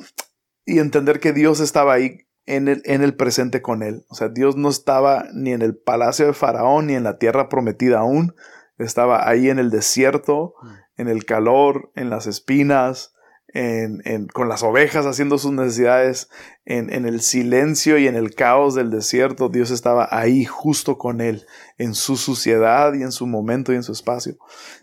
entender 0.67 1.21
que 1.21 1.33
Dios 1.33 1.61
estaba 1.61 1.93
ahí 1.93 2.27
en 2.47 2.69
el, 2.69 2.83
en 2.85 3.03
el 3.03 3.15
presente 3.15 3.61
con 3.61 3.83
él. 3.83 4.05
O 4.09 4.15
sea, 4.15 4.29
Dios 4.29 4.57
no 4.57 4.71
estaba 4.71 5.27
ni 5.35 5.53
en 5.53 5.63
el 5.63 5.77
palacio 5.77 6.27
de 6.27 6.33
Faraón 6.33 6.87
ni 6.87 6.95
en 6.95 7.03
la 7.03 7.19
tierra 7.19 7.49
prometida 7.49 7.99
aún. 7.99 8.35
Estaba 8.79 9.29
ahí 9.29 9.51
en 9.51 9.59
el 9.59 9.71
desierto, 9.71 10.55
en 10.97 11.09
el 11.09 11.27
calor, 11.27 11.91
en 11.97 12.09
las 12.09 12.27
espinas, 12.27 13.13
en, 13.53 14.29
con 14.29 14.49
las 14.49 14.63
ovejas 14.63 15.07
haciendo 15.07 15.39
sus 15.39 15.53
necesidades, 15.53 16.29
en, 16.65 16.93
en, 16.93 17.05
el 17.05 17.21
silencio 17.21 17.99
y 17.99 18.07
en 18.07 18.15
el 18.15 18.35
caos 18.35 18.75
del 18.75 18.91
desierto, 18.91 19.49
Dios 19.49 19.71
estaba 19.71 20.09
ahí 20.11 20.45
justo 20.45 20.99
con 20.99 21.21
él, 21.21 21.47
en 21.79 21.95
su 21.95 22.17
suciedad 22.17 22.95
y 22.95 23.03
en 23.03 23.13
su 23.13 23.27
momento 23.27 23.73
y 23.73 23.77
en 23.77 23.83
su 23.83 23.93
espacio. 23.93 24.37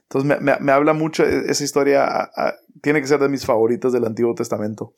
Entonces 0.10 0.39
me, 0.41 0.58
me, 0.60 0.72
habla 0.72 0.93
mucho, 0.93 1.26
e, 1.26 1.51
esa 1.51 1.64
historia 1.64 2.32
tiene 2.82 3.01
que 3.01 3.08
ser 3.08 3.20
de 3.20 3.28
mis 3.28 3.45
favoritas 3.45 3.91
del 3.91 4.05
Antiguo 4.05 4.34
Testamento 4.36 4.93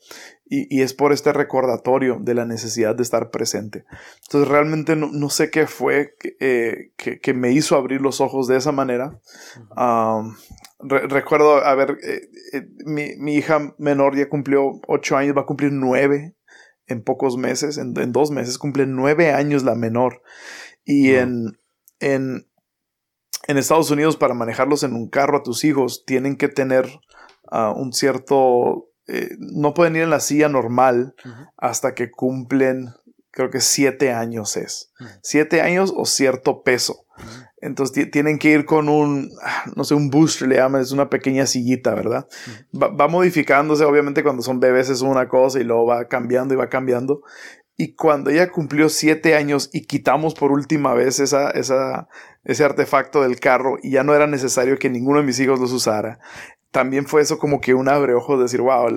y, 0.46 0.74
y, 0.74 0.82
es 0.82 0.94
por 0.94 1.12
este 1.12 1.32
recordatorio 1.32 2.18
de 2.20 2.34
la 2.34 2.44
necesidad 2.44 2.94
de 2.94 3.02
estar 3.02 3.30
presente. 3.30 3.84
Entonces 4.22 4.48
realmente 4.48 4.94
no, 4.94 5.10
no 5.12 5.28
sé 5.28 5.50
qué 5.50 5.66
fue 5.66 6.14
que, 6.18 6.36
eh, 6.38 6.92
que, 6.96 7.18
que, 7.18 7.34
me 7.34 7.50
hizo 7.50 7.76
abrir 7.76 8.00
los 8.00 8.20
ojos 8.20 8.46
de 8.46 8.56
esa 8.56 8.70
manera. 8.70 9.18
recuerdo, 10.78 11.64
a 11.64 11.74
ver, 11.74 11.98
eh, 12.04 12.20
eh, 12.52 12.68
mi, 12.84 13.16
mi, 13.16 13.34
hija 13.34 13.74
menor 13.78 14.16
ya 14.16 14.28
cumplió 14.28 14.80
ocho 14.86 15.16
años, 15.16 15.36
va 15.36 15.42
a 15.42 15.46
cumplir 15.46 15.72
nueve 15.72 16.36
en 16.86 17.02
pocos 17.02 17.36
meses, 17.36 17.78
en, 17.78 17.98
en 17.98 18.12
dos 18.12 18.30
meses 18.30 18.58
cumple 18.58 18.86
nueve 18.86 19.32
años 19.32 19.64
la 19.64 19.74
menor. 19.74 20.22
Y 20.84 21.14
en, 21.14 21.58
en, 22.00 22.46
en 23.50 23.58
Estados 23.58 23.90
Unidos 23.90 24.16
para 24.16 24.34
manejarlos 24.34 24.82
en 24.82 24.94
un 24.94 25.08
carro 25.08 25.38
a 25.38 25.42
tus 25.42 25.64
hijos 25.64 26.04
tienen 26.06 26.36
que 26.36 26.48
tener 26.48 26.88
ah, 27.50 27.72
un 27.76 27.92
cierto... 27.92 28.86
Eh, 29.06 29.36
no 29.38 29.74
pueden 29.74 29.96
ir 29.96 30.02
en 30.02 30.10
la 30.10 30.20
silla 30.20 30.48
normal 30.48 31.14
hasta 31.56 31.94
que 31.94 32.12
cumplen, 32.12 32.90
creo 33.32 33.50
que 33.50 33.60
siete 33.60 34.12
años 34.12 34.56
es. 34.56 34.92
Siete 35.20 35.62
años 35.62 35.92
o 35.96 36.06
cierto 36.06 36.62
peso. 36.62 37.06
Entonces 37.60 38.10
tienen 38.10 38.38
que 38.38 38.50
ir 38.50 38.64
con 38.64 38.88
un, 38.88 39.32
ah, 39.42 39.64
no 39.76 39.84
sé, 39.84 39.94
un 39.94 40.10
booster 40.10 40.48
le 40.48 40.56
llaman, 40.56 40.80
es 40.80 40.92
una 40.92 41.10
pequeña 41.10 41.44
sillita, 41.46 41.94
¿verdad? 41.94 42.26
Va, 42.72 42.88
va, 42.88 43.08
modificándose, 43.08 43.84
obviamente 43.84 44.22
cuando 44.22 44.42
son 44.42 44.60
bebés 44.60 44.88
es 44.88 45.02
una 45.02 45.28
cosa 45.28 45.60
y 45.60 45.64
luego 45.64 45.86
va 45.86 46.06
cambiando 46.06 46.54
y 46.54 46.56
va 46.56 46.68
cambiando. 46.68 47.22
Y 47.76 47.94
cuando 47.94 48.30
ella 48.30 48.50
cumplió 48.50 48.88
siete 48.90 49.34
años 49.34 49.70
y 49.72 49.86
quitamos 49.86 50.34
por 50.34 50.52
última 50.52 50.94
vez 50.94 51.18
esa, 51.18 51.50
esa, 51.50 52.08
ese 52.44 52.64
artefacto 52.64 53.22
del 53.22 53.38
carro 53.38 53.76
y 53.82 53.92
ya 53.92 54.02
no 54.02 54.14
era 54.14 54.26
necesario 54.26 54.78
que 54.78 54.90
ninguno 54.90 55.20
de 55.20 55.26
mis 55.26 55.40
hijos 55.40 55.60
los 55.60 55.72
usara, 55.72 56.18
también 56.70 57.06
fue 57.06 57.22
eso 57.22 57.38
como 57.38 57.60
que 57.60 57.74
un 57.74 57.88
abre 57.88 58.14
ojos 58.14 58.38
de 58.38 58.44
decir, 58.44 58.60
wow, 58.60 58.88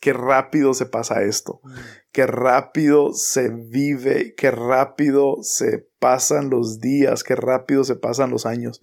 qué 0.00 0.12
rápido 0.12 0.74
se 0.74 0.86
pasa 0.86 1.22
esto, 1.22 1.60
mm. 1.62 1.70
qué 2.12 2.26
rápido 2.26 3.12
se 3.12 3.50
vive, 3.50 4.34
qué 4.36 4.50
rápido 4.50 5.36
se 5.42 5.86
pasan 6.00 6.50
los 6.50 6.80
días, 6.80 7.22
qué 7.22 7.36
rápido 7.36 7.84
se 7.84 7.94
pasan 7.94 8.30
los 8.30 8.46
años. 8.46 8.80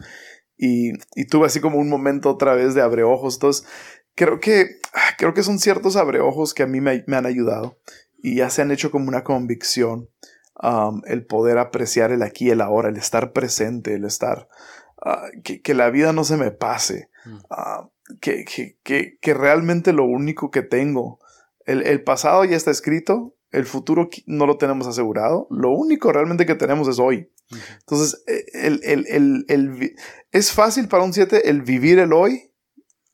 Y, 0.58 0.93
y 1.16 1.26
tuve 1.26 1.47
así 1.47 1.60
como 1.60 1.78
un 1.78 1.89
momento 1.89 2.30
otra 2.30 2.54
vez 2.54 2.74
de 2.74 2.82
abre 2.82 3.04
ojos. 3.04 3.36
Entonces, 3.36 3.68
creo 4.16 4.39
que, 4.39 4.78
creo 5.18 5.34
que 5.34 5.43
son 5.43 5.60
ciertos 5.60 5.95
abreojos 5.97 6.54
que 6.54 6.64
a 6.64 6.68
mí 6.68 6.80
me, 6.80 7.04
me 7.08 7.18
han 7.18 7.26
ayudado 7.26 7.78
y 8.22 8.36
ya 8.36 8.49
se 8.49 8.62
han 8.62 8.72
hecho 8.72 8.91
como 8.91 9.10
una 9.10 9.24
convicción 9.24 10.10
um, 10.62 11.02
el 11.06 11.26
poder 11.26 11.58
apreciar 11.58 12.12
el 12.12 12.24
aquí, 12.24 12.49
el 12.49 12.62
ahora, 12.62 12.89
el 12.89 12.97
estar 12.97 13.34
presente, 13.34 13.93
el 13.95 14.06
estar, 14.06 14.47
uh, 15.06 15.41
que, 15.43 15.74
la 15.74 15.89
vida 15.89 16.14
no 16.14 16.24
se 16.24 16.38
me 16.38 16.52
pase, 16.52 17.10
mm. 17.26 17.36
uh, 17.36 17.91
que, 18.20 18.45
que, 18.45 19.18
que, 19.20 19.34
realmente 19.34 19.93
lo 19.93 20.06
único 20.06 20.52
que 20.52 20.62
tengo, 20.62 21.20
el, 21.66 21.84
el, 21.84 22.04
pasado 22.04 22.43
ya 22.45 22.58
está 22.58 22.72
escrito, 22.72 23.36
el 23.52 23.66
futuro 23.66 24.10
no 24.26 24.45
lo 24.45 24.58
tenemos 24.58 24.88
asegurado, 24.88 25.47
lo 25.49 25.72
único 25.72 26.12
realmente 26.12 26.45
que 26.45 26.56
tenemos 26.56 26.88
es 26.88 26.99
hoy. 26.99 27.30
Entonces, 27.80 28.24
e, 28.28 28.45
el, 28.66 28.80
el, 28.84 29.45
el, 29.49 29.95
es 30.32 30.52
fácil 30.52 30.88
para 30.88 31.04
un 31.04 31.14
7 31.14 31.49
el 31.49 31.62
vivir 31.62 31.99
el 31.99 32.14
hoy 32.14 32.51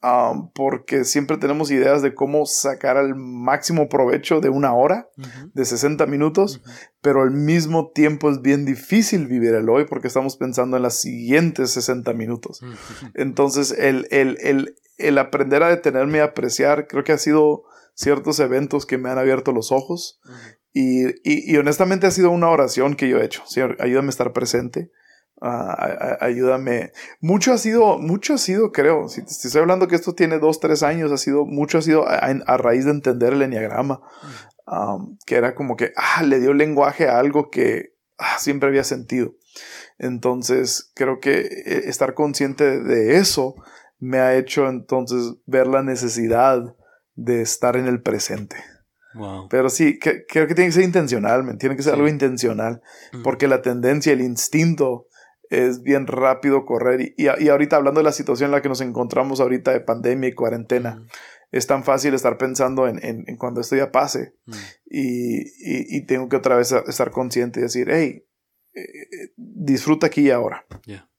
um, 0.03 0.51
porque 0.53 1.03
siempre 1.03 1.37
tenemos 1.37 1.71
ideas 1.71 2.01
de 2.01 2.13
cómo 2.13 2.45
sacar 2.45 2.97
al 2.97 3.15
máximo 3.15 3.89
provecho 3.89 4.39
de 4.39 4.49
una 4.49 4.73
hora, 4.73 5.09
de 5.53 5.65
60 5.65 6.05
minutos, 6.05 6.61
pero 7.01 7.21
al 7.21 7.31
mismo 7.31 7.91
tiempo 7.91 8.29
es 8.29 8.41
bien 8.41 8.65
difícil 8.65 9.27
vivir 9.27 9.53
el 9.53 9.69
hoy 9.69 9.85
porque 9.85 10.07
estamos 10.07 10.37
pensando 10.37 10.77
en 10.77 10.83
las 10.83 10.99
siguientes 11.01 11.71
60 11.71 12.13
minutos. 12.13 12.61
Entonces, 13.13 13.71
el, 13.71 14.07
el, 14.11 14.37
el, 14.41 14.75
el 14.97 15.17
aprender 15.17 15.63
a 15.63 15.69
detenerme 15.69 16.19
y 16.19 16.21
apreciar, 16.21 16.87
creo 16.87 17.03
que 17.03 17.13
ha 17.13 17.17
sido 17.17 17.63
ciertos 17.93 18.39
eventos 18.39 18.85
que 18.85 18.97
me 18.97 19.09
han 19.09 19.17
abierto 19.17 19.51
los 19.51 19.71
ojos. 19.71 20.19
y, 20.73 21.07
y, 21.07 21.51
y, 21.51 21.57
honestamente 21.57 22.05
ha 22.05 22.11
sido 22.11 22.29
una 22.29 22.49
oración 22.49 22.95
que 22.95 23.09
yo 23.09 23.17
he 23.17 23.25
hecho. 23.25 23.43
Señor, 23.47 23.77
ayúdame 23.79 24.07
a 24.07 24.09
estar 24.09 24.33
presente. 24.33 24.91
Uh, 25.39 26.17
ayúdame. 26.19 26.91
Mucho 27.21 27.53
ha 27.53 27.59
sido, 27.59 27.99
mucho 27.99 28.33
ha 28.33 28.37
sido, 28.39 28.71
creo, 28.71 29.07
si 29.07 29.21
te 29.21 29.29
estoy 29.29 29.61
hablando 29.61 29.87
que 29.87 29.95
esto 29.95 30.15
tiene 30.15 30.39
dos, 30.39 30.59
tres 30.59 30.81
años, 30.81 31.11
ha 31.11 31.17
sido, 31.17 31.45
mucho 31.45 31.77
ha 31.77 31.81
sido 31.83 32.07
a, 32.07 32.15
a 32.15 32.57
raíz 32.57 32.85
de 32.85 32.91
entender 32.91 33.33
el 33.33 33.43
enneagrama, 33.43 34.01
um, 34.65 35.15
que 35.27 35.35
era 35.35 35.53
como 35.53 35.75
que, 35.75 35.93
ah, 35.95 36.23
le 36.23 36.39
dio 36.39 36.53
lenguaje 36.53 37.07
a 37.07 37.19
algo 37.19 37.51
que 37.51 37.93
ah, 38.17 38.37
siempre 38.39 38.69
había 38.69 38.83
sentido. 38.83 39.35
Entonces, 39.99 40.91
creo 40.95 41.19
que 41.19 41.39
eh, 41.41 41.83
estar 41.85 42.15
consciente 42.15 42.81
de 42.81 43.17
eso 43.17 43.55
me 43.99 44.19
ha 44.19 44.35
hecho 44.35 44.67
entonces 44.67 45.35
ver 45.45 45.67
la 45.67 45.83
necesidad 45.83 46.75
de 47.15 47.41
estar 47.41 47.75
en 47.75 47.87
el 47.87 48.01
presente. 48.01 48.57
Wow. 49.15 49.49
Pero 49.49 49.69
sí, 49.69 49.97
que, 49.97 50.25
creo 50.27 50.47
que 50.47 50.53
tiene 50.53 50.69
que 50.69 50.73
ser 50.73 50.83
intencional, 50.83 51.57
tiene 51.57 51.75
que 51.75 51.81
ser 51.81 51.95
algo 51.95 52.07
intencional, 52.07 52.81
porque 53.23 53.47
la 53.47 53.63
tendencia, 53.63 54.13
el 54.13 54.21
instinto 54.21 55.06
es 55.49 55.81
bien 55.83 56.07
rápido 56.07 56.65
correr. 56.65 57.01
Y, 57.01 57.15
y, 57.17 57.49
ahorita 57.49 57.75
hablando 57.75 57.99
de 57.99 58.05
la 58.05 58.11
situación 58.11 58.47
en 58.47 58.51
la 58.51 58.61
que 58.61 58.69
nos 58.69 58.81
encontramos 58.81 59.39
ahorita 59.39 59.71
de 59.71 59.81
pandemia 59.81 60.29
y 60.29 60.33
cuarentena, 60.33 61.05
es 61.51 61.67
tan 61.67 61.83
fácil 61.83 62.13
estar 62.13 62.37
pensando 62.37 62.87
en, 62.87 62.99
en, 63.03 63.37
cuando 63.37 63.61
esto 63.61 63.75
ya 63.75 63.91
pase. 63.91 64.35
y, 64.85 65.97
y, 65.97 66.05
tengo 66.05 66.29
que 66.29 66.35
otra 66.35 66.55
vez 66.57 66.71
estar 66.71 67.11
consciente 67.11 67.59
y 67.59 67.63
decir, 67.63 67.87
hey, 67.89 68.25
eh, 68.73 68.81
eh, 68.81 69.33
disfruta 69.35 70.07
aquí 70.07 70.21
y 70.21 70.31
ahora. 70.31 70.65
Ya, 70.85 71.09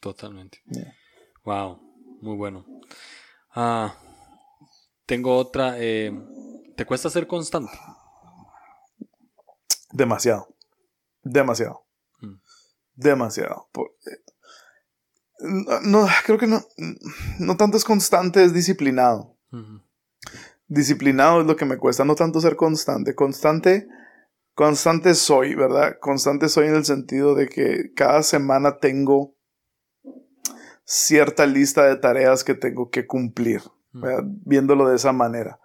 totalmente. 0.00 0.62
Wow, 1.44 1.80
muy 2.20 2.36
bueno. 2.36 2.64
Ah, 3.54 3.96
tengo 5.06 5.36
otra. 5.36 5.74
Eh, 5.78 6.12
¿Te 6.76 6.86
cuesta 6.86 7.10
ser 7.10 7.26
constante? 7.26 7.72
Demasiado. 9.92 10.48
Demasiado 11.22 11.84
demasiado. 13.02 13.68
No, 15.82 16.06
creo 16.24 16.38
que 16.38 16.46
no, 16.46 16.62
no 17.38 17.56
tanto 17.56 17.76
es 17.76 17.84
constante, 17.84 18.44
es 18.44 18.52
disciplinado. 18.52 19.36
Disciplinado 20.66 21.40
es 21.40 21.46
lo 21.46 21.56
que 21.56 21.64
me 21.64 21.78
cuesta, 21.78 22.04
no 22.04 22.14
tanto 22.14 22.40
ser 22.40 22.56
constante. 22.56 23.14
Constante, 23.14 23.88
constante 24.54 25.14
soy, 25.14 25.54
¿verdad? 25.54 25.96
Constante 26.00 26.48
soy 26.48 26.68
en 26.68 26.76
el 26.76 26.84
sentido 26.84 27.34
de 27.34 27.48
que 27.48 27.92
cada 27.94 28.22
semana 28.22 28.78
tengo 28.78 29.36
cierta 30.84 31.46
lista 31.46 31.86
de 31.86 31.96
tareas 31.96 32.44
que 32.44 32.54
tengo 32.54 32.90
que 32.90 33.06
cumplir, 33.06 33.62
viéndolo 34.44 34.88
de 34.88 34.96
esa 34.96 35.12
manera. 35.12 35.58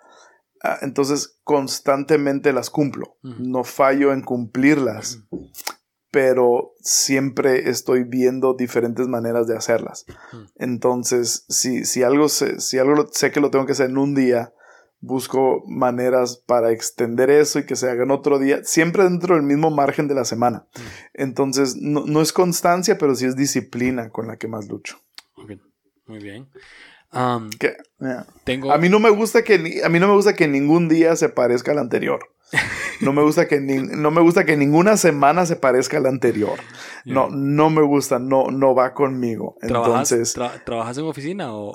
Ah, 0.63 0.79
entonces, 0.81 1.39
constantemente 1.43 2.51
las 2.51 2.69
cumplo, 2.69 3.17
no 3.21 3.63
fallo 3.63 4.11
en 4.11 4.21
cumplirlas 4.23 5.19
pero 6.12 6.74
siempre 6.82 7.70
estoy 7.70 8.03
viendo 8.03 8.53
diferentes 8.53 9.08
maneras 9.08 9.47
de 9.47 9.58
hacerlas. 9.58 10.05
Entonces, 10.55 11.45
si, 11.49 11.86
si, 11.86 12.03
algo 12.03 12.30
sé, 12.30 12.60
si 12.62 12.78
algo 12.78 13.08
sé 13.12 13.32
que 13.32 13.41
lo 13.41 13.51
tengo 13.51 13.66
que 13.66 13.74
hacer 13.74 13.89
en 13.89 13.97
un 13.97 14.16
día, 14.16 14.53
busco 14.99 15.64
maneras 15.68 16.38
para 16.38 16.72
extender 16.72 17.30
eso 17.30 17.60
y 17.60 17.66
que 17.66 17.76
se 17.76 17.89
haga 17.89 18.03
en 18.03 18.12
otro 18.12 18.39
día, 18.39 18.64
siempre 18.64 19.03
dentro 19.03 19.36
del 19.36 19.43
mismo 19.43 19.70
margen 19.70 20.08
de 20.08 20.16
la 20.16 20.26
semana. 20.26 20.66
Entonces, 21.14 21.76
no, 21.76 22.22
es 22.22 22.34
constancia, 22.34 22.97
pero 22.97 23.16
sí 23.16 23.26
es 23.26 23.36
disciplina 23.36 24.10
con 24.10 24.28
la 24.28 24.38
que 24.38 24.47
más 24.47 24.68
lucho. 24.68 24.99
Muy 25.36 26.20
bien. 26.20 26.47
tengo... 28.43 28.72
A 28.72 28.78
mí 28.78 28.89
no 28.89 28.99
me 28.99 29.10
gusta 29.10 29.43
que 29.43 29.82
a 29.84 29.89
mí 29.89 29.99
no 29.99 30.08
me 30.08 30.14
gusta 30.14 30.36
que 30.36 30.47
ningún 30.47 30.88
día 30.88 31.16
se 31.16 31.30
parezca 31.30 31.72
al 31.72 31.80
anterior. 31.80 32.20
No 33.02 33.14
me 33.14 33.22
gusta 33.22 33.48
que 33.48 33.60
no 33.60 34.12
me 34.12 34.22
gusta 34.22 34.45
que 34.45 34.58
ninguna 34.58 34.98
semana 34.98 35.45
se 35.45 35.56
parezca 35.56 35.98
a 35.98 36.00
la 36.00 36.10
anterior. 36.10 36.58
No, 37.06 37.30
no 37.30 37.70
me 37.70 37.82
gusta, 37.82 38.20
no, 38.20 38.48
no 38.48 38.76
va 38.76 38.93
conmigo. 38.93 39.56
Entonces, 39.62 40.34
¿Trabajas, 40.66 40.98
en 40.98 41.06
oficina 41.06 41.54
o, 41.54 41.74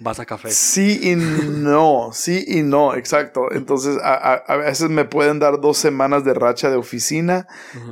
vas 0.00 0.18
a 0.20 0.24
café? 0.24 0.50
Sí 0.50 1.00
y 1.02 1.16
no, 1.16 2.10
sí 2.12 2.44
y 2.46 2.62
no, 2.62 2.94
exacto. 2.94 3.52
Entonces, 3.52 3.98
a, 4.02 4.56
veces 4.56 4.88
me 4.88 5.04
pueden 5.04 5.38
dar 5.38 5.60
dos 5.60 5.76
semanas 5.76 6.24
de 6.24 6.34
racha 6.34 6.70
de 6.70 6.76
oficina 6.76 7.46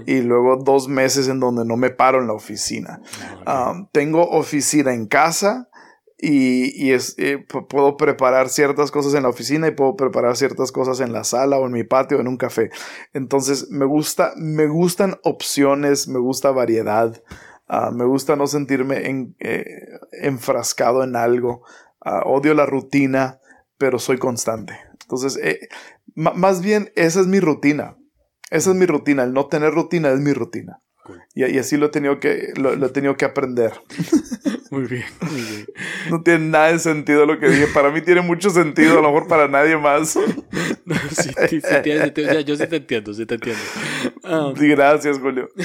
y 0.07 0.23
luego 0.23 0.57
dos 0.57 0.89
meses 0.89 1.29
en 1.29 1.41
donde 1.41 1.65
no 1.65 1.77
me 1.77 1.91
paro 1.91 2.21
en 2.21 2.29
la 2.29 2.35
oficina. 2.35 3.01
Ah, 3.47 3.73
um, 3.73 3.89
tengo 3.93 4.29
oficina 4.31 4.95
en 4.95 5.07
casa 5.07 5.69
y, 6.27 6.93
es, 6.93 7.15
eh, 7.19 7.45
puedo 7.69 7.97
preparar 7.97 8.49
ciertas 8.49 8.91
cosas 8.91 9.15
en 9.15 9.25
la 9.25 9.29
oficina 9.29 9.69
y 9.69 9.73
puedo 9.73 9.95
preparar 9.95 10.37
ciertas 10.37 10.73
cosas 10.73 11.01
en 11.01 11.13
la 11.13 11.23
sala 11.25 11.59
o 11.59 11.67
en 11.67 11.73
mi 11.73 11.85
patio 11.85 12.17
o 12.17 12.21
en 12.21 12.29
un 12.29 12.39
café. 12.39 12.71
Entonces 13.13 13.71
me 13.71 13.85
gusta, 13.85 14.33
me 14.37 14.67
gustan 14.67 15.19
opciones, 15.23 16.09
me 16.09 16.19
gusta 16.19 16.51
variedad, 16.51 17.23
ah, 17.69 17.91
me 17.91 18.07
gusta 18.07 18.37
no 18.37 18.47
sentirme 18.47 19.09
en, 19.09 19.37
eh, 19.41 19.65
enfrascado 20.13 21.05
en 21.05 21.15
algo. 21.15 21.63
Ah, 22.01 22.23
odio 22.25 22.55
la 22.55 22.65
rutina, 22.65 23.41
pero 23.77 23.99
soy 23.99 24.17
constante. 24.17 24.79
Entonces, 25.03 25.39
eh, 25.43 25.69
más 26.15 26.63
bien 26.63 26.91
esa 26.97 27.21
es 27.21 27.27
mi 27.27 27.41
rutina. 27.41 27.99
Esa 28.51 28.71
es 28.71 28.77
mi 28.77 28.87
rutina. 28.87 29.25
El 29.25 29.35
no 29.35 29.49
tener 29.49 29.75
rutina 29.75 30.11
es 30.11 30.21
mi 30.21 30.33
rutina. 30.33 30.81
Y, 31.35 31.59
así 31.59 31.77
lo 31.77 31.87
he 31.87 31.89
tenido 31.91 32.21
que, 32.21 32.53
lo, 32.57 32.73
he 32.73 32.89
tenido 32.91 33.17
que 33.17 33.25
aprender. 33.25 33.73
Muy 34.71 34.87
bien, 34.87 35.05
muy 35.21 35.41
bien. 35.41 35.67
No 36.11 36.23
tiene 36.25 36.47
nada 36.47 36.73
de 36.73 36.81
sentido 36.81 37.27
lo 37.27 37.39
que 37.39 37.49
dije. 37.49 37.69
Para 37.69 37.93
mí 37.93 38.01
tiene 38.01 38.23
mucho 38.23 38.51
sentido, 38.51 38.99
a 38.99 39.03
lo 39.03 39.13
mejor 39.13 39.29
para 39.29 39.47
nadie 39.47 39.77
más. 39.77 40.09
sí, 40.19 41.61
sí, 41.61 41.77
tiene 41.85 42.01
sentido. 42.01 42.41
yo 42.41 42.57
sí 42.57 42.67
te 42.67 42.77
entiendo, 42.77 43.15
sí 43.15 43.25
te 43.25 43.35
entiendo. 43.37 43.63
Um, 44.25 44.53
gracias, 44.55 45.21
Julio. 45.21 45.49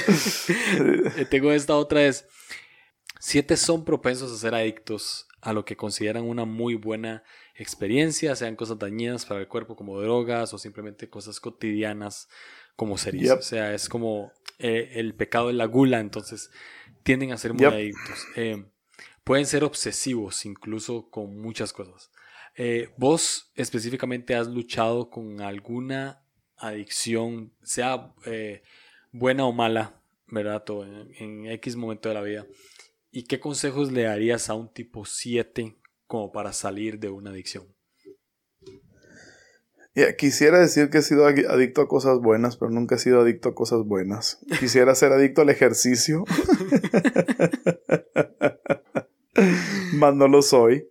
Eh, 1.17 1.25
tengo 1.25 1.51
esta 1.51 1.75
otra 1.75 2.03
es, 2.03 2.27
siete 3.19 3.57
son 3.57 3.83
propensos 3.83 4.31
a 4.31 4.37
ser 4.37 4.53
adictos 4.53 5.27
a 5.41 5.53
lo 5.53 5.65
que 5.65 5.75
consideran 5.75 6.23
una 6.23 6.45
muy 6.45 6.75
buena 6.75 7.23
experiencia, 7.55 8.35
sean 8.35 8.55
cosas 8.55 8.77
dañinas 8.77 9.25
para 9.25 9.39
el 9.39 9.47
cuerpo 9.47 9.75
como 9.75 9.99
drogas 9.99 10.53
o 10.53 10.57
simplemente 10.57 11.09
cosas 11.09 11.39
cotidianas 11.39 12.29
como 12.79 12.97
series. 12.97 13.29
O 13.31 13.41
sea, 13.41 13.73
es 13.73 13.89
como 13.89 14.31
eh, 14.57 14.91
el 14.93 15.13
pecado 15.13 15.47
de 15.47 15.53
la 15.53 15.65
gula, 15.65 15.99
entonces 15.99 16.49
tienden 17.03 17.33
a 17.33 17.37
ser 17.37 17.53
muy 17.53 17.65
adictos. 17.65 18.25
Eh, 18.37 18.63
pueden 19.25 19.45
ser 19.45 19.65
obsesivos 19.65 20.45
incluso 20.45 21.09
con 21.09 21.41
muchas 21.41 21.73
cosas. 21.73 22.09
Eh, 22.55 22.87
vos 22.95 23.51
específicamente 23.55 24.33
has 24.33 24.47
luchado 24.47 25.09
con 25.09 25.41
alguna 25.41 26.23
adicción, 26.55 27.53
sea 27.63 28.13
buena 29.11 29.45
o 29.45 29.51
mala, 29.51 30.01
¿verdad? 30.27 30.63
en, 30.69 31.15
en, 31.19 31.51
X 31.51 31.75
momento 31.75 32.07
de 32.07 32.15
la 32.15 32.21
vida. 32.21 32.47
¿Y 33.11 33.23
qué 33.23 33.41
consejos 33.41 33.91
le 33.91 34.03
darías 34.03 34.49
a 34.49 34.53
un 34.53 34.71
tipo 34.71 35.03
7 35.03 35.75
como 36.07 36.31
para 36.31 36.53
salir 36.53 36.97
de 36.97 37.09
una 37.09 37.31
adicción? 37.31 37.67
Quisiera 40.17 40.59
decir 40.59 40.89
que 40.89 40.99
he 40.99 41.01
sido 41.01 41.25
adicto 41.25 41.81
a 41.81 41.87
cosas 41.87 42.19
buenas, 42.19 42.57
pero 42.57 42.71
nunca 42.71 42.95
he 42.95 42.99
sido 42.99 43.21
adicto 43.21 43.49
a 43.49 43.55
cosas 43.55 43.85
buenas. 43.85 44.39
Quisiera 44.59 44.95
ser 44.95 45.11
adicto 45.11 45.41
al 45.41 45.49
ejercicio, 45.49 46.23
mas 49.93 50.15
no 50.15 50.27
lo 50.27 50.41
soy. 50.41 50.87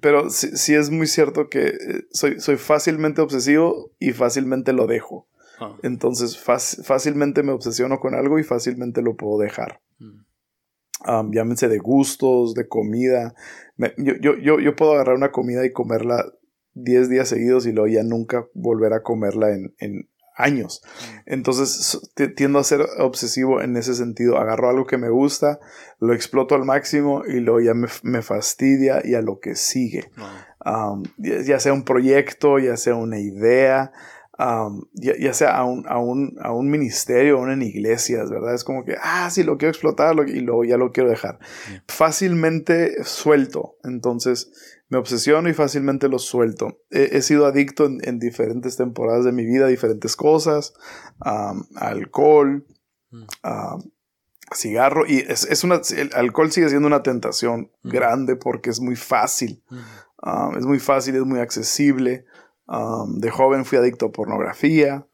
pero 0.00 0.30
sí, 0.30 0.74
es 0.74 0.90
muy 0.90 1.06
cierto 1.06 1.48
que 1.48 1.68
eh, 1.68 2.04
soy, 2.10 2.40
soy 2.40 2.56
fácilmente 2.56 3.20
obsesivo 3.20 3.92
y 3.98 4.12
fácilmente 4.12 4.72
lo 4.72 4.86
dejo. 4.86 5.28
Ah. 5.60 5.76
Entonces 5.82 6.38
fácilmente 6.38 7.42
me 7.42 7.52
obsesiono 7.52 7.98
con 7.98 8.14
algo 8.14 8.38
y 8.38 8.44
fácilmente 8.44 9.02
lo 9.02 9.16
puedo 9.16 9.38
dejar. 9.38 9.80
Mm. 9.98 11.32
llámense 11.32 11.68
de 11.68 11.78
gustos, 11.78 12.54
de 12.54 12.68
comida. 12.68 13.34
yo, 13.96 14.14
yo, 14.20 14.36
yo, 14.36 14.60
yo, 14.60 14.76
puedo 14.76 14.92
agarrar 14.92 15.16
una 15.16 15.32
comida 15.32 15.64
y 15.64 15.72
comerla 15.72 16.24
10 16.82 17.08
días 17.08 17.28
seguidos 17.28 17.66
y 17.66 17.72
luego 17.72 17.88
ya 17.88 18.02
nunca 18.02 18.46
volver 18.54 18.92
a 18.92 19.02
comerla 19.02 19.54
en, 19.54 19.74
en 19.78 20.08
años. 20.38 20.82
Mm. 20.84 21.18
Entonces 21.26 22.00
tiendo 22.36 22.58
a 22.58 22.64
ser 22.64 22.80
obsesivo 22.98 23.60
en 23.60 23.76
ese 23.76 23.94
sentido. 23.94 24.38
Agarro 24.38 24.70
algo 24.70 24.86
que 24.86 24.96
me 24.96 25.10
gusta, 25.10 25.58
lo 25.98 26.14
exploto 26.14 26.54
al 26.54 26.64
máximo 26.64 27.22
y 27.26 27.40
luego 27.40 27.60
ya 27.60 27.74
me, 27.74 27.88
me 28.02 28.22
fastidia 28.22 29.02
y 29.04 29.14
a 29.14 29.20
lo 29.20 29.40
que 29.40 29.54
sigue. 29.56 30.10
ya, 31.18 31.60
sea 31.60 31.72
un 31.72 31.84
proyecto, 31.84 32.58
ya 32.58 32.76
sea 32.76 32.94
una 32.94 33.18
idea. 33.18 33.92
ya, 34.94 35.32
sea 35.34 35.56
a 35.56 35.64
un, 35.64 35.84
a, 35.88 35.98
un, 35.98 36.36
a 36.40 36.52
un 36.52 36.70
ministerio 36.70 37.40
o 37.40 37.48
en 37.50 37.62
iglesias, 37.62 38.30
¿verdad? 38.30 38.54
Es 38.54 38.62
como 38.62 38.84
que, 38.84 38.94
ah, 39.02 39.28
sí, 39.30 39.42
lo 39.42 39.58
quiero 39.58 39.70
explotar 39.70 40.14
y 40.28 40.40
luego 40.40 40.64
ya 40.64 40.76
lo 40.76 40.92
quiero 40.92 41.10
dejar. 41.10 41.40
Fácilmente 41.88 43.02
suelto, 43.02 43.76
entonces 43.82 44.52
me 44.88 44.98
obsesiono 44.98 45.48
y 45.48 45.54
fácilmente 45.54 46.08
lo 46.08 46.18
suelto. 46.18 46.78
He, 46.90 47.20
sido 47.22 47.46
adicto 47.46 47.86
en, 47.86 48.18
diferentes 48.18 48.76
temporadas 48.76 49.24
de 49.24 49.32
mi 49.32 49.44
vida 49.44 49.66
a 49.66 49.68
diferentes 49.68 50.16
cosas, 50.16 50.74
alcohol, 51.76 52.66
mm. 53.10 53.24
cigarro, 54.54 55.04
y 55.06 55.18
es, 55.18 55.44
es, 55.44 55.64
una, 55.64 55.80
el 55.96 56.10
alcohol 56.14 56.50
sigue 56.50 56.68
siendo 56.70 56.86
una 56.86 57.02
tentación 57.02 57.70
grande 57.82 58.36
porque 58.36 58.70
es 58.70 58.80
muy 58.80 58.96
fácil. 58.96 59.62
es 60.56 60.64
muy 60.64 60.78
fácil, 60.78 61.16
es 61.16 61.24
muy 61.24 61.40
accesible. 61.40 62.24
Um, 62.66 63.18
de 63.18 63.30
joven 63.30 63.64
fui 63.64 63.78
adicto 63.78 64.06
a 64.06 64.12
pornografía. 64.12 65.06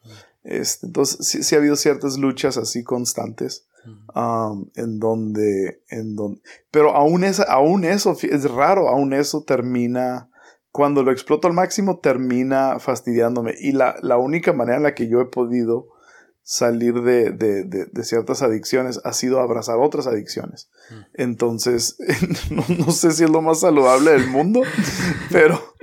Este, 0.43 0.87
entonces 0.87 1.45
sí, 1.45 1.55
ha 1.55 1.59
habido 1.59 1.77
ciertas 1.77 2.19
luchas 2.19 2.57
así 2.57 2.85
constantes. 2.85 3.67
Um, 4.15 4.71
en 4.77 4.99
donde, 4.99 5.83
en 5.91 6.17
donde, 6.17 6.41
pero 6.71 6.95
aún, 6.95 7.25
aún 7.49 7.85
eso, 7.85 8.17
es 8.23 8.51
raro, 8.51 8.89
aún 8.89 9.13
eso 9.13 9.45
termina, 9.45 10.31
cuando 10.71 11.03
lo 11.03 11.13
exploto 11.13 11.49
al 11.49 11.55
máximo, 11.55 11.99
termina 11.99 12.79
fastidiándome. 12.79 13.55
Y 13.59 13.73
la, 13.73 13.97
la 14.01 14.17
única 14.17 14.53
manera 14.55 14.79
en 14.79 14.85
la 14.85 14.95
que 14.95 15.09
yo 15.09 15.21
he 15.21 15.27
podido 15.27 15.89
salir 16.45 17.03
de, 17.03 17.31
de, 17.31 17.65
de, 17.65 18.05
ciertas 18.05 18.43
adicciones 18.43 19.01
ha 19.03 19.15
sido 19.15 19.41
abrazar 19.41 19.79
otras 19.79 20.07
adicciones. 20.07 20.71
Entonces, 21.15 21.97
no, 22.51 22.65
no, 22.69 22.93
sé 22.93 23.13
si 23.13 23.25
es 23.25 23.31
lo 23.31 23.41
más 23.41 23.61
saludable 23.61 24.13
del 24.13 24.29
mundo, 24.29 24.63
pero 25.31 25.74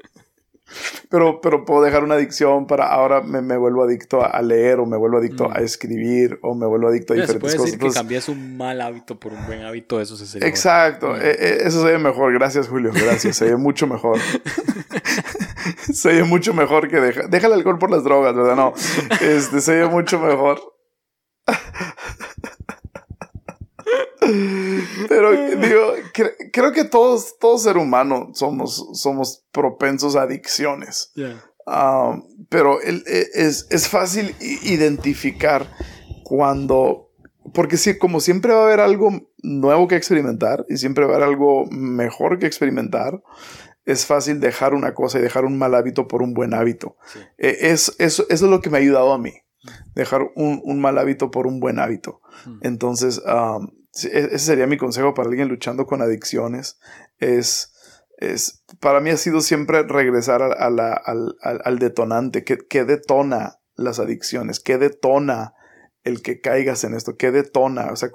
pero, 1.10 1.42
pero 1.42 1.66
puedo 1.66 1.82
dejar 1.84 2.04
una 2.04 2.16
adicción 2.16 2.68
para 2.68 2.88
ahora 2.88 3.22
me, 3.22 3.42
me 3.42 3.58
vuelvo 3.58 3.84
adicto 3.84 4.24
a, 4.24 4.42
leer 4.42 4.80
o 4.80 4.86
me 4.86 4.98
vuelvo 4.98 5.18
adicto 5.18 5.46
a 5.46 5.60
mm. 5.60 5.64
escribir 5.64 6.40
o 6.42 6.56
me 6.56 6.66
vuelvo 6.66 6.88
adicto 6.88 7.14
a 7.14 7.18
diferentes 7.18 7.56
cosas. 7.56 7.66
Decir 7.66 7.80
que 7.80 7.94
cambies 7.94 8.30
un 8.30 8.58
mal 8.58 8.82
hábito 8.82 9.20
por 9.20 9.34
un 9.34 9.46
buen 9.46 9.62
hábito, 9.64 10.02
eso 10.02 10.16
se 10.16 10.26
sería. 10.26 10.48
Exacto, 10.48 11.16
e, 11.16 11.32
e, 11.32 11.68
eso 11.68 11.82
se 11.82 11.92
ve 11.92 11.98
mejor. 11.98 12.34
Gracias, 12.34 12.68
Julio. 12.68 12.92
Gracias. 12.94 13.38
Se 13.38 13.46
ve 13.46 13.58
mucho 13.58 13.88
mejor. 13.88 14.18
se 15.94 16.10
ve 16.10 16.24
mucho 16.24 16.54
mejor 16.54 16.88
que 16.88 17.00
deja, 17.00 17.28
deja 17.28 17.48
el 17.48 17.54
alcohol 17.54 17.80
por 17.80 17.92
las 17.92 18.04
drogas, 18.04 18.36
¿verdad? 18.36 18.56
No, 18.56 18.74
este, 19.22 19.62
se 19.62 19.76
ve 19.76 19.88
mucho 19.88 20.20
mejor. 20.20 20.62
Pero 25.08 25.32
digo, 25.62 25.94
creo 26.52 26.72
que 26.72 26.84
todos, 26.84 27.38
todo 27.40 27.58
ser 27.58 27.78
humano 27.78 28.32
somos, 28.34 28.90
somos 28.94 29.46
propensos 29.52 30.16
a 30.16 30.24
adicciones. 30.24 31.12
Um, 31.66 32.48
pero 32.50 32.82
e, 32.82 33.04
es, 33.34 33.68
es, 33.70 33.88
fácil 33.88 34.36
identificar 34.40 35.68
cuando, 36.24 37.12
porque 37.54 37.78
sí, 37.78 37.98
como 37.98 38.20
siempre 38.20 38.54
va 38.54 38.62
a 38.62 38.66
haber 38.66 38.80
algo 38.80 39.12
nuevo 39.44 39.88
que 39.88 39.96
experimentar 39.96 40.66
y 40.70 40.78
siempre 40.78 41.06
va 41.06 41.14
a 41.14 41.16
haber 41.16 41.28
algo 41.28 41.66
mejor 41.68 42.40
que 42.40 42.48
experimentar, 42.48 43.22
es 43.86 44.06
fácil 44.06 44.40
dejar 44.40 44.74
una 44.74 44.94
cosa 44.94 45.20
y 45.20 45.22
dejar 45.22 45.46
un 45.46 45.58
mal 45.58 45.76
hábito 45.76 46.08
por 46.08 46.22
un 46.22 46.34
buen 46.34 46.54
hábito. 46.54 46.98
E, 47.38 47.72
es, 47.72 47.96
eso, 48.00 48.26
eso, 48.28 48.28
es 48.30 48.42
lo 48.42 48.62
que 48.62 48.70
me 48.70 48.78
ha 48.78 48.82
ayudado 48.82 49.14
a 49.14 49.18
mí, 49.18 49.34
dejar 49.94 50.24
un, 50.36 50.62
un 50.64 50.82
mal 50.82 50.98
hábito 50.98 51.32
por 51.32 51.48
un 51.48 51.60
buen 51.60 51.80
hábito. 51.80 52.22
Hmm. 52.46 52.60
Entonces, 52.62 53.22
um, 53.26 53.70
ese 53.94 54.40
sería 54.40 54.68
mi 54.68 54.78
consejo 54.78 55.14
para 55.14 55.30
alguien 55.30 55.48
luchando 55.48 55.86
con 55.86 56.02
adicciones. 56.02 56.80
Es, 57.20 57.74
es 58.18 58.64
para 58.80 59.02
mí 59.02 59.10
ha 59.10 59.18
sido 59.18 59.42
siempre 59.42 59.84
regresar 59.84 60.42
a, 60.42 60.70
la, 60.70 60.94
al, 60.94 61.36
al, 61.42 61.80
detonante. 61.80 62.44
¿Qué, 62.44 62.86
detona 62.86 63.60
las 63.76 64.00
adicciones? 64.00 64.60
¿Qué 64.60 64.78
detona 64.78 65.54
el 66.04 66.22
que 66.22 66.40
caigas 66.40 66.84
en 66.84 66.94
esto? 66.94 67.18
¿Qué 67.18 67.32
detona? 67.32 67.92
O 67.92 67.96
sea, 67.96 68.10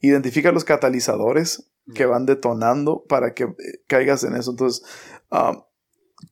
identifica 0.00 0.52
los 0.52 0.64
catalizadores 0.64 1.70
que 1.94 2.06
van 2.06 2.26
detonando 2.26 3.04
para 3.08 3.34
que 3.34 3.44
eh, 3.44 3.82
caigas 3.86 4.24
en 4.24 4.36
eso. 4.36 4.52
Entonces, 4.52 4.84
ah, 5.30 5.66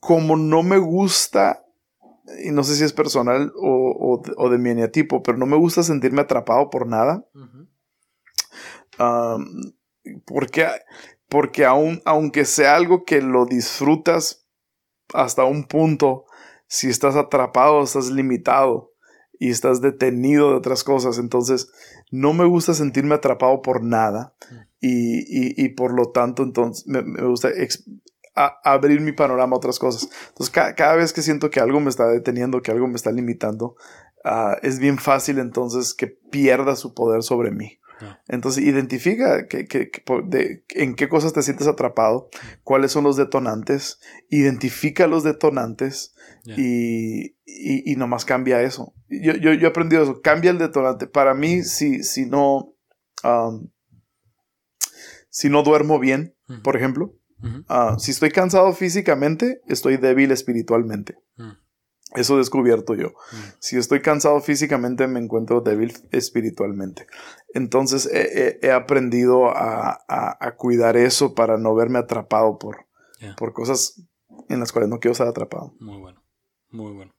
como 0.01 0.37
no 0.37 0.63
me 0.63 0.79
gusta 0.79 1.65
y 2.45 2.51
no 2.51 2.63
sé 2.63 2.77
si 2.77 2.85
es 2.85 2.93
personal 2.93 3.53
o, 3.57 4.23
o, 4.37 4.51
de 4.51 4.59
mi 4.59 4.71
eneatipo, 4.71 5.23
pero 5.23 5.39
no 5.39 5.47
me 5.47 5.57
gusta 5.57 5.83
sentirme 5.83 6.21
atrapado 6.21 6.69
por 6.69 6.87
nada 6.87 7.25
porque, 10.25 10.67
porque 11.29 11.65
aun, 11.65 12.03
aunque 12.05 12.45
sea 12.45 12.77
algo 12.77 13.05
que 13.05 13.21
lo 13.21 13.47
disfrutas 13.47 14.47
hasta 15.15 15.45
un 15.45 15.65
punto, 15.65 16.27
si 16.67 16.89
estás 16.89 17.17
atrapado, 17.17 17.83
estás 17.83 18.11
limitado 18.11 18.93
y 19.39 19.51
estás 19.51 19.81
detenido 19.81 20.51
de 20.51 20.57
otras 20.57 20.85
cosas, 20.85 21.19
entonces 21.19 21.71
no 22.11 22.33
me 22.33 22.45
gusta 22.45 22.75
sentirme 22.75 23.15
atrapado 23.15 23.63
por 23.63 23.83
nada 23.83 24.35
y, 24.81 25.65
y, 25.65 25.69
por 25.71 25.93
lo 25.93 26.11
tanto 26.11 26.43
entonces 26.43 26.87
me, 26.87 27.03
gusta 27.23 27.51
abrir 28.35 29.01
mi 29.01 29.13
panorama 29.13 29.55
a 29.55 29.59
otras 29.59 29.79
cosas. 29.79 30.09
Entonces 30.29 30.51
cada, 30.51 30.95
vez 30.95 31.13
que 31.13 31.23
siento 31.23 31.51
que 31.51 31.61
algo 31.61 31.81
me 31.81 31.91
está 31.91 32.07
deteniendo, 32.09 32.63
que 32.63 32.71
algo 32.71 32.87
me 32.87 32.97
está 32.97 33.11
limitando, 33.11 33.77
ah, 34.25 34.57
es 34.63 34.79
bien 34.79 34.99
fácil 34.99 35.39
entonces 35.39 35.95
que 35.95 36.07
pierda 36.07 36.77
su 36.77 36.95
poder 36.95 37.23
sobre 37.23 37.51
mí. 37.51 37.79
Entonces, 38.29 38.65
identifica 38.65 39.47
en 39.49 40.95
qué 40.95 41.09
cosas 41.09 41.33
te 41.33 41.43
sientes 41.43 41.67
atrapado, 41.67 42.29
cuáles 42.63 42.93
son 42.93 43.05
los 43.05 43.17
detonantes, 43.17 44.01
identifica 44.29 45.07
los 45.07 45.25
detonantes 45.25 46.15
y, 46.45 47.37
y, 47.45 47.97
nomás 47.97 48.25
cambia 48.25 48.63
eso. 48.63 48.95
Yo, 49.09 49.35
yo, 49.35 49.53
yo, 49.53 49.67
he 49.67 49.71
aprendido 49.71 50.03
eso, 50.03 50.21
cambia 50.23 50.51
el 50.51 50.59
detonante. 50.59 51.07
Para 51.07 51.35
mí, 51.35 51.63
si, 51.63 52.03
si 52.03 52.27
no, 52.27 52.75
si 55.29 55.49
no 55.51 55.63
duermo 55.63 55.99
bien, 55.99 56.35
por 56.63 56.77
ejemplo, 56.77 57.15
ah, 57.69 57.97
si 57.99 58.13
estoy 58.13 58.31
cansado 58.31 58.73
físicamente, 58.73 59.61
estoy 59.67 59.97
débil 59.97 60.31
espiritualmente. 60.31 61.19
Eso 62.15 62.35
he 62.35 62.39
descubierto 62.39 62.95
yo. 62.95 63.09
Mm. 63.09 63.37
Si 63.59 63.77
estoy 63.77 64.01
cansado 64.01 64.41
físicamente, 64.41 65.07
me 65.07 65.21
encuentro 65.21 65.61
débil 65.61 65.93
espiritualmente. 66.11 67.07
Entonces 67.53 68.09
he, 68.11 68.71
aprendido 68.73 69.51
a, 69.51 70.55
cuidar 70.57 70.97
eso 70.97 71.35
para 71.35 71.59
no 71.59 71.75
verme 71.75 71.99
atrapado 71.99 72.59
por, 72.59 72.87
por 73.37 73.53
cosas 73.53 74.03
en 74.49 74.61
las 74.61 74.73
cuales 74.73 74.89
no 74.89 75.01
quiero 75.01 75.13
estar 75.13 75.29
atrapado. 75.29 75.75
Muy 75.81 75.99
bueno, 75.99 76.23
muy 76.71 76.93
bueno. 76.93 77.15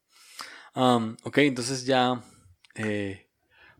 Um, 0.75 1.17
ok, 1.23 1.39
entonces 1.39 1.85
ya 1.85 2.23
eh, 2.75 3.27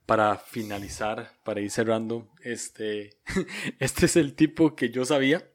para 0.06 0.38
finalizar, 0.38 1.32
para 1.44 1.62
ir 1.62 1.72
cerrando, 1.72 2.28
este, 2.44 3.18
este 3.80 4.06
es 4.06 4.16
el 4.16 4.36
tipo 4.36 4.76
que 4.76 4.90
yo 4.90 5.06
sabía 5.06 5.50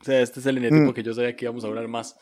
o 0.00 0.04
sea, 0.04 0.20
este 0.20 0.40
es 0.40 0.46
el 0.46 0.58
eneatipo 0.58 0.90
mm. 0.90 0.94
que 0.94 1.02
yo 1.02 1.14
sabía 1.14 1.34
que 1.34 1.46
íbamos 1.46 1.64
a 1.64 1.68
hablar 1.68 1.88
más. 1.88 2.16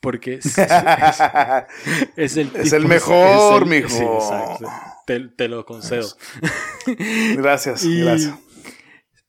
Porque 0.00 0.34
es, 2.16 2.36
el, 2.36 2.50
es 2.54 2.72
el 2.72 2.86
mejor, 2.86 3.66
mijo. 3.66 3.88
Sí, 3.88 4.02
exacto. 4.02 4.68
Te, 5.36 5.48
lo 5.48 5.64
concedo. 5.64 6.08
Gracias, 7.36 7.84
gracias. 7.84 8.34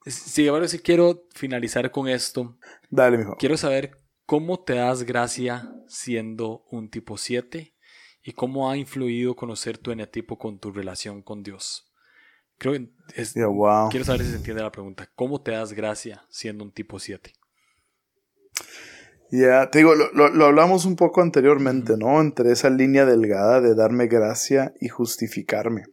Sí, 0.09 0.47
ahora 0.47 0.69
sí 0.69 0.79
quiero 0.79 1.27
finalizar 1.35 1.91
con 1.91 2.07
esto. 2.07 2.57
Dale, 2.89 3.17
mijo. 3.17 3.35
Quiero 3.37 3.57
saber 3.57 3.99
cómo 4.25 4.63
te 4.63 4.75
das 4.75 5.03
gracia 5.03 5.69
siendo 5.89 6.63
un 6.71 6.89
tipo 6.89 7.17
7 7.17 7.75
y 8.23 8.31
cómo 8.31 8.71
ha 8.71 8.77
influido 8.77 9.35
conocer 9.35 9.77
tu 9.77 9.91
eneatipo 9.91 10.37
con 10.37 10.59
tu 10.59 10.71
relación 10.71 11.21
con 11.21 11.43
Dios. 11.43 11.91
Creo 12.57 12.73
que 12.73 12.89
es, 13.15 13.33
quiero 13.33 14.05
saber 14.05 14.23
si 14.23 14.31
se 14.31 14.37
entiende 14.37 14.63
la 14.63 14.71
pregunta. 14.71 15.09
¿Cómo 15.15 15.41
te 15.41 15.51
das 15.51 15.73
gracia 15.73 16.25
siendo 16.29 16.63
un 16.63 16.71
tipo 16.71 16.99
7? 16.99 17.33
Ya, 19.29 19.69
te 19.69 19.79
digo, 19.79 19.93
lo, 19.95 20.45
hablamos 20.45 20.85
un 20.85 20.95
poco 20.95 21.21
anteriormente, 21.21 21.97
¿no? 21.97 22.21
Entre 22.21 22.51
esa 22.51 22.69
línea 22.69 23.05
delgada 23.05 23.59
de 23.59 23.75
darme 23.75 24.07
gracia 24.07 24.73
y 24.79 24.87
justificarme. 24.87 25.83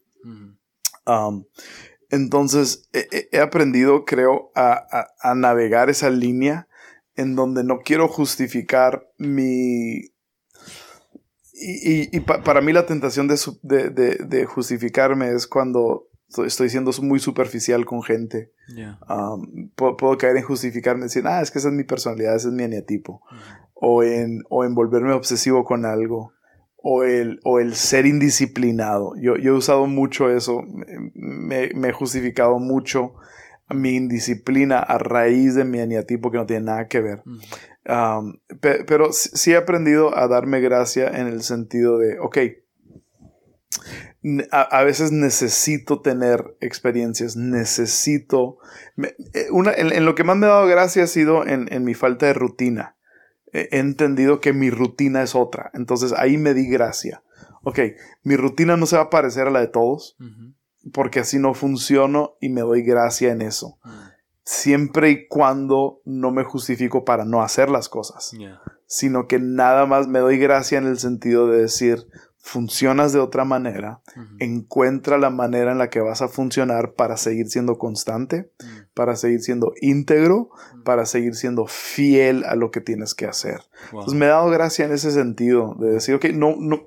entonces, 2.11 2.89
he, 2.93 3.41
aprendido, 3.41 4.05
creo, 4.05 4.53
a, 4.55 5.35
navegar 5.35 5.91
esa 5.91 6.11
línea 6.11 6.69
en 7.17 7.35
donde 7.35 7.65
no 7.65 7.81
quiero 7.81 8.09
justificar 8.09 9.09
mi... 9.19 10.13
Y, 11.53 12.21
para 12.21 12.61
mí 12.61 12.73
la 12.73 12.87
tentación 12.87 13.27
de, 13.27 13.91
de 13.91 14.45
justificarme 14.45 15.33
es 15.33 15.47
cuando 15.47 16.09
estoy 16.47 16.69
siendo 16.69 16.91
muy 17.03 17.19
superficial 17.19 17.85
con 17.85 18.03
gente. 18.03 18.53
Um, 19.09 19.71
puedo, 19.75 20.19
caer 20.19 20.37
en 20.37 20.43
justificarme, 20.43 21.05
decir, 21.05 21.27
ah, 21.27 21.41
es 21.41 21.51
que 21.51 21.59
esa 21.59 21.69
es 21.69 21.75
mi 21.75 21.85
personalidad, 21.85 22.37
ese 22.37 22.49
es 22.49 22.55
mi 22.55 22.65
eneatipo. 22.65 23.23
o, 23.75 24.03
en, 24.03 24.43
o 24.49 24.65
en 24.65 24.75
volverme 24.75 25.13
obsesivo 25.13 25.65
con 25.65 25.85
algo. 25.85 26.33
O 26.87 27.03
el, 27.03 27.41
o 27.45 27.61
el 27.61 27.75
ser 27.75 28.05
indisciplinado. 28.05 29.15
Yo, 29.17 29.37
yo 29.37 29.55
he 29.55 29.57
usado 29.57 29.87
mucho 29.87 30.29
eso. 30.29 30.63
Me, 31.15 31.71
me, 31.75 31.89
he 31.89 31.93
justificado 31.93 32.59
mucho 32.59 33.15
mi 33.71 33.97
indisciplina 33.97 34.81
a 34.81 34.99
raíz 34.99 35.55
de 35.55 35.65
mi 35.65 35.79
eneatipo 35.79 36.31
que 36.31 36.37
no 36.37 36.45
tiene 36.45 36.67
nada 36.67 36.87
que 36.87 37.01
ver. 37.01 37.23
Um, 37.87 38.39
pero 38.61 39.13
sí 39.13 39.53
he 39.53 39.57
aprendido 39.57 40.15
a 40.15 40.29
darme 40.29 40.61
gracia 40.61 41.09
en 41.09 41.27
el 41.27 41.43
sentido 41.43 41.97
de, 41.97 42.19
ok, 42.19 42.39
a, 44.51 44.83
veces 44.85 45.13
necesito 45.13 46.01
tener 46.01 46.57
experiencias, 46.61 47.37
necesito... 47.37 48.59
Eh, 48.97 49.49
una, 49.51 49.73
en, 49.73 50.05
lo 50.05 50.15
que 50.15 50.25
más 50.25 50.37
me 50.37 50.47
ha 50.47 50.51
dado 50.51 50.67
gracia 50.67 51.05
ha 51.05 51.07
sido 51.07 51.47
en, 51.47 51.73
en 51.73 51.85
mi 51.85 51.95
falta 51.95 52.27
de 52.27 52.33
rutina. 52.33 52.97
He 53.53 53.79
entendido 53.79 54.41
que 54.41 54.53
mi 54.53 54.71
rutina 54.71 55.23
es 55.23 55.35
otra. 55.35 55.71
Entonces 55.75 56.13
ahí 56.17 56.39
me 56.39 56.55
di 56.55 56.69
gracia. 56.69 57.23
Ok, 57.65 57.79
mi 58.23 58.37
rutina 58.37 58.77
no 58.77 58.87
se 58.87 58.97
va 58.97 59.05
a 59.05 59.11
parecer 59.11 59.49
a 59.49 59.51
la 59.51 59.61
de 59.61 59.69
todos, 59.69 60.17
porque 60.93 61.21
así 61.21 61.39
no 61.39 61.55
funciono 61.55 62.37
y 62.41 62.51
me 62.51 62.61
doy 62.61 62.83
gracia 62.83 63.33
en 63.33 63.41
eso. 63.41 63.79
Mm. 63.83 63.91
Siempre 64.45 65.11
y 65.11 65.27
cuando 65.29 66.03
no 66.05 66.31
me 66.31 66.45
justifico 66.45 67.07
para 67.07 67.25
no 67.25 67.43
hacer 67.43 67.71
las 67.71 67.89
cosas, 67.89 68.33
sino 68.87 69.27
que 69.27 69.39
nada 69.39 69.87
más 69.87 70.07
me 70.07 70.19
doy 70.19 70.37
gracia 70.37 70.77
en 70.77 70.87
el 70.87 70.99
sentido 70.99 71.49
de 71.49 71.63
decir, 71.63 72.07
funcionas 72.45 73.15
de 73.15 73.21
otra 73.21 73.47
manera, 73.47 74.03
encuentra 74.39 75.17
la 75.17 75.31
manera 75.31 75.73
en 75.73 75.79
la 75.79 75.89
que 75.89 76.01
vas 76.01 76.21
a 76.21 76.29
funcionar 76.29 76.93
para 76.93 77.17
seguir 77.17 77.49
siendo 77.49 77.79
constante. 77.79 78.53
Para 78.95 79.17
seguir 79.17 79.41
siendo 79.41 79.73
íntegro, 79.81 80.51
para 80.85 81.05
seguir 81.05 81.35
siendo 81.35 81.67
fiel 81.67 82.45
a 82.45 82.55
lo 82.55 82.71
que 82.71 82.81
tienes 82.81 83.15
que 83.15 83.27
hacer. 83.27 83.61
Entonces 83.87 84.15
me 84.15 84.27
he 84.27 84.29
dado 84.29 84.49
gracia 84.51 84.85
en 84.85 84.93
ese 84.93 85.11
sentido, 85.11 85.75
de 85.79 85.91
decir, 85.91 86.15
ok, 86.15 86.27
no, 86.27 86.55
no, 86.59 86.85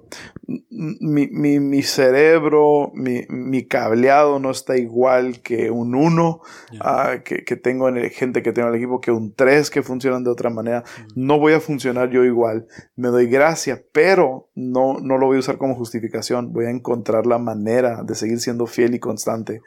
mi, 0.47 1.27
mi, 1.27 1.59
mi 1.59 1.83
cerebro, 1.83 2.91
mi, 2.93 3.25
mi, 3.27 3.65
cableado 3.65 4.39
no 4.39 4.51
está 4.51 4.77
igual 4.77 5.41
que 5.41 5.69
un 5.69 5.95
1, 5.95 6.41
ah, 6.79 7.17
que, 7.25 7.43
que, 7.43 7.57
tengo 7.57 7.89
en 7.89 7.97
el, 7.97 8.09
gente 8.09 8.41
que 8.41 8.53
tengo 8.53 8.69
en 8.69 8.75
el 8.75 8.79
equipo, 8.79 9.01
que 9.01 9.11
un 9.11 9.33
3 9.33 9.69
que 9.69 9.83
funcionan 9.83 10.23
de 10.23 10.29
otra 10.29 10.49
manera. 10.49 10.83
Mm. 11.15 11.25
No 11.27 11.39
voy 11.39 11.53
a 11.53 11.59
funcionar 11.59 12.09
yo 12.09 12.23
igual. 12.23 12.67
Me 12.95 13.09
doy 13.09 13.27
gracia, 13.27 13.83
pero 13.91 14.49
no, 14.55 14.99
no 15.01 15.17
lo 15.17 15.25
voy 15.25 15.37
a 15.37 15.39
usar 15.39 15.57
como 15.57 15.75
justificación. 15.75 16.53
Voy 16.53 16.65
a 16.65 16.69
encontrar 16.69 17.25
la 17.25 17.37
manera 17.37 18.03
de 18.03 18.15
seguir 18.15 18.39
siendo 18.39 18.65
fiel 18.67 18.95
y 18.95 18.99
constante 18.99 19.61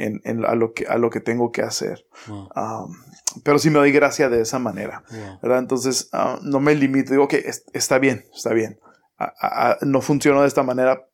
en, 0.00 0.20
en, 0.24 0.44
a, 0.44 0.54
lo 0.54 0.72
que, 0.72 0.86
a 0.86 0.98
lo 0.98 1.10
que 1.10 1.20
tengo 1.20 1.52
que 1.52 1.62
hacer. 1.62 2.06
pero 3.44 3.58
sí 3.58 3.70
me 3.70 3.78
doy 3.78 3.92
gracia 3.92 4.28
de 4.28 4.40
esa 4.40 4.58
manera. 4.58 5.04
¿verdad? 5.42 5.58
Entonces, 5.58 6.08
ah, 6.12 6.38
no 6.42 6.60
me 6.60 6.74
limito. 6.74 7.10
Digo, 7.10 7.28
que 7.28 7.50
está 7.72 7.98
bien, 7.98 8.24
está 8.34 8.52
bien 8.52 8.78
no 9.82 10.00
funciono 10.00 10.42
de 10.42 10.48
esta 10.48 10.62
manera 10.62 11.06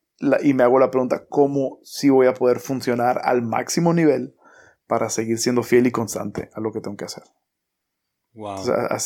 y 0.43 0.55
me 0.55 0.63
hago 0.63 0.79
la 0.79 0.91
pregunta, 0.91 1.27
¿cómo 1.29 1.79
sí 1.83 2.09
voy 2.09 2.27
a 2.27 2.35
poder 2.35 2.61
funcionar 2.61 3.21
al 3.25 3.43
máximo 3.43 3.93
nivel 3.93 4.35
para 4.87 5.11
seguir 5.11 5.39
siendo 5.39 5.63
fiel 5.63 5.87
y 5.87 5.91
constante 5.91 6.51
a 6.55 6.61
lo 6.61 6.73
que 6.73 6.81
tengo 6.81 6.97
que 6.97 7.05
hacer? 7.05 7.25
Wow. 8.33 8.59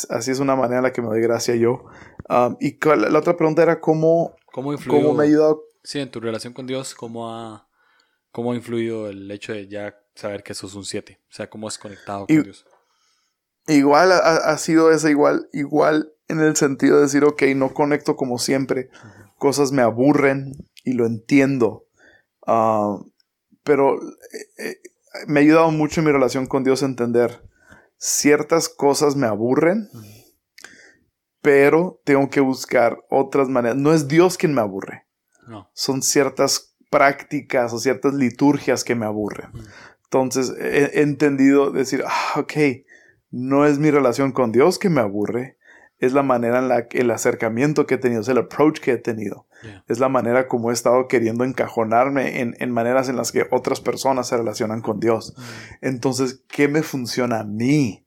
así 0.09 0.31
es 0.31 0.39
una 0.39 0.57
manera 0.57 0.79
en 0.79 0.83
la 0.83 0.91
que 0.91 1.01
me 1.01 1.07
doy 1.07 1.21
gracia 1.21 1.55
yo. 1.55 1.85
Um, 2.29 2.57
y 2.59 2.77
la, 2.85 3.17
otra 3.17 3.37
pregunta 3.37 3.63
era 3.63 3.79
cómo, 3.79 4.35
¿Cómo, 4.51 4.73
influyó, 4.73 5.13
me 5.13 5.23
ha 5.23 5.27
ayudado. 5.27 5.63
Sí, 5.83 5.99
en 5.99 6.11
tu 6.11 6.19
relación 6.19 6.53
con 6.53 6.67
Dios, 6.67 6.93
¿cómo 6.93 7.29
ha, 7.29 7.67
cómo 8.31 8.51
ha 8.51 8.55
influido 8.55 9.09
el 9.09 9.29
hecho 9.31 9.53
de 9.53 9.67
ya 9.67 9.95
saber 10.15 10.43
que 10.43 10.53
sos 10.53 10.75
un 10.75 10.85
7? 10.85 11.19
O 11.21 11.33
sea, 11.33 11.49
¿cómo 11.49 11.67
has 11.67 11.77
conectado 11.77 12.27
con 12.27 12.43
Dios? 12.43 12.65
Igual 13.67 14.11
ha, 14.11 14.17
ha, 14.17 14.57
sido 14.57 14.91
esa, 14.91 15.09
igual, 15.09 15.47
igual 15.53 16.13
en 16.27 16.39
el 16.39 16.55
sentido 16.55 16.97
de 16.97 17.03
decir, 17.03 17.23
ok, 17.23 17.43
no 17.55 17.73
conecto 17.73 18.15
como 18.15 18.39
siempre, 18.39 18.89
cosas 19.37 19.71
me 19.71 19.81
aburren 19.81 20.53
y 20.83 20.93
lo 20.93 21.05
entiendo. 21.05 21.85
Ah, 22.47 22.97
pero 23.63 23.95
eh, 24.01 24.47
eh, 24.57 24.81
me 25.27 25.39
ha 25.39 25.43
ayudado 25.43 25.71
mucho 25.71 26.01
en 26.01 26.07
mi 26.07 26.11
relación 26.11 26.47
con 26.47 26.63
Dios 26.63 26.81
a 26.81 26.87
entender 26.87 27.43
ciertas 27.97 28.67
cosas 28.67 29.15
me 29.15 29.27
aburren, 29.27 29.89
pero 31.41 32.01
tengo 32.03 32.29
que 32.29 32.39
buscar 32.39 32.97
otras 33.09 33.47
maneras. 33.47 33.77
No 33.77 33.93
es 33.93 34.07
Dios 34.07 34.37
quien 34.37 34.53
me 34.53 34.61
aburre. 34.61 35.07
Son 35.73 36.01
ciertas 36.01 36.70
prácticas 36.91 37.73
o 37.73 37.79
ciertas 37.79 38.13
liturgias 38.13 38.83
que 38.83 38.93
me 38.93 39.07
aburren. 39.07 39.49
Entonces 40.03 40.53
he, 40.59 41.01
entendido 41.01 41.71
decir, 41.71 42.03
ah, 42.05 42.39
ok, 42.39 42.53
no 43.31 43.65
es 43.65 43.79
mi 43.79 43.89
relación 43.89 44.33
con 44.33 44.51
Dios 44.51 44.77
que 44.77 44.89
me 44.89 45.01
aburre, 45.01 45.57
es 45.99 46.13
la 46.13 46.21
manera 46.21 46.59
en 46.59 46.67
la 46.67 46.87
que 46.87 46.99
el 46.99 47.09
acercamiento 47.09 47.85
que 47.87 47.95
he 47.95 47.97
tenido, 47.97 48.21
es 48.21 48.27
el 48.27 48.39
approach 48.39 48.79
que 48.79 48.91
he 48.91 48.97
tenido. 48.97 49.47
Es 49.87 49.99
la 49.99 50.09
manera 50.09 50.47
como 50.47 50.71
he 50.71 50.73
estado 50.73 51.07
queriendo 51.07 51.43
encajonarme 51.43 52.41
en, 52.41 52.55
en, 52.59 52.71
maneras 52.71 53.07
en 53.07 53.15
las 53.15 53.31
que 53.31 53.45
otras 53.51 53.79
personas 53.79 54.27
se 54.27 54.35
relacionan 54.35 54.81
con 54.81 54.99
Dios. 54.99 55.35
Mm. 55.37 55.85
Entonces, 55.85 56.43
¿qué 56.47 56.67
me 56.67 56.81
funciona 56.81 57.41
a 57.41 57.43
mí? 57.43 58.03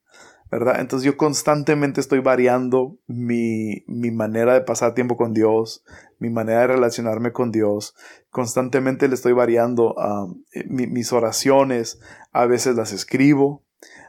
¿Verdad? 0.50 0.80
Entonces 0.80 1.04
yo 1.04 1.16
constantemente 1.16 2.00
estoy 2.00 2.20
variando 2.20 2.96
mi, 3.06 3.82
mi 3.86 4.10
manera 4.10 4.54
de 4.54 4.60
pasar 4.60 4.94
tiempo 4.94 5.16
con 5.16 5.32
Dios, 5.34 5.84
mi 6.18 6.30
manera 6.30 6.60
de 6.60 6.66
relacionarme 6.68 7.32
con 7.32 7.50
Dios. 7.50 7.94
Constantemente 8.30 9.08
le 9.08 9.14
estoy 9.14 9.32
variando 9.32 9.94
um, 9.94 10.42
mis 10.66 11.12
oraciones. 11.12 11.98
A 12.32 12.46
veces 12.46 12.76
las 12.76 12.92
escribo, 12.92 13.64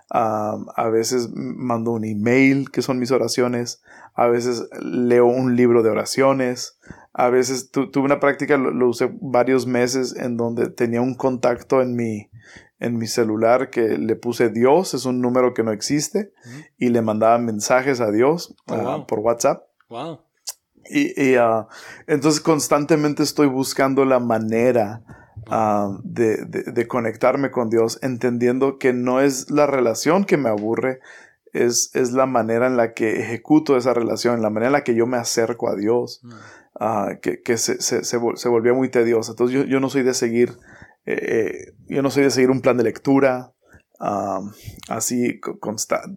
a 0.09 0.89
veces 0.91 1.29
mando 1.33 1.91
un 1.91 2.05
email, 2.05 2.69
que 2.69 2.81
son 2.81 2.99
mis 2.99 3.11
oraciones. 3.11 3.81
A 4.13 4.27
veces 4.27 4.67
leo 4.81 5.25
un 5.25 5.55
libro 5.55 5.83
de 5.83 5.89
oraciones. 5.89 6.77
A 7.13 7.29
veces 7.29 7.71
tuve 7.71 8.03
una 8.03 8.19
práctica, 8.19 8.57
lo, 8.57 8.89
usé 8.89 9.09
varios 9.21 9.65
meses, 9.65 10.15
en 10.15 10.37
donde 10.37 10.69
tenía 10.69 11.01
un 11.01 11.15
contacto 11.15 11.81
en 11.81 11.95
mi, 11.95 12.29
en 12.85 12.97
mi 12.97 13.07
celular 13.07 13.69
que 13.69 13.97
le 13.97 14.15
puse 14.15 14.49
Dios, 14.49 14.93
es 14.93 15.05
un 15.05 15.21
número 15.21 15.53
que 15.53 15.63
no 15.63 15.71
existe, 15.71 16.31
y 16.77 16.89
le 16.89 17.01
mandaba 17.01 17.37
mensajes 17.37 17.99
a 18.01 18.11
Dios 18.11 18.55
oh, 18.67 18.73
ah, 18.73 19.07
por 19.07 19.19
WhatsApp. 19.19 19.63
Y, 20.87 21.35
ah, 21.35 21.67
entonces 22.05 22.41
constantemente 22.41 23.23
estoy 23.23 23.47
buscando 23.47 24.05
la 24.05 24.19
manera 24.19 25.01
Ah, 25.47 25.99
de, 26.03 26.37
de, 26.45 26.87
conectarme 26.87 27.51
con 27.51 27.69
Dios, 27.69 27.99
entendiendo 28.01 28.79
que 28.79 28.93
no 28.93 29.21
es 29.21 29.51
la 29.51 29.67
relación 29.67 30.25
que 30.25 30.37
me 30.37 30.49
aburre, 30.49 31.01
es, 31.53 31.91
es, 31.93 32.13
la 32.13 32.25
manera 32.25 32.65
en 32.65 32.77
la 32.77 32.93
que 32.93 33.19
ejecuto 33.21 33.77
esa 33.77 33.93
relación, 33.93 34.41
la 34.41 34.49
manera 34.49 34.67
en 34.67 34.73
la 34.73 34.83
que 34.83 34.95
yo 34.95 35.05
me 35.05 35.17
acerco 35.17 35.69
a 35.69 35.75
Dios, 35.75 36.21
ah, 36.79 37.17
que, 37.21 37.43
que 37.43 37.57
se, 37.57 37.79
se, 37.79 38.03
se, 38.03 38.17
volvió 38.17 38.73
muy 38.73 38.89
tediosa. 38.89 39.33
Entonces 39.33 39.55
yo, 39.55 39.63
yo 39.65 39.79
no 39.79 39.89
soy 39.89 40.01
de 40.01 40.15
seguir, 40.15 40.57
eh, 41.05 41.19
eh, 41.21 41.73
yo 41.87 42.01
no 42.01 42.09
soy 42.09 42.23
de 42.23 42.31
seguir 42.31 42.49
un 42.49 42.61
plan 42.61 42.77
de 42.77 42.83
lectura, 42.83 43.51
así 44.89 45.39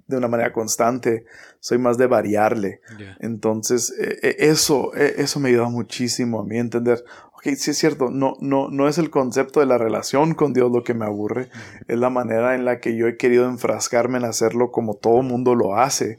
de 0.07 0.17
una 0.17 0.29
manera 0.29 0.53
constante, 0.53 1.25
soy 1.61 1.79
más 1.79 1.97
de 1.97 2.07
variarle. 2.07 2.81
Entonces, 3.21 3.95
e, 3.99 4.19
e, 4.23 4.51
eso, 4.51 4.95
e, 4.97 5.15
eso 5.19 5.39
me 5.41 5.51
ayuda 5.51 5.69
muchísimo 5.69 6.41
a 6.41 6.45
mí 6.45 6.59
entender, 6.59 7.05
ok, 7.35 7.55
sí 7.57 7.71
es 7.71 7.79
cierto, 7.79 8.11
no, 8.11 8.35
no, 8.41 8.69
no 8.69 8.89
es 8.89 8.99
el 8.99 9.11
concepto 9.11 9.61
de 9.61 9.67
la 9.67 9.79
relación 9.79 10.35
con 10.35 10.53
Dios 10.53 10.73
lo 10.73 10.83
que 10.83 10.95
me 10.95 11.05
aburre, 11.05 11.51
es 11.87 11.99
la 11.99 12.11
manera 12.11 12.57
en 12.57 12.65
la 12.65 12.81
que 12.81 12.97
yo 12.97 13.07
he 13.07 13.17
querido 13.17 13.49
enfrascarme 13.49 14.19
en 14.19 14.25
hacerlo 14.25 14.73
como 14.73 14.95
todo 14.95 15.23
mundo 15.23 15.55
lo 15.55 15.77
hace, 15.77 16.19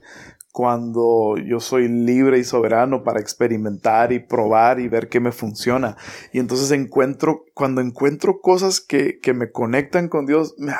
cuando 0.51 1.35
yo 1.37 1.59
soy 1.59 1.87
libre 1.87 2.39
y 2.39 2.43
soberano 2.43 3.03
para 3.03 3.19
experimentar 3.19 4.11
y 4.11 4.19
probar 4.19 4.79
y 4.79 4.87
ver 4.87 5.07
qué 5.07 5.19
me 5.19 5.31
funciona. 5.31 5.95
Y 6.33 6.39
entonces 6.39 6.71
encuentro, 6.71 7.45
cuando 7.53 7.81
encuentro 7.81 8.41
cosas 8.41 8.81
que, 8.81 9.19
que 9.19 9.33
me 9.33 9.51
conectan 9.51 10.09
con 10.09 10.25
Dios, 10.25 10.55
me, 10.57 10.73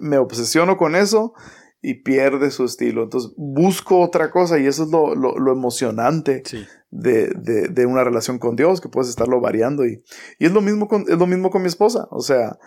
me, 0.00 0.16
obsesiono 0.16 0.76
con 0.76 0.96
eso 0.96 1.34
y 1.82 2.02
pierde 2.02 2.50
su 2.50 2.64
estilo. 2.64 3.02
Entonces 3.02 3.32
busco 3.36 4.00
otra 4.00 4.30
cosa 4.30 4.58
y 4.58 4.66
eso 4.66 4.84
es 4.84 4.90
lo, 4.90 5.14
lo, 5.14 5.38
lo 5.38 5.52
emocionante 5.52 6.42
de, 6.90 7.28
de, 7.28 7.68
de, 7.68 7.86
una 7.86 8.04
relación 8.04 8.38
con 8.38 8.56
Dios, 8.56 8.80
que 8.80 8.88
puedes 8.88 9.10
estarlo 9.10 9.40
variando. 9.40 9.84
Y, 9.86 10.02
y 10.38 10.46
es, 10.46 10.52
lo 10.52 10.62
mismo 10.62 10.88
con, 10.88 11.02
es 11.02 11.18
lo 11.18 11.26
mismo 11.26 11.50
con 11.50 11.60
mi 11.60 11.68
esposa. 11.68 12.08
O 12.10 12.20
sea, 12.20 12.58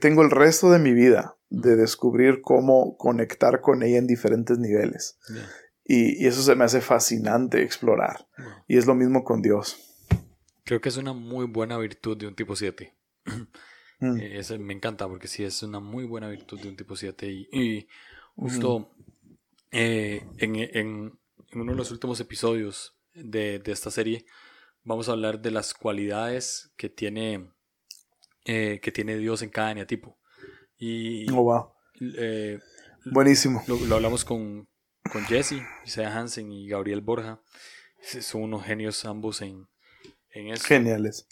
tengo 0.00 0.22
el 0.22 0.30
resto 0.30 0.70
de 0.70 0.78
mi 0.78 0.92
vida 0.92 1.37
de 1.50 1.76
descubrir 1.76 2.40
cómo 2.42 2.96
conectar 2.96 3.60
con 3.60 3.82
ella 3.82 3.98
en 3.98 4.06
diferentes 4.06 4.58
niveles. 4.58 5.18
Y, 5.84 6.22
y, 6.22 6.26
eso 6.26 6.42
se 6.42 6.54
me 6.54 6.64
hace 6.64 6.80
fascinante 6.80 7.62
explorar. 7.62 8.28
Y 8.66 8.76
es 8.76 8.86
lo 8.86 8.94
mismo 8.94 9.24
con 9.24 9.40
Dios. 9.40 9.76
Creo 10.64 10.80
que 10.80 10.90
es 10.90 10.98
una 10.98 11.14
muy 11.14 11.46
buena 11.46 11.78
virtud 11.78 12.16
de 12.18 12.26
un 12.26 12.34
tipo 12.34 12.56
7. 12.56 12.94
Mm. 14.00 14.16
Eh, 14.20 14.58
me 14.60 14.74
encanta 14.74 15.08
porque 15.08 15.26
sí 15.26 15.42
es 15.42 15.60
una 15.64 15.80
muy 15.80 16.04
buena 16.04 16.28
virtud 16.28 16.60
de 16.60 16.68
un 16.68 16.76
tipo 16.76 16.94
7. 16.94 17.26
Y, 17.28 17.88
justo 18.36 18.94
eh, 19.72 20.24
en, 20.36 20.54
en, 20.54 20.70
en, 20.72 21.18
uno 21.60 21.72
de 21.72 21.76
los 21.76 21.90
últimos 21.90 22.20
episodios 22.20 22.96
de, 23.12 23.58
de, 23.58 23.72
esta 23.72 23.90
serie 23.90 24.24
vamos 24.84 25.08
a 25.08 25.12
hablar 25.12 25.40
de 25.40 25.50
las 25.50 25.74
cualidades 25.74 26.72
que 26.76 26.88
tiene, 26.88 27.50
eh, 28.44 28.80
que 28.82 28.92
tiene 28.92 29.16
Dios 29.16 29.42
en 29.42 29.50
cada 29.50 29.72
eneatipo. 29.72 30.17
Y, 30.78 31.30
oh, 31.32 31.42
wow. 31.42 31.72
Buenísimo. 33.06 33.62
Lo, 33.66 33.94
hablamos 33.94 34.24
con, 34.24 34.68
con 35.10 35.24
Jesse, 35.24 35.62
Isaiah 35.84 36.16
Hansen 36.16 36.52
y 36.52 36.68
Gabriel 36.68 37.00
Borja. 37.00 37.42
Son 38.00 38.42
unos 38.42 38.64
genios 38.64 39.04
ambos 39.04 39.42
en, 39.42 39.66
en 40.30 40.48
eso. 40.48 40.64
Geniales. 40.64 41.26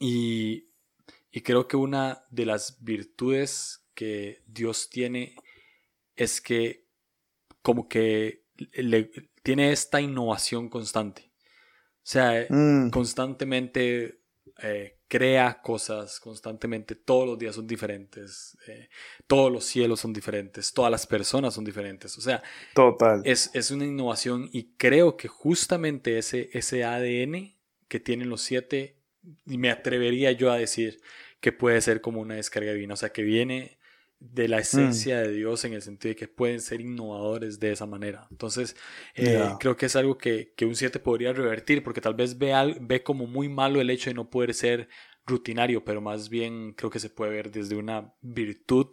Y 0.00 0.68
y 1.30 1.42
creo 1.42 1.68
que 1.68 1.76
una 1.76 2.24
de 2.30 2.46
las 2.46 2.82
virtudes 2.82 3.86
que 3.94 4.42
Dios 4.46 4.88
tiene 4.88 5.36
es 6.16 6.40
que 6.40 6.86
como 7.62 7.88
que 7.88 8.44
le, 8.72 9.10
tiene 9.42 9.72
esta 9.72 10.00
innovación 10.00 10.68
constante. 10.68 11.32
O 11.98 12.10
sea, 12.10 12.46
mm. 12.48 12.90
constantemente 12.90 14.22
eh, 14.62 14.97
crea 15.08 15.60
cosas 15.62 16.20
constantemente, 16.20 16.94
todos 16.94 17.26
los 17.26 17.38
días 17.38 17.54
son 17.54 17.66
diferentes, 17.66 18.56
eh, 18.68 18.88
todos 19.26 19.50
los 19.50 19.64
cielos 19.64 20.00
son 20.00 20.12
diferentes, 20.12 20.72
todas 20.72 20.90
las 20.90 21.06
personas 21.06 21.54
son 21.54 21.64
diferentes, 21.64 22.16
o 22.18 22.20
sea, 22.20 22.42
Total. 22.74 23.22
Es, 23.24 23.50
es 23.54 23.70
una 23.70 23.86
innovación 23.86 24.48
y 24.52 24.74
creo 24.76 25.16
que 25.16 25.28
justamente 25.28 26.18
ese, 26.18 26.50
ese 26.52 26.84
ADN 26.84 27.54
que 27.88 28.00
tienen 28.00 28.28
los 28.28 28.42
siete, 28.42 28.96
me 29.46 29.70
atrevería 29.70 30.30
yo 30.32 30.52
a 30.52 30.58
decir 30.58 31.00
que 31.40 31.52
puede 31.52 31.80
ser 31.80 32.00
como 32.00 32.20
una 32.20 32.34
descarga 32.34 32.72
divina, 32.72 32.94
o 32.94 32.96
sea, 32.96 33.10
que 33.10 33.22
viene 33.22 33.77
de 34.20 34.48
la 34.48 34.58
esencia 34.58 35.20
de 35.20 35.32
Dios 35.32 35.64
en 35.64 35.74
el 35.74 35.82
sentido 35.82 36.10
de 36.10 36.16
que 36.16 36.28
pueden 36.28 36.60
ser 36.60 36.80
innovadores 36.80 37.60
de 37.60 37.72
esa 37.72 37.86
manera. 37.86 38.26
Entonces, 38.30 38.74
eh, 39.14 39.48
creo 39.60 39.76
que 39.76 39.86
es 39.86 39.94
algo 39.94 40.18
que, 40.18 40.52
que 40.56 40.66
un 40.66 40.74
7 40.74 40.98
podría 40.98 41.32
revertir, 41.32 41.84
porque 41.84 42.00
tal 42.00 42.14
vez 42.14 42.36
ve, 42.36 42.52
al, 42.52 42.78
ve 42.80 43.02
como 43.02 43.26
muy 43.26 43.48
malo 43.48 43.80
el 43.80 43.90
hecho 43.90 44.10
de 44.10 44.14
no 44.14 44.28
poder 44.28 44.54
ser 44.54 44.88
rutinario, 45.24 45.84
pero 45.84 46.00
más 46.00 46.30
bien 46.30 46.72
creo 46.72 46.90
que 46.90 46.98
se 46.98 47.10
puede 47.10 47.30
ver 47.32 47.50
desde 47.50 47.76
una 47.76 48.12
virtud 48.22 48.86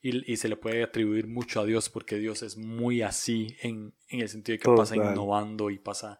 y, 0.00 0.32
y 0.32 0.36
se 0.36 0.48
le 0.48 0.56
puede 0.56 0.82
atribuir 0.82 1.28
mucho 1.28 1.60
a 1.60 1.64
Dios, 1.64 1.88
porque 1.88 2.16
Dios 2.16 2.42
es 2.42 2.56
muy 2.56 3.02
así 3.02 3.56
en, 3.60 3.94
en 4.08 4.20
el 4.20 4.28
sentido 4.28 4.54
de 4.54 4.58
que 4.58 4.76
pasa 4.76 4.96
innovando 4.96 5.70
y 5.70 5.78
pasa... 5.78 6.18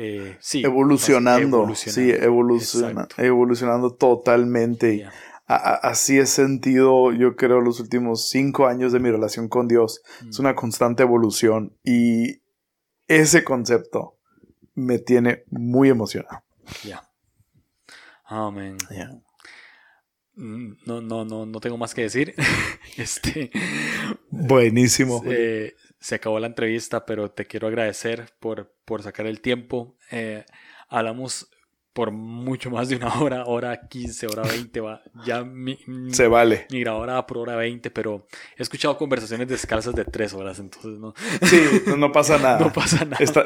Eh, 0.00 0.36
sí, 0.38 0.62
evolucionando, 0.64 1.74
sí, 1.74 2.10
evoluciona, 2.10 3.08
evolucionando 3.16 3.90
totalmente 3.94 5.08
así 5.48 6.18
he 6.18 6.26
sentido, 6.26 7.12
yo 7.12 7.34
creo, 7.36 7.60
los 7.60 7.80
últimos 7.80 8.28
cinco 8.28 8.66
años 8.66 8.92
de 8.92 9.00
mi 9.00 9.10
relación 9.10 9.48
con 9.48 9.66
Dios. 9.66 10.02
Es 10.28 10.38
mm. 10.38 10.42
una 10.42 10.54
constante 10.54 11.02
evolución 11.02 11.76
y 11.82 12.42
ese 13.06 13.42
concepto 13.44 14.18
me 14.74 14.98
tiene 14.98 15.44
muy 15.50 15.88
emocionado. 15.88 16.44
Ya. 16.84 17.10
Amén. 18.24 18.76
Mm, 20.34 20.74
no, 20.84 21.00
no, 21.00 21.24
no, 21.24 21.46
no 21.46 21.60
tengo 21.60 21.78
más 21.78 21.94
que 21.94 22.02
decir. 22.02 22.34
este. 22.96 23.50
Buenísimo. 24.30 25.22
Se, 25.98 26.14
acabó 26.14 26.38
la 26.38 26.46
entrevista, 26.46 27.06
pero 27.06 27.30
te 27.30 27.46
quiero 27.46 27.66
agradecer 27.66 28.34
por, 28.38 28.76
por 28.84 29.02
sacar 29.02 29.26
el 29.26 29.40
tiempo. 29.40 29.96
Eh, 30.10 30.44
hablamos 30.88 31.50
por 31.92 32.12
mucho 32.12 32.70
más 32.70 32.88
de 32.88 32.96
una 32.96 33.20
hora, 33.20 33.44
hora 33.46 33.88
15, 33.88 34.26
hora 34.28 34.42
20, 34.42 34.80
va, 34.80 35.02
ya 35.26 35.42
mi, 35.42 35.78
se 36.12 36.28
vale. 36.28 36.66
Mi 36.70 36.80
grabadora 36.80 37.26
por 37.26 37.38
hora 37.38 37.56
20, 37.56 37.90
pero 37.90 38.26
he 38.56 38.62
escuchado 38.62 38.96
conversaciones 38.96 39.48
descalzas 39.48 39.94
de 39.94 40.04
3 40.04 40.34
horas, 40.34 40.58
entonces 40.58 40.98
no. 40.98 41.14
Sí, 41.42 41.60
no 41.96 42.12
pasa 42.12 42.38
nada. 42.42 42.60
No 42.60 42.72
pasa 42.72 43.04
nada. 43.04 43.16
Está, 43.18 43.42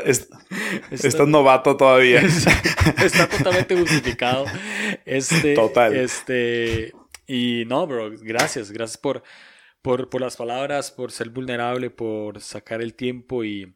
estás 0.90 1.28
novato 1.28 1.76
todavía. 1.76 2.20
Está, 3.02 3.28
totalmente 3.28 3.76
justificado. 3.76 4.44
Este, 5.04 5.54
Total. 5.54 5.96
Este, 5.96 6.92
y 7.26 7.64
no, 7.66 7.86
bro, 7.86 8.10
gracias, 8.20 8.70
gracias 8.70 8.98
por, 8.98 9.22
por, 9.80 10.10
por 10.10 10.20
las 10.20 10.36
palabras, 10.36 10.90
por 10.90 11.10
ser 11.10 11.30
vulnerable, 11.30 11.90
por 11.90 12.40
sacar 12.40 12.82
el 12.82 12.94
tiempo 12.94 13.44
y, 13.44 13.74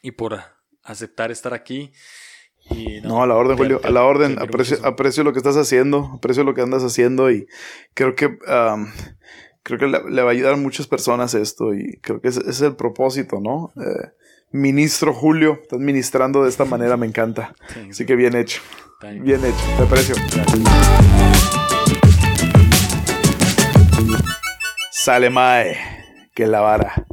y 0.00 0.12
por 0.12 0.40
aceptar 0.82 1.30
estar 1.30 1.52
aquí 1.52 1.92
no, 3.02 3.22
a 3.22 3.26
la 3.26 3.34
orden, 3.34 3.56
Julio, 3.56 3.80
a 3.82 3.90
la 3.90 4.04
orden. 4.04 4.38
Aprecio, 4.38 4.78
aprecio, 4.84 5.24
lo 5.24 5.32
que 5.32 5.38
estás 5.38 5.56
haciendo, 5.56 6.10
aprecio 6.14 6.44
lo 6.44 6.54
que 6.54 6.62
andas 6.62 6.82
haciendo 6.82 7.30
y 7.30 7.46
creo 7.94 8.14
que 8.14 8.38
creo 9.62 9.78
que 9.78 9.86
le, 9.86 10.22
va 10.22 10.30
a 10.30 10.32
ayudar 10.32 10.54
a 10.54 10.56
muchas 10.56 10.86
personas 10.86 11.34
esto 11.34 11.74
y 11.74 11.98
creo 12.00 12.20
que 12.20 12.28
ese, 12.28 12.40
es 12.48 12.60
el 12.62 12.76
propósito, 12.76 13.40
¿no? 13.40 13.72
Eh, 13.76 14.10
ministro 14.52 15.12
Julio, 15.12 15.58
estás 15.62 15.78
ministrando 15.78 16.42
de 16.42 16.48
esta 16.48 16.64
manera, 16.64 16.96
me 16.96 17.06
encanta. 17.06 17.54
Así 17.88 18.06
que 18.06 18.16
bien 18.16 18.36
hecho. 18.36 18.62
Bien 19.20 19.40
hecho, 19.44 19.64
te 19.76 19.82
aprecio. 19.82 20.14
Sale 24.90 25.30
Mae, 25.30 25.76
que 26.34 26.46
la 26.46 26.60
vara. 26.60 27.06